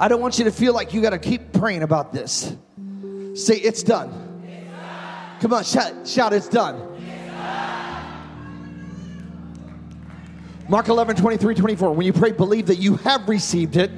I 0.00 0.08
don't 0.08 0.20
want 0.20 0.38
you 0.38 0.44
to 0.44 0.50
feel 0.50 0.72
like 0.72 0.94
you 0.94 1.02
got 1.02 1.10
to 1.10 1.18
keep 1.18 1.52
praying 1.52 1.82
about 1.82 2.12
this. 2.12 2.54
Say, 3.34 3.56
it's 3.56 3.82
done. 3.82 4.10
Come 5.40 5.52
on, 5.52 5.64
shout, 5.64 6.06
shout 6.06 6.32
it's 6.32 6.48
done. 6.48 6.76
Mark 10.68 10.88
11, 10.88 11.16
23, 11.16 11.54
24. 11.54 11.92
When 11.92 12.06
you 12.06 12.12
pray, 12.12 12.30
believe 12.30 12.66
that 12.66 12.76
you 12.76 12.96
have 12.96 13.26
received 13.28 13.76
it 13.76 13.90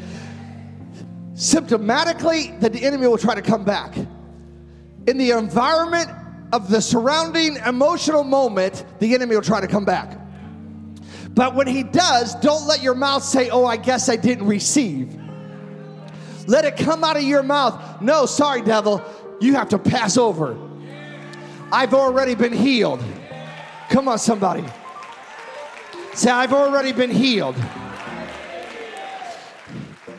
symptomatically 1.35 2.59
that 2.61 2.73
the 2.73 2.85
enemy 2.85 3.07
will 3.07 3.19
try 3.19 3.35
to 3.35 3.43
come 3.43 3.65
back. 3.65 3.97
In 5.07 5.19
the 5.19 5.33
environment 5.33 6.11
of 6.53 6.69
the 6.69 6.81
surrounding 6.81 7.57
emotional 7.67 8.23
moment, 8.23 8.85
the 9.01 9.15
enemy 9.15 9.35
will 9.35 9.43
try 9.43 9.61
to 9.61 9.67
come 9.67 9.85
back. 9.85 10.17
But 11.31 11.55
when 11.55 11.67
he 11.67 11.83
does, 11.83 12.35
don't 12.37 12.67
let 12.67 12.83
your 12.83 12.95
mouth 12.95 13.25
say, 13.25 13.51
Oh, 13.51 13.65
I 13.65 13.77
guess 13.77 14.09
I 14.09 14.17
didn't 14.17 14.47
receive. 14.47 15.17
Let 16.47 16.65
it 16.65 16.77
come 16.77 17.03
out 17.05 17.17
of 17.17 17.23
your 17.23 17.43
mouth. 17.43 18.03
No, 18.03 18.27
sorry, 18.27 18.63
devil, 18.63 19.03
you 19.41 19.55
have 19.55 19.71
to 19.71 19.79
pass 19.79 20.17
over. 20.17 20.59
I've 21.73 21.95
already 21.95 22.35
been 22.35 22.53
healed. 22.53 23.03
Come 23.89 24.09
on, 24.09 24.19
somebody. 24.19 24.65
Say, 26.21 26.31
I've 26.31 26.53
already 26.53 26.93
been 26.93 27.11
healed. 27.11 27.57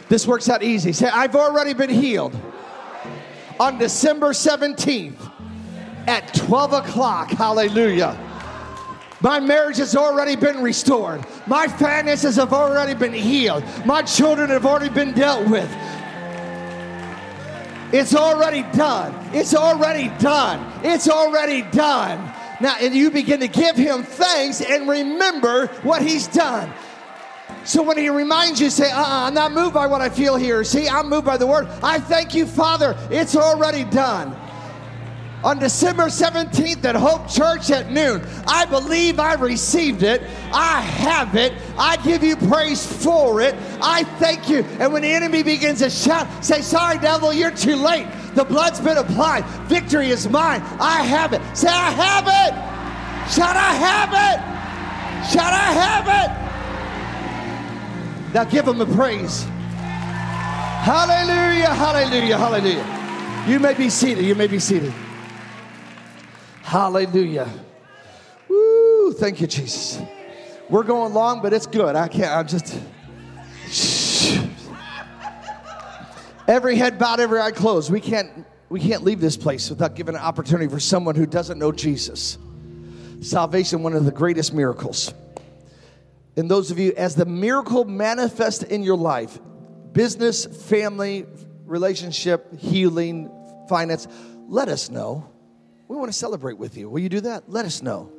This 0.10 0.26
works 0.26 0.50
out 0.50 0.64
easy. 0.64 0.94
Say, 0.94 1.08
I've 1.08 1.36
already 1.36 1.76
been 1.76 1.92
healed. 1.92 2.36
On 3.60 3.78
December 3.78 4.30
17th 4.30 5.32
at 6.08 6.34
12 6.34 6.74
o'clock. 6.74 7.30
Hallelujah. 7.30 8.18
My 9.22 9.40
marriage 9.40 9.78
has 9.78 9.96
already 9.96 10.36
been 10.36 10.64
restored. 10.64 11.24
My 11.46 11.68
finances 11.68 12.36
have 12.38 12.52
already 12.52 12.96
been 12.96 13.14
healed. 13.14 13.64
My 13.86 14.02
children 14.02 14.50
have 14.50 14.66
already 14.66 14.90
been 14.90 15.12
dealt 15.12 15.48
with. 15.52 15.70
It's 17.94 18.16
already 18.16 18.64
done. 18.76 19.14
It's 19.36 19.54
already 19.54 20.08
done. 20.18 20.82
It's 20.84 21.08
already 21.08 21.62
done. 21.62 22.34
Now, 22.62 22.76
and 22.80 22.94
you 22.94 23.10
begin 23.10 23.40
to 23.40 23.48
give 23.48 23.76
him 23.76 24.04
thanks 24.04 24.62
and 24.62 24.88
remember 24.88 25.68
what 25.84 26.02
he's 26.02 26.28
done. 26.28 26.72
So 27.64 27.84
when 27.84 27.98
he 27.98 28.10
reminds 28.10 28.60
you, 28.60 28.70
say, 28.70 28.90
uh 28.90 29.00
uh-uh, 29.00 29.28
I'm 29.28 29.34
not 29.34 29.52
moved 29.52 29.74
by 29.74 29.88
what 29.88 30.02
I 30.02 30.10
feel 30.10 30.36
here. 30.36 30.64
See, 30.64 30.88
I'm 30.88 31.10
moved 31.10 31.26
by 31.26 31.38
the 31.38 31.46
word. 31.46 31.68
I 31.84 32.00
thank 32.00 32.34
you, 32.34 32.46
Father. 32.46 32.96
It's 33.10 33.36
already 33.36 33.84
done 33.84 34.36
on 35.44 35.60
December 35.60 36.04
17th 36.04 36.84
at 36.86 36.96
Hope 36.96 37.28
Church 37.28 37.72
at 37.72 37.92
noon. 37.92 38.22
I 38.48 38.66
believe 38.66 39.20
I 39.20 39.34
received 39.36 40.04
it. 40.04 40.22
I 40.54 40.82
have 40.82 41.36
it. 41.36 41.54
I 41.78 41.98
give 41.98 42.24
you 42.24 42.36
praise 42.36 42.86
for 42.86 43.42
it. 43.42 43.56
I 43.82 44.04
thank 44.20 44.50
you. 44.50 44.60
And 44.80 44.94
when 44.94 45.02
the 45.02 45.12
enemy 45.12 45.44
begins 45.44 45.80
to 45.80 45.90
shout, 45.90 46.28
say, 46.44 46.62
Sorry, 46.62 46.98
devil, 47.00 47.34
you're 47.34 47.52
too 47.52 47.76
late. 47.76 48.08
The 48.36 48.46
blood's 48.46 48.80
been 48.80 48.98
applied. 48.98 49.46
Victory 49.68 50.10
is 50.10 50.30
mine. 50.30 50.62
I 50.80 51.04
have 51.04 51.34
it. 51.34 51.42
Say, 51.56 51.68
I 51.68 51.92
have 51.92 52.28
it. 52.28 52.72
Shout, 53.32 53.56
I 53.56 53.74
have 53.74 54.10
it. 54.12 54.40
Shout, 55.32 55.54
I 55.54 55.72
have 55.72 56.08
it. 56.08 56.30
Now 58.34 58.44
give 58.44 58.68
him 58.68 58.78
the 58.78 58.86
praise. 58.86 59.44
Hallelujah, 60.84 61.74
hallelujah, 61.74 62.38
hallelujah. 62.38 62.86
You 63.48 63.60
may 63.60 63.74
be 63.74 63.90
seated. 63.90 64.26
You 64.26 64.36
may 64.36 64.48
be 64.48 64.60
seated. 64.60 64.94
Hallelujah. 66.72 67.50
Woo, 68.48 69.12
thank 69.12 69.42
you, 69.42 69.48
Jesus. 69.48 70.02
We're 70.70 70.84
going 70.84 71.14
long, 71.14 71.42
but 71.42 71.52
it's 71.52 71.68
good. 71.68 71.98
I 71.98 72.08
can't, 72.08 72.32
I'm 72.32 72.48
just. 72.48 72.80
Every 76.48 76.78
head 76.78 76.98
bowed, 76.98 77.20
every 77.20 77.42
eye 77.42 77.52
closed. 77.52 77.92
We 77.92 78.00
can't, 78.00 78.46
we 78.70 78.80
can't 78.80 79.04
leave 79.04 79.20
this 79.20 79.36
place 79.36 79.70
without 79.70 79.96
giving 79.96 80.16
an 80.16 80.22
opportunity 80.22 80.70
for 80.70 80.80
someone 80.80 81.16
who 81.16 81.26
doesn't 81.26 81.60
know 81.60 81.74
Jesus. 81.74 82.38
Salvation, 83.20 83.84
one 83.84 83.94
of 83.94 84.06
the 84.06 84.12
greatest 84.14 84.54
miracles. 84.54 85.14
And 86.38 86.50
those 86.50 86.72
of 86.72 86.80
you, 86.80 86.94
as 86.96 87.16
the 87.16 87.26
miracle 87.26 87.84
manifests 87.84 88.64
in 88.64 88.82
your 88.82 88.96
life, 88.96 89.40
business, 89.92 90.46
family, 90.46 91.26
relationship, 91.66 92.58
healing, 92.58 93.30
finance, 93.68 94.08
let 94.48 94.70
us 94.70 94.90
know. 94.90 95.31
We 95.92 95.98
want 95.98 96.08
to 96.10 96.18
celebrate 96.18 96.58
with 96.58 96.78
you. 96.78 96.90
Will 96.90 97.02
you 97.02 97.10
do 97.10 97.20
that? 97.20 97.50
Let 97.50 97.66
us 97.66 97.82
know. 97.82 98.10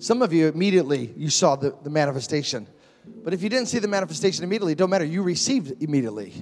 Some 0.00 0.20
of 0.20 0.32
you 0.32 0.48
immediately 0.48 1.14
you 1.16 1.30
saw 1.30 1.54
the, 1.54 1.72
the 1.84 1.90
manifestation. 1.90 2.66
But 3.22 3.32
if 3.32 3.40
you 3.40 3.48
didn't 3.48 3.68
see 3.68 3.78
the 3.78 3.86
manifestation 3.86 4.42
immediately, 4.42 4.72
it 4.72 4.78
don't 4.78 4.90
matter. 4.90 5.04
You 5.04 5.22
received 5.22 5.70
it 5.70 5.80
immediately. 5.80 6.32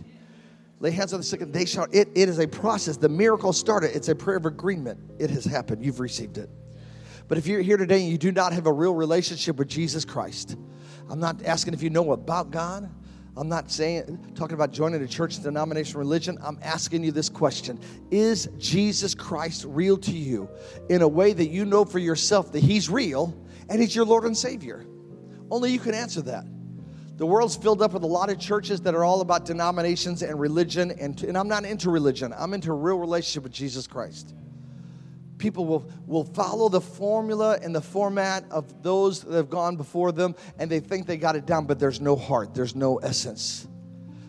Lay 0.81 0.93
hands 0.93 1.13
on 1.13 1.21
the 1.21 1.25
sick 1.25 1.43
and 1.43 1.53
they 1.53 1.67
shall. 1.67 1.87
It, 1.93 2.09
it 2.15 2.31
is 2.31 2.39
a 2.39 2.49
process. 2.49 2.97
The 2.97 3.11
miracle 3.11 3.53
started. 3.53 3.95
It's 3.95 4.09
a 4.09 4.15
prayer 4.15 4.39
of 4.39 4.47
agreement. 4.47 4.99
It 5.19 5.29
has 5.29 5.45
happened. 5.45 5.85
You've 5.85 6.01
received 6.01 6.39
it. 6.39 6.49
But 7.29 7.37
if 7.37 7.47
you're 7.47 7.61
here 7.61 7.77
today 7.77 8.01
and 8.01 8.11
you 8.11 8.17
do 8.17 8.33
not 8.33 8.55
have 8.55 8.67
a 8.67 8.73
real 8.73 8.95
relationship 8.95 9.57
with 9.57 9.69
Jesus 9.69 10.07
Christ, 10.07 10.57
I'm 11.11 11.21
not 11.21 11.45
asking 11.45 11.75
if 11.75 11.83
you 11.83 11.91
know 11.91 12.13
about 12.13 12.51
God. 12.51 12.91
I'm 13.37 13.49
not 13.49 13.71
saying, 13.71 14.33
talking 14.35 14.55
about 14.55 14.73
joining 14.73 15.03
a 15.03 15.07
church 15.07 15.43
denomination 15.43 15.99
religion. 15.99 16.39
I'm 16.43 16.59
asking 16.63 17.05
you 17.05 17.13
this 17.13 17.29
question 17.29 17.79
Is 18.11 18.49
Jesus 18.59 19.15
Christ 19.15 19.65
real 19.69 19.99
to 19.99 20.13
you 20.13 20.49
in 20.89 21.03
a 21.03 21.09
way 21.09 21.33
that 21.33 21.49
you 21.49 21.65
know 21.65 21.85
for 21.85 21.99
yourself 21.99 22.53
that 22.53 22.61
He's 22.61 22.89
real 22.89 23.37
and 23.69 23.81
He's 23.81 23.95
your 23.95 24.07
Lord 24.07 24.25
and 24.25 24.37
Savior? 24.37 24.87
Only 25.51 25.73
you 25.73 25.79
can 25.79 25.95
answer 25.95 26.23
that. 26.23 26.47
The 27.17 27.27
world's 27.27 27.57
filled 27.57 27.83
up 27.83 27.93
with 27.93 28.03
a 28.03 28.07
lot 28.07 28.31
of 28.31 28.39
churches 28.39 28.81
that 28.83 28.95
are 28.95 29.05
all 29.05 29.21
about 29.21 29.47
denominations 29.47 30.23
and 30.23 30.39
religion, 30.39 30.91
and, 30.91 31.23
and 31.23 31.37
I'm 31.37 31.49
not 31.49 31.65
into 31.65 31.91
religion, 31.91 32.35
I'm 32.37 32.53
into 32.53 32.71
a 32.71 32.75
real 32.75 32.99
relationship 32.99 33.43
with 33.43 33.53
Jesus 33.53 33.87
Christ 33.87 34.35
people 35.39 35.67
will, 35.67 35.91
will 36.07 36.25
follow 36.25 36.69
the 36.69 36.81
formula 36.81 37.59
and 37.63 37.75
the 37.75 37.81
format 37.81 38.45
of 38.51 38.83
those 38.83 39.23
that 39.23 39.35
have 39.35 39.51
gone 39.51 39.77
before 39.77 40.13
them 40.13 40.35
and 40.59 40.71
they 40.71 40.81
think 40.81 41.07
they 41.07 41.17
got 41.17 41.37
it 41.37 41.47
down, 41.47 41.67
but 41.67 41.79
there's 41.79 42.01
no 42.01 42.17
heart, 42.17 42.55
there's 42.55 42.75
no 42.75 42.97
essence. 42.99 43.69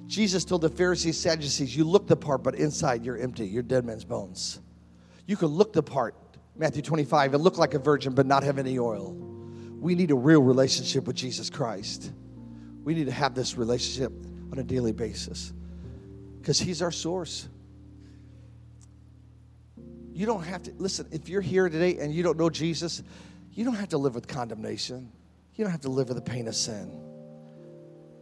Jesus 0.08 0.46
told 0.46 0.62
the 0.62 0.70
Pharisees, 0.70 1.20
Sadducees, 1.20 1.76
you 1.76 1.84
look 1.84 2.08
the 2.08 2.16
part, 2.16 2.42
but 2.44 2.56
inside 2.56 3.04
you're 3.04 3.18
empty, 3.18 3.46
you're 3.46 3.64
dead 3.64 3.86
man's 3.86 4.06
bones. 4.06 4.62
You 5.26 5.36
can 5.36 5.50
look 5.50 5.74
the 5.74 5.84
part, 5.84 6.16
Matthew 6.56 6.82
25, 6.82 7.34
and 7.34 7.44
look 7.44 7.58
like 7.58 7.74
a 7.74 7.80
virgin, 7.80 8.14
but 8.14 8.26
not 8.26 8.44
have 8.44 8.58
any 8.58 8.80
oil. 8.80 9.14
We 9.80 9.96
need 9.96 10.12
a 10.12 10.16
real 10.16 10.42
relationship 10.42 11.06
with 11.06 11.18
Jesus 11.18 11.50
Christ. 11.50 12.12
We 12.84 12.94
need 12.94 13.06
to 13.06 13.12
have 13.12 13.36
this 13.36 13.58
relationship 13.58 14.14
on 14.52 14.60
a 14.60 14.64
daily 14.64 14.94
basis 14.94 15.54
because 16.40 16.58
He's 16.58 16.82
our 16.82 16.92
source. 16.92 17.50
You 20.18 20.26
don't 20.26 20.42
have 20.46 20.64
to, 20.64 20.74
listen, 20.80 21.08
if 21.12 21.30
you're 21.30 21.42
here 21.42 21.70
today 21.70 22.00
and 22.00 22.12
you 22.12 22.24
don't 22.24 22.40
know 22.40 22.50
Jesus, 22.50 23.04
you 23.54 23.64
don't 23.64 23.76
have 23.76 23.90
to 23.90 24.00
live 24.00 24.16
with 24.16 24.28
condemnation. 24.28 25.12
You 25.54 25.64
don't 25.64 25.70
have 25.70 25.82
to 25.82 25.90
live 25.90 26.08
with 26.08 26.18
the 26.18 26.24
pain 26.24 26.48
of 26.48 26.56
sin. 26.56 26.90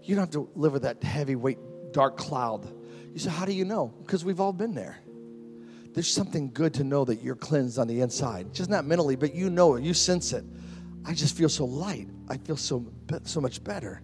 You 0.03 0.15
don't 0.15 0.23
have 0.23 0.31
to 0.31 0.49
live 0.55 0.73
with 0.73 0.81
that 0.81 1.01
heavyweight, 1.01 1.93
dark 1.93 2.17
cloud. 2.17 2.67
You 3.13 3.19
say, 3.19 3.29
How 3.29 3.45
do 3.45 3.53
you 3.53 3.63
know? 3.63 3.93
Because 4.01 4.25
we've 4.25 4.41
all 4.41 4.51
been 4.51 4.75
there. 4.75 4.97
There's 5.93 6.11
something 6.11 6.51
good 6.51 6.73
to 6.73 6.83
know 6.83 7.05
that 7.05 7.21
you're 7.21 7.37
cleansed 7.37 7.79
on 7.79 7.87
the 7.87 8.01
inside, 8.01 8.53
just 8.53 8.69
not 8.69 8.83
mentally, 8.83 9.15
but 9.15 9.33
you 9.33 9.49
know 9.49 9.75
it, 9.75 9.83
you 9.85 9.93
sense 9.93 10.33
it. 10.33 10.43
I 11.05 11.13
just 11.13 11.37
feel 11.37 11.47
so 11.47 11.63
light. 11.63 12.09
I 12.27 12.35
feel 12.35 12.57
so, 12.57 12.85
so 13.23 13.39
much 13.39 13.63
better. 13.63 14.01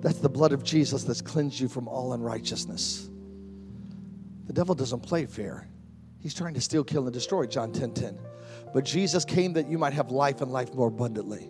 That's 0.00 0.20
the 0.20 0.28
blood 0.28 0.52
of 0.52 0.62
Jesus 0.62 1.02
that's 1.02 1.22
cleansed 1.22 1.58
you 1.58 1.66
from 1.66 1.88
all 1.88 2.12
unrighteousness. 2.12 3.10
The 4.46 4.52
devil 4.52 4.76
doesn't 4.76 5.00
play 5.00 5.26
fair. 5.26 5.66
He's 6.26 6.34
trying 6.34 6.54
to 6.54 6.60
steal, 6.60 6.82
kill, 6.82 7.04
and 7.04 7.12
destroy, 7.12 7.46
John 7.46 7.70
10 7.70 7.94
10. 7.94 8.18
But 8.74 8.84
Jesus 8.84 9.24
came 9.24 9.52
that 9.52 9.68
you 9.68 9.78
might 9.78 9.92
have 9.92 10.10
life 10.10 10.40
and 10.40 10.50
life 10.50 10.74
more 10.74 10.88
abundantly. 10.88 11.48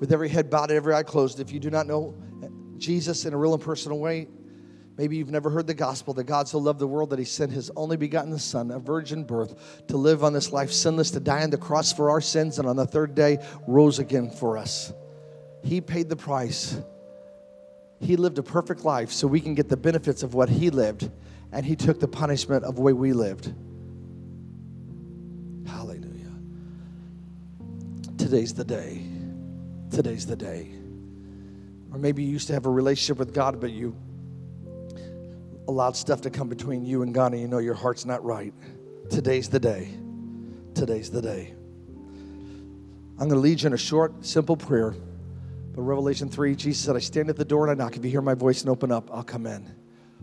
With 0.00 0.12
every 0.12 0.28
head 0.28 0.50
bowed, 0.50 0.72
every 0.72 0.92
eye 0.94 1.04
closed, 1.04 1.38
if 1.38 1.52
you 1.52 1.60
do 1.60 1.70
not 1.70 1.86
know 1.86 2.16
Jesus 2.76 3.24
in 3.24 3.34
a 3.34 3.36
real 3.36 3.54
and 3.54 3.62
personal 3.62 4.00
way, 4.00 4.26
maybe 4.96 5.16
you've 5.16 5.30
never 5.30 5.48
heard 5.48 5.68
the 5.68 5.74
gospel 5.74 6.12
that 6.14 6.24
God 6.24 6.48
so 6.48 6.58
loved 6.58 6.80
the 6.80 6.88
world 6.88 7.10
that 7.10 7.20
he 7.20 7.24
sent 7.24 7.52
his 7.52 7.70
only 7.76 7.96
begotten 7.96 8.36
Son, 8.36 8.72
a 8.72 8.80
virgin 8.80 9.22
birth, 9.22 9.86
to 9.86 9.96
live 9.96 10.24
on 10.24 10.32
this 10.32 10.50
life 10.50 10.72
sinless, 10.72 11.12
to 11.12 11.20
die 11.20 11.44
on 11.44 11.50
the 11.50 11.56
cross 11.56 11.92
for 11.92 12.10
our 12.10 12.20
sins, 12.20 12.58
and 12.58 12.66
on 12.66 12.74
the 12.74 12.86
third 12.86 13.14
day 13.14 13.38
rose 13.68 14.00
again 14.00 14.28
for 14.28 14.58
us. 14.58 14.92
He 15.62 15.80
paid 15.80 16.08
the 16.08 16.16
price. 16.16 16.80
He 18.00 18.16
lived 18.16 18.38
a 18.38 18.42
perfect 18.42 18.84
life 18.84 19.12
so 19.12 19.28
we 19.28 19.40
can 19.40 19.54
get 19.54 19.68
the 19.68 19.76
benefits 19.76 20.24
of 20.24 20.34
what 20.34 20.48
he 20.48 20.70
lived, 20.70 21.08
and 21.52 21.64
he 21.64 21.76
took 21.76 22.00
the 22.00 22.08
punishment 22.08 22.64
of 22.64 22.74
the 22.74 22.82
way 22.82 22.92
we 22.92 23.12
lived. 23.12 23.54
Today's 28.30 28.54
the 28.54 28.64
day. 28.64 29.02
Today's 29.90 30.24
the 30.24 30.36
day. 30.36 30.70
Or 31.90 31.98
maybe 31.98 32.22
you 32.22 32.30
used 32.30 32.46
to 32.46 32.52
have 32.52 32.64
a 32.64 32.70
relationship 32.70 33.18
with 33.18 33.34
God, 33.34 33.60
but 33.60 33.72
you 33.72 33.96
allowed 35.66 35.96
stuff 35.96 36.20
to 36.20 36.30
come 36.30 36.48
between 36.48 36.84
you 36.84 37.02
and 37.02 37.12
God, 37.12 37.32
and 37.32 37.40
you 37.40 37.48
know 37.48 37.58
your 37.58 37.74
heart's 37.74 38.06
not 38.06 38.24
right. 38.24 38.54
Today's 39.10 39.48
the 39.48 39.58
day. 39.58 39.88
Today's 40.74 41.10
the 41.10 41.20
day. 41.20 41.54
I'm 43.18 43.28
going 43.28 43.30
to 43.30 43.40
lead 43.40 43.62
you 43.62 43.66
in 43.66 43.72
a 43.72 43.76
short, 43.78 44.24
simple 44.24 44.56
prayer. 44.56 44.94
But 45.74 45.82
Revelation 45.82 46.28
3, 46.28 46.54
Jesus 46.54 46.84
said, 46.84 46.94
I 46.94 47.00
stand 47.00 47.30
at 47.30 47.36
the 47.36 47.44
door 47.44 47.68
and 47.68 47.72
I 47.72 47.84
knock. 47.84 47.96
If 47.96 48.04
you 48.04 48.12
hear 48.12 48.22
my 48.22 48.34
voice 48.34 48.60
and 48.60 48.70
open 48.70 48.92
up, 48.92 49.10
I'll 49.12 49.24
come 49.24 49.46
in. 49.46 49.68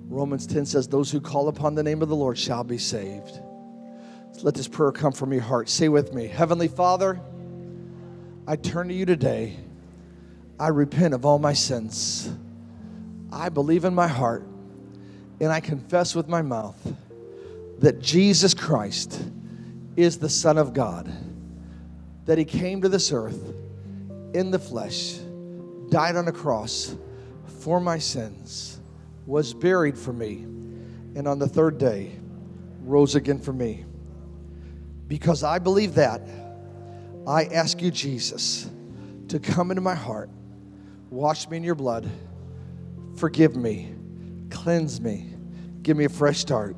Romans 0.07 0.47
10 0.47 0.65
says, 0.65 0.87
Those 0.87 1.11
who 1.11 1.19
call 1.19 1.49
upon 1.49 1.75
the 1.75 1.83
name 1.83 2.01
of 2.01 2.07
the 2.07 2.15
Lord 2.15 2.37
shall 2.37 2.63
be 2.63 2.77
saved. 2.77 3.41
Let 4.43 4.53
this 4.53 4.69
prayer 4.69 4.93
come 4.93 5.11
from 5.11 5.33
your 5.33 5.41
heart. 5.41 5.67
Say 5.67 5.89
with 5.89 6.13
me 6.13 6.27
Heavenly 6.27 6.69
Father, 6.69 7.19
I 8.49 8.55
turn 8.55 8.87
to 8.87 8.93
you 8.93 9.05
today. 9.05 9.57
I 10.57 10.69
repent 10.69 11.13
of 11.13 11.25
all 11.25 11.37
my 11.37 11.51
sins. 11.51 12.31
I 13.29 13.49
believe 13.49 13.83
in 13.83 13.93
my 13.93 14.07
heart 14.07 14.47
and 15.41 15.51
I 15.51 15.59
confess 15.59 16.15
with 16.15 16.29
my 16.29 16.41
mouth 16.41 16.95
that 17.79 17.99
Jesus 17.99 18.53
Christ 18.53 19.21
is 19.97 20.17
the 20.17 20.29
Son 20.29 20.57
of 20.57 20.73
God, 20.73 21.11
that 22.25 22.37
He 22.37 22.45
came 22.45 22.81
to 22.81 22.89
this 22.89 23.11
earth 23.11 23.53
in 24.33 24.49
the 24.49 24.59
flesh, 24.59 25.17
died 25.89 26.15
on 26.15 26.27
a 26.29 26.31
cross 26.31 26.95
for 27.59 27.81
my 27.81 27.97
sins, 27.97 28.79
was 29.25 29.53
buried 29.53 29.97
for 29.97 30.13
me, 30.13 30.43
and 31.15 31.27
on 31.27 31.37
the 31.37 31.47
third 31.47 31.77
day 31.77 32.13
rose 32.83 33.15
again 33.15 33.39
for 33.39 33.53
me. 33.53 33.83
Because 35.07 35.43
I 35.43 35.59
believe 35.59 35.95
that, 35.95 36.21
I 37.27 37.43
ask 37.43 37.81
you, 37.81 37.91
Jesus, 37.91 38.69
to 39.27 39.37
come 39.37 39.69
into 39.69 39.81
my 39.81 39.95
heart, 39.95 40.29
wash 41.09 41.49
me 41.49 41.57
in 41.57 41.63
your 41.63 41.75
blood, 41.75 42.09
forgive 43.17 43.53
me, 43.53 43.93
cleanse 44.49 45.01
me, 45.01 45.33
give 45.81 45.97
me 45.97 46.05
a 46.05 46.09
fresh 46.09 46.37
start. 46.37 46.77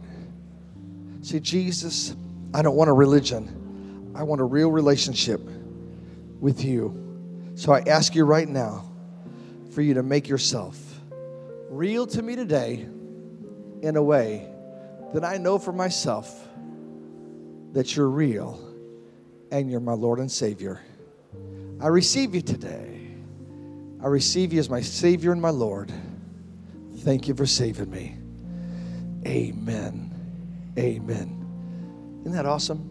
See, 1.22 1.40
Jesus, 1.40 2.16
I 2.52 2.64
don't 2.64 2.76
want 2.76 2.90
a 2.90 2.94
religion, 2.94 4.12
I 4.16 4.24
want 4.24 4.42
a 4.42 4.44
real 4.44 4.72
relationship 4.72 5.40
with 6.40 6.66
you. 6.66 7.52
So 7.54 7.72
I 7.72 7.82
ask 7.82 8.16
you 8.16 8.26
right 8.26 8.48
now 8.48 8.92
for 9.72 9.84
you 9.84 9.94
to 9.94 10.04
make 10.04 10.28
yourself 10.28 10.76
real 11.70 12.08
to 12.08 12.24
me 12.24 12.36
today 12.36 12.88
in 13.84 13.96
a 13.96 14.02
way 14.02 14.50
that 15.14 15.24
I 15.24 15.38
know 15.38 15.60
for 15.60 15.74
myself 15.74 16.48
that 17.74 17.96
you're 17.96 18.10
real 18.10 18.69
and 19.52 19.70
you're 19.70 19.80
my 19.80 19.94
Lord 19.94 20.20
and 20.20 20.32
Savior. 20.32 20.80
I 21.82 21.88
receive 21.88 22.36
you 22.36 22.42
today. 22.42 23.16
I 24.02 24.08
receive 24.08 24.54
you 24.54 24.60
as 24.60 24.70
my 24.70 24.82
Savior 24.82 25.32
and 25.32 25.42
my 25.42 25.50
Lord. 25.50 25.92
Thank 26.98 27.28
you 27.28 27.36
for 27.36 27.46
saving 27.46 27.90
me. 27.90 28.18
Amen. 29.26 30.74
Amen. 30.78 32.22
Isn't 32.22 32.34
that 32.34 32.46
awesome? 32.46 32.89